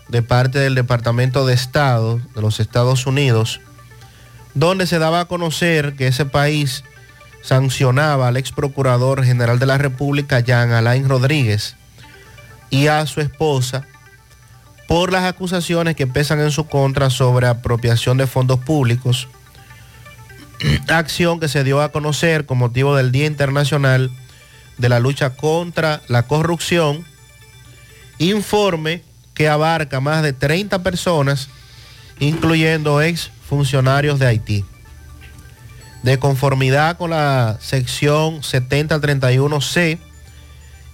de 0.08 0.22
parte 0.22 0.58
del 0.58 0.74
Departamento 0.74 1.46
de 1.46 1.54
Estado 1.54 2.20
de 2.34 2.40
los 2.40 2.58
Estados 2.58 3.06
Unidos, 3.06 3.60
donde 4.54 4.86
se 4.86 4.98
daba 4.98 5.20
a 5.20 5.24
conocer 5.26 5.94
que 5.94 6.08
ese 6.08 6.24
país 6.24 6.82
sancionaba 7.42 8.28
al 8.28 8.36
ex 8.36 8.52
procurador 8.52 9.24
general 9.24 9.58
de 9.58 9.66
la 9.66 9.78
República, 9.78 10.40
Jean 10.40 10.72
Alain 10.72 11.08
Rodríguez, 11.08 11.76
y 12.70 12.86
a 12.86 13.04
su 13.06 13.20
esposa 13.20 13.86
por 14.86 15.12
las 15.12 15.24
acusaciones 15.24 15.96
que 15.96 16.06
pesan 16.06 16.40
en 16.40 16.50
su 16.50 16.66
contra 16.66 17.10
sobre 17.10 17.46
apropiación 17.46 18.16
de 18.16 18.26
fondos 18.26 18.58
públicos 18.60 19.28
acción 20.88 21.40
que 21.40 21.48
se 21.48 21.64
dio 21.64 21.80
a 21.80 21.90
conocer 21.90 22.46
con 22.46 22.58
motivo 22.58 22.96
del 22.96 23.12
Día 23.12 23.26
Internacional 23.26 24.10
de 24.78 24.88
la 24.88 25.00
Lucha 25.00 25.30
contra 25.36 26.00
la 26.08 26.26
Corrupción, 26.26 27.04
informe 28.18 29.02
que 29.34 29.48
abarca 29.48 30.00
más 30.00 30.22
de 30.22 30.32
30 30.32 30.82
personas, 30.82 31.48
incluyendo 32.18 33.00
ex 33.00 33.30
funcionarios 33.48 34.18
de 34.18 34.26
Haití. 34.26 34.64
De 36.02 36.18
conformidad 36.18 36.96
con 36.96 37.10
la 37.10 37.58
sección 37.60 38.40
7031C, 38.40 39.98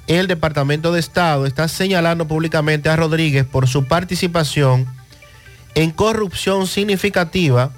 el 0.08 0.26
Departamento 0.26 0.92
de 0.92 1.00
Estado 1.00 1.46
está 1.46 1.68
señalando 1.68 2.26
públicamente 2.26 2.88
a 2.88 2.96
Rodríguez 2.96 3.44
por 3.44 3.68
su 3.68 3.86
participación 3.86 4.86
en 5.74 5.90
corrupción 5.90 6.66
significativa 6.66 7.70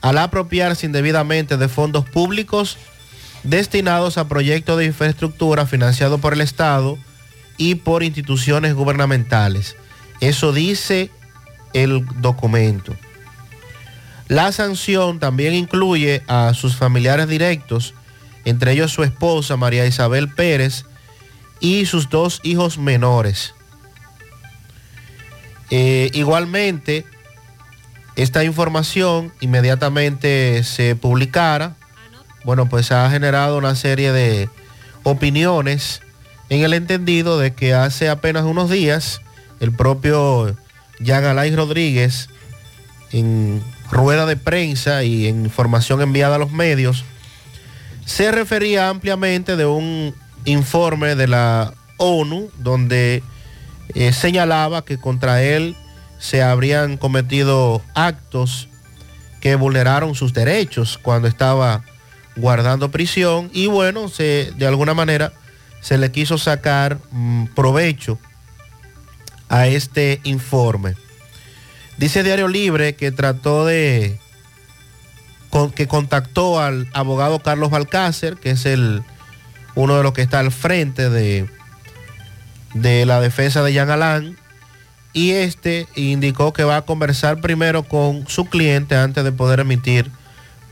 al 0.00 0.18
apropiarse 0.18 0.86
indebidamente 0.86 1.56
de 1.56 1.68
fondos 1.68 2.08
públicos 2.08 2.78
destinados 3.44 4.18
a 4.18 4.28
proyectos 4.28 4.78
de 4.78 4.86
infraestructura 4.86 5.66
financiados 5.66 6.20
por 6.20 6.32
el 6.32 6.40
Estado 6.40 6.98
y 7.56 7.76
por 7.76 8.02
instituciones 8.02 8.74
gubernamentales. 8.74 9.76
Eso 10.20 10.52
dice 10.52 11.10
el 11.72 12.04
documento. 12.20 12.94
La 14.28 14.52
sanción 14.52 15.18
también 15.18 15.54
incluye 15.54 16.22
a 16.28 16.54
sus 16.54 16.76
familiares 16.76 17.28
directos, 17.28 17.94
entre 18.44 18.72
ellos 18.72 18.92
su 18.92 19.02
esposa 19.02 19.56
María 19.56 19.86
Isabel 19.86 20.28
Pérez 20.32 20.84
y 21.60 21.86
sus 21.86 22.08
dos 22.08 22.40
hijos 22.42 22.78
menores. 22.78 23.54
Eh, 25.70 26.10
igualmente, 26.14 27.04
esta 28.16 28.44
información 28.44 29.32
inmediatamente 29.40 30.62
se 30.62 30.94
publicara, 30.96 31.76
bueno, 32.44 32.68
pues 32.68 32.92
ha 32.92 33.08
generado 33.10 33.58
una 33.58 33.74
serie 33.74 34.12
de 34.12 34.48
opiniones 35.02 36.00
en 36.48 36.62
el 36.62 36.74
entendido 36.74 37.38
de 37.38 37.54
que 37.54 37.74
hace 37.74 38.08
apenas 38.08 38.44
unos 38.44 38.70
días 38.70 39.20
el 39.60 39.72
propio 39.72 40.56
Alain 41.06 41.56
Rodríguez 41.56 42.28
en 43.10 43.62
rueda 43.90 44.26
de 44.26 44.36
prensa 44.36 45.04
y 45.04 45.26
en 45.26 45.44
información 45.44 46.00
enviada 46.00 46.36
a 46.36 46.38
los 46.38 46.50
medios 46.50 47.04
se 48.04 48.30
refería 48.32 48.88
ampliamente 48.88 49.56
de 49.56 49.66
un 49.66 50.14
informe 50.44 51.14
de 51.14 51.26
la 51.26 51.74
ONU 51.96 52.50
donde 52.58 53.22
eh, 53.94 54.12
señalaba 54.12 54.84
que 54.84 54.98
contra 54.98 55.42
él 55.42 55.76
se 56.18 56.42
habrían 56.42 56.96
cometido 56.96 57.82
actos 57.94 58.68
que 59.40 59.56
vulneraron 59.56 60.14
sus 60.14 60.32
derechos 60.32 60.98
cuando 61.00 61.28
estaba 61.28 61.82
guardando 62.36 62.90
prisión 62.90 63.50
y 63.52 63.66
bueno, 63.66 64.08
se, 64.08 64.52
de 64.56 64.66
alguna 64.66 64.94
manera 64.94 65.32
se 65.80 65.98
le 65.98 66.10
quiso 66.10 66.38
sacar 66.38 66.98
mm, 67.10 67.46
provecho 67.54 68.18
a 69.48 69.66
este 69.66 70.20
informe. 70.24 70.94
Dice 71.96 72.22
Diario 72.22 72.48
Libre 72.48 72.94
que 72.96 73.12
trató 73.12 73.64
de, 73.64 74.18
que 75.74 75.86
contactó 75.86 76.60
al 76.60 76.88
abogado 76.92 77.38
Carlos 77.38 77.70
Balcácer, 77.70 78.36
que 78.36 78.50
es 78.50 78.66
el, 78.66 79.02
uno 79.74 79.96
de 79.96 80.02
los 80.02 80.12
que 80.12 80.22
está 80.22 80.40
al 80.40 80.50
frente 80.50 81.08
de, 81.08 81.48
de 82.74 83.06
la 83.06 83.20
defensa 83.20 83.62
de 83.62 83.72
Jean 83.72 83.90
Alain, 83.90 84.36
y 85.12 85.30
este 85.30 85.86
indicó 85.94 86.52
que 86.52 86.64
va 86.64 86.78
a 86.78 86.82
conversar 86.82 87.40
primero 87.40 87.84
con 87.84 88.26
su 88.26 88.46
cliente 88.46 88.96
antes 88.96 89.22
de 89.22 89.30
poder 89.30 89.60
emitir 89.60 90.10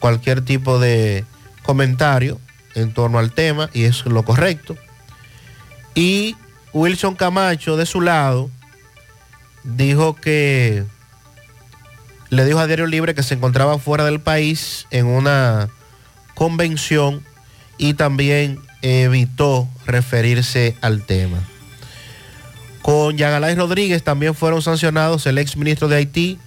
cualquier 0.00 0.44
tipo 0.44 0.80
de 0.80 1.24
comentario 1.62 2.40
en 2.74 2.92
torno 2.92 3.20
al 3.20 3.32
tema, 3.32 3.70
y 3.72 3.84
es 3.84 4.04
lo 4.04 4.24
correcto. 4.24 4.76
Y 5.94 6.34
Wilson 6.72 7.14
Camacho, 7.14 7.76
de 7.76 7.86
su 7.86 8.00
lado, 8.00 8.50
dijo 9.62 10.16
que 10.16 10.84
le 12.32 12.46
dijo 12.46 12.60
a 12.60 12.66
Diario 12.66 12.86
Libre 12.86 13.14
que 13.14 13.22
se 13.22 13.34
encontraba 13.34 13.78
fuera 13.78 14.06
del 14.06 14.18
país 14.18 14.86
en 14.90 15.04
una 15.04 15.68
convención 16.34 17.22
y 17.76 17.92
también 17.92 18.58
evitó 18.80 19.68
referirse 19.84 20.74
al 20.80 21.04
tema. 21.04 21.46
Con 22.80 23.18
Yagalay 23.18 23.54
Rodríguez 23.54 24.02
también 24.02 24.34
fueron 24.34 24.62
sancionados 24.62 25.26
el 25.26 25.36
ex 25.36 25.58
ministro 25.58 25.88
de 25.88 25.96
Haití 25.96 26.38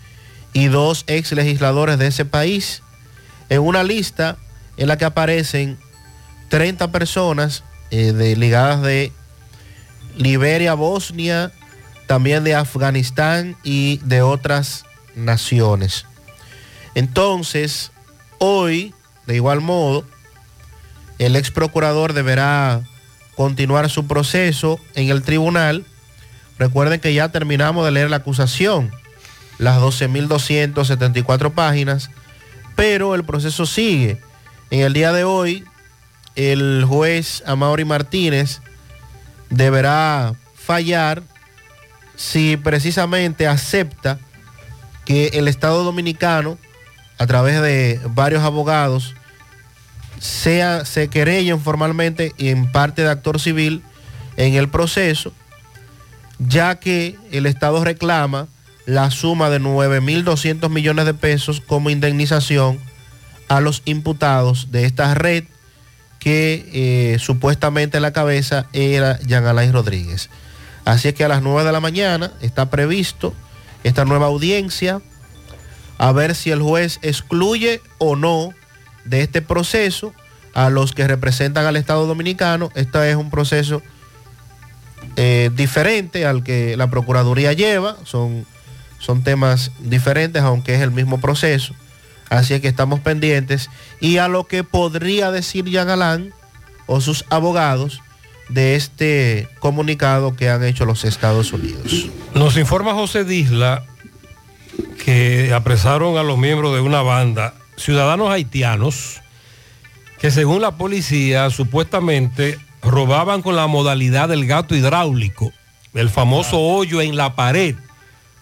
y 0.53 0.69
dos 0.69 1.03
ex 1.05 1.31
legisladores 1.33 1.99
de 1.99 2.07
ese 2.07 2.25
país 2.25 2.81
en 3.49 3.61
una 3.61 3.83
lista 3.83 4.37
en 4.77 4.87
la 4.87 4.97
que 4.97 5.05
aparecen 5.05 5.77
30 6.49 6.91
personas 6.91 7.63
eh, 7.91 8.11
de, 8.11 8.35
ligadas 8.35 8.81
de 8.81 9.11
Liberia, 10.17 10.73
Bosnia, 10.73 11.51
también 12.07 12.43
de 12.43 12.55
Afganistán 12.55 13.55
y 13.63 13.97
de 13.97 14.23
otras 14.23 14.83
naciones. 15.15 16.05
Entonces, 16.93 17.91
hoy, 18.37 18.93
de 19.25 19.35
igual 19.35 19.61
modo, 19.61 20.05
el 21.19 21.35
ex 21.35 21.51
procurador 21.51 22.13
deberá 22.13 22.81
continuar 23.35 23.89
su 23.89 24.07
proceso 24.07 24.79
en 24.95 25.09
el 25.09 25.21
tribunal. 25.23 25.85
Recuerden 26.57 26.99
que 26.99 27.13
ya 27.13 27.29
terminamos 27.29 27.85
de 27.85 27.91
leer 27.91 28.09
la 28.09 28.17
acusación, 28.17 28.91
las 29.57 29.79
12.274 29.79 31.51
páginas, 31.53 32.09
pero 32.75 33.15
el 33.15 33.23
proceso 33.23 33.65
sigue. 33.65 34.21
En 34.71 34.81
el 34.81 34.93
día 34.93 35.11
de 35.11 35.23
hoy, 35.23 35.65
el 36.35 36.85
juez 36.87 37.43
Amaury 37.45 37.85
Martínez 37.85 38.61
deberá 39.49 40.33
fallar 40.55 41.23
si 42.15 42.57
precisamente 42.57 43.47
acepta 43.47 44.19
que 45.05 45.27
el 45.33 45.47
Estado 45.47 45.83
Dominicano, 45.83 46.57
a 47.17 47.27
través 47.27 47.61
de 47.61 47.99
varios 48.09 48.43
abogados, 48.43 49.13
sea, 50.19 50.85
se 50.85 51.07
querellen 51.07 51.61
formalmente 51.61 52.33
y 52.37 52.49
en 52.49 52.71
parte 52.71 53.03
de 53.03 53.09
actor 53.09 53.39
civil 53.39 53.83
en 54.37 54.55
el 54.55 54.69
proceso, 54.69 55.31
ya 56.39 56.79
que 56.79 57.15
el 57.31 57.45
Estado 57.45 57.83
reclama 57.83 58.47
la 58.85 59.11
suma 59.11 59.49
de 59.49 59.61
9.200 59.61 60.69
millones 60.69 61.05
de 61.05 61.13
pesos 61.13 61.61
como 61.61 61.89
indemnización 61.89 62.79
a 63.47 63.61
los 63.61 63.81
imputados 63.85 64.71
de 64.71 64.85
esta 64.85 65.13
red 65.13 65.45
que 66.19 66.69
eh, 66.73 67.19
supuestamente 67.19 67.99
la 67.99 68.11
cabeza 68.11 68.65
era 68.73 69.19
Jean 69.19 69.45
Alain 69.45 69.71
Rodríguez. 69.73 70.29
Así 70.83 71.07
es 71.07 71.13
que 71.13 71.23
a 71.23 71.27
las 71.27 71.41
9 71.41 71.63
de 71.63 71.71
la 71.71 71.79
mañana 71.79 72.31
está 72.41 72.69
previsto 72.69 73.33
esta 73.85 74.03
nueva 74.03 74.25
audiencia, 74.25 74.99
a 75.99 76.11
ver 76.11 76.33
si 76.33 76.49
el 76.49 76.61
juez 76.61 76.97
excluye 77.03 77.81
o 77.99 78.15
no 78.15 78.49
de 79.05 79.21
este 79.21 79.43
proceso 79.43 80.11
a 80.55 80.71
los 80.71 80.93
que 80.93 81.07
representan 81.07 81.67
al 81.67 81.75
Estado 81.75 82.07
Dominicano. 82.07 82.71
Este 82.73 83.11
es 83.11 83.15
un 83.15 83.29
proceso 83.29 83.83
eh, 85.17 85.51
diferente 85.55 86.25
al 86.25 86.43
que 86.43 86.75
la 86.75 86.89
Procuraduría 86.89 87.53
lleva, 87.53 87.95
son, 88.05 88.47
son 88.97 89.23
temas 89.23 89.71
diferentes, 89.79 90.41
aunque 90.41 90.73
es 90.73 90.81
el 90.81 90.91
mismo 90.91 91.21
proceso. 91.21 91.75
Así 92.29 92.55
es 92.55 92.61
que 92.61 92.67
estamos 92.67 93.01
pendientes. 93.01 93.69
Y 93.99 94.17
a 94.17 94.27
lo 94.27 94.47
que 94.47 94.63
podría 94.63 95.29
decir 95.29 95.65
Jean 95.65 96.33
o 96.87 97.01
sus 97.01 97.23
abogados 97.29 98.01
de 98.49 98.75
este 98.75 99.47
comunicado 99.59 100.35
que 100.35 100.49
han 100.49 100.63
hecho 100.63 100.85
los 100.85 101.03
Estados 101.03 101.53
Unidos. 101.53 102.07
Nos 102.33 102.57
informa 102.57 102.93
José 102.93 103.23
Disla 103.23 103.83
que 105.03 105.53
apresaron 105.53 106.17
a 106.17 106.23
los 106.23 106.37
miembros 106.37 106.73
de 106.73 106.81
una 106.81 107.01
banda, 107.01 107.53
ciudadanos 107.77 108.29
haitianos, 108.29 109.21
que 110.19 110.31
según 110.31 110.61
la 110.61 110.77
policía 110.77 111.49
supuestamente 111.49 112.59
robaban 112.81 113.41
con 113.41 113.55
la 113.55 113.67
modalidad 113.67 114.29
del 114.29 114.45
gato 114.47 114.75
hidráulico, 114.75 115.51
el 115.93 116.09
famoso 116.09 116.59
hoyo 116.59 117.01
en 117.01 117.15
la 117.15 117.35
pared. 117.35 117.75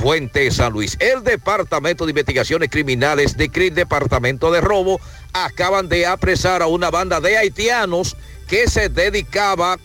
Fuente 0.00 0.48
San 0.52 0.72
Luis. 0.72 0.96
El 1.00 1.24
Departamento 1.24 2.06
de 2.06 2.12
Investigaciones 2.12 2.68
Criminales 2.70 3.36
de 3.36 3.48
CRIM, 3.48 3.74
Departamento 3.74 4.52
de 4.52 4.60
Robo, 4.60 5.00
acaban 5.32 5.88
de 5.88 6.06
apresar 6.06 6.62
a 6.62 6.68
una 6.68 6.90
banda 6.90 7.20
de 7.20 7.36
haitianos 7.36 8.16
que 8.46 8.68
se 8.68 8.88
dedicaba 8.88 9.76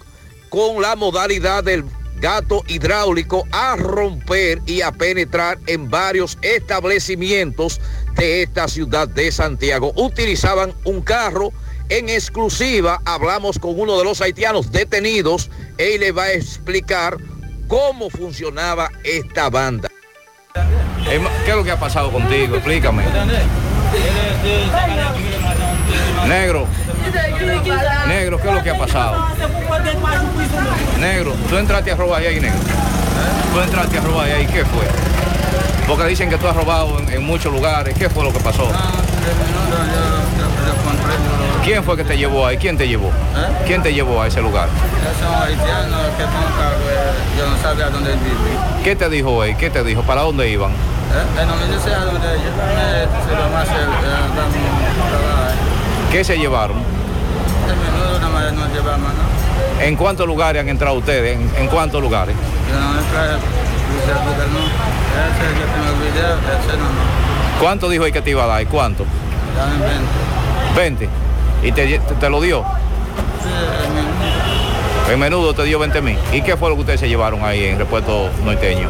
con 0.50 0.84
la 0.84 0.96
modalidad 0.96 1.64
del 1.64 1.84
gato 2.20 2.64
hidráulico 2.68 3.48
a 3.52 3.76
romper 3.76 4.62
y 4.68 4.82
a 4.82 4.92
penetrar 4.92 5.58
en 5.66 5.90
varios 5.90 6.38
establecimientos 6.44 7.82
de 8.16 8.44
esta 8.44 8.68
ciudad 8.68 9.08
de 9.08 9.32
Santiago. 9.32 9.94
Utilizaban 9.96 10.76
un 10.86 11.02
carro 11.02 11.52
en 11.90 12.08
exclusiva. 12.08 13.02
Hablamos 13.06 13.58
con 13.58 13.80
uno 13.80 13.98
de 13.98 14.04
los 14.04 14.22
haitianos 14.22 14.72
detenidos. 14.72 15.50
Él 15.80 16.02
le 16.02 16.12
va 16.12 16.26
a 16.26 16.34
explicar 16.34 17.18
cómo 17.68 18.12
funcionaba 18.12 18.92
esta 19.04 19.50
banda. 19.50 19.90
¿Qué 20.54 21.50
es 21.50 21.56
lo 21.56 21.64
que 21.64 21.72
ha 21.72 21.80
pasado 21.80 22.12
contigo? 22.12 22.56
Explícame. 22.56 23.04
Negro. 26.28 26.68
Negro, 28.08 28.40
¿qué 28.40 28.48
es 28.48 28.54
lo 28.54 28.64
que 28.64 28.70
ha 28.70 28.78
pasado? 28.78 29.28
Negro, 31.00 31.34
tú 31.50 31.58
entraste 31.58 31.92
a 31.92 31.96
robar 31.96 32.22
ahí, 32.22 32.40
negro. 32.40 32.60
Tú 33.52 33.60
entraste 33.62 33.98
a 33.98 34.02
robar 34.02 34.32
ahí, 34.32 34.46
¿qué 34.46 34.64
fue? 34.66 34.86
Porque 35.88 36.06
dicen 36.06 36.30
que 36.30 36.38
tú 36.38 36.48
has 36.48 36.56
robado 36.56 37.00
en, 37.00 37.24
muchos 37.24 37.52
lugares. 37.52 37.96
¿Qué 37.98 38.10
fue 38.10 38.24
lo 38.24 38.32
que 38.32 38.40
pasó? 38.40 38.70
¿Quién 41.64 41.84
fue 41.84 41.96
que 41.96 42.04
te 42.04 42.18
llevó 42.18 42.46
ahí? 42.46 42.58
¿Quién 42.58 42.78
te 42.78 42.86
llevó? 42.88 43.10
¿Quién 43.66 43.82
te 43.82 43.94
llevó 43.94 44.22
a 44.22 44.28
ese 44.28 44.42
lugar? 44.42 44.68
Son 45.20 45.34
haitianos 45.34 46.02
que 46.18 46.24
son 46.24 46.44
cargo, 46.60 46.84
eh, 46.92 47.14
yo 47.38 47.50
no 47.50 47.58
sabía 47.62 47.90
dónde 47.90 48.12
vive. 48.12 48.84
¿Qué 48.84 48.96
te 48.98 49.10
dijo 49.10 49.44
él? 49.46 49.56
¿Qué 49.56 49.70
te 49.70 49.82
dijo? 49.84 50.02
¿Para 50.02 50.24
dónde 50.24 50.50
iban? 50.50 50.72
¿Eh? 50.72 51.42
Eh, 51.42 51.46
no 51.46 51.56
me 51.56 51.66
dice 51.74 51.94
a 51.94 52.00
dónde 52.04 52.20
yo 52.20 52.50
eh, 52.50 53.08
se 53.28 53.36
lo 53.36 53.50
más 53.50 53.68
el, 53.70 53.76
eh. 53.76 54.34
¿Qué 56.12 56.24
se 56.26 56.38
llevaron? 56.38 56.78
El 56.78 57.76
menudo 57.78 58.20
nada 58.20 58.34
más 58.34 58.54
nos 58.54 58.70
llevamos, 58.74 59.10
¿no? 59.14 59.82
¿En 59.84 59.96
cuántos 59.96 60.28
lugares 60.28 60.62
han 60.62 60.68
entrado 60.70 60.98
ustedes? 60.98 61.38
¿En, 61.40 61.50
en 61.56 61.68
cuántos 61.68 62.02
lugares? 62.02 62.36
Yo 62.70 62.80
no 62.80 62.94
dice 62.94 64.12
Google, 64.20 64.48
no. 64.52 64.60
Ese 65.14 65.48
yo 65.60 65.66
tengo 65.72 65.88
el 65.94 66.12
video, 66.12 66.34
ese 66.60 66.78
no, 66.78 66.84
no. 66.84 67.60
¿Cuánto 67.62 67.88
dijo 67.90 68.06
él 68.06 68.12
que 68.12 68.22
te 68.22 68.32
iba 68.32 68.44
a 68.44 68.48
dar? 68.48 68.66
¿Cuánto? 68.68 69.06
Dame 69.56 69.78
20. 70.76 71.08
20. 71.08 71.10
¿Y 71.64 71.72
te, 71.72 72.00
te- 72.00 72.16
te 72.16 72.30
lo 72.30 72.42
dio? 72.42 72.64
El 72.64 73.94
menudo. 73.94 74.14
En 75.14 75.20
menudo 75.20 75.54
te 75.54 75.64
dio 75.64 75.80
20 75.80 76.02
mil. 76.02 76.18
¿Y 76.32 76.42
qué 76.42 76.58
fue 76.58 76.70
lo 76.70 76.76
que 76.76 76.82
ustedes 76.82 77.00
se 77.00 77.08
llevaron 77.08 77.44
ahí 77.44 77.66
en 77.66 77.78
Repuesto 77.78 78.30
Norteño? 78.44 78.90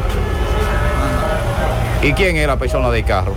¿Y 2.01 2.13
quién 2.13 2.35
es 2.37 2.47
la 2.47 2.57
persona 2.57 2.89
del 2.89 3.05
carro? 3.05 3.33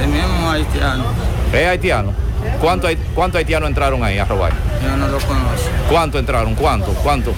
El 0.00 0.08
mismo 0.08 0.50
haitiano. 0.50 1.04
¿Es 1.52 1.66
haitiano? 1.68 2.12
¿Cuántos 2.60 2.90
cuánto 3.14 3.38
haitianos 3.38 3.68
entraron 3.68 4.02
ahí 4.04 4.18
a 4.18 4.24
robar? 4.24 4.52
Yo 4.82 4.96
no 4.96 5.08
lo 5.08 5.18
conozco. 5.18 5.68
¿Cuánto 5.88 6.18
entraron? 6.18 6.54
¿Cuánto? 6.54 6.92
¿Cuánto? 7.02 7.32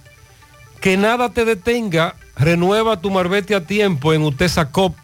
Que 0.81 0.97
nada 0.97 1.29
te 1.29 1.45
detenga. 1.45 2.15
Renueva 2.35 2.99
tu 2.99 3.11
marbete 3.11 3.53
a 3.53 3.65
tiempo 3.65 4.13
en 4.13 4.23
Utesa 4.23 4.71
Cop 4.71 4.95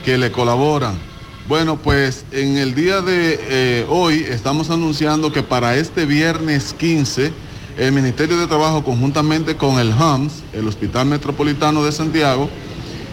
que 0.05 0.17
le 0.17 0.33
colaboran. 0.33 0.99
Bueno, 1.47 1.77
pues 1.77 2.25
en 2.31 2.57
el 2.57 2.75
día 2.75 3.01
de 3.01 3.39
eh, 3.43 3.87
hoy 3.89 4.25
estamos 4.29 4.71
anunciando 4.71 5.33
que 5.33 5.43
para 5.43 5.77
este 5.77 6.07
viernes 6.07 6.75
15 6.79 7.33
el 7.79 7.93
Ministerio 7.93 8.39
de 8.39 8.47
Trabajo 8.47 8.85
conjuntamente 8.85 9.57
con 9.57 9.79
el 9.79 9.93
HAMS, 9.93 10.43
el 10.53 10.69
Hospital 10.69 11.07
Metropolitano 11.07 11.85
de 11.85 11.93
Santiago, 11.93 12.49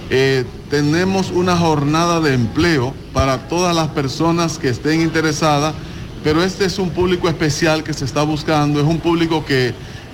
eh, 0.10 0.46
tenemos 0.70 1.32
una 1.32 1.56
jornada 1.56 2.20
de 2.20 2.34
empleo 2.34 2.94
para 3.14 3.48
todas 3.48 3.76
las 3.76 3.90
personas 3.90 4.58
que 4.58 4.70
estén 4.70 5.02
interesadas, 5.02 5.74
pero 6.24 6.44
este 6.44 6.66
es 6.66 6.80
un 6.80 6.90
público 6.90 7.30
especial 7.30 7.84
que 7.84 7.94
se 7.94 8.06
está 8.06 8.24
buscando, 8.24 8.80
es 8.80 8.86
un 8.86 9.00
público 9.00 9.46
que, 9.46 9.74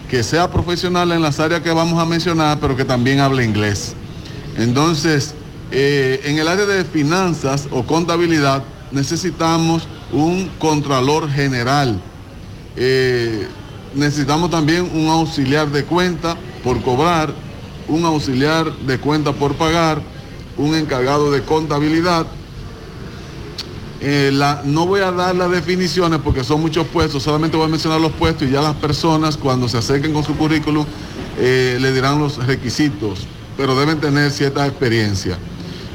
que 0.09 0.23
sea 0.23 0.51
profesional 0.51 1.11
en 1.11 1.21
las 1.21 1.39
áreas 1.39 1.61
que 1.61 1.71
vamos 1.71 2.01
a 2.01 2.05
mencionar, 2.05 2.59
pero 2.59 2.75
que 2.75 2.85
también 2.85 3.19
hable 3.19 3.43
inglés. 3.43 3.95
Entonces, 4.57 5.33
eh, 5.71 6.21
en 6.25 6.37
el 6.39 6.47
área 6.47 6.65
de 6.65 6.83
finanzas 6.85 7.67
o 7.71 7.83
contabilidad 7.83 8.63
necesitamos 8.91 9.87
un 10.11 10.49
contralor 10.59 11.29
general. 11.29 11.99
Eh, 12.75 13.47
necesitamos 13.93 14.51
también 14.51 14.89
un 14.93 15.07
auxiliar 15.07 15.69
de 15.69 15.83
cuenta 15.85 16.37
por 16.63 16.81
cobrar, 16.81 17.33
un 17.87 18.05
auxiliar 18.05 18.71
de 18.79 18.97
cuenta 18.99 19.31
por 19.33 19.55
pagar, 19.55 20.01
un 20.57 20.75
encargado 20.75 21.31
de 21.31 21.41
contabilidad. 21.43 22.25
Eh, 24.01 24.31
la- 24.33 24.61
no 24.65 24.85
voy 24.85 25.01
a 25.01 25.11
dar 25.11 25.35
las 25.35 25.49
definiciones 25.49 26.19
porque 26.23 26.43
son 26.43 26.61
muchos 26.61 26.85
puestos, 26.87 27.23
solamente 27.23 27.57
voy 27.57 27.65
a 27.65 27.69
mencionar 27.69 27.99
los 27.99 28.11
puestos 28.11 28.47
y 28.47 28.51
ya 28.51 28.61
las 28.61 28.75
personas 28.75 29.37
cuando 29.37 29.67
se 29.69 29.77
acerquen 29.77 30.13
con 30.13 30.23
su 30.23 30.35
currículum 30.35 30.85
eh, 31.39 31.77
le 31.81 31.91
dirán 31.91 32.19
los 32.19 32.45
requisitos, 32.45 33.25
pero 33.57 33.77
deben 33.77 33.99
tener 33.99 34.31
cierta 34.31 34.65
experiencia. 34.67 35.37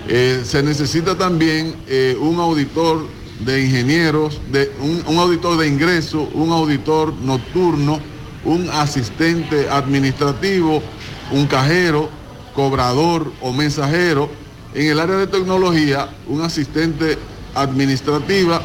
Eh, 0.08 0.42
se 0.44 0.62
necesita 0.62 1.16
también 1.16 1.76
un 2.20 2.40
auditor 2.40 3.06
de 3.44 3.64
ingenieros, 3.64 4.40
de, 4.50 4.72
un, 4.80 5.02
un 5.06 5.18
auditor 5.18 5.56
de 5.56 5.68
ingreso, 5.68 6.28
un 6.34 6.50
auditor 6.50 7.14
nocturno, 7.22 8.00
un 8.44 8.68
asistente 8.70 9.68
administrativo, 9.70 10.82
un 11.32 11.46
cajero, 11.46 12.08
cobrador 12.54 13.32
o 13.40 13.52
mensajero. 13.52 14.30
En 14.74 14.86
el 14.86 15.00
área 15.00 15.16
de 15.16 15.26
tecnología, 15.26 16.08
un 16.28 16.42
asistente 16.42 17.18
administrativa. 17.54 18.62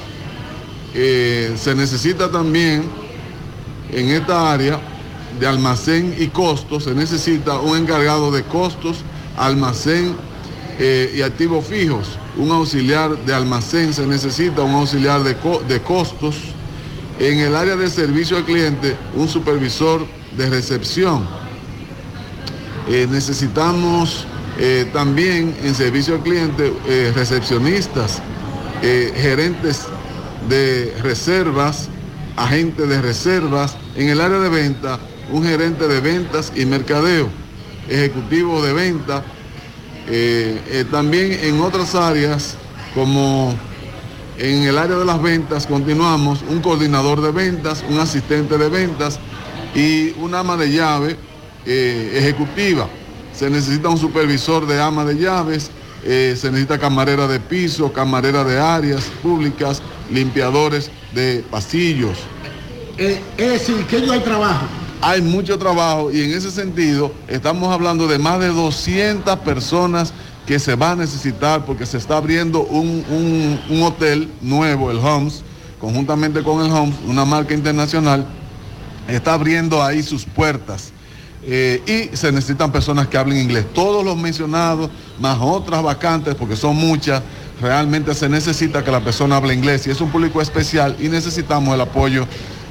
Eh, 0.94 1.56
se 1.58 1.76
necesita 1.76 2.32
también 2.32 2.84
en 3.92 4.10
esta 4.10 4.52
área 4.52 4.80
de 5.40 5.48
almacén 5.48 6.16
y 6.18 6.28
costos, 6.28 6.86
se 6.86 6.94
necesita 6.94 7.60
un 7.60 7.78
encargado 7.78 8.32
de 8.32 8.44
costos, 8.44 9.00
almacén 9.38 10.16
eh, 10.80 11.14
y 11.18 11.22
activos 11.22 11.66
fijos, 11.66 12.18
un 12.38 12.52
auxiliar 12.52 13.18
de 13.26 13.34
almacén, 13.34 13.94
se 13.94 14.08
necesita 14.08 14.62
un 14.62 14.74
auxiliar 14.74 15.24
de, 15.24 15.36
de 15.68 15.82
costos. 15.82 16.36
En 17.20 17.40
el 17.40 17.56
área 17.56 17.78
de 17.78 17.90
servicio 17.90 18.38
al 18.38 18.44
cliente, 18.44 18.96
un 19.16 19.28
supervisor 19.28 20.06
de 20.38 20.50
recepción. 20.50 21.26
Eh, 22.88 23.08
necesitamos 23.10 24.28
eh, 24.60 24.88
también 24.94 25.56
en 25.64 25.74
servicio 25.74 26.16
al 26.16 26.22
cliente 26.22 26.72
eh, 26.88 27.12
recepcionistas, 27.16 28.22
gerentes 28.82 29.88
de 30.48 30.96
reservas, 31.02 31.90
agentes 32.36 32.88
de 32.88 33.02
reservas. 33.02 33.76
En 33.96 34.10
el 34.10 34.22
área 34.22 34.38
de 34.38 34.50
venta, 34.50 35.00
un 35.32 35.44
gerente 35.44 35.88
de 35.88 36.00
ventas 36.02 36.52
y 36.56 36.68
mercadeo, 36.68 37.28
ejecutivo 37.90 38.62
de 38.62 38.74
venta. 38.74 39.24
También 40.92 41.32
en 41.42 41.62
otras 41.62 41.96
áreas, 41.96 42.58
como 42.94 43.56
en 44.38 44.64
el 44.64 44.78
área 44.78 44.98
de 44.98 45.06
las 45.06 45.20
ventas, 45.20 45.66
continuamos 45.66 46.44
un 46.48 46.62
coordinador 46.62 47.22
de 47.22 47.32
ventas, 47.32 47.84
un 47.90 47.98
asistente 47.98 48.60
de 48.60 48.70
ventas 48.70 49.20
y 49.74 50.12
una 50.20 50.42
ama 50.42 50.58
de 50.58 50.72
llave 50.72 51.18
eh, 51.66 52.14
ejecutiva. 52.16 52.88
Se 53.34 53.50
necesita 53.50 53.90
un 53.90 53.98
supervisor 53.98 54.66
de 54.66 54.82
ama 54.82 55.04
de 55.06 55.16
llaves, 55.16 55.70
eh, 56.04 56.36
se 56.40 56.50
necesita 56.52 56.78
camarera 56.80 57.28
de 57.28 57.40
piso, 57.40 57.92
camarera 57.92 58.44
de 58.44 58.60
áreas 58.60 59.06
públicas, 59.22 59.82
limpiadores 60.12 60.90
de 61.14 61.44
pasillos. 61.50 62.18
Eh, 62.98 63.20
es 63.38 63.50
decir, 63.52 63.86
que 63.88 64.06
yo 64.06 64.14
hay 64.14 64.22
trabajo. 64.22 64.66
Hay 65.02 65.22
mucho 65.22 65.60
trabajo 65.60 66.12
y 66.12 66.22
en 66.22 66.32
ese 66.32 66.50
sentido 66.50 67.12
estamos 67.28 67.72
hablando 67.74 68.08
de 68.08 68.18
más 68.18 68.40
de 68.40 68.48
200 68.48 69.38
personas 69.40 70.14
que 70.48 70.58
se 70.60 70.76
va 70.76 70.92
a 70.92 70.96
necesitar 70.96 71.66
porque 71.66 71.86
se 71.86 71.98
está 71.98 72.18
abriendo 72.18 72.62
un, 72.64 73.04
un- 73.10 73.60
un 73.70 73.84
hotel 73.84 74.30
nuevo, 74.42 74.92
el 74.92 74.98
Homes, 74.98 75.44
conjuntamente 75.82 76.42
con 76.44 76.64
el 76.66 76.72
Homes, 76.72 76.96
una 77.06 77.26
marca 77.26 77.54
internacional, 77.54 78.26
está 79.08 79.34
abriendo 79.34 79.84
ahí 79.84 80.02
sus 80.02 80.24
puertas. 80.26 80.92
Eh, 81.44 82.10
y 82.12 82.16
se 82.16 82.32
necesitan 82.32 82.72
personas 82.72 83.08
que 83.08 83.18
hablen 83.18 83.38
inglés. 83.38 83.66
Todos 83.74 84.04
los 84.04 84.18
mencionados, 84.18 84.90
más 85.20 85.38
otras 85.40 85.84
vacantes, 85.84 86.34
porque 86.36 86.56
son 86.56 86.76
muchas, 86.76 87.22
realmente 87.62 88.14
se 88.16 88.28
necesita 88.28 88.84
que 88.84 88.92
la 88.92 89.00
persona 89.00 89.38
hable 89.38 89.54
inglés 89.54 89.86
y 89.88 89.92
es 89.92 90.02
un 90.02 90.10
público 90.10 90.42
especial 90.42 90.96
y 91.00 91.08
necesitamos 91.08 91.74
el 91.76 91.82
apoyo 91.82 92.28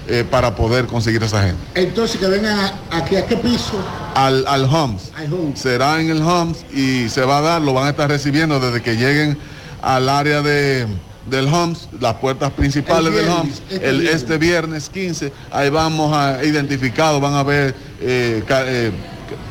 eh, 0.09 0.25
para 0.29 0.55
poder 0.55 0.87
conseguir 0.87 1.23
esa 1.23 1.43
gente. 1.43 1.63
Entonces 1.75 2.21
que 2.21 2.27
vengan 2.27 2.73
aquí 2.91 3.17
a 3.17 3.25
qué 3.27 3.37
piso. 3.37 3.73
Al, 4.15 4.45
al 4.47 4.65
Homes. 4.65 5.11
Será 5.55 6.01
en 6.01 6.11
el 6.11 6.21
Homes 6.21 6.65
y 6.75 7.09
se 7.09 7.25
va 7.25 7.39
a 7.39 7.41
dar, 7.41 7.63
lo 7.63 7.73
van 7.73 7.87
a 7.87 7.91
estar 7.91 8.09
recibiendo 8.09 8.61
desde 8.61 8.83
que 8.83 8.97
lleguen 8.97 9.39
al 9.83 10.09
área 10.09 10.43
de, 10.43 10.87
del 11.27 11.47
Homes, 11.47 11.89
las 12.01 12.15
puertas 12.15 12.51
principales 12.53 13.07
El 13.09 13.15
del 13.15 13.25
viernes, 13.25 13.41
Homes, 13.41 13.63
este 13.71 13.89
el, 13.89 13.99
viernes. 14.01 14.23
este 14.23 14.39
viernes 14.39 14.91
15. 14.91 15.33
Ahí 15.51 15.71
vamos 15.71 16.17
a 16.17 16.45
identificado, 16.45 17.21
van 17.21 17.35
a 17.35 17.43
ver 17.43 17.75
eh, 18.01 18.43
eh, 18.49 18.93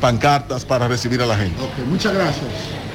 pancartas 0.00 0.64
para 0.64 0.88
recibir 0.88 1.20
a 1.22 1.26
la 1.26 1.36
gente. 1.36 1.60
Ok, 1.60 1.86
muchas 1.86 2.14
gracias. 2.14 2.44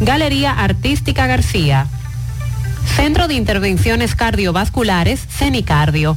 Galería 0.00 0.52
Artística 0.52 1.26
García. 1.26 1.86
Centro 2.94 3.26
de 3.28 3.34
Intervenciones 3.34 4.14
Cardiovasculares, 4.14 5.20
CENICardio. 5.28 6.16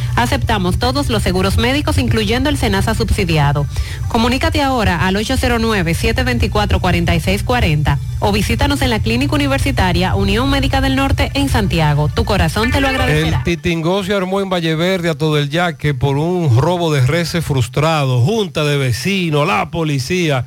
Aceptamos 0.15 0.79
todos 0.79 1.09
los 1.09 1.21
seguros 1.23 1.57
médicos, 1.57 1.97
incluyendo 1.97 2.49
el 2.49 2.57
SENASA 2.57 2.95
subsidiado. 2.95 3.65
Comunícate 4.07 4.61
ahora 4.61 5.05
al 5.05 5.15
809-724-4640 5.15 7.97
o 8.19 8.31
visítanos 8.31 8.81
en 8.81 8.91
la 8.91 8.99
Clínica 8.99 9.35
Universitaria 9.35 10.15
Unión 10.15 10.49
Médica 10.49 10.79
del 10.81 10.95
Norte 10.95 11.31
en 11.33 11.49
Santiago. 11.49 12.07
Tu 12.09 12.23
corazón 12.23 12.71
te 12.71 12.79
lo 12.81 12.87
agradecerá. 12.87 13.39
El 13.39 13.43
titingó 13.43 14.03
se 14.03 14.13
armó 14.13 14.41
en 14.41 14.49
Valleverde 14.49 15.09
a 15.09 15.15
todo 15.15 15.37
el 15.37 15.49
yaque 15.49 15.93
por 15.93 16.17
un 16.17 16.57
robo 16.57 16.93
de 16.93 17.05
reses 17.05 17.43
frustrado, 17.43 18.21
junta 18.21 18.63
de 18.63 18.77
vecinos, 18.77 19.45
la 19.47 19.69
policía. 19.71 20.45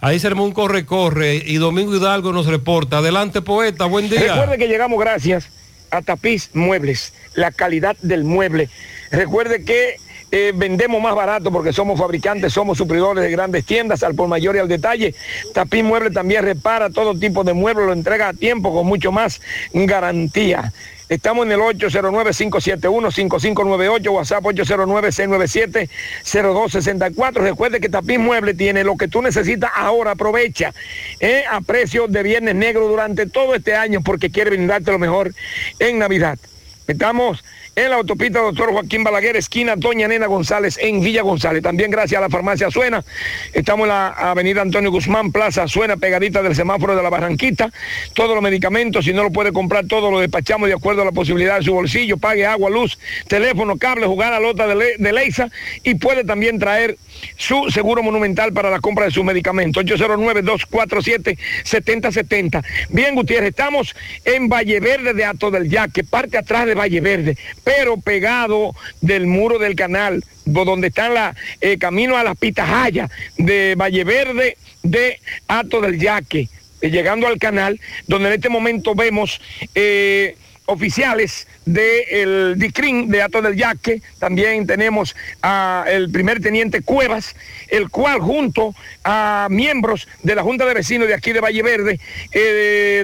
Ahí 0.00 0.18
se 0.20 0.26
armó 0.26 0.44
un 0.44 0.52
corre-corre 0.52 1.36
y 1.36 1.56
Domingo 1.56 1.96
Hidalgo 1.96 2.32
nos 2.32 2.46
reporta. 2.46 2.98
Adelante, 2.98 3.42
poeta, 3.42 3.86
buen 3.86 4.08
día. 4.08 4.34
Recuerde 4.34 4.58
que 4.58 4.68
llegamos 4.68 5.00
gracias 5.00 5.48
a 5.90 6.02
Tapiz 6.02 6.50
Muebles, 6.52 7.14
la 7.34 7.50
calidad 7.50 7.96
del 8.02 8.24
mueble. 8.24 8.68
Recuerde 9.10 9.64
que 9.64 9.96
eh, 10.32 10.52
vendemos 10.54 11.00
más 11.00 11.14
barato 11.14 11.52
porque 11.52 11.72
somos 11.72 11.98
fabricantes, 11.98 12.52
somos 12.52 12.76
suplidores 12.76 13.22
de 13.22 13.30
grandes 13.30 13.64
tiendas, 13.64 14.02
al 14.02 14.14
por 14.14 14.28
mayor 14.28 14.56
y 14.56 14.58
al 14.58 14.68
detalle. 14.68 15.14
Tapiz 15.54 15.84
Mueble 15.84 16.10
también 16.10 16.44
repara 16.44 16.90
todo 16.90 17.16
tipo 17.16 17.44
de 17.44 17.52
muebles, 17.52 17.86
lo 17.86 17.92
entrega 17.92 18.28
a 18.28 18.34
tiempo 18.34 18.74
con 18.74 18.86
mucho 18.86 19.12
más 19.12 19.40
garantía. 19.72 20.72
Estamos 21.08 21.46
en 21.46 21.52
el 21.52 21.60
809-571-5598, 21.60 24.10
WhatsApp 24.10 24.42
809-697-0264. 24.42 27.34
Recuerde 27.34 27.78
que 27.78 27.88
Tapiz 27.88 28.18
Mueble 28.18 28.54
tiene 28.54 28.82
lo 28.82 28.96
que 28.96 29.06
tú 29.06 29.22
necesitas 29.22 29.70
ahora, 29.76 30.10
aprovecha 30.12 30.72
eh, 31.20 31.44
a 31.48 31.60
precio 31.60 32.08
de 32.08 32.24
viernes 32.24 32.56
negro 32.56 32.88
durante 32.88 33.26
todo 33.26 33.54
este 33.54 33.76
año 33.76 34.00
porque 34.00 34.30
quiere 34.30 34.50
brindarte 34.50 34.90
lo 34.90 34.98
mejor 34.98 35.32
en 35.78 36.00
Navidad. 36.00 36.40
Estamos 36.88 37.44
en 37.76 37.90
la 37.90 37.96
autopista 37.96 38.40
Doctor 38.40 38.72
Joaquín 38.72 39.04
Balaguer, 39.04 39.36
esquina 39.36 39.76
Doña 39.76 40.08
Nena 40.08 40.26
González, 40.26 40.78
en 40.80 41.02
Villa 41.02 41.20
González. 41.20 41.62
También 41.62 41.90
gracias 41.90 42.18
a 42.18 42.22
la 42.22 42.30
farmacia 42.30 42.70
Suena. 42.70 43.04
Estamos 43.52 43.84
en 43.84 43.90
la 43.90 44.08
avenida 44.08 44.62
Antonio 44.62 44.90
Guzmán, 44.90 45.30
Plaza 45.30 45.68
Suena, 45.68 45.98
pegadita 45.98 46.42
del 46.42 46.56
semáforo 46.56 46.96
de 46.96 47.02
la 47.02 47.10
Barranquita. 47.10 47.70
Todos 48.14 48.34
los 48.34 48.42
medicamentos, 48.42 49.04
si 49.04 49.12
no 49.12 49.24
lo 49.24 49.30
puede 49.30 49.52
comprar, 49.52 49.86
todo 49.86 50.10
lo 50.10 50.20
despachamos 50.20 50.68
de 50.68 50.74
acuerdo 50.74 51.02
a 51.02 51.04
la 51.04 51.12
posibilidad 51.12 51.58
de 51.58 51.64
su 51.64 51.74
bolsillo. 51.74 52.16
Pague 52.16 52.46
agua, 52.46 52.70
luz, 52.70 52.98
teléfono, 53.28 53.76
cable, 53.76 54.06
jugar 54.06 54.32
a 54.32 54.40
lota 54.40 54.66
de, 54.66 54.74
Le 54.74 55.12
Leisa 55.12 55.50
y 55.82 55.96
puede 55.96 56.24
también 56.24 56.58
traer 56.58 56.96
su 57.36 57.68
seguro 57.70 58.02
monumental 58.02 58.54
para 58.54 58.70
la 58.70 58.80
compra 58.80 59.04
de 59.04 59.10
sus 59.10 59.22
medicamentos. 59.22 59.84
809-247-7070. 59.84 62.64
Bien, 62.88 63.14
Gutiérrez, 63.14 63.50
estamos 63.50 63.94
en 64.24 64.48
Valle 64.48 64.80
Verde 64.80 65.12
de 65.12 65.26
Ato 65.26 65.50
del 65.50 65.68
Yaque, 65.68 66.04
parte 66.04 66.38
atrás 66.38 66.64
de 66.64 66.74
Valle 66.74 67.02
Verde, 67.02 67.36
pero 67.66 67.96
pegado 67.96 68.76
del 69.00 69.26
muro 69.26 69.58
del 69.58 69.74
canal, 69.74 70.22
donde 70.44 70.86
está 70.86 71.08
la 71.08 71.34
eh, 71.60 71.78
camino 71.78 72.16
a 72.16 72.22
las 72.22 72.38
Pitahaya 72.38 73.10
de 73.38 73.74
Valle 73.74 74.04
Verde 74.04 74.56
de 74.84 75.18
Ato 75.48 75.80
del 75.80 75.98
Yaque, 75.98 76.48
eh, 76.80 76.90
llegando 76.90 77.26
al 77.26 77.40
canal, 77.40 77.80
donde 78.06 78.28
en 78.28 78.34
este 78.34 78.48
momento 78.48 78.94
vemos... 78.94 79.40
Eh, 79.74 80.36
oficiales 80.68 81.46
del 81.64 82.58
DICRIN 82.58 83.08
de 83.08 83.22
Ato 83.22 83.40
del 83.40 83.54
Yaque, 83.54 84.02
también 84.18 84.66
tenemos 84.66 85.14
al 85.40 86.10
primer 86.10 86.40
teniente 86.40 86.82
Cuevas, 86.82 87.36
el 87.68 87.88
cual 87.88 88.18
junto 88.18 88.74
a 89.04 89.46
miembros 89.48 90.08
de 90.24 90.34
la 90.34 90.42
Junta 90.42 90.66
de 90.66 90.74
Vecinos 90.74 91.06
de 91.06 91.14
aquí 91.14 91.32
de 91.32 91.38
Valle 91.38 91.62
Verde, 91.62 92.00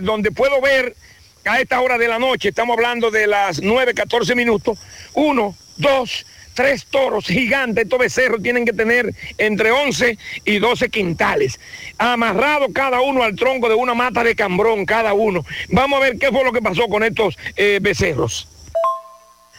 donde 0.03 0.33
puedo 0.33 0.61
ver 0.61 0.97
a 1.45 1.61
esta 1.61 1.81
hora 1.81 1.99
de 1.99 2.09
la 2.09 2.19
noche, 2.19 2.51
estamos 2.51 2.77
hablando 2.77 3.11
de 3.11 3.27
las 3.27 3.61
9, 3.61 3.95
14 3.95 4.35
minutos, 4.35 4.79
uno, 5.15 5.55
dos, 5.77 6.25
tres 6.55 6.87
toros 6.87 7.27
gigantes, 7.27 7.85
estos 7.85 7.99
becerros 7.99 8.43
tienen 8.43 8.65
que 8.65 8.73
tener 8.73 9.15
entre 9.39 9.71
11 9.71 10.19
y 10.45 10.59
12 10.59 10.91
quintales, 10.91 11.59
amarrado 11.99 12.69
cada 12.73 13.01
uno 13.01 13.23
al 13.23 13.37
tronco 13.37 13.69
de 13.69 13.75
una 13.75 13.95
mata 13.95 14.23
de 14.23 14.35
cambrón, 14.35 14.85
cada 14.85 15.15
uno. 15.15 15.45
Vamos 15.69 15.99
a 15.99 16.05
ver 16.05 16.19
qué 16.19 16.31
fue 16.31 16.45
lo 16.45 16.53
que 16.53 16.63
pasó 16.63 16.89
con 16.89 17.03
estos 17.03 17.37
eh, 17.57 17.79
becerros. 17.81 18.49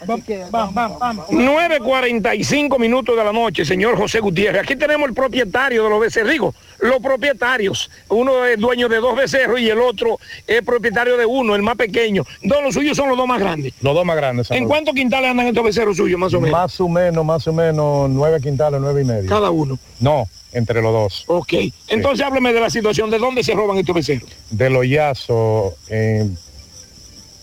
9.45 0.05 2.79
minutos 2.79 3.15
de 3.15 3.23
la 3.23 3.31
noche, 3.31 3.63
señor 3.65 3.97
José 3.97 4.19
Gutiérrez. 4.19 4.63
Aquí 4.63 4.75
tenemos 4.75 5.07
el 5.07 5.15
propietario 5.15 5.83
de 5.83 5.89
los 5.89 5.99
becerrigos, 5.99 6.55
los 6.79 6.99
propietarios. 6.99 7.89
Uno 8.09 8.45
es 8.45 8.59
dueño 8.59 8.89
de 8.89 8.97
dos 8.97 9.15
becerros 9.15 9.59
y 9.59 9.69
el 9.69 9.79
otro 9.79 10.19
es 10.47 10.61
propietario 10.63 11.17
de 11.17 11.25
uno, 11.25 11.55
el 11.55 11.61
más 11.61 11.75
pequeño. 11.75 12.25
Dos 12.41 12.63
los 12.63 12.73
suyos 12.73 12.97
son 12.97 13.09
los 13.09 13.17
dos 13.17 13.27
más 13.27 13.39
grandes. 13.39 13.73
Los 13.81 13.93
dos 13.93 14.05
más 14.05 14.15
grandes. 14.15 14.49
¿En 14.51 14.65
cuántos 14.65 14.93
quintales 14.93 15.31
andan 15.31 15.47
estos 15.47 15.63
becerros 15.63 15.97
suyos, 15.97 16.19
más 16.19 16.33
o 16.33 16.41
menos? 16.41 16.59
Más 16.59 16.79
o 16.79 16.89
menos, 16.89 17.25
más 17.25 17.47
o 17.47 17.53
menos, 17.53 18.09
nueve 18.09 18.39
quintales, 18.41 18.79
nueve 18.81 19.01
y 19.01 19.05
medio. 19.05 19.29
Cada 19.29 19.51
uno. 19.51 19.77
No, 19.99 20.27
entre 20.51 20.81
los 20.81 20.93
dos. 20.93 21.23
Ok. 21.27 21.53
Entonces 21.87 22.25
hábleme 22.25 22.53
de 22.53 22.59
la 22.59 22.69
situación, 22.69 23.09
¿de 23.09 23.19
dónde 23.19 23.43
se 23.43 23.53
roban 23.53 23.77
estos 23.77 23.95
becerros? 23.95 24.29
De 24.49 24.69
Loyazo, 24.69 25.75
en 25.89 26.37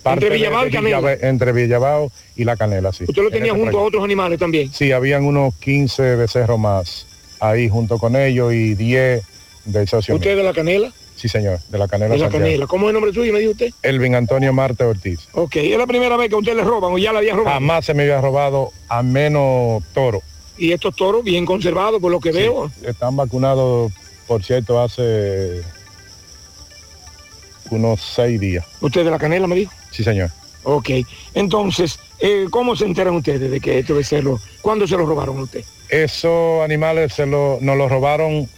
parte 0.03 0.27
Entre 0.27 0.39
Villabao 0.39 0.67
y 0.67 0.71
Canela. 0.71 1.13
Entre 1.21 1.53
Villabao 1.53 2.13
y 2.37 2.45
La 2.45 2.57
Canela, 2.57 2.93
sí. 2.93 3.05
Usted 3.07 3.23
lo 3.23 3.29
En 3.29 3.35
tenía 3.35 3.53
ese 3.53 3.61
junto 3.61 3.79
a 3.79 3.83
otros 3.83 4.05
animales 4.05 4.39
también. 4.39 4.73
Sí, 4.73 4.93
habían 4.93 5.25
unos 5.25 5.55
15 5.57 6.17
becerros 6.17 6.59
más 6.59 7.07
ahí 7.41 7.69
junto 7.69 7.99
con 7.99 8.17
ellos 8.17 8.53
y 8.53 8.75
10 8.75 9.23
del 9.67 9.89
socio. 9.89 10.15
¿Usted 10.15 10.31
mío. 10.31 10.37
de 10.39 10.43
la 10.45 10.53
canela? 10.53 10.93
Sí, 11.17 11.29
señor, 11.29 11.59
de 11.69 11.77
La 11.77 11.87
Canela. 11.87 12.15
De 12.15 12.19
la 12.19 12.25
Santiago. 12.25 12.45
canela. 12.47 12.67
¿Cómo 12.67 12.87
es 12.87 12.91
el 12.91 12.95
nombre 12.95 13.13
suyo, 13.13 13.31
me 13.31 13.41
dijo 13.41 13.53
usted? 13.53 13.71
Elvin 13.83 14.15
Antonio 14.15 14.55
Marte 14.55 14.85
Ortiz. 14.85 15.29
Ok, 15.33 15.57
¿es 15.57 15.77
la 15.77 15.87
primera 15.87 16.17
vez 16.17 16.31
que 16.31 16.35
a 16.35 16.39
usted 16.39 16.57
le 16.57 16.65
roban 16.65 16.93
o 16.95 16.97
ya 16.99 17.13
la 17.13 17.19
había 17.19 17.35
robado? 17.35 17.53
Jamás 17.53 17.85
se 17.85 17.93
me 17.93 18.05
había 18.05 18.23
robado 18.23 18.73
a 18.89 19.03
menos 19.03 19.83
toro. 19.93 20.23
Y 20.57 20.73
estos 20.73 20.97
toros 20.97 21.23
bien 21.23 21.45
conservados, 21.45 22.01
por 22.01 22.11
lo 22.11 22.21
que 22.21 22.33
veo. 22.33 22.71
Están 22.83 23.17
vacunados 23.17 23.93
por 24.31 24.45
cierto, 24.45 24.81
hace 24.81 25.61
unos 27.71 28.01
seis 28.01 28.39
días. 28.41 28.65
¿Usted 28.81 29.05
de 29.05 29.11
la 29.11 29.19
canela 29.19 29.47
me 29.47 29.57
dijo? 29.57 29.73
Sí, 29.91 30.05
señor. 30.05 30.31
Ok. 30.63 30.91
Entonces, 31.35 31.99
eh, 32.19 32.47
¿cómo 32.51 32.77
se 32.77 32.85
enteran 32.85 33.15
ustedes 33.15 33.51
de 33.51 33.61
que 33.61 33.79
esto 33.79 33.95
debe 33.95 34.05
serlo? 34.05 34.41
¿Cuándo 34.61 34.87
se 34.87 34.97
lo 34.97 35.07
robaron 35.07 35.39
a 35.39 35.43
usted? 35.43 35.65
Esos 35.89 36.63
animales 36.63 37.15
se 37.15 37.27
lo, 37.27 37.59
nos 37.61 37.77
los 37.77 37.91
robaron 37.91 38.49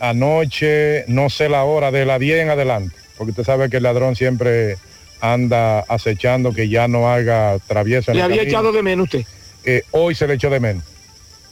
anoche, 0.00 1.04
no 1.06 1.30
sé 1.30 1.48
la 1.48 1.64
hora, 1.64 1.90
de 1.90 2.04
la 2.04 2.18
10 2.18 2.42
en 2.42 2.50
adelante, 2.50 2.94
porque 3.16 3.30
usted 3.30 3.44
sabe 3.44 3.70
que 3.70 3.76
el 3.76 3.84
ladrón 3.84 4.16
siempre 4.16 4.76
anda 5.20 5.80
acechando 5.80 6.52
que 6.52 6.68
ya 6.68 6.88
no 6.88 7.08
haga 7.08 7.58
travieso. 7.68 8.10
en 8.10 8.16
¿Le 8.16 8.20
el 8.20 8.24
había 8.24 8.36
camino. 8.38 8.50
echado 8.50 8.72
de 8.72 8.82
menos 8.82 9.04
usted? 9.04 9.24
Eh, 9.64 9.82
hoy 9.92 10.14
se 10.16 10.26
le 10.26 10.34
echó 10.34 10.50
de 10.50 10.58
menos. 10.58 10.82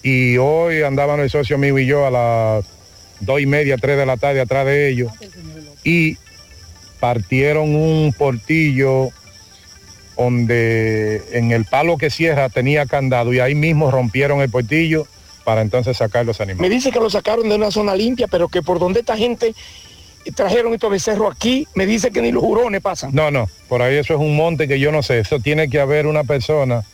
Y 0.02 0.36
hoy 0.38 0.82
andaban 0.82 1.20
el 1.20 1.30
socio 1.30 1.58
mío 1.58 1.78
y 1.78 1.86
yo 1.86 2.06
a 2.06 2.10
las 2.10 2.64
dos 3.20 3.40
y 3.40 3.46
media, 3.46 3.76
tres 3.76 3.96
de 3.98 4.06
la 4.06 4.16
tarde 4.16 4.40
atrás 4.40 4.66
de 4.66 4.88
ellos. 4.88 5.12
Y 5.84 6.16
partieron 7.00 7.74
un 7.74 8.14
portillo 8.16 9.10
donde 10.16 11.22
en 11.32 11.50
el 11.50 11.64
palo 11.64 11.96
que 11.96 12.10
cierra 12.10 12.48
tenía 12.50 12.84
candado 12.86 13.32
y 13.32 13.40
ahí 13.40 13.54
mismo 13.54 13.90
rompieron 13.90 14.40
el 14.42 14.50
portillo 14.50 15.06
para 15.44 15.62
entonces 15.62 15.96
sacar 15.96 16.26
los 16.26 16.38
Me 16.38 16.44
animales. 16.44 16.70
dice 16.70 16.92
que 16.92 17.00
lo 17.00 17.08
sacaron 17.08 17.48
de 17.48 17.54
una 17.54 17.70
zona 17.70 17.94
limpia, 17.94 18.28
pero 18.28 18.48
que 18.48 18.60
por 18.60 18.78
donde 18.78 19.00
esta 19.00 19.16
gente 19.16 19.54
trajeron 20.34 20.74
estos 20.74 20.90
becerros 20.90 21.34
aquí, 21.34 21.66
me 21.74 21.86
dice 21.86 22.10
que 22.10 22.20
ni 22.20 22.30
los 22.30 22.42
hurones 22.42 22.82
pasan. 22.82 23.14
No, 23.14 23.30
no, 23.30 23.48
por 23.68 23.80
ahí 23.80 23.96
eso 23.96 24.12
es 24.12 24.20
un 24.20 24.36
monte 24.36 24.68
que 24.68 24.78
yo 24.78 24.92
no 24.92 25.02
sé. 25.02 25.20
Eso 25.20 25.40
tiene 25.40 25.70
que 25.70 25.80
haber 25.80 26.06
una 26.06 26.24
persona 26.24 26.84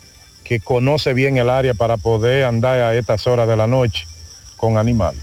que 0.44 0.60
conoce 0.60 1.12
bien 1.12 1.36
el 1.36 1.50
área 1.50 1.74
para 1.74 1.96
poder 1.96 2.44
andar 2.44 2.78
a 2.78 2.94
estas 2.96 3.26
horas 3.26 3.48
de 3.48 3.56
la 3.56 3.66
noche 3.66 4.06
con 4.56 4.78
animales. 4.78 5.20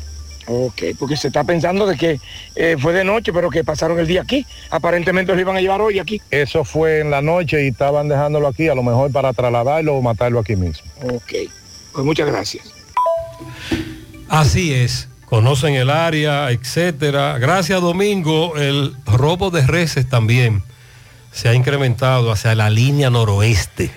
Ok, 0.48 0.82
porque 1.00 1.16
se 1.16 1.28
está 1.28 1.44
pensando 1.44 1.86
de 1.86 1.98
que 1.98 2.20
eh, 2.56 2.76
fue 2.80 2.94
de 2.94 3.04
noche, 3.04 3.32
pero 3.32 3.50
que 3.50 3.64
pasaron 3.64 4.00
el 4.00 4.08
día 4.08 4.22
aquí. 4.22 4.46
Aparentemente 4.70 5.34
lo 5.34 5.40
iban 5.40 5.56
a 5.56 5.62
llevar 5.62 5.82
hoy 5.82 6.00
aquí. 6.00 6.22
Eso 6.32 6.64
fue 6.64 7.00
en 7.00 7.12
la 7.12 7.22
noche 7.22 7.64
y 7.64 7.70
estaban 7.70 8.10
dejándolo 8.10 8.48
aquí, 8.48 8.68
a 8.68 8.76
lo 8.76 8.84
mejor 8.84 9.12
para 9.12 9.34
trasladarlo 9.34 9.96
o 9.96 10.02
matarlo 10.02 10.40
aquí 10.40 10.56
mismo. 10.56 10.90
Ok, 11.02 11.34
pues 11.94 12.06
muchas 12.06 12.28
gracias. 12.28 12.74
Así 14.28 14.74
es, 14.74 15.08
conocen 15.26 15.76
el 15.76 15.90
área, 15.90 16.52
etcétera. 16.52 17.38
Gracias 17.38 17.80
Domingo, 17.82 18.58
el 18.58 18.96
robo 19.06 19.52
de 19.52 19.66
reses 19.66 20.10
también 20.10 20.64
se 21.32 21.50
ha 21.50 21.54
incrementado 21.54 22.32
hacia 22.32 22.56
la 22.56 22.70
línea 22.70 23.10
noroeste. 23.10 23.92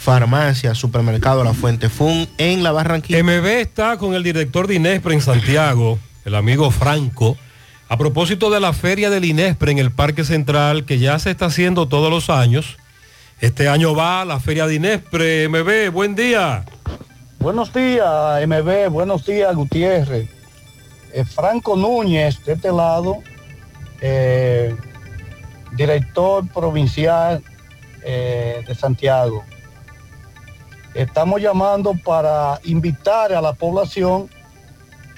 Farmacia, 0.00 0.74
Supermercado 0.74 1.44
La 1.44 1.52
Fuente 1.52 1.90
Fun 1.90 2.26
en 2.38 2.62
La 2.62 2.72
Barranquilla. 2.72 3.22
MB 3.22 3.44
está 3.46 3.98
con 3.98 4.14
el 4.14 4.22
director 4.22 4.66
de 4.66 4.76
Inespre 4.76 5.12
en 5.12 5.20
Santiago, 5.20 5.98
el 6.24 6.36
amigo 6.36 6.70
Franco, 6.70 7.36
a 7.86 7.98
propósito 7.98 8.48
de 8.48 8.60
la 8.60 8.72
feria 8.72 9.10
del 9.10 9.26
Inespre 9.26 9.72
en 9.72 9.78
el 9.78 9.90
Parque 9.90 10.24
Central, 10.24 10.86
que 10.86 10.98
ya 10.98 11.18
se 11.18 11.30
está 11.30 11.46
haciendo 11.46 11.86
todos 11.86 12.10
los 12.10 12.30
años. 12.30 12.78
Este 13.42 13.68
año 13.68 13.94
va 13.94 14.24
la 14.24 14.40
feria 14.40 14.66
de 14.66 14.76
Inespre. 14.76 15.46
MB, 15.50 15.92
buen 15.92 16.14
día. 16.14 16.64
Buenos 17.38 17.70
días, 17.74 18.46
MB, 18.46 18.88
buenos 18.88 19.26
días, 19.26 19.54
Gutiérrez. 19.54 20.30
Eh, 21.12 21.24
Franco 21.26 21.76
Núñez, 21.76 22.42
de 22.46 22.54
este 22.54 22.72
lado, 22.72 23.18
eh, 24.00 24.74
director 25.72 26.48
provincial 26.54 27.44
eh, 28.02 28.64
de 28.66 28.74
Santiago. 28.74 29.44
Estamos 30.94 31.40
llamando 31.40 31.94
para 31.94 32.60
invitar 32.64 33.32
a 33.32 33.40
la 33.40 33.52
población 33.52 34.28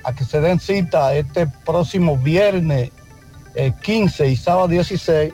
a 0.04 0.12
que 0.14 0.24
se 0.24 0.40
den 0.40 0.60
cita 0.60 1.14
este 1.14 1.46
próximo 1.64 2.16
viernes 2.16 2.90
eh, 3.54 3.72
15 3.82 4.28
y 4.28 4.36
sábado 4.36 4.68
16 4.68 5.32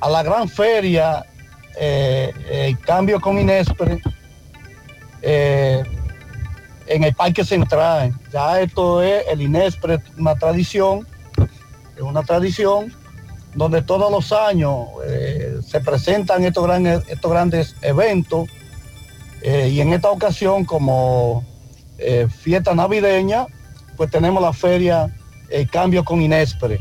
a 0.00 0.10
la 0.10 0.22
gran 0.22 0.48
feria 0.48 1.24
eh, 1.76 2.76
Cambio 2.84 3.20
con 3.20 3.38
Inespre 3.38 4.00
eh, 5.22 5.82
en 6.86 7.04
el 7.04 7.14
Parque 7.14 7.44
Central. 7.44 8.12
Ya 8.32 8.60
esto 8.60 9.02
es 9.02 9.24
el 9.28 9.42
Inespre, 9.42 10.00
una 10.18 10.34
tradición, 10.34 11.06
es 11.96 12.02
una 12.02 12.22
tradición 12.22 12.92
donde 13.54 13.82
todos 13.82 14.10
los 14.10 14.32
años 14.32 14.88
eh, 15.06 15.58
se 15.66 15.80
presentan 15.80 16.44
estos, 16.44 16.64
grandes 16.64 17.02
estos 17.08 17.30
grandes 17.30 17.76
eventos 17.82 18.48
eh, 19.44 19.68
y 19.68 19.82
en 19.82 19.92
esta 19.92 20.10
ocasión 20.10 20.64
como 20.64 21.44
eh, 21.98 22.26
fiesta 22.30 22.74
navideña, 22.74 23.46
pues 23.94 24.10
tenemos 24.10 24.42
la 24.42 24.54
feria 24.54 25.14
El 25.50 25.68
Cambio 25.70 26.02
con 26.02 26.22
Inespre. 26.22 26.80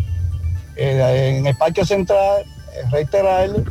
Eh, 0.77 1.35
en 1.38 1.45
el 1.45 1.57
Parque 1.57 1.85
Central, 1.85 2.45
eh, 2.73 2.84
reiterarle, 2.90 3.65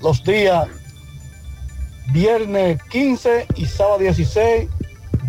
los 0.00 0.24
días 0.24 0.66
viernes 2.10 2.80
15 2.90 3.46
y 3.56 3.66
sábado 3.66 3.98
16, 3.98 4.70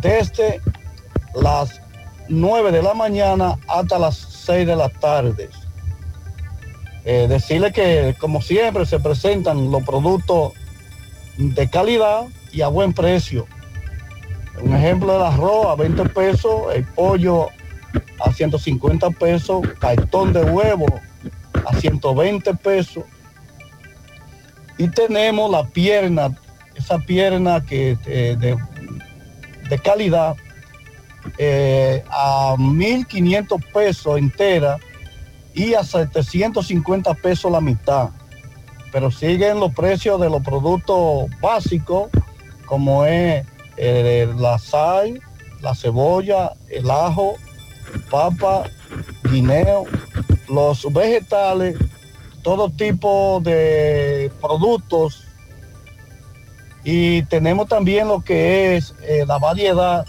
desde 0.02 0.62
las 1.36 1.82
9 2.30 2.72
de 2.72 2.82
la 2.82 2.94
mañana 2.94 3.60
hasta 3.68 4.00
las 4.00 4.16
6 4.16 4.66
de 4.66 4.76
la 4.78 4.88
tarde. 4.88 5.50
Eh, 7.04 7.28
decirle 7.28 7.74
que, 7.74 8.16
como 8.18 8.42
siempre, 8.42 8.86
se 8.86 8.98
presentan 8.98 9.70
los 9.70 9.84
productos 9.84 10.54
de 11.38 11.70
calidad 11.70 12.26
y 12.52 12.62
a 12.62 12.68
buen 12.68 12.94
precio. 12.94 13.48
Un 14.62 14.76
ejemplo 14.76 15.14
del 15.14 15.24
arroz 15.24 15.68
a 15.68 15.76
20 15.76 16.06
pesos, 16.10 16.74
el 16.74 16.84
pollo 16.84 17.50
a 18.20 18.32
150 18.32 19.10
pesos, 19.12 19.66
cartón 19.80 20.34
de 20.34 20.44
huevo 20.44 20.86
a 21.66 21.76
120 21.76 22.54
pesos. 22.56 23.04
Y 24.78 24.88
tenemos 24.88 25.50
la 25.52 25.66
pierna, 25.66 26.36
esa 26.76 27.00
pierna 27.00 27.62
que 27.62 27.98
eh, 28.06 28.36
de, 28.40 28.58
calidad 29.80 30.36
eh, 31.40 32.04
a 32.10 32.56
1.500 32.58 33.72
pesos 33.74 34.18
entera 34.20 34.78
y 35.56 35.74
a 35.74 35.84
750 35.84 37.14
pesos 37.16 37.52
la 37.52 37.60
mitad. 37.60 38.10
Pero 38.94 39.10
siguen 39.10 39.60
los 39.60 39.74
precios 39.74 40.22
de 40.22 40.30
los 40.30 40.44
productos 40.44 41.28
básicos, 41.42 42.10
como 42.68 43.06
es 43.06 43.44
eh, 43.76 44.32
la 44.38 44.60
sal, 44.60 45.20
la 45.62 45.74
cebolla, 45.74 46.54
el 46.70 46.90
ajo, 46.92 47.34
papa, 48.12 48.66
guineo, 49.32 49.86
los 50.48 50.86
vegetales, 50.94 51.76
todo 52.44 52.70
tipo 52.70 53.42
de 53.44 54.32
productos. 54.40 55.24
Y 56.84 57.24
tenemos 57.24 57.68
también 57.68 58.08
lo 58.08 58.22
que 58.22 58.76
es 58.76 58.94
eh, 59.02 59.26
la 59.26 59.40
variedad 59.40 60.06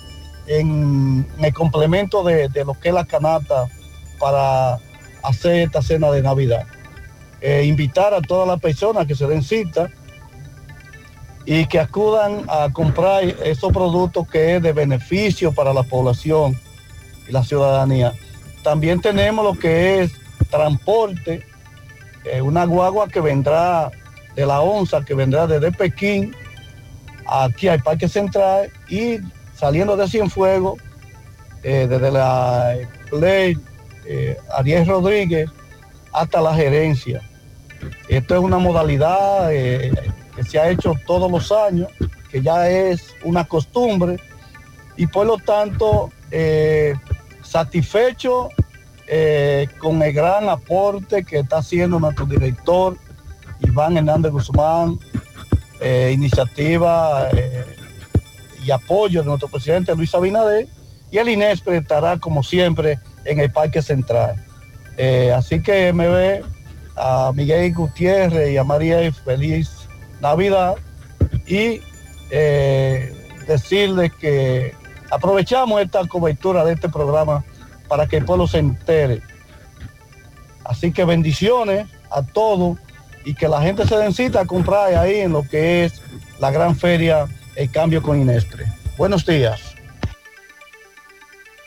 en, 0.47 1.27
en 1.39 1.45
el 1.45 1.55
complemento 1.55 2.23
de, 2.23 2.51
de 2.51 2.67
lo 2.67 2.79
que 2.79 2.89
es 2.91 2.95
la 2.95 3.07
canasta 3.07 3.67
para 4.19 4.79
hacer 5.23 5.61
esta 5.61 5.81
cena 5.81 6.11
de 6.11 6.21
Navidad. 6.21 6.67
Eh, 7.47 7.67
invitar 7.67 8.15
a 8.15 8.23
todas 8.23 8.49
las 8.49 8.59
personas 8.59 9.07
que 9.07 9.15
se 9.15 9.27
den 9.27 9.43
cita 9.43 9.91
y 11.45 11.67
que 11.67 11.79
acudan 11.79 12.47
a 12.49 12.73
comprar 12.73 13.23
esos 13.23 13.71
productos 13.71 14.27
que 14.27 14.57
es 14.57 14.63
de 14.63 14.73
beneficio 14.73 15.53
para 15.53 15.75
la 15.75 15.83
población 15.83 16.59
y 17.29 17.33
la 17.33 17.45
ciudadanía. 17.45 18.15
También 18.63 18.99
tenemos 19.03 19.45
lo 19.45 19.61
que 19.61 20.01
es 20.01 20.13
transporte, 20.49 21.47
eh, 22.25 22.41
una 22.41 22.65
guagua 22.65 23.09
que 23.09 23.21
vendrá 23.21 23.91
de 24.35 24.47
la 24.47 24.63
onza, 24.63 25.05
que 25.05 25.13
vendrá 25.13 25.47
desde 25.47 25.71
Pekín 25.71 26.35
aquí 27.27 27.69
al 27.69 27.83
Parque 27.83 28.09
Central 28.09 28.71
y 28.89 29.19
saliendo 29.55 29.99
de 29.99 30.09
Cienfuegos, 30.09 30.81
eh, 31.63 31.87
desde 31.91 32.11
la 32.11 32.75
Play 33.11 33.59
eh, 34.07 34.39
Ariel 34.57 34.87
Rodríguez 34.87 35.51
hasta 36.11 36.41
la 36.41 36.55
gerencia. 36.55 37.21
Esto 38.09 38.35
es 38.35 38.41
una 38.41 38.59
modalidad 38.59 39.53
eh, 39.53 39.93
que 40.37 40.45
se 40.45 40.59
ha 40.59 40.69
hecho 40.69 40.95
todos 41.07 41.31
los 41.31 41.51
años, 41.53 41.89
que 42.31 42.43
ya 42.43 42.69
es 42.69 43.15
una 43.25 43.45
costumbre 43.45 44.19
y 44.97 45.07
por 45.07 45.27
lo 45.27 45.39
tanto 45.39 46.11
eh, 46.31 46.95
satisfecho 47.43 48.51
eh, 49.07 49.69
con 49.79 50.03
el 50.03 50.13
gran 50.13 50.49
aporte 50.49 51.25
que 51.25 51.41
está 51.41 51.59
haciendo 51.59 51.99
nuestro 51.99 52.27
director 52.27 52.97
Iván 53.61 53.97
Hernández 53.97 54.33
Guzmán, 54.33 54.99
iniciativa 56.11 57.29
y 58.65 58.71
apoyo 58.71 59.21
de 59.21 59.27
nuestro 59.27 59.49
presidente 59.49 59.95
Luis 59.95 60.15
Abinader 60.15 60.67
y 61.11 61.19
el 61.19 61.29
INESPRE 61.29 61.77
estará 61.77 62.19
como 62.19 62.43
siempre 62.43 62.99
en 63.27 63.39
el 63.39 63.53
Parque 63.53 63.83
Central. 63.83 64.43
Así 65.35 65.61
que 65.61 65.93
me 65.93 66.09
ve 66.09 66.43
a 66.97 67.33
Miguel 67.35 67.73
Gutiérrez 67.75 68.53
y 68.53 68.57
a 68.57 68.65
María 68.65 69.13
feliz 69.13 69.71
Navidad 70.21 70.77
y 71.47 71.81
eh, 72.31 73.13
decirles 73.47 74.13
que 74.15 74.75
aprovechamos 75.11 75.81
esta 75.83 76.07
cobertura 76.07 76.65
de 76.65 76.75
este 76.75 76.89
programa 76.89 77.45
para 77.89 78.07
que 78.07 78.17
el 78.17 78.25
pueblo 78.25 78.47
se 78.47 78.59
entere. 78.59 79.23
Así 80.65 80.93
que 80.93 81.05
bendiciones 81.05 81.87
a 82.11 82.23
todos 82.23 82.79
y 83.25 83.35
que 83.35 83.49
la 83.49 83.61
gente 83.63 83.87
se 83.87 83.97
den 83.97 84.15
cita 84.15 84.41
a 84.41 84.47
comprar 84.47 84.95
ahí 84.95 85.21
en 85.21 85.33
lo 85.33 85.43
que 85.43 85.85
es 85.85 86.01
la 86.39 86.51
gran 86.51 86.77
feria 86.77 87.27
El 87.57 87.71
Cambio 87.71 88.03
con 88.03 88.21
Inestre. 88.21 88.67
Buenos 88.97 89.27
días. 89.27 89.61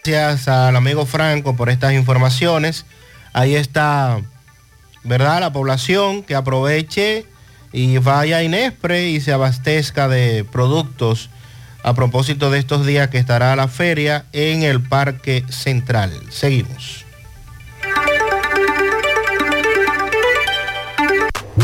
Gracias 0.04 0.48
al 0.48 0.76
amigo 0.76 1.06
Franco 1.06 1.56
por 1.56 1.70
estas 1.70 1.94
informaciones. 1.94 2.86
Ahí 3.34 3.56
está, 3.56 4.22
¿verdad? 5.08 5.40
La 5.40 5.52
población 5.52 6.24
que 6.24 6.36
aproveche 6.36 7.26
y 7.74 7.98
vaya 7.98 8.38
a 8.38 8.44
Inespre 8.44 9.10
y 9.10 9.22
se 9.22 9.34
abastezca 9.34 10.08
de 10.08 10.44
productos 10.44 11.30
a 11.84 11.94
propósito 11.94 12.52
de 12.52 12.60
estos 12.60 12.86
días 12.86 13.10
que 13.10 13.18
estará 13.18 13.56
la 13.56 13.68
feria 13.68 14.26
en 14.34 14.64
el 14.64 14.82
Parque 14.82 15.44
Central. 15.50 16.12
Seguimos. 16.30 17.07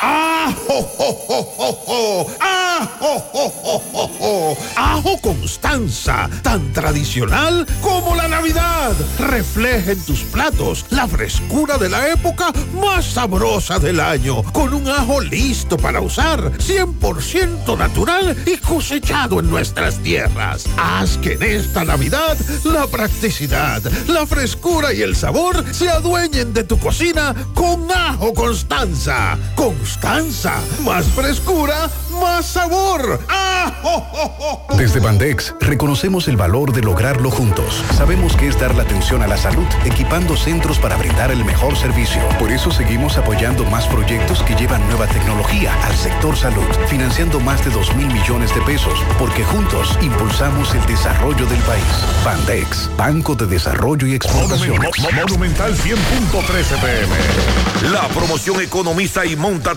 ¡Ah, 0.00 0.54
jo, 0.66 0.82
jo, 0.82 1.12
jo, 1.12 1.42
jo, 1.42 1.72
jo! 1.86 2.26
¡Ah! 2.40 2.58
¡Ajo, 2.80 3.18
jo, 3.32 3.50
jo, 3.50 3.82
jo, 3.92 4.08
jo! 4.18 4.56
Ajo 4.76 5.20
Constanza, 5.20 6.28
tan 6.42 6.72
tradicional 6.72 7.66
como 7.80 8.14
la 8.14 8.28
Navidad. 8.28 8.92
Refleja 9.18 9.92
en 9.92 10.00
tus 10.04 10.20
platos 10.20 10.86
la 10.90 11.08
frescura 11.08 11.76
de 11.76 11.88
la 11.88 12.08
época 12.12 12.52
más 12.80 13.04
sabrosa 13.04 13.80
del 13.80 13.98
año, 13.98 14.44
con 14.52 14.74
un 14.74 14.88
ajo 14.88 15.20
listo 15.20 15.76
para 15.76 16.00
usar, 16.00 16.52
100% 16.58 17.76
natural 17.76 18.36
y 18.46 18.56
cosechado 18.58 19.40
en 19.40 19.50
nuestras 19.50 19.98
tierras. 19.98 20.66
Haz 20.76 21.18
que 21.18 21.32
en 21.32 21.42
esta 21.42 21.84
Navidad 21.84 22.36
la 22.64 22.86
practicidad, 22.86 23.82
la 24.06 24.26
frescura 24.26 24.92
y 24.92 25.02
el 25.02 25.16
sabor 25.16 25.64
se 25.72 25.88
adueñen 25.88 26.52
de 26.52 26.62
tu 26.62 26.78
cocina 26.78 27.34
con 27.54 27.90
Ajo 27.90 28.32
Constanza. 28.34 29.36
Más 30.84 31.06
frescura, 31.06 31.88
más 32.20 32.46
sabor. 32.46 33.20
Jo! 33.82 34.66
Desde 34.76 35.00
Bandex 35.00 35.54
reconocemos 35.60 36.28
el 36.28 36.36
valor 36.36 36.72
de 36.72 36.82
lograrlo 36.82 37.30
juntos. 37.30 37.82
Sabemos 37.96 38.36
que 38.36 38.48
es 38.48 38.58
dar 38.58 38.74
la 38.74 38.82
atención 38.82 39.22
a 39.22 39.26
la 39.26 39.36
salud, 39.36 39.66
equipando 39.84 40.36
centros 40.36 40.78
para 40.78 40.96
brindar 40.96 41.30
el 41.30 41.44
mejor 41.44 41.76
servicio. 41.76 42.20
Por 42.38 42.50
eso 42.50 42.70
seguimos 42.70 43.16
apoyando 43.16 43.64
más 43.64 43.86
proyectos 43.86 44.42
que 44.42 44.54
llevan 44.54 44.86
nueva 44.88 45.06
tecnología 45.06 45.74
al 45.84 45.94
sector 45.96 46.36
salud, 46.36 46.66
financiando 46.88 47.40
más 47.40 47.64
de 47.64 47.70
2 47.70 47.96
mil 47.96 48.06
millones 48.08 48.54
de 48.54 48.60
pesos, 48.62 48.98
porque 49.18 49.44
juntos 49.44 49.98
impulsamos 50.02 50.74
el 50.74 50.84
desarrollo 50.86 51.46
del 51.46 51.60
país. 51.60 51.84
Bandex, 52.24 52.90
Banco 52.96 53.34
de 53.34 53.46
Desarrollo 53.46 54.06
y 54.06 54.14
Exportaciones. 54.14 54.90
Monumental 55.14 55.74
100.13 55.74 56.80
pm. 56.80 57.92
La 57.92 58.08
promoción 58.08 58.60
Economiza 58.60 59.24
y 59.24 59.36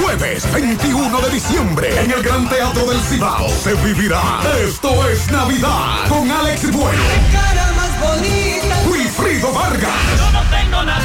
Jueves 0.00 0.52
21 0.52 1.20
de 1.20 1.30
diciembre 1.30 2.00
en 2.00 2.10
el 2.10 2.22
Gran 2.22 2.48
Teatro 2.48 2.86
del 2.86 3.00
Cibao 3.00 3.48
se 3.48 3.74
vivirá 3.74 4.40
Esto 4.62 5.08
es 5.08 5.30
Navidad 5.30 6.08
con 6.08 6.30
Alex 6.30 6.70
Bueno, 6.72 7.02
cara 7.32 7.72
más 7.76 8.00
bonita. 8.00 8.76
Wilfrido 8.90 9.52
Vargas 9.52 9.90
Yo 10.18 10.30
no 10.32 10.42
tengo 10.50 10.82
nada, 10.82 11.02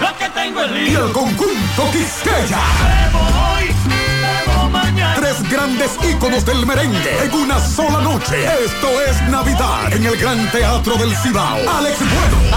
lo 0.00 0.18
que 0.18 0.28
tengo 0.30 0.62
es 0.62 0.88
y 0.88 0.94
el 0.94 1.12
conjunto 1.12 1.90
Quisqueya. 1.92 2.60
Tres 5.16 5.50
grandes 5.50 5.90
íconos 6.08 6.44
del 6.44 6.66
merengue 6.66 7.24
en 7.24 7.32
una 7.34 7.60
sola 7.60 8.00
noche. 8.00 8.44
Esto 8.64 8.88
es 9.08 9.20
Navidad 9.28 9.92
en 9.92 10.06
el 10.06 10.16
Gran 10.16 10.50
Teatro 10.50 10.96
del 10.96 11.14
Cibao. 11.16 11.56
Alex 11.56 11.98
Bueno, 11.98 12.56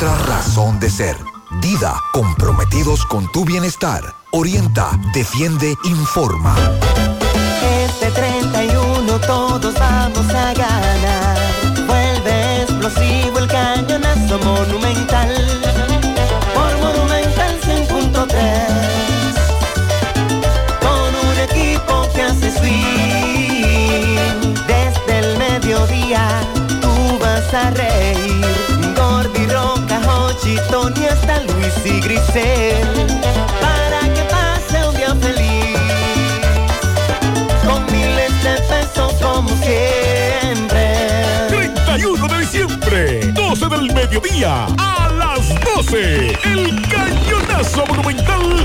razón 0.00 0.80
de 0.80 0.90
ser. 0.90 1.16
Dida, 1.60 1.94
comprometidos 2.12 3.04
con 3.06 3.30
tu 3.32 3.44
bienestar. 3.44 4.02
Orienta, 4.32 4.90
defiende, 5.12 5.74
informa. 5.84 6.54
Este 7.84 8.10
31 8.10 9.18
todos 9.20 9.74
vamos 9.74 10.28
a 10.30 10.52
ganar. 10.54 11.38
Vuelve 11.86 12.62
explosivo 12.62 13.38
el 13.38 13.46
cañonazo 13.46 14.38
monumental. 14.38 14.83
Roca, 30.44 30.50
Hochi, 30.50 30.56
Tony, 30.70 31.06
hasta 31.06 31.40
Luis 31.42 31.74
y 31.84 32.00
Grisel. 32.00 33.06
Para 33.60 34.00
que 34.12 34.22
pase 34.30 34.86
un 34.86 34.96
día 34.96 35.14
feliz 35.14 35.78
con 37.64 37.84
miles 37.86 38.42
de 38.42 38.60
pesos 38.68 39.12
como 39.20 39.48
siempre. 39.62 41.48
31 41.48 42.28
de 42.28 42.38
diciembre, 42.40 43.32
12 43.32 43.68
del 43.68 43.94
mediodía, 43.94 44.66
a 44.78 45.10
las 45.10 45.48
12, 45.76 46.38
el 46.44 46.88
cañonazo 46.88 47.86
monumental 47.86 48.64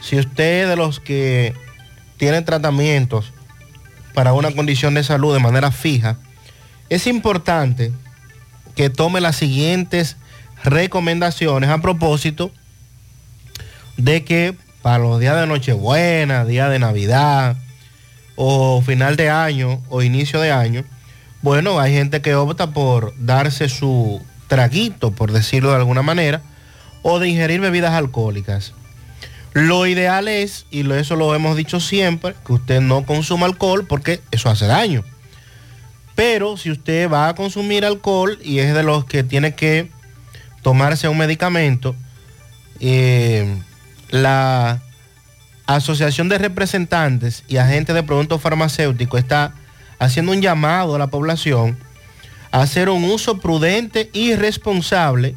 si 0.00 0.18
usted 0.18 0.68
de 0.68 0.76
los 0.76 1.00
que 1.00 1.54
tienen 2.16 2.44
tratamientos 2.44 3.32
para 4.14 4.32
una 4.32 4.50
condición 4.52 4.94
de 4.94 5.04
salud 5.04 5.34
de 5.34 5.40
manera 5.40 5.70
fija, 5.70 6.18
es 6.88 7.06
importante 7.06 7.92
que 8.74 8.90
tome 8.90 9.20
las 9.20 9.36
siguientes 9.36 10.16
recomendaciones 10.64 11.70
a 11.70 11.80
propósito 11.80 12.50
de 13.96 14.24
que 14.24 14.54
para 14.82 14.98
los 14.98 15.20
días 15.20 15.40
de 15.40 15.46
Nochebuena, 15.46 16.44
día 16.44 16.68
de 16.68 16.78
Navidad 16.78 17.56
o 18.36 18.80
final 18.82 19.16
de 19.16 19.30
año 19.30 19.82
o 19.88 20.02
inicio 20.02 20.40
de 20.40 20.52
año, 20.52 20.84
bueno, 21.42 21.78
hay 21.78 21.92
gente 21.92 22.20
que 22.20 22.34
opta 22.34 22.70
por 22.70 23.14
darse 23.18 23.68
su 23.68 24.20
traguito, 24.48 25.12
por 25.12 25.32
decirlo 25.32 25.70
de 25.70 25.76
alguna 25.76 26.02
manera, 26.02 26.42
o 27.02 27.18
de 27.18 27.28
ingerir 27.28 27.60
bebidas 27.60 27.92
alcohólicas. 27.92 28.74
Lo 29.54 29.86
ideal 29.86 30.28
es, 30.28 30.66
y 30.70 30.90
eso 30.92 31.16
lo 31.16 31.34
hemos 31.34 31.56
dicho 31.56 31.80
siempre, 31.80 32.34
que 32.46 32.52
usted 32.52 32.80
no 32.80 33.04
consuma 33.04 33.46
alcohol 33.46 33.86
porque 33.86 34.20
eso 34.30 34.50
hace 34.50 34.66
daño. 34.66 35.04
Pero 36.14 36.56
si 36.56 36.70
usted 36.70 37.10
va 37.10 37.28
a 37.28 37.34
consumir 37.34 37.84
alcohol 37.84 38.38
y 38.42 38.58
es 38.58 38.74
de 38.74 38.82
los 38.82 39.04
que 39.04 39.22
tiene 39.22 39.54
que 39.54 39.90
tomarse 40.62 41.08
un 41.08 41.18
medicamento, 41.18 41.94
eh, 42.80 43.56
la 44.10 44.82
Asociación 45.66 46.28
de 46.28 46.38
Representantes 46.38 47.44
y 47.46 47.58
Agentes 47.58 47.94
de 47.94 48.02
Productos 48.02 48.40
Farmacéuticos 48.40 49.20
está 49.20 49.54
haciendo 49.98 50.32
un 50.32 50.40
llamado 50.40 50.94
a 50.94 50.98
la 50.98 51.08
población 51.08 51.78
a 52.50 52.62
hacer 52.62 52.88
un 52.88 53.04
uso 53.04 53.38
prudente 53.38 54.10
y 54.12 54.34
responsable 54.34 55.36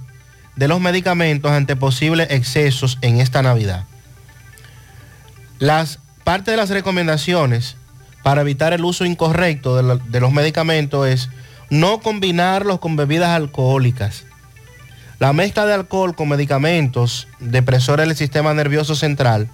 de 0.56 0.68
los 0.68 0.80
medicamentos 0.80 1.52
ante 1.52 1.76
posibles 1.76 2.28
excesos 2.32 2.98
en 3.02 3.20
esta 3.20 3.42
Navidad. 3.42 3.86
Las 5.62 6.00
parte 6.24 6.50
de 6.50 6.58
las 6.58 6.72
recomendaciones 6.72 7.76
para 8.24 8.42
evitar 8.42 8.74
el 8.74 8.84
uso 8.84 9.06
incorrecto 9.06 9.76
de, 9.76 10.00
de 10.10 10.20
los 10.20 10.32
medicamentos 10.32 11.08
es 11.08 11.30
no 11.70 12.00
combinarlos 12.00 12.80
con 12.80 12.96
bebidas 12.96 13.30
alcohólicas. 13.30 14.24
La 15.20 15.34
mezcla 15.34 15.68
de 15.68 15.76
alcohol 15.76 16.16
con 16.16 16.30
medicamentos 16.30 17.28
depresores 17.40 18.08
del 18.08 18.18
sistema 18.18 18.56
nervioso 18.56 18.96
central 18.96 19.50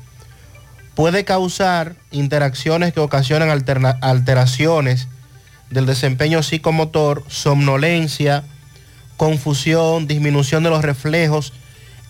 puede 0.95 1.25
causar 1.25 1.97
interacciones 2.11 2.93
que 2.93 3.01
ocasionan 3.01 3.49
alteraciones 3.99 5.09
del 5.69 5.85
desempeño 5.87 6.41
psicomotor, 6.41 7.25
somnolencia, 7.27 8.45
confusión, 9.17 10.07
disminución 10.07 10.63
de 10.63 10.69
los 10.69 10.85
reflejos, 10.85 11.51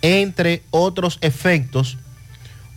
entre 0.02 0.62
otros 0.70 1.18
efectos, 1.20 1.98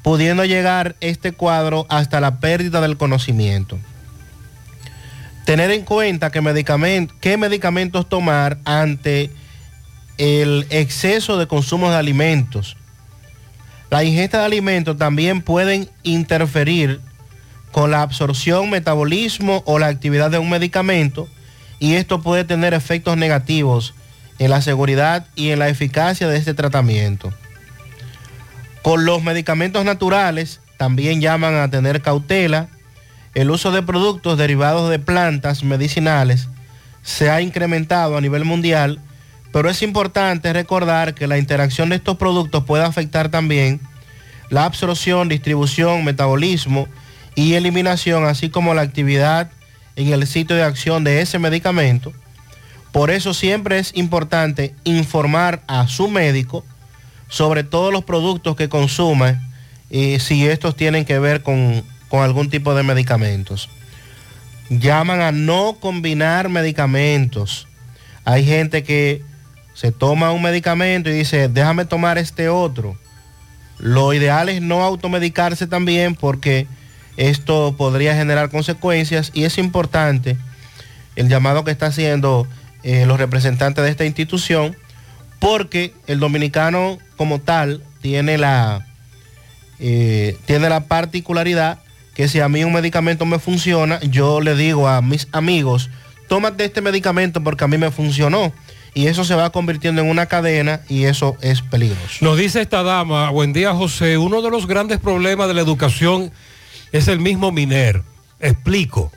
pudiendo 0.03 0.45
llegar 0.45 0.95
este 1.01 1.31
cuadro 1.31 1.85
hasta 1.89 2.19
la 2.19 2.39
pérdida 2.39 2.81
del 2.81 2.97
conocimiento. 2.97 3.79
Tener 5.45 5.71
en 5.71 5.83
cuenta 5.83 6.31
medicament- 6.31 7.11
qué 7.19 7.37
medicamentos 7.37 8.07
tomar 8.07 8.59
ante 8.65 9.31
el 10.17 10.67
exceso 10.69 11.37
de 11.37 11.47
consumo 11.47 11.89
de 11.89 11.97
alimentos. 11.97 12.77
La 13.89 14.03
ingesta 14.03 14.39
de 14.39 14.45
alimentos 14.45 14.97
también 14.97 15.41
pueden 15.41 15.89
interferir 16.03 17.01
con 17.71 17.91
la 17.91 18.01
absorción, 18.01 18.69
metabolismo 18.69 19.63
o 19.65 19.79
la 19.79 19.87
actividad 19.87 20.29
de 20.31 20.37
un 20.37 20.49
medicamento 20.49 21.27
y 21.79 21.93
esto 21.93 22.21
puede 22.21 22.43
tener 22.43 22.73
efectos 22.73 23.17
negativos 23.17 23.93
en 24.39 24.49
la 24.51 24.61
seguridad 24.61 25.25
y 25.35 25.49
en 25.49 25.59
la 25.59 25.69
eficacia 25.69 26.27
de 26.27 26.37
este 26.37 26.53
tratamiento. 26.53 27.33
Con 28.81 29.05
los 29.05 29.21
medicamentos 29.21 29.85
naturales 29.85 30.59
también 30.77 31.21
llaman 31.21 31.55
a 31.55 31.69
tener 31.69 32.01
cautela. 32.01 32.67
El 33.35 33.51
uso 33.51 33.71
de 33.71 33.83
productos 33.83 34.37
derivados 34.37 34.89
de 34.89 34.97
plantas 34.97 35.63
medicinales 35.63 36.47
se 37.03 37.29
ha 37.29 37.41
incrementado 37.41 38.17
a 38.17 38.21
nivel 38.21 38.45
mundial, 38.45 38.99
pero 39.51 39.69
es 39.69 39.81
importante 39.81 40.51
recordar 40.53 41.13
que 41.13 41.27
la 41.27 41.37
interacción 41.37 41.89
de 41.89 41.97
estos 41.97 42.17
productos 42.17 42.63
puede 42.63 42.83
afectar 42.83 43.29
también 43.29 43.79
la 44.49 44.65
absorción, 44.65 45.29
distribución, 45.29 46.03
metabolismo 46.03 46.87
y 47.35 47.53
eliminación, 47.53 48.25
así 48.25 48.49
como 48.49 48.73
la 48.73 48.81
actividad 48.81 49.51
en 49.95 50.11
el 50.11 50.25
sitio 50.27 50.55
de 50.55 50.63
acción 50.63 51.03
de 51.03 51.21
ese 51.21 51.39
medicamento. 51.39 52.11
Por 52.91 53.11
eso 53.11 53.33
siempre 53.33 53.79
es 53.79 53.95
importante 53.95 54.75
informar 54.83 55.61
a 55.67 55.87
su 55.87 56.09
médico 56.09 56.65
sobre 57.31 57.63
todos 57.63 57.93
los 57.93 58.03
productos 58.03 58.57
que 58.57 58.67
consuma 58.67 59.41
y 59.89 60.19
si 60.19 60.45
estos 60.45 60.75
tienen 60.75 61.05
que 61.05 61.17
ver 61.17 61.43
con, 61.43 61.81
con 62.09 62.23
algún 62.23 62.49
tipo 62.49 62.75
de 62.75 62.83
medicamentos. 62.83 63.69
Llaman 64.69 65.21
a 65.21 65.31
no 65.31 65.77
combinar 65.79 66.49
medicamentos. 66.49 67.69
Hay 68.25 68.45
gente 68.45 68.83
que 68.83 69.21
se 69.73 69.93
toma 69.93 70.33
un 70.33 70.41
medicamento 70.41 71.09
y 71.09 71.13
dice, 71.13 71.47
déjame 71.47 71.85
tomar 71.85 72.17
este 72.17 72.49
otro. 72.49 72.97
Lo 73.79 74.13
ideal 74.13 74.49
es 74.49 74.61
no 74.61 74.83
automedicarse 74.83 75.67
también 75.67 76.15
porque 76.15 76.67
esto 77.15 77.75
podría 77.77 78.13
generar 78.13 78.49
consecuencias 78.49 79.31
y 79.33 79.45
es 79.45 79.57
importante 79.57 80.35
el 81.15 81.29
llamado 81.29 81.63
que 81.63 81.71
está 81.71 81.85
haciendo 81.85 82.45
eh, 82.83 83.05
los 83.05 83.17
representantes 83.17 83.85
de 83.85 83.89
esta 83.89 84.05
institución 84.05 84.75
porque 85.39 85.93
el 86.07 86.19
dominicano 86.19 86.99
como 87.21 87.37
tal 87.37 87.83
tiene 88.01 88.39
la, 88.39 88.83
eh, 89.79 90.39
tiene 90.47 90.69
la 90.69 90.85
particularidad 90.85 91.77
que 92.15 92.27
si 92.27 92.39
a 92.39 92.49
mí 92.49 92.63
un 92.63 92.73
medicamento 92.73 93.27
me 93.27 93.37
funciona, 93.37 93.99
yo 93.99 94.41
le 94.41 94.55
digo 94.55 94.87
a 94.87 95.03
mis 95.03 95.27
amigos, 95.31 95.91
tómate 96.27 96.65
este 96.65 96.81
medicamento 96.81 97.43
porque 97.43 97.63
a 97.63 97.67
mí 97.67 97.77
me 97.77 97.91
funcionó. 97.91 98.51
Y 98.95 99.05
eso 99.05 99.23
se 99.23 99.35
va 99.35 99.51
convirtiendo 99.51 100.01
en 100.01 100.09
una 100.09 100.25
cadena 100.25 100.81
y 100.89 101.03
eso 101.03 101.37
es 101.41 101.61
peligroso. 101.61 102.25
Nos 102.25 102.37
dice 102.39 102.59
esta 102.59 102.81
dama, 102.81 103.29
buen 103.29 103.53
día 103.53 103.71
José, 103.75 104.17
uno 104.17 104.41
de 104.41 104.49
los 104.49 104.65
grandes 104.65 104.97
problemas 104.97 105.47
de 105.47 105.53
la 105.53 105.61
educación 105.61 106.31
es 106.91 107.07
el 107.07 107.19
mismo 107.19 107.51
Miner. 107.51 108.01
Explico. 108.39 109.11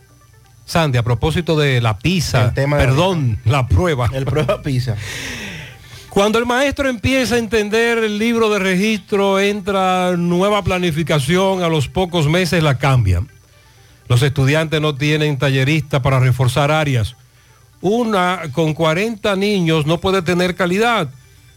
Sandy, 0.66 0.98
a 0.98 1.02
propósito 1.02 1.56
de 1.56 1.80
la 1.80 1.96
PISA, 1.98 2.52
tema 2.52 2.76
de- 2.76 2.84
perdón, 2.84 3.38
la 3.46 3.66
prueba. 3.66 4.10
El 4.12 4.26
prueba 4.26 4.60
PISA. 4.60 4.94
Cuando 6.14 6.38
el 6.38 6.46
maestro 6.46 6.88
empieza 6.88 7.34
a 7.34 7.38
entender 7.38 7.98
el 7.98 8.20
libro 8.20 8.48
de 8.48 8.60
registro, 8.60 9.40
entra 9.40 10.16
nueva 10.16 10.62
planificación, 10.62 11.64
a 11.64 11.68
los 11.68 11.88
pocos 11.88 12.28
meses 12.28 12.62
la 12.62 12.78
cambian. 12.78 13.28
Los 14.06 14.22
estudiantes 14.22 14.80
no 14.80 14.94
tienen 14.94 15.38
tallerista 15.38 16.02
para 16.02 16.20
reforzar 16.20 16.70
áreas. 16.70 17.16
Una 17.80 18.42
con 18.52 18.74
40 18.74 19.34
niños 19.34 19.86
no 19.86 19.98
puede 19.98 20.22
tener 20.22 20.54
calidad. 20.54 21.08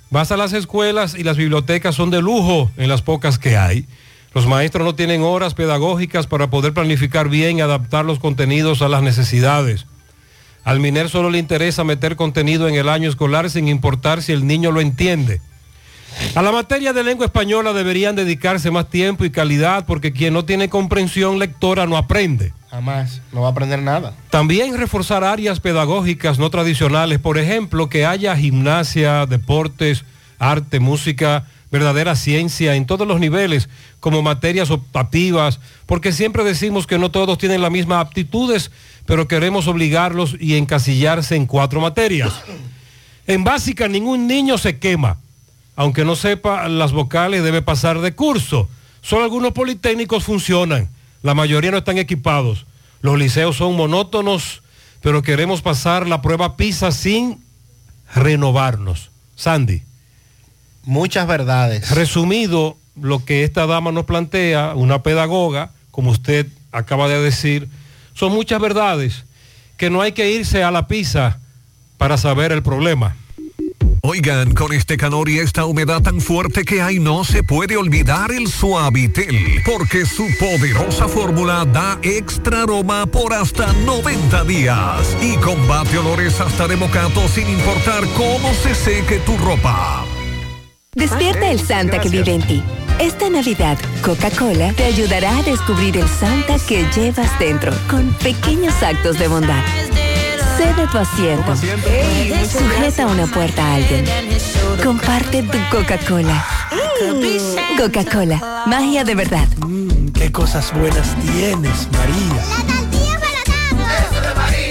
Vas 0.09 0.31
a 0.31 0.37
las 0.37 0.53
escuelas 0.53 1.13
y 1.13 1.21
las 1.21 1.37
bibliotecas 1.37 1.93
son 1.93 2.09
de 2.09 2.23
lujo 2.23 2.71
en 2.77 2.89
las 2.89 3.03
pocas 3.03 3.37
que 3.37 3.57
hay. 3.57 3.85
Los 4.33 4.47
maestros 4.47 4.83
no 4.83 4.95
tienen 4.95 5.21
horas 5.21 5.53
pedagógicas 5.53 6.25
para 6.25 6.49
poder 6.49 6.73
planificar 6.73 7.29
bien 7.29 7.59
y 7.59 7.61
adaptar 7.61 8.05
los 8.05 8.17
contenidos 8.17 8.81
a 8.81 8.87
las 8.87 9.03
necesidades. 9.03 9.85
Al 10.67 10.81
MINER 10.81 11.07
solo 11.07 11.29
le 11.29 11.37
interesa 11.37 11.85
meter 11.85 12.17
contenido 12.17 12.67
en 12.67 12.75
el 12.75 12.89
año 12.89 13.07
escolar 13.07 13.49
sin 13.49 13.69
importar 13.69 14.21
si 14.21 14.33
el 14.33 14.45
niño 14.45 14.69
lo 14.69 14.81
entiende. 14.81 15.39
A 16.35 16.41
la 16.41 16.51
materia 16.51 16.91
de 16.91 17.05
lengua 17.05 17.27
española 17.27 17.71
deberían 17.71 18.17
dedicarse 18.17 18.69
más 18.69 18.89
tiempo 18.89 19.23
y 19.23 19.29
calidad 19.29 19.85
porque 19.85 20.11
quien 20.11 20.33
no 20.33 20.43
tiene 20.43 20.67
comprensión 20.67 21.39
lectora 21.39 21.85
no 21.85 21.95
aprende. 21.95 22.51
Jamás, 22.69 23.21
no 23.31 23.43
va 23.43 23.47
a 23.47 23.51
aprender 23.51 23.81
nada. 23.81 24.13
También 24.29 24.77
reforzar 24.77 25.23
áreas 25.23 25.61
pedagógicas 25.61 26.37
no 26.37 26.49
tradicionales, 26.49 27.19
por 27.19 27.37
ejemplo, 27.37 27.87
que 27.87 28.05
haya 28.05 28.35
gimnasia, 28.35 29.25
deportes, 29.25 30.03
arte, 30.37 30.81
música, 30.81 31.45
verdadera 31.71 32.15
ciencia 32.15 32.75
en 32.75 32.85
todos 32.85 33.07
los 33.07 33.19
niveles, 33.19 33.69
como 33.99 34.21
materias 34.21 34.69
optativas, 34.69 35.59
porque 35.85 36.11
siempre 36.11 36.43
decimos 36.43 36.87
que 36.87 36.97
no 36.97 37.11
todos 37.11 37.37
tienen 37.37 37.61
las 37.61 37.71
mismas 37.71 38.05
aptitudes, 38.05 38.71
pero 39.07 39.27
queremos 39.27 39.67
obligarlos 39.67 40.35
y 40.37 40.55
encasillarse 40.55 41.37
en 41.37 41.45
cuatro 41.45 41.79
materias. 41.79 42.33
En 43.25 43.45
básica, 43.45 43.87
ningún 43.87 44.27
niño 44.27 44.57
se 44.57 44.79
quema. 44.79 45.17
Aunque 45.77 46.03
no 46.03 46.15
sepa 46.17 46.67
las 46.67 46.91
vocales, 46.91 47.41
debe 47.41 47.61
pasar 47.61 48.01
de 48.01 48.13
curso. 48.13 48.67
Solo 49.01 49.23
algunos 49.23 49.53
politécnicos 49.53 50.25
funcionan, 50.25 50.89
la 51.23 51.33
mayoría 51.33 51.71
no 51.71 51.77
están 51.77 51.97
equipados. 51.97 52.65
Los 53.01 53.17
liceos 53.17 53.55
son 53.55 53.77
monótonos, 53.77 54.61
pero 55.01 55.21
queremos 55.21 55.61
pasar 55.61 56.05
la 56.05 56.21
prueba 56.21 56.57
PISA 56.57 56.91
sin 56.91 57.41
renovarnos. 58.13 59.09
Sandy. 59.37 59.83
Muchas 60.83 61.27
verdades. 61.27 61.91
Resumido, 61.91 62.75
lo 63.01 63.23
que 63.23 63.45
esta 63.45 63.67
dama 63.67 63.93
nos 63.93 64.03
plantea, 64.03 64.73
una 64.75 65.01
pedagoga, 65.01 65.71
como 65.91 66.11
usted 66.11 66.47
acaba 66.73 67.07
de 67.07 67.21
decir, 67.21 67.69
son 68.17 68.33
muchas 68.33 68.59
verdades 68.59 69.25
que 69.77 69.89
no 69.91 70.01
hay 70.01 70.11
que 70.11 70.31
irse 70.31 70.63
a 70.63 70.71
la 70.71 70.87
PISA 70.87 71.39
para 71.97 72.17
saber 72.17 72.51
el 72.51 72.63
problema. 72.63 73.15
Oigan, 74.01 74.53
con 74.53 74.73
este 74.73 74.97
calor 74.97 75.29
y 75.29 75.39
esta 75.39 75.65
humedad 75.65 76.01
tan 76.01 76.21
fuerte 76.21 76.63
que 76.63 76.81
hay, 76.81 76.99
no 76.99 77.23
se 77.23 77.43
puede 77.43 77.77
olvidar 77.77 78.31
el 78.31 78.47
Suavitel, 78.47 79.61
porque 79.65 80.05
su 80.05 80.25
poderosa 80.39 81.07
fórmula 81.07 81.65
da 81.65 81.99
extra 82.01 82.63
aroma 82.63 83.05
por 83.05 83.33
hasta 83.33 83.73
90 83.73 84.43
días 84.45 85.17
y 85.21 85.35
combate 85.37 85.97
olores 85.97 86.39
hasta 86.39 86.67
de 86.67 86.75
mocato 86.75 87.27
sin 87.27 87.49
importar 87.49 88.03
cómo 88.15 88.53
se 88.53 88.73
seque 88.73 89.19
tu 89.19 89.37
ropa. 89.37 90.05
Despierta 90.95 91.51
el 91.51 91.59
Santa 91.59 91.99
que 91.99 92.09
vive 92.09 92.33
en 92.33 92.41
ti. 92.47 92.63
Esta 92.99 93.29
Navidad, 93.29 93.77
Coca-Cola 94.01 94.73
te 94.73 94.85
ayudará 94.85 95.37
a 95.37 95.43
descubrir 95.43 95.97
el 95.97 96.09
Santa 96.09 96.57
que 96.67 96.83
llevas 96.95 97.37
dentro 97.37 97.71
con 97.87 98.11
pequeños 98.15 98.73
actos 98.81 99.19
de 99.19 99.27
bondad. 99.27 99.63
Cede 100.57 100.87
tu 100.91 100.97
asiento. 100.97 101.55
Sujeta 101.55 103.05
una 103.05 103.27
puerta 103.27 103.63
a 103.63 103.75
alguien. 103.75 104.03
Comparte 104.83 105.43
tu 105.43 105.57
Coca-Cola. 105.69 106.43
Coca-Cola, 107.77 108.63
magia 108.65 109.03
de 109.03 109.13
verdad. 109.13 109.47
Qué 110.15 110.31
cosas 110.31 110.73
buenas 110.73 111.15
tienes, 111.21 111.87
María. 111.91 112.41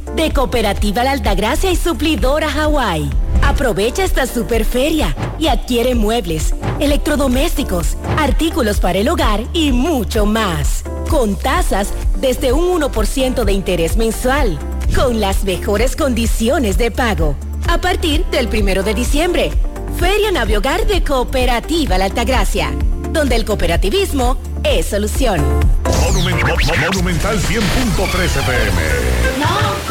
de 0.15 0.31
Cooperativa 0.31 1.03
La 1.03 1.11
Altagracia 1.11 1.71
y 1.71 1.75
Suplidora 1.75 2.49
Hawái. 2.49 3.09
Aprovecha 3.41 4.03
esta 4.03 4.25
super 4.25 4.65
feria 4.65 5.15
y 5.39 5.47
adquiere 5.47 5.95
muebles, 5.95 6.53
electrodomésticos, 6.79 7.97
artículos 8.17 8.79
para 8.79 8.99
el 8.99 9.09
hogar 9.09 9.43
y 9.53 9.71
mucho 9.71 10.25
más. 10.25 10.83
Con 11.09 11.35
tasas 11.35 11.89
desde 12.19 12.53
un 12.53 12.81
1% 12.81 13.43
de 13.43 13.51
interés 13.51 13.97
mensual. 13.97 14.57
Con 14.95 15.19
las 15.19 15.43
mejores 15.43 15.95
condiciones 15.95 16.77
de 16.77 16.91
pago. 16.91 17.35
A 17.67 17.79
partir 17.79 18.25
del 18.25 18.47
primero 18.47 18.83
de 18.83 18.93
diciembre. 18.93 19.51
Feria 19.99 20.31
Naviogar 20.31 20.85
de 20.87 21.03
Cooperativa 21.03 21.97
La 21.97 22.05
Altagracia. 22.05 22.71
Donde 23.11 23.35
el 23.35 23.45
cooperativismo 23.45 24.37
es 24.63 24.87
solución. 24.87 25.41
Monumental 25.83 27.39
100.13 27.39 28.45
pm. 28.45 29.90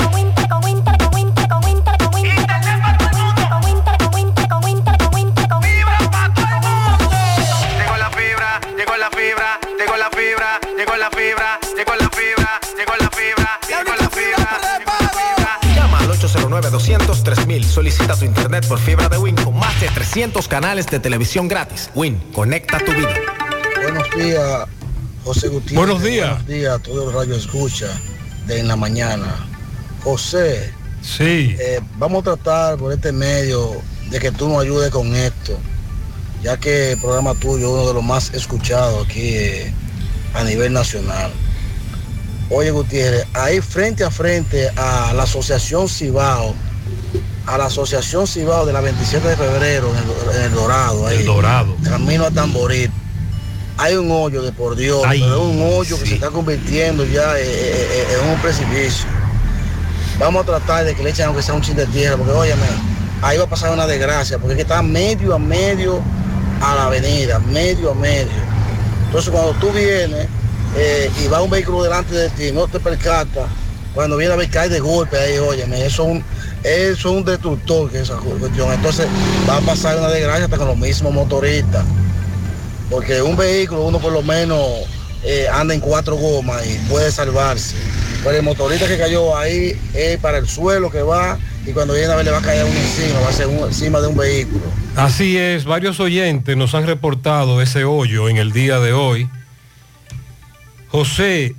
200 16.69 17.23
3000. 17.23 17.65
Solicita 17.65 18.15
tu 18.15 18.25
internet 18.25 18.67
por 18.67 18.79
fibra 18.79 19.09
de 19.09 19.17
Win 19.17 19.35
con 19.35 19.57
más 19.57 19.79
de 19.81 19.87
300 19.89 20.47
canales 20.47 20.85
de 20.87 20.99
televisión 20.99 21.47
gratis. 21.47 21.89
Win, 21.95 22.21
conecta 22.33 22.79
tu 22.79 22.91
vida. 22.91 23.15
Buenos 23.81 24.07
días, 24.15 24.67
José 25.23 25.47
Gutiérrez. 25.47 25.77
Buenos 25.77 26.03
días. 26.03 26.29
Buenos 26.29 26.47
días 26.47 26.75
a 26.75 26.79
todos 26.79 27.05
los 27.05 27.13
radio 27.13 27.35
escucha 27.35 27.87
de 28.47 28.59
en 28.59 28.67
la 28.67 28.75
mañana. 28.75 29.47
José. 30.03 30.73
Sí. 31.01 31.55
Eh, 31.59 31.79
vamos 31.97 32.21
a 32.21 32.35
tratar 32.35 32.77
por 32.77 32.93
este 32.93 33.11
medio 33.11 33.81
de 34.09 34.19
que 34.19 34.31
tú 34.31 34.49
nos 34.49 34.61
ayudes 34.61 34.91
con 34.91 35.15
esto, 35.15 35.57
ya 36.43 36.57
que 36.57 36.91
el 36.91 36.99
programa 36.99 37.33
tuyo 37.35 37.67
es 37.67 37.73
uno 37.73 37.87
de 37.87 37.93
los 37.93 38.03
más 38.03 38.33
escuchados 38.33 39.05
aquí 39.05 39.35
eh, 39.35 39.73
a 40.33 40.43
nivel 40.43 40.73
nacional. 40.73 41.31
Oye 42.53 42.69
Gutiérrez, 42.71 43.25
ahí 43.33 43.61
frente 43.61 44.03
a 44.03 44.11
frente 44.11 44.69
a 44.75 45.13
la 45.13 45.23
Asociación 45.23 45.87
Cibao, 45.87 46.53
a 47.45 47.57
la 47.57 47.65
Asociación 47.65 48.27
Cibao 48.27 48.65
de 48.65 48.73
la 48.73 48.81
27 48.81 49.25
de 49.25 49.37
febrero 49.37 49.89
en 49.89 49.97
el, 49.97 50.35
en 50.35 50.43
el 50.43 50.53
Dorado, 50.53 51.07
ahí, 51.07 51.19
El 51.19 51.25
Dorado. 51.27 51.77
camino 51.81 52.25
a 52.25 52.31
Tamboril. 52.31 52.91
hay 53.77 53.95
un 53.95 54.11
hoyo 54.11 54.41
de 54.41 54.51
por 54.51 54.75
Dios, 54.75 55.01
Ay, 55.05 55.21
pero 55.21 55.35
es 55.35 55.41
un 55.41 55.61
hoyo 55.73 55.97
que 55.97 56.05
se 56.05 56.15
está 56.15 56.29
convirtiendo 56.29 57.05
ya 57.05 57.39
eh, 57.39 57.43
eh, 57.43 57.87
eh, 57.89 58.17
en 58.21 58.29
un 58.29 58.41
precipicio. 58.41 59.05
Vamos 60.19 60.43
a 60.43 60.45
tratar 60.45 60.83
de 60.83 60.93
que 60.93 61.03
le 61.03 61.11
echen 61.11 61.27
aunque 61.27 61.41
sea 61.41 61.53
un 61.53 61.61
chin 61.61 61.77
de 61.77 61.85
tierra, 61.87 62.17
porque 62.17 62.33
óyeme, 62.33 62.65
ahí 63.21 63.37
va 63.37 63.45
a 63.45 63.49
pasar 63.49 63.71
una 63.71 63.87
desgracia, 63.87 64.37
porque 64.37 64.53
es 64.53 64.57
que 64.57 64.63
está 64.63 64.81
medio 64.81 65.33
a 65.35 65.39
medio 65.39 66.01
a 66.61 66.75
la 66.75 66.85
avenida, 66.87 67.39
medio 67.39 67.91
a 67.91 67.95
medio. 67.95 68.41
Entonces 69.05 69.31
cuando 69.31 69.53
tú 69.53 69.71
vienes 69.71 70.27
eh, 70.77 71.11
y 71.23 71.27
va 71.27 71.41
un 71.41 71.49
vehículo 71.49 71.83
delante 71.83 72.15
de 72.15 72.29
ti, 72.29 72.51
no 72.51 72.67
te 72.67 72.79
percatas, 72.79 73.49
cuando 73.93 74.15
viene 74.17 74.33
a 74.33 74.37
ver 74.37 74.49
cae 74.49 74.69
de 74.69 74.79
golpe 74.79 75.17
ahí, 75.17 75.37
óyeme, 75.37 75.85
eso 75.85 76.03
es 76.03 76.09
un, 76.09 76.23
eso 76.63 76.93
es 76.93 77.05
un 77.05 77.25
destructor 77.25 77.91
que 77.91 77.99
esa 77.99 78.15
cuestión. 78.15 78.71
Entonces 78.71 79.07
va 79.49 79.57
a 79.57 79.61
pasar 79.61 79.97
una 79.97 80.09
desgracia 80.09 80.45
hasta 80.45 80.57
con 80.57 80.67
los 80.67 80.77
mismos 80.77 81.13
motoristas. 81.13 81.83
Porque 82.89 83.21
un 83.21 83.35
vehículo, 83.35 83.83
uno 83.83 83.99
por 83.99 84.11
lo 84.11 84.21
menos 84.21 84.59
eh, 85.23 85.47
anda 85.51 85.73
en 85.73 85.79
cuatro 85.79 86.15
gomas 86.15 86.65
y 86.65 86.77
puede 86.89 87.11
salvarse. 87.11 87.75
Pero 88.23 88.37
el 88.37 88.43
motorista 88.43 88.87
que 88.87 88.97
cayó 88.97 89.35
ahí 89.35 89.77
es 89.93 90.19
para 90.19 90.37
el 90.37 90.47
suelo 90.47 90.91
que 90.91 91.01
va 91.01 91.37
y 91.65 91.71
cuando 91.71 91.93
viene 91.93 92.13
a 92.13 92.15
ver 92.15 92.25
le 92.25 92.31
va 92.31 92.37
a 92.37 92.41
caer 92.41 92.65
uno 92.65 92.79
encima, 92.79 93.19
va 93.19 93.29
a 93.29 93.33
ser 93.33 93.49
encima 93.49 93.99
de 93.99 94.07
un 94.07 94.17
vehículo. 94.17 94.61
Así 94.95 95.37
es, 95.37 95.65
varios 95.65 95.99
oyentes 95.99 96.55
nos 96.55 96.75
han 96.75 96.85
reportado 96.85 97.61
ese 97.61 97.83
hoyo 97.83 98.29
en 98.29 98.37
el 98.37 98.51
día 98.51 98.79
de 98.79 98.93
hoy. 98.93 99.29
José, 100.91 101.55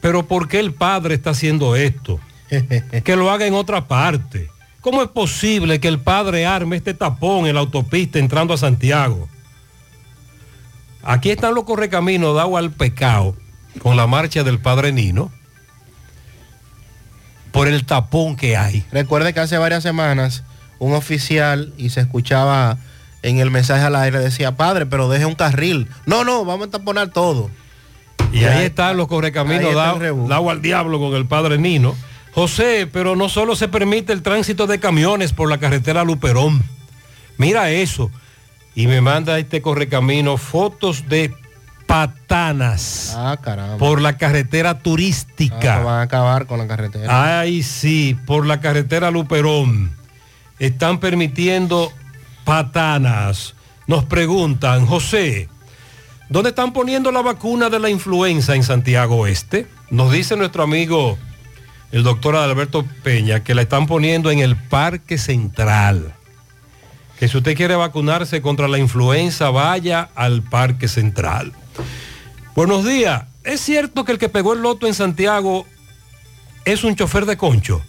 pero 0.00 0.26
¿por 0.26 0.48
qué 0.48 0.60
el 0.60 0.72
padre 0.72 1.14
está 1.14 1.30
haciendo 1.30 1.76
esto? 1.76 2.20
que 3.04 3.16
lo 3.16 3.30
haga 3.30 3.46
en 3.46 3.54
otra 3.54 3.88
parte. 3.88 4.48
¿Cómo 4.80 5.02
es 5.02 5.08
posible 5.08 5.80
que 5.80 5.88
el 5.88 5.98
padre 5.98 6.46
arme 6.46 6.76
este 6.76 6.94
tapón 6.94 7.46
en 7.46 7.54
la 7.54 7.60
autopista 7.60 8.18
entrando 8.18 8.54
a 8.54 8.58
Santiago? 8.58 9.28
Aquí 11.02 11.30
están 11.30 11.54
los 11.54 11.64
correcaminos 11.64 12.36
dado 12.36 12.56
al 12.56 12.70
pecado 12.70 13.36
con 13.80 13.96
la 13.96 14.06
marcha 14.06 14.44
del 14.44 14.58
padre 14.58 14.92
Nino 14.92 15.32
por 17.50 17.68
el 17.68 17.84
tapón 17.84 18.36
que 18.36 18.56
hay. 18.56 18.84
Recuerde 18.92 19.32
que 19.32 19.40
hace 19.40 19.58
varias 19.58 19.82
semanas 19.82 20.44
un 20.78 20.92
oficial 20.92 21.72
y 21.78 21.90
se 21.90 22.00
escuchaba 22.00 22.78
en 23.22 23.38
el 23.38 23.50
mensaje 23.50 23.84
al 23.84 23.96
aire, 23.96 24.18
decía, 24.18 24.56
padre, 24.56 24.86
pero 24.86 25.08
deje 25.08 25.24
un 25.24 25.34
carril. 25.34 25.88
No, 26.04 26.24
no, 26.24 26.44
vamos 26.44 26.68
a 26.68 26.70
taponar 26.72 27.08
todo. 27.08 27.50
Y 28.32 28.44
ahí 28.44 28.64
están 28.66 28.96
los 28.96 29.06
correcaminos 29.06 29.70
el 29.70 29.74
dado 30.28 30.50
al 30.50 30.60
diablo 30.62 30.98
con 30.98 31.14
el 31.14 31.26
padre 31.26 31.56
Nino. 31.58 31.94
José, 32.32 32.88
pero 32.92 33.14
no 33.14 33.28
solo 33.28 33.54
se 33.54 33.68
permite 33.68 34.12
el 34.12 34.22
tránsito 34.22 34.66
de 34.66 34.80
camiones 34.80 35.32
por 35.32 35.48
la 35.48 35.58
carretera 35.58 36.02
Luperón. 36.02 36.62
Mira 37.38 37.70
eso. 37.70 38.10
Y 38.74 38.88
me 38.88 39.00
manda 39.00 39.38
este 39.38 39.62
correcamino 39.62 40.36
fotos 40.36 41.08
de 41.08 41.32
patanas 41.86 43.14
Ah, 43.16 43.36
caramba. 43.40 43.76
por 43.78 44.00
la 44.00 44.16
carretera 44.18 44.80
turística. 44.80 45.76
Ah, 45.76 45.84
van 45.84 45.98
a 46.00 46.02
acabar 46.02 46.46
con 46.46 46.58
la 46.58 46.66
carretera. 46.66 47.38
Ay, 47.40 47.62
sí, 47.62 48.16
por 48.26 48.46
la 48.46 48.60
carretera 48.60 49.12
Luperón. 49.12 49.92
Están 50.58 50.98
permitiendo 50.98 51.92
patanas. 52.44 53.54
Nos 53.86 54.04
preguntan, 54.06 54.86
José, 54.86 55.48
¿dónde 56.34 56.48
están 56.48 56.72
poniendo 56.72 57.12
la 57.12 57.22
vacuna 57.22 57.70
de 57.70 57.78
la 57.78 57.88
influenza 57.88 58.56
en 58.56 58.64
Santiago 58.64 59.18
Oeste? 59.18 59.68
Nos 59.88 60.10
dice 60.10 60.34
nuestro 60.34 60.64
amigo, 60.64 61.16
el 61.92 62.02
doctor 62.02 62.34
Alberto 62.34 62.84
Peña, 63.04 63.44
que 63.44 63.54
la 63.54 63.62
están 63.62 63.86
poniendo 63.86 64.32
en 64.32 64.40
el 64.40 64.56
Parque 64.56 65.16
Central. 65.16 66.12
Que 67.20 67.28
si 67.28 67.36
usted 67.36 67.56
quiere 67.56 67.76
vacunarse 67.76 68.42
contra 68.42 68.66
la 68.66 68.78
influenza, 68.78 69.50
vaya 69.50 70.10
al 70.16 70.42
Parque 70.42 70.88
Central. 70.88 71.52
Buenos 72.56 72.84
días. 72.84 73.26
¿Es 73.44 73.60
cierto 73.60 74.04
que 74.04 74.10
el 74.10 74.18
que 74.18 74.28
pegó 74.28 74.54
el 74.54 74.62
loto 74.62 74.88
en 74.88 74.94
Santiago 74.94 75.66
es 76.64 76.82
un 76.82 76.96
chofer 76.96 77.26
de 77.26 77.36
concho? 77.36 77.80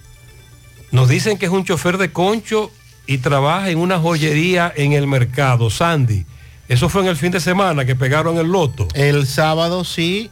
Nos 0.91 1.09
dicen 1.09 1.39
que 1.39 1.47
es 1.47 1.51
un 1.51 1.65
chofer 1.65 1.97
de 1.97 2.11
concho 2.11 2.71
y 3.07 3.17
trabaja 3.17 3.71
en 3.71 3.79
una 3.79 3.97
joyería 3.97 4.71
en 4.75 4.93
el 4.93 5.07
mercado. 5.07 5.71
Sandy, 5.71 6.27
eso 6.67 6.89
fue 6.89 7.01
en 7.01 7.07
el 7.07 7.15
fin 7.15 7.31
de 7.31 7.39
semana 7.39 7.85
que 7.85 7.95
pegaron 7.95 8.37
el 8.37 8.47
loto. 8.47 8.87
El 8.93 9.27
sábado 9.27 9.83
sí, 9.83 10.31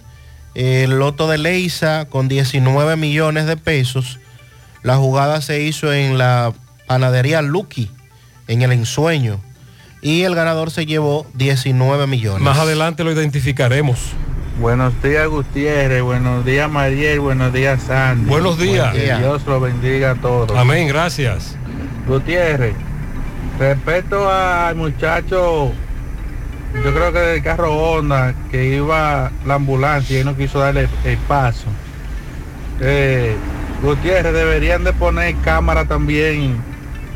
el 0.56 1.00
loto 1.00 1.28
de 1.28 1.38
Leisa 1.38 2.08
con 2.10 2.28
19 2.28 2.96
millones 2.96 3.46
de 3.46 3.58
pesos. 3.58 4.20
La 4.82 4.98
jugada 4.98 5.42
se 5.42 5.62
hizo 5.62 5.94
en 5.94 6.18
la 6.18 6.54
panadería 6.88 7.42
Lucky, 7.42 7.90
en 8.48 8.62
el 8.62 8.72
ensueño. 8.72 9.40
Y 10.02 10.24
el 10.24 10.36
ganador 10.36 10.72
se 10.72 10.86
llevó 10.86 11.26
19 11.36 12.08
millones. 12.08 12.42
Más 12.42 12.58
adelante 12.58 13.04
lo 13.04 13.12
identificaremos. 13.12 14.00
Buenos 14.60 14.94
días 15.02 15.28
Gutiérrez, 15.28 16.04
buenos 16.04 16.46
días 16.46 16.70
Mariel, 16.70 17.22
buenos 17.22 17.52
días 17.54 17.82
Sandy. 17.84 18.30
Buenos 18.30 18.60
días. 18.60 18.94
Que 18.94 19.16
Dios 19.16 19.42
lo 19.48 19.60
bendiga 19.60 20.12
a 20.12 20.16
todos. 20.16 20.56
Amén, 20.56 20.88
gracias. 20.88 21.56
Gutiérrez, 22.08 22.76
respecto 23.58 24.30
al 24.30 24.76
muchacho, 24.76 25.72
yo 26.74 26.94
creo 26.94 27.14
que 27.14 27.20
del 27.20 27.44
carro 27.44 27.74
Honda 27.74 28.34
que 28.50 28.76
iba 28.76 29.32
la 29.46 29.56
ambulancia 29.56 30.20
y 30.20 30.24
no 30.24 30.36
quiso 30.36 30.60
darle 30.60 30.88
el 31.04 31.18
paso. 31.18 31.66
Eh, 32.80 33.36
Gutiérrez, 33.82 34.34
deberían 34.34 34.84
de 34.84 34.94
poner 34.94 35.36
cámara 35.44 35.86
también 35.86 36.58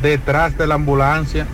detrás 0.02 0.58
de 0.58 0.68
la 0.68 0.76
ambulancia, 0.76 1.48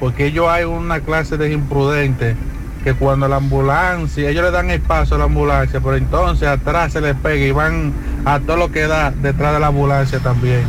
porque 0.00 0.26
ellos 0.26 0.48
hay 0.48 0.64
una 0.64 1.00
clase 1.00 1.36
de 1.36 1.52
imprudentes 1.52 2.36
que 2.82 2.94
cuando 2.94 3.28
la 3.28 3.36
ambulancia, 3.36 4.28
ellos 4.28 4.44
le 4.44 4.50
dan 4.50 4.70
el 4.70 4.80
paso 4.80 5.14
a 5.14 5.18
la 5.18 5.24
ambulancia, 5.24 5.80
pero 5.80 5.96
entonces 5.96 6.48
atrás 6.48 6.92
se 6.92 7.00
les 7.00 7.14
pega 7.14 7.44
y 7.44 7.52
van 7.52 7.92
a 8.24 8.40
todo 8.40 8.56
lo 8.56 8.72
que 8.72 8.86
da 8.86 9.10
detrás 9.10 9.52
de 9.54 9.60
la 9.60 9.68
ambulancia 9.68 10.18
también. 10.18 10.62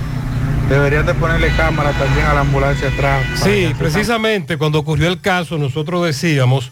Deberían 0.74 1.06
de 1.06 1.14
ponerle 1.14 1.56
cámara 1.56 1.92
también 1.92 2.26
a 2.26 2.34
la 2.34 2.40
ambulancia 2.40 2.88
atrás. 2.88 3.24
Sí, 3.44 3.72
precisamente 3.78 4.58
cuando 4.58 4.80
ocurrió 4.80 5.08
el 5.08 5.22
caso, 5.22 5.60
nosotros 5.60 6.04
decíamos 6.04 6.72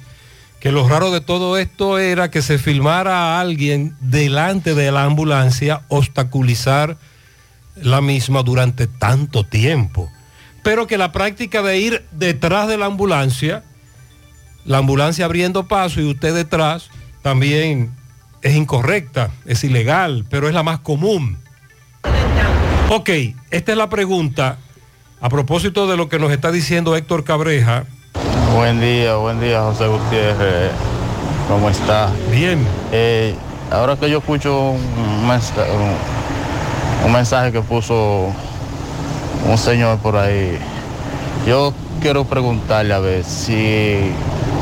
que 0.59 0.71
lo 0.71 0.89
raro 0.89 1.11
de 1.11 1.21
todo 1.21 1.55
esto 1.59 1.99
era 1.99 2.31
que 2.31 2.41
se 2.41 2.57
filmara 2.57 3.15
a 3.15 3.39
alguien 3.39 3.95
delante 3.99 4.73
de 4.73 4.91
la 4.91 5.03
ambulancia 5.03 5.83
obstaculizar 5.87 6.97
la 7.75 8.01
misma 8.01 8.41
durante 8.41 8.87
tanto 8.87 9.43
tiempo. 9.43 10.11
Pero 10.63 10.87
que 10.87 10.97
la 10.97 11.11
práctica 11.11 11.61
de 11.61 11.77
ir 11.77 12.03
detrás 12.11 12.67
de 12.67 12.79
la 12.79 12.87
ambulancia, 12.87 13.63
la 14.65 14.79
ambulancia 14.79 15.25
abriendo 15.25 15.67
paso 15.67 16.01
y 16.01 16.09
usted 16.09 16.33
detrás, 16.33 16.89
también 17.21 17.91
es 18.41 18.55
incorrecta, 18.55 19.29
es 19.45 19.63
ilegal, 19.63 20.25
pero 20.27 20.47
es 20.47 20.55
la 20.55 20.63
más 20.63 20.79
común. 20.79 21.37
Ok, 22.93 23.09
esta 23.51 23.71
es 23.71 23.77
la 23.77 23.87
pregunta 23.87 24.57
a 25.21 25.29
propósito 25.29 25.87
de 25.87 25.95
lo 25.95 26.09
que 26.09 26.19
nos 26.19 26.29
está 26.29 26.51
diciendo 26.51 26.93
Héctor 26.93 27.23
Cabreja. 27.23 27.85
Buen 28.53 28.81
día, 28.81 29.15
buen 29.15 29.39
día 29.39 29.61
José 29.61 29.87
Gutiérrez. 29.87 30.71
¿Cómo 31.47 31.69
está? 31.69 32.09
Bien. 32.29 32.67
Eh, 32.91 33.33
ahora 33.71 33.95
que 33.95 34.09
yo 34.09 34.17
escucho 34.17 34.71
un 34.71 35.25
mensaje, 35.25 35.71
un, 35.71 37.05
un 37.05 37.13
mensaje 37.13 37.53
que 37.53 37.61
puso 37.61 38.25
un 39.49 39.57
señor 39.57 39.97
por 39.99 40.17
ahí, 40.17 40.59
yo 41.47 41.73
quiero 42.01 42.25
preguntarle 42.25 42.93
a 42.93 42.99
ver 42.99 43.23
si 43.23 44.11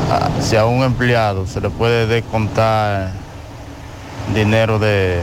a, 0.08 0.40
si 0.40 0.54
a 0.54 0.66
un 0.66 0.84
empleado 0.84 1.48
se 1.48 1.60
le 1.60 1.68
puede 1.68 2.06
descontar 2.06 3.10
dinero 4.32 4.78
de, 4.78 5.20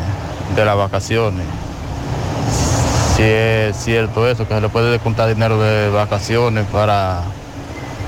de 0.57 0.65
las 0.65 0.75
vacaciones. 0.75 1.45
Si 3.17 3.23
es 3.23 3.75
cierto 3.77 4.27
eso, 4.27 4.47
que 4.47 4.53
se 4.53 4.61
le 4.61 4.69
puede 4.69 4.91
descontar 4.91 5.27
dinero 5.27 5.59
de 5.59 5.89
vacaciones 5.89 6.65
para 6.71 7.23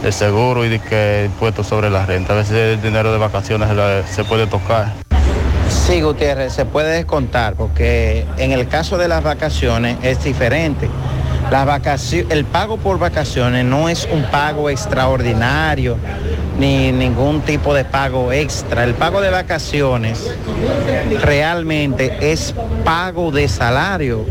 el 0.03 0.13
seguro 0.13 0.63
y 0.65 0.69
de 0.69 0.79
que 0.79 1.23
impuestos 1.25 1.65
sobre 1.65 1.89
la 1.89 2.05
renta. 2.05 2.33
A 2.33 2.35
veces 2.37 2.75
el 2.77 2.81
dinero 2.83 3.11
de 3.11 3.17
vacaciones 3.17 3.69
se, 3.69 3.73
la- 4.21 4.29
puede 4.29 4.45
tocar. 4.45 4.93
Sí, 5.67 6.01
Gutiérrez, 6.01 6.53
se 6.53 6.65
puede 6.65 6.91
descontar 6.93 7.55
porque 7.55 8.27
en 8.37 8.51
el 8.51 8.67
caso 8.67 8.99
de 8.99 9.07
las 9.07 9.23
vacaciones 9.23 9.97
es 10.03 10.23
diferente. 10.23 10.87
Vacacio- 11.49 12.27
el 12.29 12.45
pago 12.45 12.77
por 12.77 12.99
vacaciones 12.99 13.65
no 13.65 13.89
es 13.89 14.07
un 14.11 14.21
pago 14.25 14.69
extraordinario 14.69 15.97
ni 16.59 16.91
ningún 16.91 17.41
tipo 17.41 17.73
de 17.73 17.83
pago 17.83 18.31
extra. 18.31 18.83
El 18.83 18.93
pago 18.93 19.21
de 19.21 19.31
vacaciones 19.31 20.29
realmente 21.23 22.31
es 22.31 22.53
pago 22.83 23.31
de 23.31 23.47
salario. 23.47 24.23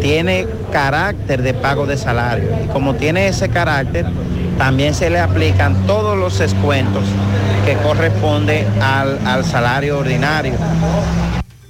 Tiene 0.00 0.46
carácter 0.72 1.42
de 1.42 1.54
pago 1.54 1.86
de 1.86 1.96
salario. 1.96 2.48
Y 2.64 2.68
como 2.68 2.94
tiene 2.94 3.28
ese 3.28 3.48
carácter, 3.48 4.06
también 4.58 4.94
se 4.94 5.10
le 5.10 5.20
aplican 5.20 5.86
todos 5.86 6.16
los 6.16 6.38
descuentos 6.38 7.04
que 7.64 7.74
corresponde 7.76 8.66
al, 8.80 9.18
al 9.26 9.44
salario 9.44 9.98
ordinario. 9.98 10.54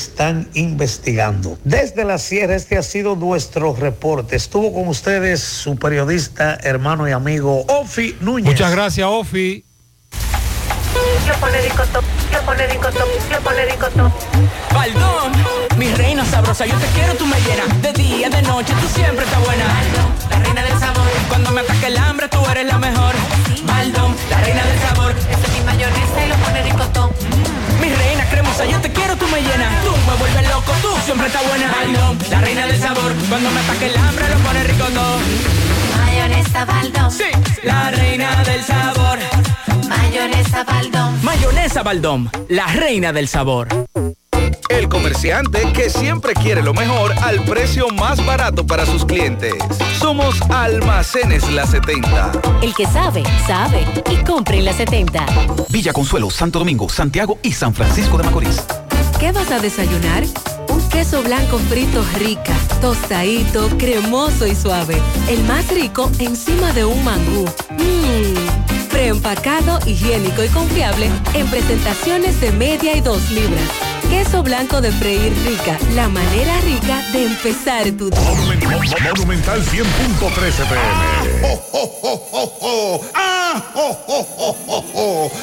investigando. 0.54 1.58
Desde 1.64 2.06
la 2.06 2.18
sierra, 2.18 2.56
este 2.56 2.78
ha 2.78 2.84
sido 2.84 3.16
nuestro 3.16 3.76
reporte. 3.76 4.36
Estuvo 4.36 4.74
con 4.74 4.88
ustedes 4.88 5.42
su 5.42 5.76
periodista, 5.76 6.58
hermano 6.64 7.08
y 7.08 7.12
amigo 7.12 7.66
Ofi 7.68 8.16
Núñez. 8.22 8.48
Muchas 8.48 8.72
gracias, 8.72 9.08
Ofi. 9.10 9.64
Baldón, 14.74 15.32
mi 15.77 15.91
reina 15.93 16.24
sabrosa, 16.25 16.65
yo 16.65 16.75
te 16.77 16.88
quiero, 16.88 17.14
tú 17.15 17.25
me 17.25 17.40
llenas. 17.41 17.82
De 17.82 17.93
día, 17.93 18.30
de 18.30 18.41
noche, 18.43 18.74
tú 18.82 18.88
siempre 18.93 19.25
estás 19.25 19.43
buena. 19.43 19.65
la 20.30 20.40
reina 20.40 20.61
del 20.64 20.80
sabor. 20.80 21.07
Cuando 21.27 21.51
me 21.51 21.61
ataque 21.61 21.88
el 21.88 21.98
hambre, 21.98 22.27
tú 22.30 22.40
eres 22.49 22.65
la 22.65 22.77
mejor. 22.77 23.15
Baldón, 23.64 24.15
la 24.30 24.38
reina 24.41 24.64
del 24.64 24.80
sabor. 24.80 25.11
Esa 25.11 25.48
es 25.48 25.53
mi 25.53 25.61
mayonesa 25.65 26.25
y 26.25 26.30
lo 26.30 26.35
pone 26.35 26.64
ricotón. 26.64 27.11
Mi 27.82 27.90
reina 27.93 28.30
cremosa, 28.30 28.65
yo 28.65 28.80
te 28.80 28.91
quiero, 28.91 29.15
tú 29.15 29.27
me 29.27 29.41
llenas. 29.41 29.83
Tú 29.83 29.91
me 30.07 30.15
vuelves 30.17 30.49
loco, 30.49 30.72
tú 30.82 30.90
siempre 31.03 31.27
estás 31.27 31.48
buena. 31.48 31.72
Baldón, 31.72 32.19
la 32.30 32.41
reina 32.41 32.67
del 32.67 32.80
sabor. 32.80 33.14
Cuando 33.30 33.49
me 33.51 33.59
ataque 33.59 33.88
el 33.88 33.98
hambre, 33.98 34.30
lo 34.30 34.38
pone 34.38 34.64
ricotón. 34.64 35.22
Mayonesa 35.98 36.65
Baldón. 36.65 37.11
Sí, 37.11 37.32
la 37.64 37.91
reina 37.91 38.43
del 38.43 38.64
sabor. 38.64 39.19
Mayonesa 39.88 40.64
Baldón. 40.64 41.24
Mayonesa 41.24 41.84
Baldón, 41.84 42.30
la 42.50 42.68
reina 42.68 43.14
del 43.14 43.28
sabor. 43.28 43.68
El 44.70 44.90
comerciante 44.90 45.72
que 45.74 45.90
siempre 45.90 46.34
quiere 46.34 46.62
lo 46.64 46.74
mejor 46.74 47.14
al 47.24 47.44
precio 47.44 47.88
más 47.90 48.24
barato 48.26 48.66
para 48.66 48.86
sus 48.86 49.06
clientes. 49.06 49.54
Somos 50.00 50.42
Almacenes 50.50 51.50
La 51.52 51.66
70. 51.68 52.32
El 52.62 52.74
que 52.74 52.86
sabe, 52.88 53.24
sabe. 53.46 53.86
Y 54.12 54.18
compre 54.24 54.58
en 54.58 54.66
la 54.66 54.74
70. 54.74 55.26
Villa 55.70 55.94
Consuelo, 55.94 56.30
Santo 56.30 56.60
Domingo, 56.60 56.90
Santiago 56.90 57.38
y 57.44 57.52
San 57.52 57.74
Francisco 57.74 58.18
de 58.18 58.24
Macorís. 58.24 58.64
¿Qué 59.20 59.32
vas 59.32 59.50
a 59.52 59.60
desayunar? 59.60 60.24
Un 60.70 60.90
queso 60.90 61.22
blanco 61.24 61.58
frito 61.70 62.04
rica, 62.18 62.54
tostadito, 62.82 63.70
cremoso 63.78 64.46
y 64.48 64.56
suave. 64.56 64.98
El 65.30 65.44
más 65.44 65.68
rico 65.70 66.12
encima 66.20 66.74
de 66.74 66.86
un 66.86 67.02
mangú. 67.04 67.46
Mmm, 67.78 68.75
preempacado, 68.95 69.77
higiénico 69.85 70.41
y 70.41 70.48
confiable 70.48 71.09
en 71.33 71.45
presentaciones 71.48 72.40
de 72.40 72.53
media 72.53 72.95
y 72.95 73.01
dos 73.01 73.30
libras. 73.30 73.94
Queso 74.16 74.42
blanco 74.44 74.80
de 74.80 74.94
freír 74.94 75.34
rica, 75.45 75.77
la 75.94 76.08
manera 76.08 76.58
rica 76.61 77.03
de 77.11 77.26
empezar 77.26 77.84
tu 77.92 78.10
día. 78.10 78.22
Monumental 79.14 79.61
100.13 79.61 80.69
pm. 80.69 81.26
¡Ajo, 83.14 83.95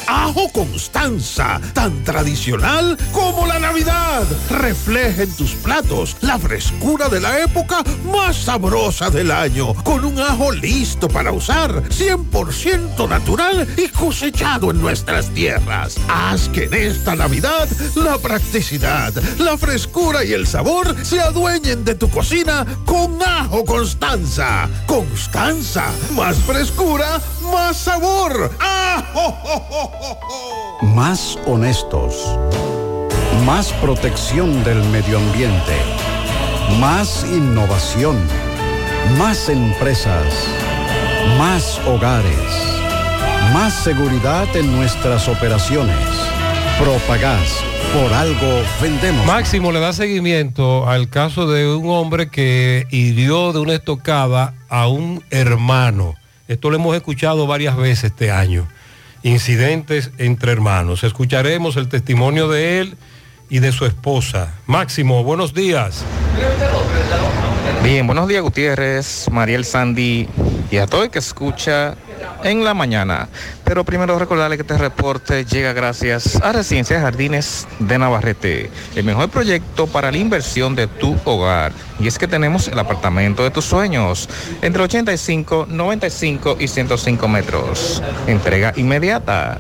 Ajo 0.07 0.49
Constanza, 0.53 1.61
tan 1.75 2.03
tradicional 2.05 2.97
como 3.13 3.47
la 3.47 3.59
Navidad. 3.59 4.25
Refleja 4.49 5.23
en 5.25 5.37
tus 5.37 5.53
platos 5.53 6.17
la 6.21 6.39
frescura 6.39 7.09
de 7.09 7.21
la 7.21 7.41
época 7.41 7.83
más 8.11 8.37
sabrosa 8.37 9.11
del 9.11 9.31
año, 9.31 9.75
con 9.85 10.05
un 10.05 10.19
ajo 10.19 10.51
listo 10.51 11.09
para 11.09 11.33
usar, 11.33 11.83
100% 11.89 13.09
natural 13.09 13.69
y 13.77 13.89
cosechado 13.89 14.71
en 14.71 14.81
nuestras 14.81 15.29
tierras. 15.31 15.97
Haz 16.09 16.49
que 16.49 16.65
en 16.65 16.75
esta 16.75 17.15
Navidad 17.15 17.69
la 17.97 18.19
la 19.39 19.59
frescura 19.59 20.25
y 20.25 20.33
el 20.33 20.47
sabor 20.47 20.95
se 21.05 21.21
adueñen 21.21 21.85
de 21.85 21.97
tu 21.97 22.09
cocina 22.09 22.65
con 22.87 23.21
Ajo 23.21 23.65
Constanza. 23.65 24.69
Constanza, 24.87 25.87
más 26.15 26.37
frescura, 26.37 27.21
más 27.53 27.77
sabor. 27.77 28.53
¡Ajo! 28.61 29.37
Más 30.95 31.37
honestos. 31.45 32.15
Más 33.45 33.73
protección 33.83 34.63
del 34.63 34.81
medio 34.91 35.19
ambiente. 35.19 35.77
Más 36.79 37.25
innovación. 37.25 38.17
Más 39.19 39.49
empresas. 39.49 40.33
Más 41.37 41.81
hogares. 41.85 42.73
Más 43.53 43.75
seguridad 43.75 44.47
en 44.55 44.71
nuestras 44.71 45.27
operaciones. 45.27 46.32
Propagás. 46.83 47.63
Por 47.95 48.13
algo 48.13 48.65
vendemos. 48.81 49.25
Máximo 49.25 49.71
le 49.71 49.79
da 49.79 49.93
seguimiento 49.93 50.89
al 50.89 51.09
caso 51.09 51.49
de 51.49 51.73
un 51.73 51.89
hombre 51.89 52.29
que 52.29 52.89
hirió 52.91 53.53
de 53.53 53.61
una 53.61 53.75
estocada 53.75 54.55
a 54.69 54.89
un 54.89 55.23
hermano. 55.31 56.17
Esto 56.49 56.71
lo 56.71 56.77
hemos 56.77 56.97
escuchado 56.97 57.47
varias 57.47 57.77
veces 57.77 58.11
este 58.11 58.33
año. 58.33 58.67
Incidentes 59.23 60.11
entre 60.19 60.51
hermanos. 60.51 61.05
Escucharemos 61.05 61.77
el 61.77 61.89
testimonio 61.89 62.49
de 62.49 62.81
él 62.81 62.97
y 63.49 63.61
de 63.61 63.71
su 63.71 63.87
esposa. 63.87 64.53
Máximo, 64.67 65.23
buenos 65.23 65.55
días. 65.55 66.03
Bien, 67.85 68.09
buenos 68.09 68.27
días 68.27 68.43
Gutiérrez, 68.43 69.29
Mariel 69.31 69.65
Sandy 69.65 70.29
y 70.69 70.77
a 70.79 70.89
todo 70.89 71.05
el 71.05 71.11
que 71.11 71.21
escucha 71.21 71.95
en 72.45 72.65
la 72.65 72.75
mañana. 72.75 73.29
Pero 73.65 73.85
primero 73.85 74.19
recordarle 74.19 74.57
que 74.57 74.63
este 74.63 74.79
reporte 74.79 75.45
llega 75.45 75.73
gracias 75.73 76.37
a 76.43 76.53
Residencia 76.53 77.01
Jardines 77.01 77.67
de 77.79 77.99
Navarrete, 77.99 78.71
el 78.95 79.05
mejor 79.05 79.31
proyecto 79.31 79.87
para 79.87 80.11
la 80.11 80.19
inversión 80.19 80.75
de 80.75 80.87
tu 80.87 81.17
hogar. 81.25 81.73
Y 81.99 82.09
es 82.09 82.19
que 82.19 82.29
tenemos 82.29 82.69
el 82.69 82.79
apartamento 82.79 83.43
de 83.45 83.51
tus 83.51 83.65
sueños, 83.65 84.29
entre 84.61 84.83
85, 84.83 85.67
95 85.69 86.57
y 86.59 86.69
105 86.69 87.29
metros. 87.29 88.03
Entrega 88.27 88.73
inmediata. 88.77 89.59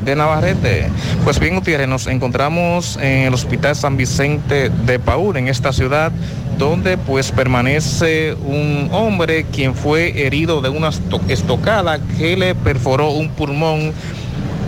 de 0.05 0.16
Navarrete. 0.16 0.89
Pues 1.24 1.39
bien, 1.39 1.55
Gutiérrez, 1.56 1.89
nos 1.89 2.06
encontramos 2.06 2.97
en 2.97 3.26
el 3.26 3.34
Hospital 3.34 3.76
San 3.76 3.97
Vicente 3.97 4.68
de 4.70 4.98
Paúl, 4.98 5.36
en 5.36 5.48
esta 5.48 5.72
ciudad, 5.72 6.12
donde 6.58 6.98
pues 6.98 7.32
permanece 7.32 8.34
un 8.34 8.89
hombre 8.92 9.44
quien 9.44 9.74
fue 9.74 10.26
herido 10.26 10.60
de 10.60 10.68
una 10.68 10.89
esto- 10.90 11.20
estocada 11.28 11.98
que 12.18 12.36
le 12.36 12.55
perforó 12.55 13.10
un 13.10 13.28
pulmón 13.31 13.92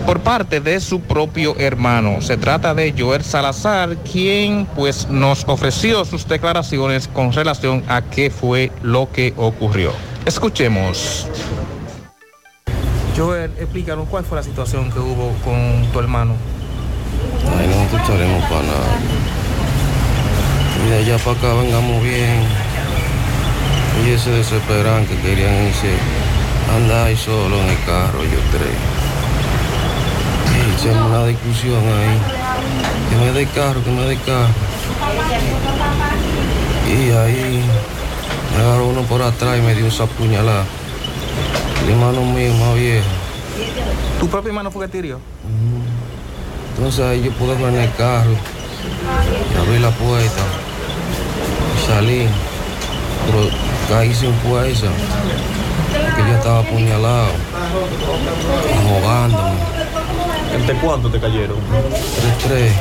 por 0.05 0.19
parte 0.19 0.59
de 0.61 0.79
su 0.79 0.99
propio 1.01 1.55
hermano. 1.57 2.21
Se 2.21 2.37
trata 2.37 2.73
de 2.75 2.93
Joel 2.97 3.23
Salazar, 3.23 3.97
quien 4.11 4.67
pues 4.75 5.07
nos 5.09 5.43
ofreció 5.47 6.05
sus 6.05 6.27
declaraciones 6.27 7.07
con 7.07 7.33
relación 7.33 7.83
a 7.87 8.01
qué 8.03 8.29
fue 8.29 8.71
lo 8.83 9.11
que 9.11 9.33
ocurrió. 9.35 9.91
Escuchemos. 10.25 11.27
Joel, 13.15 13.51
explícanos 13.59 14.09
cuál 14.09 14.25
fue 14.25 14.37
la 14.37 14.43
situación 14.43 14.91
que 14.91 14.99
hubo 14.99 15.31
con 15.45 15.87
tu 15.93 15.99
hermano. 15.99 16.33
Ay, 17.57 17.67
no 17.67 17.83
escucharemos 17.83 18.43
para 18.43 18.61
nada. 18.61 18.97
Y 20.85 20.89
de 20.89 20.97
allá 20.97 21.17
para 21.23 21.37
acá 21.37 21.53
vengamos 21.53 22.03
bien. 22.03 22.43
Y 24.05 24.19
se 24.19 24.31
desesperan 24.31 25.05
que 25.05 25.15
querían 25.21 25.67
irse 25.67 25.93
andar 26.75 27.07
ahí 27.07 27.15
solo 27.15 27.55
en 27.61 27.69
el 27.69 27.83
carro, 27.85 28.21
yo 28.21 28.39
creo. 28.51 28.75
Y 30.51 30.75
hicimos 30.75 31.09
una 31.09 31.25
discusión 31.25 31.77
ahí. 31.77 32.19
Que 33.09 33.15
me 33.15 33.31
dé 33.31 33.45
carro, 33.47 33.81
que 33.81 33.91
me 33.91 34.01
dé 34.07 34.17
carro. 34.17 34.53
Y 36.85 37.11
ahí 37.11 37.63
me 38.57 38.63
agarró 38.63 38.87
uno 38.87 39.03
por 39.03 39.21
atrás 39.21 39.57
y 39.57 39.61
me 39.61 39.73
dio 39.73 39.87
esa 39.87 40.05
puñalada. 40.05 40.65
El 41.83 41.89
hermano 41.91 42.21
mío 42.21 42.53
más 42.55 42.75
viejo. 42.75 43.05
¿Tu 44.19 44.27
propio 44.27 44.49
hermano 44.49 44.71
fue 44.71 44.85
que 44.85 44.91
te 44.91 44.97
hirió? 44.99 45.19
Entonces 46.75 47.05
ahí 47.05 47.23
yo 47.23 47.31
pude 47.33 47.55
ver 47.55 47.73
en 47.73 47.79
el 47.81 47.93
carro 47.95 48.31
y 48.31 49.57
abrí 49.57 49.79
la 49.79 49.91
puerta 49.91 50.41
y 51.77 51.87
salí. 51.87 52.27
Pero 53.25 53.49
caí 53.89 54.13
sin 54.13 54.33
fuerza, 54.35 54.87
porque 55.91 56.29
yo 56.29 56.35
estaba 56.37 56.59
apuñalado, 56.59 57.29
ahogándome. 58.87 59.55
¿Entre 60.55 60.75
cuánto 60.77 61.09
te 61.09 61.19
cayeron? 61.19 61.57
Tres, 61.69 62.37
tres, 62.47 62.71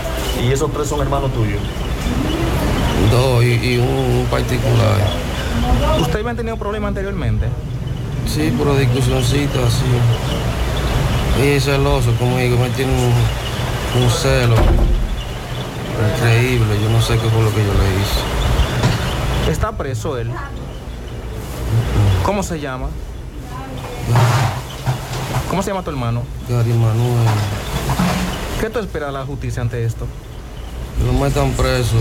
¿Y 0.45 0.53
esos 0.53 0.71
tres 0.73 0.89
son 0.89 1.01
hermanos 1.01 1.33
tuyos? 1.33 1.61
dos 3.11 3.43
y, 3.45 3.53
y 3.55 3.77
un, 3.79 3.87
un 4.21 4.27
particular. 4.31 4.99
¿Usted 6.01 6.21
había 6.21 6.35
tenido 6.35 6.57
problemas 6.57 6.89
anteriormente? 6.89 7.47
Sí, 8.27 8.53
pero 8.57 8.75
discusioncita 8.77 9.59
así. 9.67 9.85
Y 11.43 11.61
celoso 11.61 12.13
conmigo, 12.17 12.57
me 12.59 12.71
tiene 12.71 12.93
un, 12.93 14.03
un 14.03 14.11
celo 14.11 14.57
increíble. 16.17 16.81
Yo 16.83 16.91
no 16.91 17.01
sé 17.01 17.15
qué 17.19 17.29
fue 17.29 17.43
lo 17.43 17.51
que 17.55 17.65
yo 17.65 17.73
le 17.73 18.01
hice. 18.01 19.51
Está 19.51 19.73
preso 19.77 20.17
él. 20.19 20.31
¿Cómo 22.25 22.43
se 22.43 22.61
llama? 22.61 22.89
¿Cómo 25.49 25.63
se 25.63 25.71
llama 25.71 25.83
tu 25.83 25.91
hermano? 25.91 26.23
Gary 26.49 26.73
Manuel. 26.73 27.29
¿Qué 28.61 28.71
tú 28.71 28.79
esperas 28.79 29.11
de 29.11 29.19
la 29.19 29.25
justicia 29.25 29.63
ante 29.63 29.85
esto? 29.85 30.07
Que 30.99 31.05
lo 31.05 31.13
metan 31.13 31.51
preso. 31.53 31.97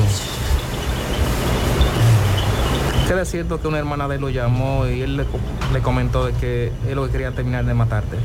¿Qué 3.14 3.22
es 3.22 3.30
cierto 3.30 3.62
que 3.62 3.68
una 3.68 3.78
hermana 3.78 4.08
de 4.08 4.16
él 4.16 4.22
lo 4.22 4.30
llamó 4.30 4.88
y 4.88 5.02
él 5.02 5.18
le, 5.18 5.24
co- 5.26 5.38
le 5.72 5.80
comentó 5.82 6.26
de 6.26 6.34
que 6.34 6.72
él 6.90 6.96
lo 6.96 7.06
que 7.06 7.12
quería 7.12 7.32
terminar 7.32 7.64
de 7.64 7.74
matarte? 7.76 8.18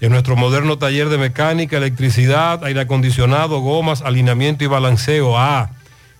En 0.00 0.10
nuestro 0.10 0.36
moderno 0.36 0.78
taller 0.78 1.10
de 1.10 1.18
mecánica, 1.18 1.76
electricidad, 1.76 2.64
aire 2.64 2.80
acondicionado, 2.80 3.60
gomas, 3.60 4.00
alineamiento 4.00 4.64
y 4.64 4.68
balanceo. 4.68 5.38
Ah, 5.38 5.72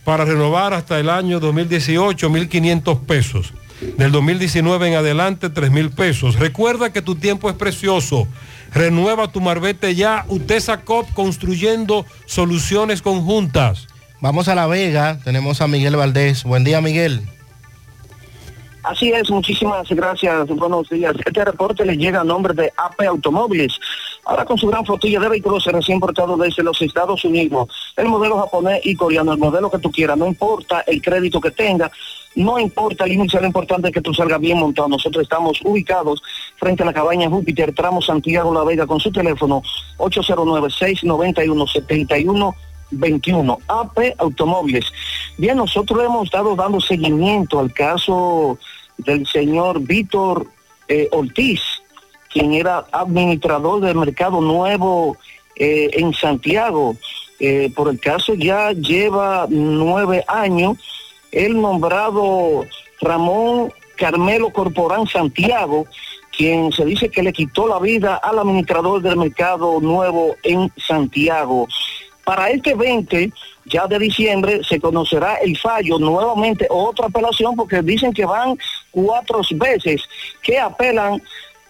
Para 0.03 0.25
renovar 0.25 0.73
hasta 0.73 0.99
el 0.99 1.11
año 1.11 1.39
2018, 1.39 2.31
1.500 2.31 2.99
pesos. 3.01 3.53
Del 3.97 4.11
2019 4.11 4.87
en 4.87 4.95
adelante, 4.95 5.49
3 5.49 5.71
mil 5.71 5.91
pesos. 5.91 6.39
Recuerda 6.39 6.91
que 6.91 7.01
tu 7.01 7.15
tiempo 7.15 7.49
es 7.49 7.55
precioso. 7.55 8.27
Renueva 8.73 9.31
tu 9.31 9.39
marbete 9.39 9.93
ya. 9.95 10.25
UTESA 10.27 10.81
COP 10.81 11.11
construyendo 11.13 12.05
soluciones 12.25 13.01
conjuntas. 13.01 13.87
Vamos 14.19 14.47
a 14.47 14.55
La 14.55 14.67
Vega, 14.67 15.19
tenemos 15.23 15.61
a 15.61 15.67
Miguel 15.67 15.95
Valdés. 15.95 16.43
Buen 16.43 16.63
día, 16.63 16.81
Miguel. 16.81 17.21
Así 18.83 19.11
es, 19.11 19.29
muchísimas 19.29 19.87
gracias, 19.89 20.47
buenos 20.47 20.89
días. 20.89 21.15
Este 21.25 21.45
reporte 21.45 21.85
le 21.85 21.95
llega 21.95 22.19
a 22.19 22.23
nombre 22.25 22.53
de 22.53 22.71
AP 22.75 23.01
Automóviles. 23.07 23.79
Ahora 24.25 24.43
con 24.43 24.57
su 24.57 24.67
gran 24.67 24.85
flotilla 24.85 25.21
de 25.21 25.29
vehículos 25.29 25.65
recién 25.65 25.95
importados 25.95 26.37
desde 26.39 26.63
los 26.63 26.81
Estados 26.81 27.23
Unidos. 27.23 27.69
El 27.95 28.07
modelo 28.07 28.39
japonés 28.39 28.81
y 28.83 28.95
coreano, 28.95 29.31
el 29.31 29.37
modelo 29.37 29.71
que 29.71 29.79
tú 29.79 29.89
quieras, 29.89 30.17
no 30.17 30.27
importa 30.27 30.83
el 30.87 31.01
crédito 31.01 31.39
que 31.39 31.51
tenga, 31.51 31.91
no 32.35 32.59
importa 32.59 33.07
índice, 33.07 33.39
lo 33.39 33.47
importante 33.47 33.87
es 33.89 33.93
que 33.93 34.01
tú 34.01 34.13
salgas 34.13 34.39
bien 34.39 34.59
montado. 34.59 34.87
Nosotros 34.87 35.23
estamos 35.23 35.59
ubicados 35.63 36.21
frente 36.57 36.83
a 36.83 36.85
la 36.85 36.93
cabaña 36.93 37.29
Júpiter, 37.29 37.73
tramo 37.73 38.01
Santiago 38.01 38.53
La 38.53 38.63
Vega, 38.63 38.87
con 38.87 38.99
su 38.99 39.11
teléfono 39.11 39.61
809-691-71 39.97 42.55
21, 42.91 43.59
AP 43.67 44.15
Automóviles. 44.17 44.85
Bien, 45.37 45.57
nosotros 45.57 46.03
hemos 46.03 46.25
estado 46.25 46.55
dando 46.55 46.79
seguimiento 46.79 47.59
al 47.59 47.73
caso 47.73 48.57
del 48.97 49.25
señor 49.27 49.81
Víctor 49.81 50.47
eh, 50.87 51.07
Ortiz, 51.11 51.61
quien 52.31 52.53
era 52.53 52.85
administrador 52.91 53.81
del 53.81 53.95
Mercado 53.95 54.41
Nuevo 54.41 55.17
eh, 55.55 55.89
en 55.93 56.13
Santiago. 56.13 56.95
Eh, 57.39 57.71
por 57.75 57.89
el 57.89 57.99
caso 57.99 58.35
ya 58.35 58.71
lleva 58.71 59.47
nueve 59.49 60.23
años. 60.27 60.77
El 61.33 61.59
nombrado 61.59 62.65
Ramón 63.01 63.73
Carmelo 63.97 64.51
Corporán 64.51 65.07
Santiago, 65.07 65.87
quien 66.35 66.71
se 66.71 66.85
dice 66.85 67.09
que 67.09 67.23
le 67.23 67.33
quitó 67.33 67.67
la 67.67 67.79
vida 67.79 68.15
al 68.17 68.37
administrador 68.37 69.01
del 69.01 69.17
Mercado 69.17 69.81
Nuevo 69.81 70.35
en 70.43 70.71
Santiago. 70.77 71.67
Para 72.23 72.51
este 72.51 72.75
20 72.75 73.31
ya 73.65 73.87
de 73.87 73.97
diciembre 73.97 74.61
se 74.63 74.79
conocerá 74.79 75.35
el 75.35 75.57
fallo, 75.57 75.97
nuevamente 75.97 76.67
otra 76.69 77.07
apelación, 77.07 77.55
porque 77.55 77.81
dicen 77.81 78.13
que 78.13 78.25
van 78.25 78.55
cuatro 78.91 79.41
veces 79.55 80.03
que 80.43 80.59
apelan 80.59 81.21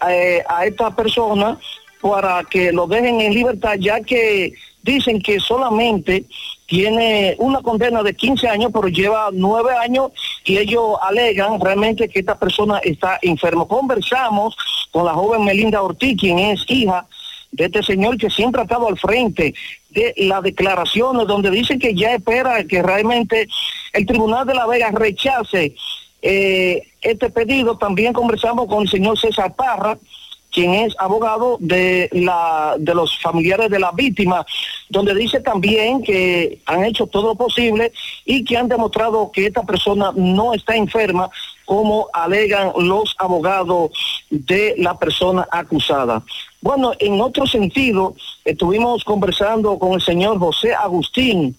eh, 0.09 0.43
a 0.47 0.65
esta 0.65 0.93
persona 0.93 1.57
para 2.01 2.43
que 2.43 2.73
lo 2.73 2.85
dejen 2.85 3.21
en 3.21 3.33
libertad, 3.33 3.75
ya 3.79 4.01
que 4.01 4.53
dicen 4.81 5.21
que 5.21 5.39
solamente 5.39 6.25
tiene 6.65 7.35
una 7.39 7.61
condena 7.61 8.03
de 8.03 8.15
15 8.15 8.47
años, 8.47 8.71
pero 8.73 8.87
lleva 8.87 9.29
nueve 9.31 9.71
años 9.79 10.11
y 10.45 10.57
ellos 10.57 10.97
alegan 11.01 11.59
realmente 11.59 12.09
que 12.09 12.19
esta 12.19 12.37
persona 12.37 12.79
está 12.79 13.19
enfermo. 13.21 13.67
Conversamos 13.67 14.55
con 14.91 15.05
la 15.05 15.13
joven 15.13 15.43
Melinda 15.43 15.81
Ortiz, 15.81 16.17
quien 16.19 16.39
es 16.39 16.63
hija 16.67 17.05
de 17.51 17.65
este 17.65 17.83
señor 17.83 18.17
que 18.17 18.29
siempre 18.29 18.61
ha 18.61 18.63
estado 18.63 18.87
al 18.87 18.97
frente 18.97 19.53
de 19.91 20.13
las 20.17 20.41
declaraciones 20.41 21.27
donde 21.27 21.51
dicen 21.51 21.79
que 21.79 21.93
ya 21.93 22.15
espera 22.15 22.63
que 22.63 22.81
realmente 22.81 23.47
el 23.93 24.05
Tribunal 24.05 24.45
de 24.45 24.55
la 24.55 24.65
Vega 24.65 24.89
rechace 24.91 25.75
eh, 26.21 26.81
este 27.01 27.29
pedido. 27.29 27.77
También 27.77 28.13
conversamos 28.13 28.67
con 28.67 28.83
el 28.83 28.89
señor 28.89 29.19
César 29.19 29.55
Parra, 29.55 29.97
quien 30.53 30.73
es 30.73 30.95
abogado 30.99 31.57
de, 31.59 32.07
la, 32.11 32.75
de 32.77 32.93
los 32.93 33.19
familiares 33.19 33.69
de 33.69 33.79
la 33.79 33.91
víctima, 33.91 34.45
donde 34.87 35.15
dice 35.15 35.41
también 35.41 36.03
que 36.03 36.61
han 36.65 36.85
hecho 36.85 37.07
todo 37.07 37.29
lo 37.29 37.35
posible 37.35 37.91
y 38.23 38.45
que 38.45 38.55
han 38.55 38.69
demostrado 38.69 39.31
que 39.31 39.47
esta 39.47 39.63
persona 39.63 40.11
no 40.15 40.53
está 40.53 40.75
enferma, 40.75 41.29
como 41.65 42.07
alegan 42.13 42.71
los 42.77 43.15
abogados 43.17 43.91
de 44.29 44.75
la 44.77 44.97
persona 44.97 45.47
acusada. 45.51 46.21
Bueno, 46.61 46.93
en 46.99 47.19
otro 47.19 47.47
sentido, 47.47 48.15
estuvimos 48.45 49.03
conversando 49.03 49.79
con 49.79 49.93
el 49.93 50.01
señor 50.01 50.39
José 50.39 50.73
Agustín. 50.73 51.57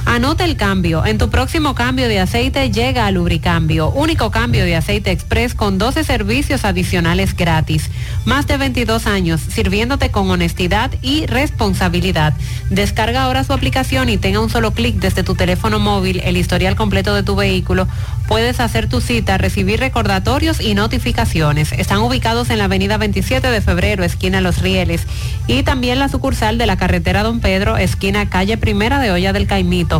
Anota 0.05 0.43
el 0.43 0.57
cambio. 0.57 1.05
En 1.05 1.17
tu 1.17 1.29
próximo 1.29 1.75
cambio 1.75 2.07
de 2.07 2.19
aceite 2.19 2.69
llega 2.71 3.07
a 3.07 3.11
Lubricambio, 3.11 3.89
único 3.89 4.31
cambio 4.31 4.65
de 4.65 4.75
aceite 4.75 5.11
express 5.11 5.55
con 5.55 5.77
12 5.77 6.03
servicios 6.03 6.65
adicionales 6.65 7.35
gratis. 7.35 7.89
Más 8.25 8.45
de 8.45 8.57
22 8.57 9.07
años 9.07 9.41
sirviéndote 9.41 10.11
con 10.11 10.29
honestidad 10.29 10.91
y 11.01 11.25
responsabilidad. 11.25 12.33
Descarga 12.69 13.23
ahora 13.23 13.43
su 13.43 13.53
aplicación 13.53 14.09
y 14.09 14.17
tenga 14.17 14.39
un 14.39 14.49
solo 14.49 14.71
clic 14.71 14.95
desde 14.95 15.23
tu 15.23 15.35
teléfono 15.35 15.79
móvil 15.79 16.21
el 16.23 16.37
historial 16.37 16.75
completo 16.75 17.13
de 17.15 17.23
tu 17.23 17.35
vehículo. 17.35 17.87
Puedes 18.27 18.59
hacer 18.59 18.89
tu 18.89 19.01
cita, 19.01 19.37
recibir 19.37 19.79
recordatorios 19.79 20.61
y 20.61 20.73
notificaciones. 20.73 21.71
Están 21.73 21.99
ubicados 21.99 22.49
en 22.49 22.57
la 22.57 22.65
avenida 22.65 22.97
27 22.97 23.47
de 23.49 23.61
febrero, 23.61 24.03
esquina 24.03 24.41
Los 24.41 24.61
Rieles, 24.61 25.05
y 25.45 25.63
también 25.63 25.99
la 25.99 26.09
sucursal 26.09 26.57
de 26.57 26.65
la 26.65 26.77
carretera 26.77 27.21
Don 27.23 27.41
Pedro, 27.41 27.77
esquina 27.77 28.29
calle 28.29 28.57
Primera 28.57 28.99
de 28.99 29.11
Olla 29.11 29.33
del 29.33 29.45
Caimito. 29.45 29.92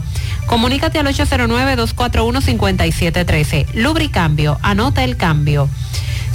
Comunícate 0.46 1.00
al 1.00 1.08
809-241-5713. 1.08 3.74
Lubricambio, 3.74 4.58
anota 4.62 5.04
el 5.04 5.18
cambio. 5.18 5.68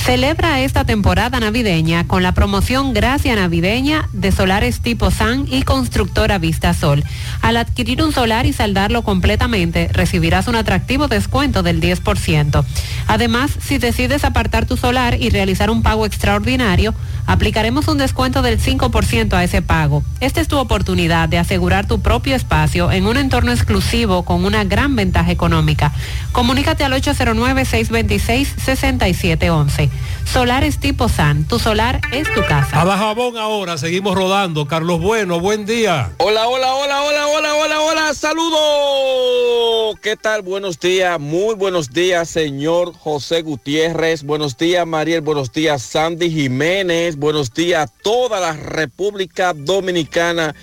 Celebra 0.05 0.61
esta 0.61 0.85
temporada 0.85 1.39
navideña 1.39 2.07
con 2.07 2.23
la 2.23 2.33
promoción 2.33 2.95
Gracia 2.95 3.35
Navideña 3.35 4.09
de 4.15 4.33
Solares 4.33 4.81
Tipo 4.81 5.11
SAN 5.11 5.47
y 5.51 5.65
Constructora 5.65 6.39
Vista 6.39 6.73
Sol. 6.73 7.05
Al 7.43 7.59
adquirir 7.59 8.03
un 8.03 8.13
solar 8.13 8.47
y 8.47 8.55
saldarlo 8.55 9.03
completamente, 9.03 9.91
recibirás 9.93 10.49
un 10.49 10.57
atractivo 10.57 11.09
descuento 11.09 11.63
del 11.63 11.83
10%. 11.83 12.65
Además, 13.07 13.51
si 13.61 13.77
decides 13.77 14.25
apartar 14.25 14.65
tu 14.65 14.79
solar 14.79 15.21
y 15.21 15.29
realizar 15.29 15.69
un 15.69 15.83
pago 15.83 16.07
extraordinario, 16.07 16.95
Aplicaremos 17.29 17.87
un 17.89 17.99
descuento 17.99 18.41
del 18.41 18.59
5% 18.59 19.35
a 19.35 19.45
ese 19.45 19.61
pago. 19.61 20.03
Esta 20.21 20.41
es 20.41 20.49
tu 20.49 20.57
oportunidad 20.57 21.29
de 21.29 21.37
asegurar 21.37 21.87
tu 21.87 22.01
propio 22.01 22.35
espacio 22.35 22.91
en 22.91 23.07
un 23.07 23.19
entorno 23.19 23.53
exclusivo 23.53 24.25
con 24.25 24.47
una 24.47 24.65
gran 24.65 24.97
ventaja 24.97 25.31
económica. 25.31 25.93
Comunícate 26.33 26.85
al 26.85 26.95
809-626-6711. 26.95 29.91
Solares 30.25 30.79
tipo 30.79 31.11
SAN. 31.11 31.45
Tu 31.45 31.59
solar 31.59 32.01
es 32.13 32.33
tu 32.33 32.41
casa. 32.47 32.81
A 32.81 32.87
Dajabón 32.87 33.37
ahora, 33.37 33.77
seguimos 33.77 34.15
rodando. 34.15 34.67
Carlos 34.67 34.99
Bueno, 34.99 35.39
buen 35.39 35.67
día. 35.67 36.13
Hola, 36.17 36.49
hola, 36.49 36.73
hola, 36.75 37.03
hola, 37.03 37.27
hola, 37.27 37.55
hola, 37.55 37.81
hola, 37.81 38.15
saludos. 38.15 39.99
¿Qué 40.01 40.17
tal? 40.17 40.41
Buenos 40.43 40.79
días, 40.81 41.21
muy 41.21 41.55
buenos 41.55 41.91
días, 41.91 42.31
señor 42.31 42.95
José 42.95 43.43
Gutiérrez. 43.43 44.23
Buenos 44.23 44.57
días, 44.57 44.87
Mariel. 44.87 45.21
Buenos 45.21 45.53
días, 45.53 45.83
Sandy 45.83 46.31
Jiménez. 46.31 47.18
Buenos 47.19 47.53
días 47.53 47.83
a 47.83 47.93
toda 48.05 48.39
la 48.39 48.53
República 48.53 49.53
Dominicana 49.53 50.55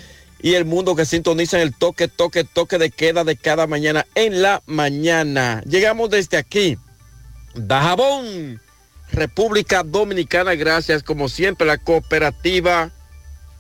y 0.42 0.53
el 0.53 0.64
mundo 0.64 0.95
que 0.95 1.03
sintonizan 1.03 1.59
el 1.59 1.75
toque, 1.75 2.08
toque, 2.08 2.45
toque 2.45 2.77
de 2.77 2.92
queda 2.92 3.25
de 3.25 3.35
cada 3.35 3.67
mañana 3.67 4.06
en 4.16 4.42
la 4.42 4.64
mañana. 4.66 5.61
Llegamos 5.67 6.09
desde 6.11 6.38
aquí, 6.38 6.77
Dajabón, 7.56 8.61
República 9.11 9.84
Dominicana. 9.84 10.56
Gracias, 10.56 11.03
como 11.03 11.27
siempre, 11.27 11.67
la 11.67 11.77
cooperativa 11.77 12.90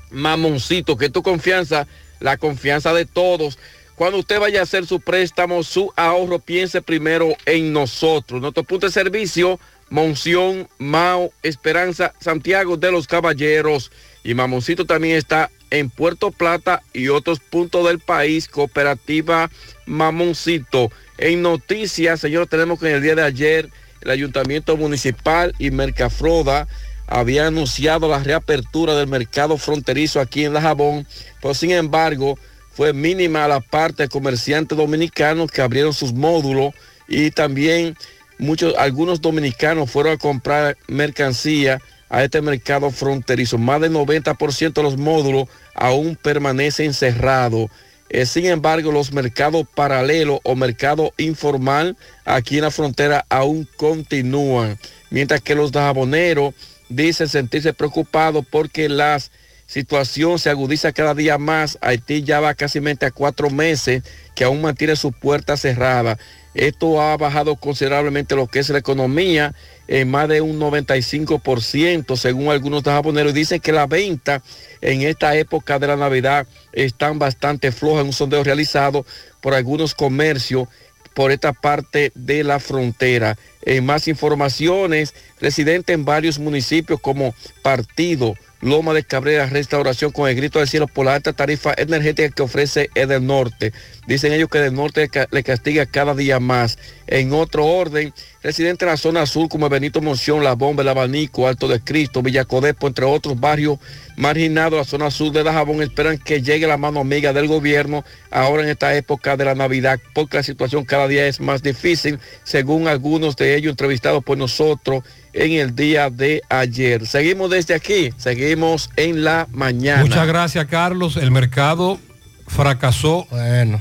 Mamoncito, 0.09 0.95
que 0.95 1.09
tu 1.09 1.21
confianza, 1.21 1.87
la 2.21 2.37
confianza 2.37 2.93
de 2.93 3.05
todos. 3.05 3.59
Cuando 3.97 4.19
usted 4.19 4.39
vaya 4.39 4.61
a 4.61 4.63
hacer 4.63 4.85
su 4.85 5.01
préstamo, 5.01 5.63
su 5.63 5.91
ahorro, 5.97 6.39
piense 6.39 6.81
primero 6.81 7.35
en 7.45 7.73
nosotros. 7.73 8.39
Nuestro 8.39 8.63
punto 8.63 8.87
de 8.87 8.93
servicio, 8.93 9.59
Monción, 9.89 10.67
Mao, 10.77 11.31
Esperanza, 11.43 12.13
Santiago 12.19 12.77
de 12.77 12.91
los 12.91 13.07
Caballeros. 13.07 13.91
Y 14.23 14.33
Mamoncito 14.33 14.85
también 14.85 15.17
está 15.17 15.51
en 15.69 15.89
Puerto 15.89 16.31
Plata 16.31 16.81
y 16.93 17.09
otros 17.09 17.39
puntos 17.39 17.85
del 17.87 17.99
país, 17.99 18.47
Cooperativa 18.47 19.49
Mamoncito. 19.85 20.91
En 21.17 21.41
noticias, 21.41 22.19
señor, 22.19 22.47
tenemos 22.47 22.79
que 22.79 22.89
en 22.89 22.95
el 22.95 23.01
día 23.01 23.15
de 23.15 23.23
ayer 23.23 23.69
el 24.01 24.11
Ayuntamiento 24.11 24.77
Municipal 24.77 25.53
y 25.59 25.71
Mercafroda 25.71 26.67
había 27.07 27.47
anunciado 27.47 28.09
la 28.09 28.19
reapertura 28.19 28.95
del 28.95 29.07
mercado 29.07 29.57
fronterizo 29.57 30.19
aquí 30.19 30.45
en 30.45 30.53
La 30.53 30.61
Jabón, 30.61 31.07
pero 31.41 31.53
sin 31.53 31.71
embargo 31.71 32.37
fue 32.71 32.93
mínima 32.93 33.47
la 33.47 33.61
parte 33.61 34.03
de 34.03 34.09
comerciantes 34.09 34.77
dominicanos 34.77 35.51
que 35.51 35.61
abrieron 35.61 35.93
sus 35.93 36.13
módulos 36.13 36.73
y 37.07 37.31
también 37.31 37.95
muchos, 38.37 38.75
algunos 38.77 39.21
dominicanos 39.21 39.89
fueron 39.89 40.13
a 40.13 40.17
comprar 40.17 40.77
mercancía 40.87 41.81
a 42.09 42.23
este 42.23 42.41
mercado 42.41 42.91
fronterizo. 42.91 43.57
Más 43.57 43.81
del 43.81 43.93
90% 43.93 44.73
de 44.73 44.83
los 44.83 44.97
módulos 44.97 45.47
aún 45.73 46.15
permanecen 46.15 46.93
cerrados. 46.93 47.69
Eh, 48.09 48.25
sin 48.25 48.45
embargo, 48.45 48.91
los 48.91 49.11
mercados 49.11 49.65
paralelos 49.73 50.39
o 50.43 50.55
mercado 50.55 51.13
informal 51.17 51.97
aquí 52.23 52.57
en 52.57 52.63
la 52.63 52.71
frontera 52.71 53.25
aún 53.29 53.67
continúan. 53.77 54.77
Mientras 55.09 55.41
que 55.41 55.55
los 55.55 55.71
jaboneros 55.71 56.53
dicen 56.87 57.27
sentirse 57.27 57.73
preocupados 57.73 58.45
porque 58.49 58.89
la 58.89 59.19
situación 59.65 60.37
se 60.37 60.49
agudiza 60.49 60.93
cada 60.93 61.15
día 61.15 61.37
más. 61.37 61.77
Haití 61.81 62.23
ya 62.23 62.39
va 62.39 62.53
casi 62.53 62.79
a 62.79 63.11
cuatro 63.11 63.49
meses 63.49 64.03
que 64.35 64.43
aún 64.43 64.61
mantiene 64.61 64.95
sus 64.95 65.15
puertas 65.15 65.61
cerradas. 65.61 66.19
Esto 66.55 67.01
ha 67.01 67.17
bajado 67.17 67.57
considerablemente 67.57 68.35
lo 68.35 68.47
que 68.47 68.59
es 68.59 68.69
la 68.69 68.77
economía 68.77 69.53
en 69.89 70.09
más 70.09 70.29
de 70.29 70.39
un 70.39 70.57
95% 70.57 72.15
según 72.15 72.49
algunos 72.49 72.81
japoneros. 72.83 73.33
Dicen 73.33 73.59
que 73.59 73.73
la 73.73 73.87
venta 73.87 74.41
en 74.79 75.01
esta 75.01 75.35
época 75.35 75.79
de 75.79 75.87
la 75.87 75.97
Navidad 75.97 76.47
están 76.71 77.19
bastante 77.19 77.73
flojas 77.73 78.01
en 78.01 78.07
un 78.07 78.13
sondeo 78.13 78.43
realizado 78.43 79.05
por 79.41 79.53
algunos 79.53 79.93
comercios 79.93 80.69
por 81.13 81.31
esta 81.31 81.51
parte 81.51 82.13
de 82.15 82.43
la 82.45 82.59
frontera. 82.59 83.37
En 83.65 83.85
más 83.85 84.07
informaciones, 84.07 85.13
residentes 85.39 85.93
en 85.93 86.05
varios 86.05 86.39
municipios 86.39 86.99
como 86.99 87.33
Partido, 87.63 88.35
Loma 88.61 88.93
de 88.93 89.03
Cabrera, 89.03 89.45
restauración 89.45 90.11
con 90.11 90.29
el 90.29 90.35
grito 90.35 90.59
del 90.59 90.67
cielo 90.67 90.87
por 90.87 91.05
la 91.05 91.15
alta 91.15 91.33
tarifa 91.33 91.73
energética 91.77 92.33
que 92.33 92.41
ofrece 92.41 92.89
del 92.95 93.25
Norte. 93.25 93.73
Dicen 94.07 94.33
ellos 94.33 94.49
que 94.49 94.59
del 94.59 94.73
Norte 94.73 95.09
le 95.29 95.43
castiga 95.43 95.85
cada 95.85 96.15
día 96.15 96.39
más. 96.39 96.77
En 97.07 97.33
otro 97.33 97.65
orden, 97.65 98.13
residentes 98.41 98.85
de 98.85 98.91
la 98.91 98.97
zona 98.97 99.25
sur 99.25 99.49
como 99.49 99.69
Benito 99.69 100.01
Monción, 100.01 100.43
La 100.43 100.53
Bomba, 100.53 100.81
El 100.81 100.89
Abanico, 100.89 101.47
Alto 101.47 101.67
de 101.67 101.79
Cristo, 101.79 102.23
Villacodepo, 102.23 102.87
entre 102.87 103.05
otros 103.05 103.39
barrios 103.39 103.77
marginados 104.15 104.79
la 104.79 104.85
zona 104.85 105.11
sur 105.11 105.31
de 105.31 105.43
Dajabón, 105.43 105.81
esperan 105.81 106.17
que 106.17 106.41
llegue 106.41 106.65
la 106.65 106.77
mano 106.77 107.01
amiga 107.01 107.33
del 107.33 107.47
gobierno 107.47 108.03
ahora 108.31 108.63
en 108.63 108.69
esta 108.69 108.95
época 108.95 109.37
de 109.37 109.45
la 109.45 109.55
Navidad, 109.55 109.99
porque 110.13 110.37
la 110.37 110.43
situación 110.43 110.85
cada 110.85 111.07
día 111.07 111.27
es 111.27 111.39
más 111.39 111.61
difícil, 111.61 112.19
según 112.43 112.87
algunos 112.87 113.35
de 113.35 113.54
ellos 113.55 113.71
entrevistados 113.71 114.23
por 114.23 114.37
nosotros 114.37 115.03
en 115.33 115.53
el 115.53 115.75
día 115.75 116.09
de 116.09 116.41
ayer. 116.49 117.05
Seguimos 117.05 117.49
desde 117.49 117.73
aquí, 117.73 118.11
seguimos 118.17 118.89
en 118.95 119.23
la 119.23 119.47
mañana. 119.51 120.01
Muchas 120.01 120.27
gracias, 120.27 120.65
Carlos. 120.65 121.17
El 121.17 121.31
mercado 121.31 121.99
fracasó 122.47 123.27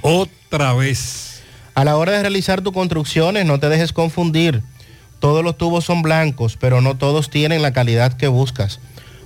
otra 0.03 0.75
vez. 0.75 1.43
A 1.75 1.85
la 1.85 1.97
hora 1.97 2.13
de 2.13 2.21
realizar 2.21 2.63
tus 2.63 2.73
construcciones, 2.73 3.45
no 3.47 3.59
te 3.59 3.69
dejes 3.69 3.93
confundir. 3.93 4.63
Todos 5.19 5.43
los 5.43 5.57
tubos 5.57 5.85
son 5.85 6.03
blancos, 6.03 6.57
pero 6.61 6.81
no 6.81 6.97
todos 6.97 7.31
tienen 7.31 7.63
la 7.63 7.73
calidad 7.73 8.17
que 8.17 8.29
buscas. 8.29 8.81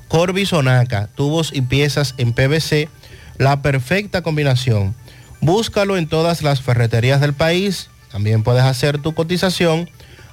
Corby 0.08 0.46
Sonaca, 0.46 1.08
tubos 1.14 1.50
y 1.52 1.62
piezas 1.62 2.14
en 2.18 2.32
PVC, 2.32 2.88
la 3.36 3.62
perfecta 3.62 4.22
combinación. 4.22 4.94
Búscalo 5.40 5.96
en 5.96 6.08
todas 6.08 6.42
las 6.42 6.62
ferreterías 6.62 7.20
del 7.20 7.34
país. 7.34 7.90
También 8.10 8.42
puedes 8.42 8.62
hacer 8.62 8.98
tu 8.98 9.14
cotización 9.14 9.90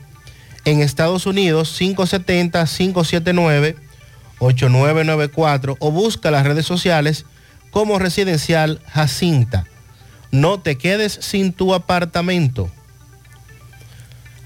en 0.66 0.82
Estados 0.82 1.28
Unidos 1.28 1.80
570-579. 1.80 3.76
8994 4.40 5.78
o 5.80 5.92
busca 5.92 6.32
las 6.32 6.46
redes 6.46 6.66
sociales 6.66 7.26
como 7.72 8.00
Residencial 8.00 8.82
Jacinta. 8.88 9.66
No 10.32 10.60
te 10.60 10.78
quedes 10.78 11.18
sin 11.22 11.54
tu 11.54 11.74
apartamento. 11.74 12.70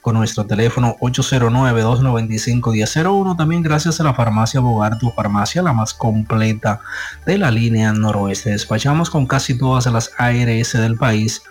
con 0.00 0.16
nuestro 0.16 0.46
teléfono 0.46 0.96
809-295-1001. 1.00 3.36
También 3.36 3.62
gracias 3.62 4.00
a 4.00 4.04
la 4.04 4.14
farmacia 4.14 4.60
Bogar, 4.60 4.98
tu 4.98 5.10
farmacia, 5.10 5.62
la 5.62 5.72
más 5.72 5.94
completa 5.94 6.80
de 7.26 7.38
la 7.38 7.50
línea 7.50 7.92
noroeste. 7.92 8.50
Despachamos 8.50 9.10
con 9.10 9.26
casi 9.26 9.58
todas 9.58 9.86
las 9.86 10.12
ARS 10.18 10.72
del 10.72 10.96
país, 10.96 11.42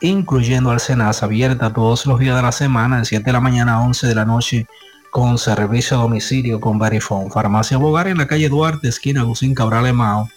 incluyendo 0.00 0.70
al 0.70 0.80
Senasa, 0.80 1.26
abierta 1.26 1.72
todos 1.72 2.06
los 2.06 2.18
días 2.18 2.36
de 2.36 2.42
la 2.42 2.52
semana, 2.52 2.98
de 2.98 3.04
7 3.04 3.24
de 3.24 3.32
la 3.32 3.40
mañana 3.40 3.74
a 3.74 3.80
11 3.80 4.06
de 4.06 4.14
la 4.14 4.24
noche, 4.24 4.66
con 5.10 5.38
servicio 5.38 5.96
a 5.96 6.00
domicilio 6.00 6.60
con 6.60 6.78
Verifone. 6.78 7.30
Farmacia 7.30 7.78
Bogar 7.78 8.08
en 8.08 8.18
la 8.18 8.26
calle 8.26 8.48
Duarte, 8.48 8.88
esquina 8.88 9.20
Agustín 9.20 9.54
Cabral 9.54 9.86
Emao 9.86 10.28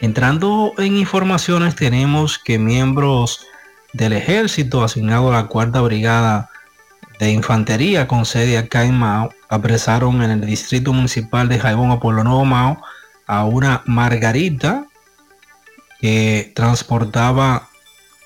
Entrando 0.00 0.72
en 0.78 0.96
informaciones, 0.96 1.76
tenemos 1.76 2.38
que 2.38 2.58
miembros 2.58 3.46
del 3.92 4.14
ejército 4.14 4.82
asignado 4.82 5.30
a 5.30 5.34
la 5.34 5.46
cuarta 5.46 5.80
brigada 5.80 6.50
de 7.18 7.30
infantería 7.30 8.08
con 8.08 8.24
sede 8.24 8.58
acá 8.58 8.84
en 8.84 8.98
Mao 8.98 9.30
apresaron 9.48 10.20
en 10.22 10.32
el 10.32 10.40
distrito 10.40 10.92
municipal 10.92 11.48
de 11.48 11.60
Jaibón 11.60 11.92
a 11.92 12.00
Pueblo 12.00 12.24
Nuevo 12.24 12.44
Mao 12.44 12.82
a 13.26 13.44
una 13.44 13.82
Margarita 13.86 14.88
que 16.04 16.52
transportaba 16.54 17.68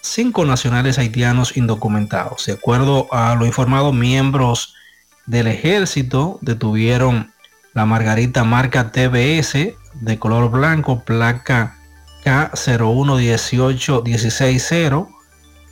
cinco 0.00 0.44
nacionales 0.44 0.98
haitianos 0.98 1.56
indocumentados. 1.56 2.46
De 2.46 2.54
acuerdo 2.54 3.06
a 3.12 3.36
lo 3.36 3.46
informado, 3.46 3.92
miembros 3.92 4.74
del 5.26 5.46
ejército 5.46 6.40
detuvieron 6.42 7.32
la 7.74 7.86
Margarita 7.86 8.42
marca 8.42 8.90
TBS 8.90 9.76
de 9.94 10.18
color 10.18 10.50
blanco, 10.50 11.04
placa 11.04 11.78
K0118160 12.24 15.06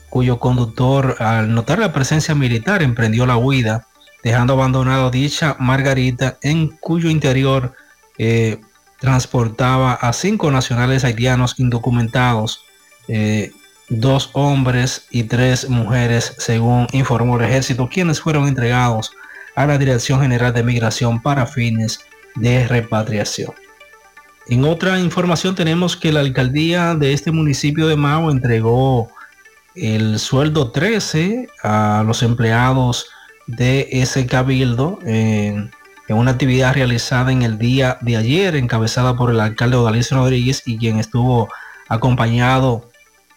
cuyo 0.09 0.39
conductor, 0.39 1.17
al 1.18 1.52
notar 1.52 1.81
la 1.81 1.93
presencia 1.93 2.36
militar, 2.36 2.85
emprendió 2.85 3.26
la 3.26 3.36
huida, 3.36 3.89
dejando 4.23 4.52
abandonado 4.52 5.10
dicha 5.10 5.57
Margarita, 5.59 6.39
en 6.41 6.68
cuyo 6.68 7.10
interior 7.10 7.75
eh, 8.17 8.60
transportaba 8.99 9.94
a 9.94 10.12
cinco 10.12 10.50
nacionales 10.50 11.05
haitianos 11.05 11.58
indocumentados, 11.58 12.65
eh, 13.08 13.52
dos 13.89 14.31
hombres 14.33 15.07
y 15.10 15.25
tres 15.25 15.68
mujeres, 15.68 16.34
según 16.39 16.86
informó 16.92 17.39
el 17.39 17.44
ejército, 17.44 17.89
quienes 17.89 18.20
fueron 18.20 18.49
entregados 18.49 19.12
a 19.55 19.66
la 19.66 19.78
Dirección 19.78 20.20
General 20.20 20.52
de 20.52 20.62
Migración 20.62 21.23
para 21.23 21.47
fines 21.47 22.00
de 22.34 22.66
repatriación. 22.66 23.52
En 24.49 24.65
otra 24.65 25.00
información 25.00 25.55
tenemos 25.55 25.97
que 25.97 26.12
la 26.12 26.20
alcaldía 26.20 26.94
de 26.94 27.12
este 27.12 27.33
municipio 27.33 27.89
de 27.89 27.97
Mao 27.97 28.31
entregó 28.31 29.10
el 29.75 30.18
sueldo 30.18 30.70
13 30.70 31.49
a 31.62 32.05
los 32.07 32.23
empleados 32.23 33.07
de 33.47 33.89
ese 33.91 34.26
cabildo 34.26 34.99
en, 36.09 36.17
una 36.17 36.33
actividad 36.33 36.75
realizada 36.75 37.33
en 37.33 37.43
el 37.43 37.59
día 37.59 37.99
de 38.01 38.17
ayer, 38.17 38.57
encabezada 38.57 39.17
por 39.17 39.31
el 39.31 39.41
alcalde 39.41 39.76
Odalís 39.76 40.10
Rodríguez 40.10 40.62
y 40.67 40.78
quien 40.78 40.99
estuvo 40.99 41.49
acompañado 41.89 42.91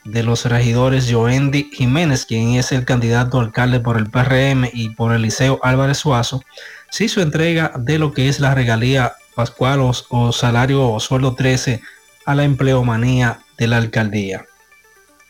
de 0.05 0.23
los 0.23 0.45
regidores 0.45 1.11
Joendi 1.11 1.69
Jiménez, 1.73 2.25
quien 2.25 2.55
es 2.55 2.71
el 2.71 2.85
candidato 2.85 3.39
alcalde 3.39 3.79
por 3.79 3.97
el 3.97 4.09
PRM 4.09 4.69
y 4.73 4.89
por 4.91 5.13
el 5.13 5.21
Liceo 5.21 5.59
Álvarez 5.61 5.97
Suazo, 5.97 6.41
se 6.89 7.05
hizo 7.05 7.21
entrega 7.21 7.73
de 7.77 7.99
lo 7.99 8.13
que 8.13 8.29
es 8.29 8.39
la 8.39 8.55
regalía 8.55 9.13
pascual 9.35 9.79
o, 9.81 10.31
salario 10.31 10.89
o 10.89 10.99
sueldo 10.99 11.35
13 11.35 11.81
a 12.25 12.35
la 12.35 12.43
empleomanía 12.43 13.39
de 13.57 13.67
la 13.67 13.77
alcaldía. 13.77 14.45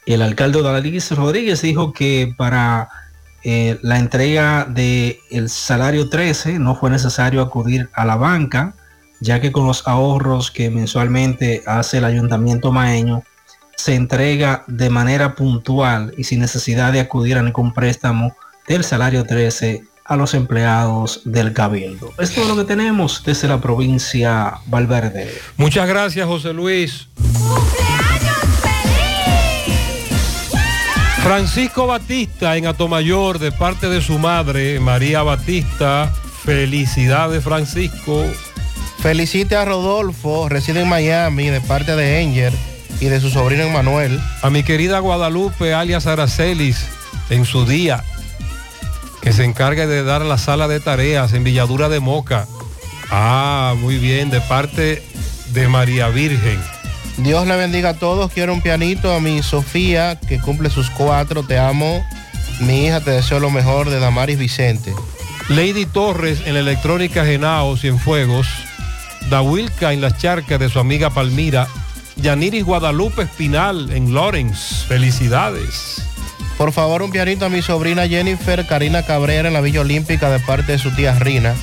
El 0.05 0.21
alcalde 0.21 0.61
Dalariz 0.61 1.11
Rodríguez 1.11 1.61
dijo 1.61 1.93
que 1.93 2.33
para 2.37 2.89
eh, 3.43 3.79
la 3.81 3.99
entrega 3.99 4.65
del 4.65 5.17
el 5.29 5.49
salario 5.49 6.09
13 6.09 6.59
no 6.59 6.75
fue 6.75 6.89
necesario 6.89 7.41
acudir 7.41 7.89
a 7.93 8.05
la 8.05 8.15
banca, 8.15 8.73
ya 9.19 9.39
que 9.39 9.51
con 9.51 9.65
los 9.67 9.87
ahorros 9.87 10.51
que 10.51 10.69
mensualmente 10.69 11.63
hace 11.65 11.97
el 11.97 12.05
ayuntamiento 12.05 12.71
maeño, 12.71 13.23
se 13.75 13.95
entrega 13.95 14.63
de 14.67 14.89
manera 14.89 15.35
puntual 15.35 16.13
y 16.17 16.25
sin 16.25 16.41
necesidad 16.41 16.91
de 16.91 16.99
acudir 16.99 17.37
a 17.37 17.43
ningún 17.43 17.73
préstamo 17.73 18.35
del 18.67 18.83
salario 18.83 19.23
13 19.23 19.83
a 20.03 20.15
los 20.15 20.33
empleados 20.33 21.21
del 21.23 21.53
cabildo. 21.53 22.11
Esto 22.17 22.41
es 22.41 22.47
lo 22.47 22.57
que 22.57 22.65
tenemos 22.65 23.23
desde 23.23 23.47
la 23.47 23.61
provincia 23.61 24.55
Valverde. 24.65 25.31
Muchas 25.55 25.87
gracias, 25.87 26.27
José 26.27 26.51
Luis. 26.51 27.07
Francisco 31.29 31.85
Batista 31.85 32.57
en 32.57 32.65
Atomayor 32.65 33.37
de 33.37 33.51
parte 33.51 33.87
de 33.87 34.01
su 34.01 34.17
madre, 34.17 34.79
María 34.79 35.21
Batista. 35.21 36.11
Felicidades, 36.43 37.43
Francisco. 37.43 38.25
Felicite 38.97 39.55
a 39.55 39.63
Rodolfo, 39.63 40.49
reside 40.49 40.81
en 40.81 40.89
Miami, 40.89 41.49
de 41.49 41.61
parte 41.61 41.95
de 41.95 42.21
Enger 42.21 42.51
y 42.99 43.05
de 43.05 43.21
su 43.21 43.29
sobrino 43.29 43.61
Emanuel. 43.61 44.19
A 44.41 44.49
mi 44.49 44.63
querida 44.63 44.97
Guadalupe, 44.97 45.75
alias 45.75 46.07
Aracelis, 46.07 46.87
en 47.29 47.45
su 47.45 47.63
día, 47.63 48.03
que 49.21 49.31
se 49.31 49.43
encargue 49.43 49.85
de 49.85 50.01
dar 50.03 50.23
la 50.23 50.39
sala 50.39 50.67
de 50.67 50.79
tareas 50.79 51.33
en 51.33 51.43
Villadura 51.43 51.89
de 51.89 51.99
Moca. 51.99 52.47
Ah, 53.11 53.75
muy 53.77 53.99
bien, 53.99 54.31
de 54.31 54.41
parte 54.41 55.03
de 55.53 55.67
María 55.67 56.07
Virgen. 56.07 56.59
Dios 57.23 57.47
le 57.47 57.55
bendiga 57.57 57.89
a 57.89 57.93
todos. 57.95 58.31
Quiero 58.31 58.53
un 58.53 58.61
pianito 58.61 59.13
a 59.13 59.19
mi 59.19 59.43
Sofía, 59.43 60.17
que 60.19 60.39
cumple 60.39 60.69
sus 60.69 60.89
cuatro. 60.89 61.43
Te 61.43 61.57
amo. 61.57 62.05
Mi 62.61 62.85
hija, 62.85 63.01
te 63.01 63.11
deseo 63.11 63.39
lo 63.39 63.51
mejor 63.51 63.89
de 63.89 63.99
Damaris 63.99 64.37
Vicente. 64.37 64.93
Lady 65.49 65.85
Torres 65.85 66.41
en 66.45 66.53
la 66.53 66.61
electrónica 66.61 67.25
Genao 67.25 67.75
Cienfuegos. 67.75 68.47
Dawilka 69.29 69.91
en 69.93 70.01
las 70.01 70.17
charcas 70.17 70.59
de 70.59 70.69
su 70.69 70.79
amiga 70.79 71.09
Palmira. 71.09 71.67
Yaniris 72.15 72.63
Guadalupe 72.63 73.23
Espinal 73.23 73.91
en 73.91 74.13
Lawrence. 74.13 74.85
Felicidades. 74.87 76.01
Por 76.57 76.71
favor, 76.71 77.01
un 77.01 77.11
pianito 77.11 77.45
a 77.45 77.49
mi 77.49 77.61
sobrina 77.61 78.07
Jennifer 78.07 78.65
Karina 78.67 79.03
Cabrera 79.03 79.47
en 79.47 79.53
la 79.53 79.61
Villa 79.61 79.81
Olímpica 79.81 80.29
de 80.29 80.39
parte 80.39 80.73
de 80.73 80.77
su 80.77 80.91
tía 80.91 81.17
Rina. 81.17 81.55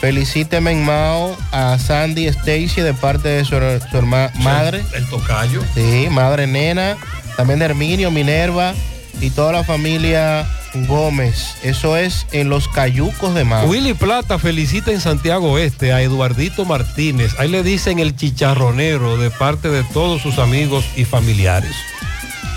Felicíteme 0.00 0.70
en 0.70 0.84
Mao 0.84 1.36
a 1.50 1.76
Sandy 1.78 2.26
Stacy 2.28 2.80
de 2.82 2.94
parte 2.94 3.28
de 3.28 3.44
su, 3.44 3.50
su 3.50 3.96
herma- 3.96 4.30
madre. 4.36 4.82
El 4.94 5.06
tocayo. 5.08 5.62
Sí, 5.74 6.06
madre 6.10 6.46
nena. 6.46 6.96
También 7.36 7.58
de 7.58 7.64
Herminio, 7.66 8.10
Minerva 8.10 8.74
y 9.20 9.30
toda 9.30 9.52
la 9.52 9.64
familia 9.64 10.46
Gómez. 10.86 11.54
Eso 11.62 11.96
es 11.96 12.26
en 12.32 12.48
los 12.48 12.68
Cayucos 12.68 13.34
de 13.34 13.44
Mao. 13.44 13.66
Willy 13.66 13.94
Plata 13.94 14.38
felicita 14.38 14.92
en 14.92 15.00
Santiago 15.00 15.58
Este 15.58 15.92
a 15.92 16.00
Eduardito 16.02 16.64
Martínez. 16.64 17.34
Ahí 17.38 17.48
le 17.48 17.62
dicen 17.64 17.98
el 17.98 18.14
chicharronero 18.14 19.16
de 19.16 19.30
parte 19.30 19.68
de 19.68 19.82
todos 19.82 20.22
sus 20.22 20.38
amigos 20.38 20.84
y 20.96 21.04
familiares. 21.04 21.74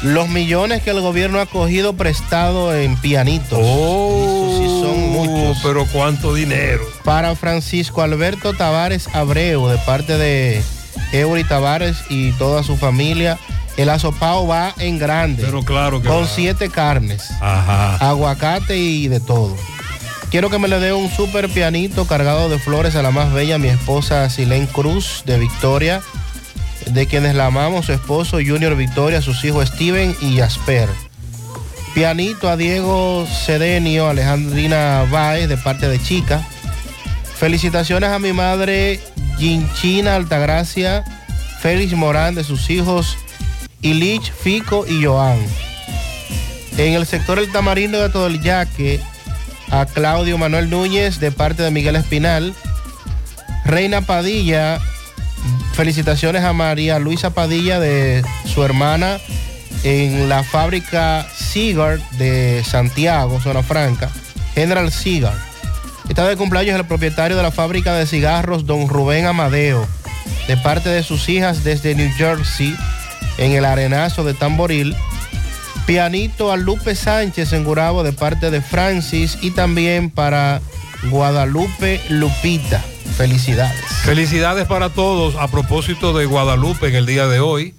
Los 0.03 0.29
millones 0.29 0.81
que 0.81 0.89
el 0.89 0.99
gobierno 1.01 1.39
ha 1.39 1.45
cogido 1.45 1.93
prestado 1.93 2.75
en 2.75 2.97
pianitos. 2.97 3.59
Oh, 3.61 4.57
sí 4.59 4.70
muchos. 5.11 5.59
Pero 5.63 5.85
cuánto 5.87 6.33
dinero. 6.33 6.83
Para 7.03 7.35
Francisco 7.35 8.01
Alberto 8.01 8.53
Tavares 8.53 9.07
Abreu, 9.13 9.67
de 9.67 9.77
parte 9.79 10.17
de 10.17 10.61
Eury 11.11 11.43
Tavares 11.43 11.97
y 12.09 12.31
toda 12.33 12.63
su 12.63 12.77
familia, 12.77 13.37
el 13.77 13.89
asopao 13.89 14.47
va 14.47 14.73
en 14.77 14.99
grande. 14.99 15.43
Pero 15.43 15.63
claro 15.63 16.01
que 16.01 16.07
Con 16.07 16.23
va. 16.23 16.27
siete 16.27 16.69
carnes. 16.69 17.29
Ajá. 17.41 17.95
Aguacate 17.97 18.77
y 18.77 19.07
de 19.07 19.19
todo. 19.19 19.55
Quiero 20.29 20.49
que 20.49 20.59
me 20.59 20.69
le 20.69 20.79
dé 20.79 20.93
un 20.93 21.09
super 21.09 21.49
pianito 21.49 22.05
cargado 22.07 22.47
de 22.47 22.57
flores 22.57 22.95
a 22.95 23.01
la 23.01 23.11
más 23.11 23.33
bella, 23.33 23.57
mi 23.57 23.67
esposa 23.67 24.29
Silén 24.29 24.65
Cruz 24.65 25.23
de 25.25 25.37
Victoria, 25.37 26.01
de 26.87 27.05
quienes 27.05 27.35
la 27.35 27.47
amamos, 27.47 27.87
su 27.87 27.91
esposo 27.91 28.37
Junior 28.37 28.75
Victoria, 28.77 29.21
sus 29.21 29.43
hijos 29.43 29.67
Steven 29.67 30.15
y 30.21 30.37
Jasper. 30.37 30.87
Pianito 31.93 32.47
a 32.47 32.55
Diego 32.55 33.27
Cedenio, 33.27 34.07
Alejandrina 34.07 35.05
Báez 35.11 35.49
de 35.49 35.57
parte 35.57 35.89
de 35.89 36.01
Chica. 36.01 36.41
Felicitaciones 37.35 38.09
a 38.09 38.19
mi 38.19 38.31
madre 38.31 39.01
Ginchina 39.37 40.15
Altagracia, 40.15 41.03
Félix 41.59 41.93
Morán 41.93 42.35
de 42.35 42.45
sus 42.45 42.69
hijos 42.69 43.17
Ilich, 43.81 44.31
Fico 44.31 44.85
y 44.87 45.03
Joan. 45.03 45.37
En 46.77 46.93
el 46.93 47.05
sector 47.05 47.39
El 47.39 47.51
Tamarindo 47.51 48.01
de 48.01 48.09
Todo 48.09 48.27
el 48.27 48.41
Yaque, 48.41 49.01
a 49.69 49.85
Claudio 49.85 50.37
Manuel 50.37 50.69
Núñez 50.69 51.19
de 51.19 51.31
parte 51.31 51.61
de 51.61 51.71
Miguel 51.71 51.97
Espinal. 51.97 52.53
Reina 53.65 54.01
Padilla, 54.01 54.79
felicitaciones 55.73 56.43
a 56.43 56.53
María 56.53 56.99
Luisa 56.99 57.31
Padilla 57.31 57.81
de 57.81 58.23
su 58.45 58.63
hermana 58.63 59.19
en 59.83 60.29
la 60.29 60.43
fábrica 60.43 61.27
Cigar 61.35 61.99
de 62.17 62.63
Santiago, 62.63 63.39
Zona 63.41 63.63
Franca, 63.63 64.09
General 64.53 64.91
Cigar. 64.91 65.33
Está 66.09 66.27
de 66.27 66.35
cumpleaños 66.35 66.77
el 66.77 66.85
propietario 66.85 67.37
de 67.37 67.43
la 67.43 67.51
fábrica 67.51 67.93
de 67.93 68.05
cigarros, 68.05 68.65
don 68.65 68.89
Rubén 68.89 69.25
Amadeo, 69.25 69.87
de 70.47 70.57
parte 70.57 70.89
de 70.89 71.03
sus 71.03 71.29
hijas 71.29 71.63
desde 71.63 71.95
New 71.95 72.11
Jersey, 72.15 72.75
en 73.37 73.53
el 73.53 73.65
arenazo 73.65 74.23
de 74.23 74.33
Tamboril. 74.33 74.95
Pianito 75.85 76.51
a 76.51 76.57
Lupe 76.57 76.95
Sánchez 76.95 77.53
en 77.53 77.63
Gurabo 77.63 78.03
de 78.03 78.13
parte 78.13 78.51
de 78.51 78.61
Francis 78.61 79.37
y 79.41 79.51
también 79.51 80.09
para 80.09 80.61
Guadalupe 81.09 82.01
Lupita. 82.09 82.83
Felicidades. 83.17 83.81
Felicidades 84.03 84.67
para 84.67 84.89
todos 84.89 85.35
a 85.35 85.47
propósito 85.47 86.13
de 86.13 86.25
Guadalupe 86.25 86.87
en 86.87 86.95
el 86.95 87.05
día 87.05 87.27
de 87.27 87.39
hoy. 87.39 87.73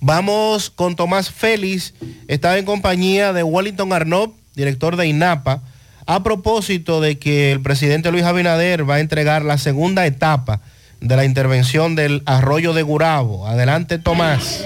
Vamos 0.00 0.70
con 0.70 0.94
Tomás 0.94 1.30
Félix, 1.30 1.94
está 2.28 2.58
en 2.58 2.64
compañía 2.64 3.32
de 3.32 3.42
Wellington 3.42 3.92
Arnott, 3.92 4.34
director 4.54 4.96
de 4.96 5.06
INAPA, 5.06 5.62
a 6.06 6.22
propósito 6.22 7.00
de 7.00 7.18
que 7.18 7.52
el 7.52 7.60
presidente 7.60 8.12
Luis 8.12 8.24
Abinader 8.24 8.88
va 8.88 8.96
a 8.96 9.00
entregar 9.00 9.44
la 9.44 9.58
segunda 9.58 10.06
etapa 10.06 10.60
de 11.00 11.16
la 11.16 11.24
intervención 11.24 11.94
del 11.94 12.22
arroyo 12.26 12.72
de 12.72 12.82
Gurabo. 12.82 13.46
Adelante, 13.46 13.98
Tomás. 13.98 14.64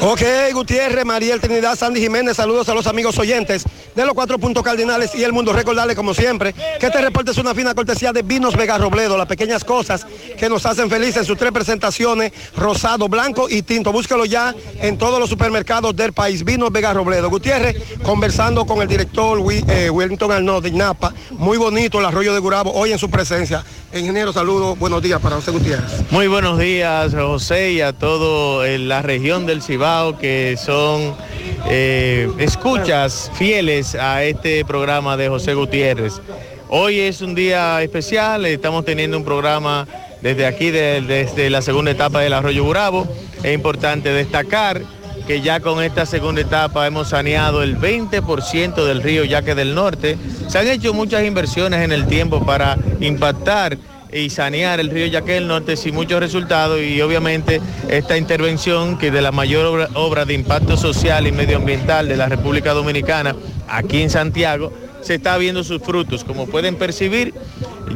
Ok, 0.00 0.22
Gutiérrez, 0.52 1.04
Mariel 1.04 1.40
Trinidad, 1.40 1.76
Sandy 1.76 2.00
Jiménez, 2.00 2.36
saludos 2.36 2.68
a 2.68 2.74
los 2.74 2.86
amigos 2.86 3.18
oyentes 3.18 3.64
de 3.96 4.06
los 4.06 4.14
cuatro 4.14 4.38
puntos 4.38 4.62
cardinales 4.62 5.12
y 5.16 5.24
el 5.24 5.32
mundo. 5.32 5.52
Recordarle, 5.52 5.96
como 5.96 6.14
siempre, 6.14 6.54
que 6.78 6.86
este 6.86 7.00
reporte 7.00 7.32
es 7.32 7.38
una 7.38 7.52
fina 7.52 7.74
cortesía 7.74 8.12
de 8.12 8.22
Vinos 8.22 8.54
Vega 8.54 8.78
Robledo, 8.78 9.18
las 9.18 9.26
pequeñas 9.26 9.64
cosas 9.64 10.06
que 10.38 10.48
nos 10.48 10.64
hacen 10.66 10.88
felices 10.88 11.16
en 11.16 11.24
sus 11.24 11.36
tres 11.36 11.50
presentaciones, 11.50 12.32
rosado, 12.56 13.08
blanco 13.08 13.48
y 13.50 13.62
tinto. 13.62 13.90
Búsquelo 13.90 14.24
ya 14.24 14.54
en 14.80 14.98
todos 14.98 15.18
los 15.18 15.28
supermercados 15.28 15.96
del 15.96 16.12
país. 16.12 16.44
Vinos 16.44 16.70
Vega 16.70 16.94
Robledo. 16.94 17.28
Gutiérrez, 17.28 17.98
conversando 18.04 18.64
con 18.66 18.80
el 18.80 18.86
director 18.86 19.40
eh, 19.50 19.90
Wellington 19.90 20.30
Arnaud 20.30 20.62
de 20.62 20.68
INAPA, 20.68 21.12
muy 21.30 21.58
bonito 21.58 21.98
el 21.98 22.06
arroyo 22.06 22.32
de 22.32 22.38
Gurabo, 22.38 22.72
hoy 22.72 22.92
en 22.92 23.00
su 23.00 23.10
presencia. 23.10 23.64
Ingeniero, 23.92 24.32
saludos, 24.32 24.78
buenos 24.78 25.02
días 25.02 25.20
para 25.20 25.36
José 25.36 25.50
Gutiérrez. 25.50 25.90
Muy 26.12 26.28
buenos 26.28 26.56
días, 26.58 27.12
José, 27.14 27.72
y 27.72 27.80
a 27.80 27.92
todo 27.92 28.64
eh, 28.64 28.78
la 28.78 29.02
región 29.02 29.44
del 29.44 29.60
Cibao 29.60 29.87
que 30.20 30.56
son 30.62 31.14
eh, 31.66 32.30
escuchas 32.38 33.30
fieles 33.34 33.94
a 33.94 34.22
este 34.22 34.62
programa 34.66 35.16
de 35.16 35.28
José 35.30 35.54
Gutiérrez. 35.54 36.20
Hoy 36.68 37.00
es 37.00 37.22
un 37.22 37.34
día 37.34 37.80
especial, 37.82 38.44
estamos 38.44 38.84
teniendo 38.84 39.16
un 39.16 39.24
programa 39.24 39.88
desde 40.20 40.44
aquí, 40.44 40.70
de- 40.70 41.00
desde 41.00 41.48
la 41.48 41.62
segunda 41.62 41.90
etapa 41.90 42.20
del 42.20 42.34
Arroyo 42.34 42.64
Burabo. 42.64 43.08
Es 43.42 43.54
importante 43.54 44.10
destacar 44.12 44.82
que 45.26 45.40
ya 45.40 45.60
con 45.60 45.82
esta 45.82 46.04
segunda 46.04 46.42
etapa 46.42 46.86
hemos 46.86 47.08
saneado 47.08 47.62
el 47.62 47.78
20% 47.78 48.84
del 48.84 49.02
río 49.02 49.24
Yaque 49.24 49.54
del 49.54 49.74
Norte. 49.74 50.18
Se 50.48 50.58
han 50.58 50.68
hecho 50.68 50.92
muchas 50.92 51.24
inversiones 51.24 51.82
en 51.82 51.92
el 51.92 52.06
tiempo 52.06 52.44
para 52.44 52.76
impactar 53.00 53.78
y 54.12 54.30
sanear 54.30 54.80
el 54.80 54.90
río 54.90 55.06
Yaque 55.06 55.32
del 55.32 55.48
Norte 55.48 55.76
sin 55.76 55.94
muchos 55.94 56.20
resultados 56.20 56.80
y 56.80 57.00
obviamente 57.00 57.60
esta 57.88 58.16
intervención 58.16 58.98
que 58.98 59.10
de 59.10 59.22
la 59.22 59.32
mayor 59.32 59.66
obra, 59.66 59.88
obra 59.94 60.24
de 60.24 60.34
impacto 60.34 60.76
social 60.76 61.26
y 61.26 61.32
medioambiental 61.32 62.08
de 62.08 62.16
la 62.16 62.28
República 62.28 62.72
Dominicana 62.72 63.34
aquí 63.68 64.02
en 64.02 64.10
Santiago 64.10 64.72
se 65.02 65.14
está 65.14 65.36
viendo 65.38 65.64
sus 65.64 65.82
frutos. 65.82 66.24
Como 66.24 66.46
pueden 66.46 66.76
percibir, 66.76 67.34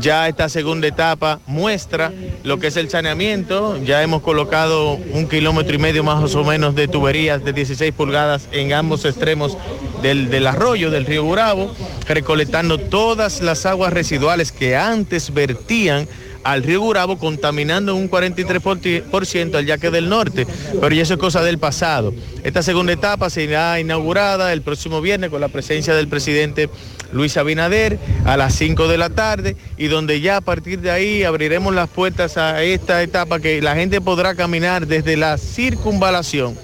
ya 0.01 0.29
esta 0.29 0.49
segunda 0.49 0.87
etapa 0.89 1.41
muestra 1.47 2.13
lo 2.45 2.59
que 2.59 2.69
es 2.69 2.77
el 2.77 2.91
saneamiento. 2.91 3.79
Ya 3.85 4.03
hemos 4.03 4.23
colocado 4.23 4.95
un 4.95 5.29
kilómetro 5.29 5.75
y 5.75 5.79
medio 5.79 6.05
más 6.05 6.35
o 6.35 6.45
menos 6.45 6.75
de 6.75 6.89
tuberías 6.89 7.45
de 7.45 7.53
16 7.53 7.93
pulgadas 7.93 8.49
en 8.53 8.73
ambos 8.73 9.05
extremos 9.05 9.57
del, 10.03 10.31
del 10.31 10.47
arroyo 10.47 10.91
del 10.91 11.07
río 11.07 11.25
Burabo, 11.25 11.75
recolectando 12.07 12.79
todas 12.79 13.41
las 13.41 13.67
aguas 13.67 13.93
residuales 13.93 14.53
que 14.53 14.77
antes 14.77 15.33
vertían 15.33 16.09
al 16.45 16.63
río 16.63 16.81
Burabo 16.81 17.19
contaminando 17.19 17.95
un 17.95 18.11
43% 18.11 19.55
al 19.55 19.67
yaque 19.67 19.91
del 19.91 20.09
norte, 20.09 20.47
pero 20.81 20.95
ya 20.95 21.03
eso 21.03 21.15
es 21.15 21.21
cosa 21.21 21.43
del 21.43 21.59
pasado. 21.59 22.13
Esta 22.43 22.63
segunda 22.63 22.93
etapa 22.93 23.31
será 23.31 23.79
inaugurada 23.81 24.53
el 24.53 24.63
próximo 24.63 25.01
viernes 25.01 25.31
con 25.31 25.41
la 25.41 25.49
presencia 25.49 25.95
del 25.95 26.09
presidente 26.09 26.69
Luis 27.13 27.37
Abinader 27.37 27.99
a 28.25 28.37
las 28.37 28.55
5 28.55 28.89
de 28.89 28.99
la 28.99 29.11
tarde 29.11 29.57
y 29.77 29.87
donde 29.87 30.21
ya 30.21 30.39
a 30.39 30.41
partir 30.41 30.81
de 30.81 30.91
ahí 30.91 31.25
abriremos 31.25 31.75
las 31.75 31.89
puertas 31.89 32.37
a 32.37 32.63
esta 32.63 33.03
etapa 33.03 33.41
que 33.41 33.61
la 33.61 33.75
gente 33.75 34.01
podrá 34.01 34.35
caminar 34.35 34.87
desde 34.87 35.17
la 35.17 35.39
circunvalación, 35.39 36.57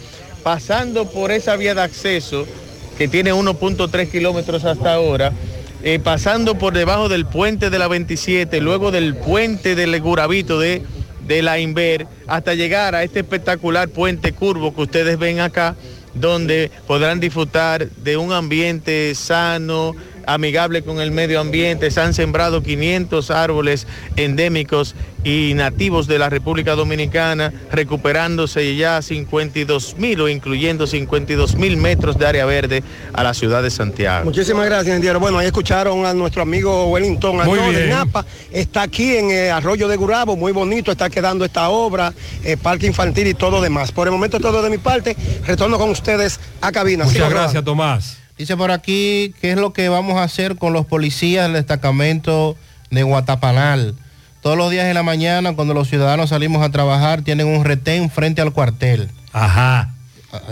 pasando 0.43 1.11
por 1.11 1.31
esa 1.31 1.57
vía 1.57 1.75
de 1.75 1.83
acceso 1.83 2.47
que 2.97 3.09
tiene 3.09 3.33
1.3 3.33 4.11
kilómetros 4.11 4.65
hasta 4.65 4.95
ahora, 4.95 5.33
eh, 5.83 6.01
pasando 6.03 6.57
por 6.57 6.75
debajo 6.75 7.09
del 7.09 7.27
puente 7.27 7.71
de 7.71 7.79
la 7.79 7.89
27, 7.89 8.61
luego 8.61 8.91
del 8.91 9.15
puente 9.15 9.75
del 9.75 10.01
Gurabito 10.01 10.59
de, 10.59 10.83
de 11.27 11.43
la 11.43 11.59
Inver, 11.59 12.07
hasta 12.27 12.55
llegar 12.55 12.95
a 12.95 13.05
este 13.05 13.21
espectacular 13.21 13.89
puente 13.89 14.33
curvo 14.33 14.75
que 14.75 14.83
ustedes 14.83 15.19
ven 15.19 15.41
acá, 15.41 15.77
donde 16.15 16.71
podrán 16.87 17.21
disfrutar 17.21 17.89
de 17.89 18.17
un 18.17 18.33
ambiente 18.33 19.15
sano, 19.15 19.95
amigable 20.27 20.83
con 20.83 21.01
el 21.01 21.11
medio 21.11 21.41
ambiente. 21.41 21.91
Se 21.91 22.01
han 22.01 22.13
sembrado 22.13 22.63
500 22.63 23.31
árboles 23.31 23.87
endémicos 24.17 24.95
y 25.25 25.55
nativos 25.55 26.07
de 26.07 26.19
la 26.19 26.31
República 26.31 26.75
Dominicana, 26.75 27.53
recuperándose 27.71 28.77
ya 28.77 29.03
52 29.03 29.97
mil 29.99 30.21
o 30.21 30.29
incluyendo 30.29 30.87
52 30.87 31.57
mil 31.57 31.77
metros 31.77 32.19
de 32.19 32.27
área 32.27 32.47
verde 32.47 32.83
a 33.13 33.23
la 33.23 33.35
ciudad 33.35 33.63
de 33.63 33.71
Santiago. 33.71 34.25
Muchísimas 34.25 34.67
gracias, 34.67 34.89
ingeniero. 34.89 35.21
Bueno, 35.21 35.39
ahí 35.39 35.47
escucharon 35.47 36.07
a 36.07 36.15
nuestro 36.15 36.43
amigo 36.43 36.87
Wellington 36.87 37.37
Muy 37.37 37.59
Arnaud 37.59 37.75
de. 37.75 37.89
Napa. 37.89 38.25
Está 38.53 38.83
aquí 38.83 39.17
en 39.17 39.31
el 39.31 39.51
Arroyo 39.51 39.89
de 39.89 39.97
Gurabo, 39.97 40.37
muy 40.37 40.53
bonito, 40.53 40.93
está 40.93 41.11
quedando 41.11 41.45
esta 41.45 41.69
obra, 41.69 42.13
eh, 42.45 42.57
parque 42.57 42.87
infantil 42.87 43.27
y 43.27 43.35
todo 43.35 43.61
demás. 43.61 43.93
Por 43.93 44.07
el 44.07 44.13
momento 44.13 44.39
todo 44.41 44.63
de 44.63 44.71
mi 44.71 44.79
parte, 44.79 45.17
retorno 45.47 45.79
con 45.79 45.91
ustedes 45.91 46.39
a 46.61 46.73
cabina. 46.73 47.05
Muchas 47.05 47.31
gracias, 47.31 47.65
Tomás. 47.65 48.19
Dice 48.37 48.57
por 48.57 48.71
aquí, 48.71 49.35
¿qué 49.41 49.53
es 49.53 49.59
lo 49.59 49.73
que 49.73 49.89
vamos 49.89 50.17
a 50.17 50.23
hacer 50.23 50.57
con 50.57 50.73
los 50.73 50.87
policías 50.87 51.47
del 51.47 51.55
destacamento 51.55 52.57
de 52.91 53.03
Guatapanal? 53.03 53.97
Todos 54.43 54.57
los 54.57 54.71
días 54.71 54.87
en 54.87 54.95
la 54.95 55.03
mañana, 55.03 55.53
cuando 55.55 55.75
los 55.75 55.89
ciudadanos 55.89 56.31
salimos 56.31 56.63
a 56.63 56.71
trabajar, 56.71 57.23
tienen 57.23 57.47
un 57.49 57.65
retén 57.65 58.09
frente 58.11 58.41
al 58.41 58.53
cuartel. 58.53 59.09
Ajá. 59.33 59.91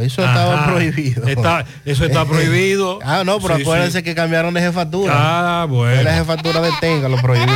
Eso 0.00 0.24
estaba 0.24 0.54
Ajá. 0.62 0.72
prohibido. 0.72 1.26
Está- 1.28 1.64
eso 1.84 2.04
está 2.04 2.24
prohibido. 2.28 2.98
ah, 3.04 3.22
no, 3.24 3.38
pero 3.40 3.56
Sí, 3.56 3.62
acuérdense 3.62 3.98
sí. 3.98 4.04
que 4.04 4.14
cambiaron 4.14 4.54
de 4.54 4.60
jefatura. 4.62 5.12
Ah, 5.14 5.66
bueno. 5.66 6.02
La 6.02 6.14
jefatura 6.14 6.60
de 6.62 6.70
Tenga 6.80 7.08
lo 7.08 7.16
prohibió. 7.18 7.54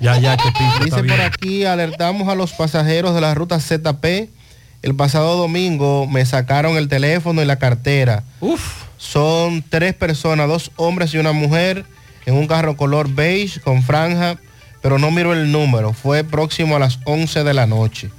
Ya, 0.00 0.18
ya, 0.18 0.36
Dice 0.82 0.96
por 0.96 1.02
bien. 1.02 1.20
aquí, 1.20 1.64
alertamos 1.64 2.28
a 2.28 2.34
los 2.34 2.52
pasajeros 2.52 3.14
de 3.14 3.20
la 3.20 3.34
ruta 3.34 3.58
ZP. 3.60 4.28
El 4.82 4.94
pasado 4.96 5.36
domingo 5.36 6.06
me 6.06 6.26
sacaron 6.26 6.76
el 6.76 6.88
teléfono 6.88 7.40
y 7.40 7.44
la 7.46 7.56
cartera. 7.56 8.24
Son 8.98 9.64
tres 9.68 9.94
personas, 9.94 10.48
dos 10.48 10.72
hombres 10.76 11.14
y 11.14 11.18
una 11.18 11.32
mujer, 11.32 11.84
en 12.26 12.34
un 12.34 12.46
carro 12.46 12.76
color 12.76 13.08
beige 13.08 13.60
con 13.60 13.82
franja, 13.82 14.36
pero 14.84 14.98
no 14.98 15.10
miro 15.10 15.32
el 15.32 15.50
número. 15.50 15.94
Fue 15.94 16.24
próximo 16.24 16.76
a 16.76 16.78
las 16.78 16.98
11 17.06 17.42
de 17.42 17.54
la 17.54 17.66
noche. 17.66 18.10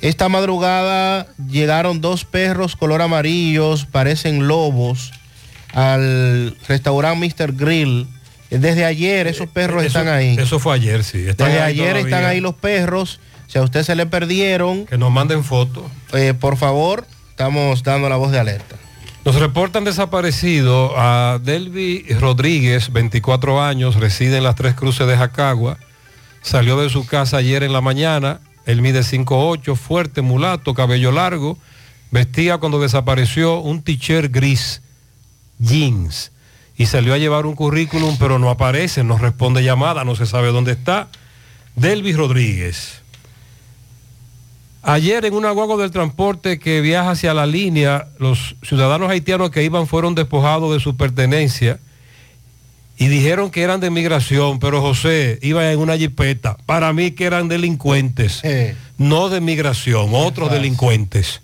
Esta 0.00 0.28
madrugada 0.28 1.28
llegaron 1.48 2.00
dos 2.00 2.24
perros 2.24 2.74
color 2.74 3.00
amarillos, 3.00 3.86
parecen 3.86 4.48
lobos, 4.48 5.12
al 5.72 6.56
restaurante 6.66 7.32
Mr. 7.38 7.52
Grill. 7.52 8.08
Desde 8.50 8.84
ayer 8.84 9.28
esos 9.28 9.46
perros 9.48 9.84
Eso- 9.84 10.00
están 10.00 10.12
ahí. 10.12 10.34
Eso 10.36 10.58
fue 10.58 10.74
ayer, 10.74 11.04
sí. 11.04 11.28
Están 11.28 11.46
Desde 11.52 11.62
ayer 11.62 11.90
todavía. 11.92 12.02
están 12.16 12.24
ahí 12.24 12.40
los 12.40 12.54
perros. 12.54 13.20
Si 13.46 13.56
a 13.56 13.62
usted 13.62 13.84
se 13.84 13.94
le 13.94 14.04
perdieron, 14.06 14.86
Que 14.86 14.98
nos 14.98 15.12
manden 15.12 15.44
fotos. 15.44 15.84
eh, 16.12 16.34
por 16.34 16.56
favor, 16.56 17.06
estamos 17.30 17.84
dando 17.84 18.08
la 18.08 18.16
voz 18.16 18.32
de 18.32 18.40
alerta. 18.40 18.74
Nos 19.24 19.36
reportan 19.36 19.84
desaparecido 19.84 20.98
a 20.98 21.38
Delvi 21.40 22.04
Rodríguez, 22.18 22.92
24 22.92 23.62
años, 23.62 23.94
reside 23.94 24.38
en 24.38 24.42
las 24.42 24.56
Tres 24.56 24.74
Cruces 24.74 25.06
de 25.06 25.16
Jacagua. 25.16 25.78
Salió 26.42 26.76
de 26.76 26.90
su 26.90 27.06
casa 27.06 27.36
ayer 27.36 27.62
en 27.62 27.72
la 27.72 27.80
mañana. 27.80 28.40
Él 28.66 28.82
mide 28.82 29.02
5'8, 29.02 29.76
fuerte, 29.76 30.22
mulato, 30.22 30.74
cabello 30.74 31.12
largo. 31.12 31.56
Vestía 32.10 32.58
cuando 32.58 32.80
desapareció 32.80 33.60
un 33.60 33.82
t-shirt 33.82 34.32
gris, 34.32 34.82
jeans. 35.60 36.32
Y 36.76 36.86
salió 36.86 37.14
a 37.14 37.18
llevar 37.18 37.46
un 37.46 37.54
currículum, 37.54 38.16
pero 38.18 38.40
no 38.40 38.50
aparece, 38.50 39.04
no 39.04 39.18
responde 39.18 39.62
llamada, 39.62 40.02
no 40.02 40.16
se 40.16 40.26
sabe 40.26 40.50
dónde 40.50 40.72
está. 40.72 41.06
Delvi 41.76 42.12
Rodríguez. 42.12 43.01
Ayer 44.82 45.24
en 45.24 45.34
una 45.34 45.50
guagua 45.52 45.76
del 45.76 45.92
transporte 45.92 46.58
que 46.58 46.80
viaja 46.80 47.10
hacia 47.10 47.32
la 47.34 47.46
línea, 47.46 48.08
los 48.18 48.56
ciudadanos 48.64 49.10
haitianos 49.10 49.50
que 49.50 49.62
iban 49.62 49.86
fueron 49.86 50.14
despojados 50.16 50.72
de 50.74 50.80
su 50.80 50.96
pertenencia 50.96 51.78
y 52.98 53.06
dijeron 53.06 53.50
que 53.50 53.62
eran 53.62 53.78
de 53.80 53.90
migración, 53.90 54.58
pero 54.58 54.80
José 54.80 55.38
iba 55.42 55.70
en 55.70 55.78
una 55.78 55.96
jipeta. 55.96 56.56
Para 56.66 56.92
mí 56.92 57.12
que 57.12 57.24
eran 57.26 57.46
delincuentes, 57.48 58.40
no 58.98 59.28
de 59.28 59.40
migración, 59.40 60.10
otros 60.12 60.48
delincuentes 60.50 61.40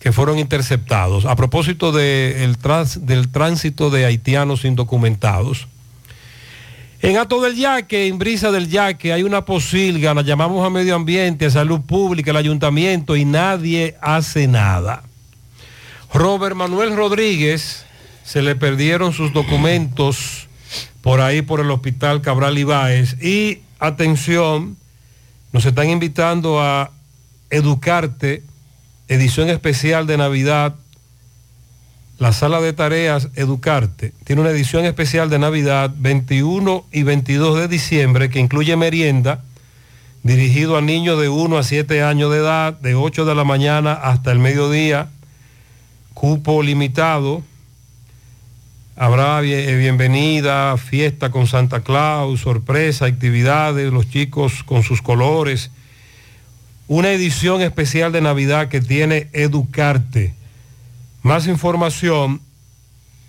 que 0.00 0.12
fueron 0.12 0.38
interceptados. 0.38 1.24
A 1.24 1.34
propósito 1.36 1.92
de 1.92 2.44
el 2.44 2.58
trans- 2.58 3.06
del 3.06 3.28
tránsito 3.28 3.90
de 3.90 4.06
haitianos 4.06 4.64
indocumentados. 4.64 5.68
En 7.06 7.18
Ato 7.18 7.40
del 7.40 7.54
Yaque, 7.54 8.08
en 8.08 8.18
Brisa 8.18 8.50
del 8.50 8.68
Yaque, 8.68 9.12
hay 9.12 9.22
una 9.22 9.44
posilga, 9.44 10.12
la 10.12 10.22
llamamos 10.22 10.66
a 10.66 10.70
medio 10.70 10.96
ambiente, 10.96 11.46
a 11.46 11.50
salud 11.50 11.82
pública, 11.82 12.32
el 12.32 12.36
ayuntamiento 12.36 13.14
y 13.14 13.24
nadie 13.24 13.96
hace 14.00 14.48
nada. 14.48 15.04
Robert 16.12 16.56
Manuel 16.56 16.96
Rodríguez, 16.96 17.86
se 18.24 18.42
le 18.42 18.56
perdieron 18.56 19.12
sus 19.12 19.32
documentos 19.32 20.48
por 21.00 21.20
ahí 21.20 21.42
por 21.42 21.60
el 21.60 21.70
hospital 21.70 22.22
Cabral 22.22 22.58
Ibáez 22.58 23.22
y 23.22 23.60
atención, 23.78 24.76
nos 25.52 25.64
están 25.64 25.88
invitando 25.88 26.60
a 26.60 26.90
Educarte, 27.50 28.42
edición 29.06 29.48
especial 29.48 30.08
de 30.08 30.16
Navidad, 30.16 30.74
la 32.18 32.32
sala 32.32 32.60
de 32.60 32.72
tareas 32.72 33.28
Educarte 33.34 34.12
tiene 34.24 34.42
una 34.42 34.50
edición 34.50 34.84
especial 34.84 35.28
de 35.28 35.38
Navidad 35.38 35.92
21 35.96 36.86
y 36.90 37.02
22 37.02 37.58
de 37.58 37.68
diciembre 37.68 38.30
que 38.30 38.40
incluye 38.40 38.74
merienda 38.76 39.42
dirigido 40.26 40.76
a 40.76 40.80
niños 40.80 41.20
de 41.20 41.28
1 41.28 41.56
a 41.56 41.62
7 41.62 42.02
años 42.02 42.32
de 42.32 42.38
edad, 42.38 42.72
de 42.72 42.94
8 42.96 43.24
de 43.24 43.34
la 43.34 43.44
mañana 43.44 43.92
hasta 43.92 44.32
el 44.32 44.40
mediodía, 44.40 45.08
cupo 46.14 46.62
limitado. 46.62 47.42
Habrá 48.96 49.42
eh, 49.42 49.76
bienvenida, 49.76 50.76
fiesta 50.78 51.30
con 51.30 51.46
Santa 51.46 51.82
Claus, 51.82 52.40
sorpresa, 52.40 53.06
actividades, 53.06 53.92
los 53.92 54.08
chicos 54.10 54.64
con 54.64 54.82
sus 54.82 55.00
colores. 55.00 55.70
Una 56.88 57.12
edición 57.12 57.60
especial 57.60 58.10
de 58.10 58.20
Navidad 58.20 58.68
que 58.68 58.80
tiene 58.80 59.28
Educarte. 59.32 60.34
Más 61.26 61.46
información, 61.48 62.40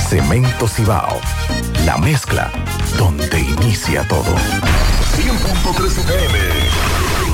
Cemento 0.11 0.67
Cibao. 0.67 1.21
La 1.85 1.97
mezcla 1.97 2.51
donde 2.97 3.39
inicia 3.39 4.05
todo. 4.09 4.35
100.3 5.15 5.85
FM. 5.85 6.37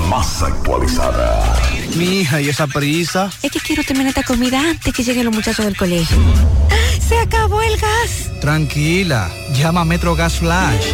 Más 0.08 0.44
actualizada. 0.44 1.60
Mi 1.96 2.20
hija, 2.20 2.40
¿y 2.40 2.50
esa 2.50 2.68
prisa? 2.68 3.32
Es 3.42 3.52
que 3.52 3.60
quiero 3.60 3.84
terminar 3.84 4.10
esta 4.10 4.22
comida 4.22 4.60
antes 4.60 4.94
que 4.94 5.04
lleguen 5.04 5.26
los 5.26 5.34
muchachos 5.34 5.66
del 5.66 5.76
colegio. 5.76 6.18
¡Se 7.00 7.18
acabó 7.18 7.64
el 7.64 7.80
gas! 7.80 8.30
Tranquila, 8.42 9.28
llama 9.56 9.82
a 9.82 9.86
Metro 9.86 10.16
Gas 10.16 10.36
Flash. 10.36 10.94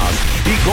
y 0.00 0.56
gorras 0.64 0.70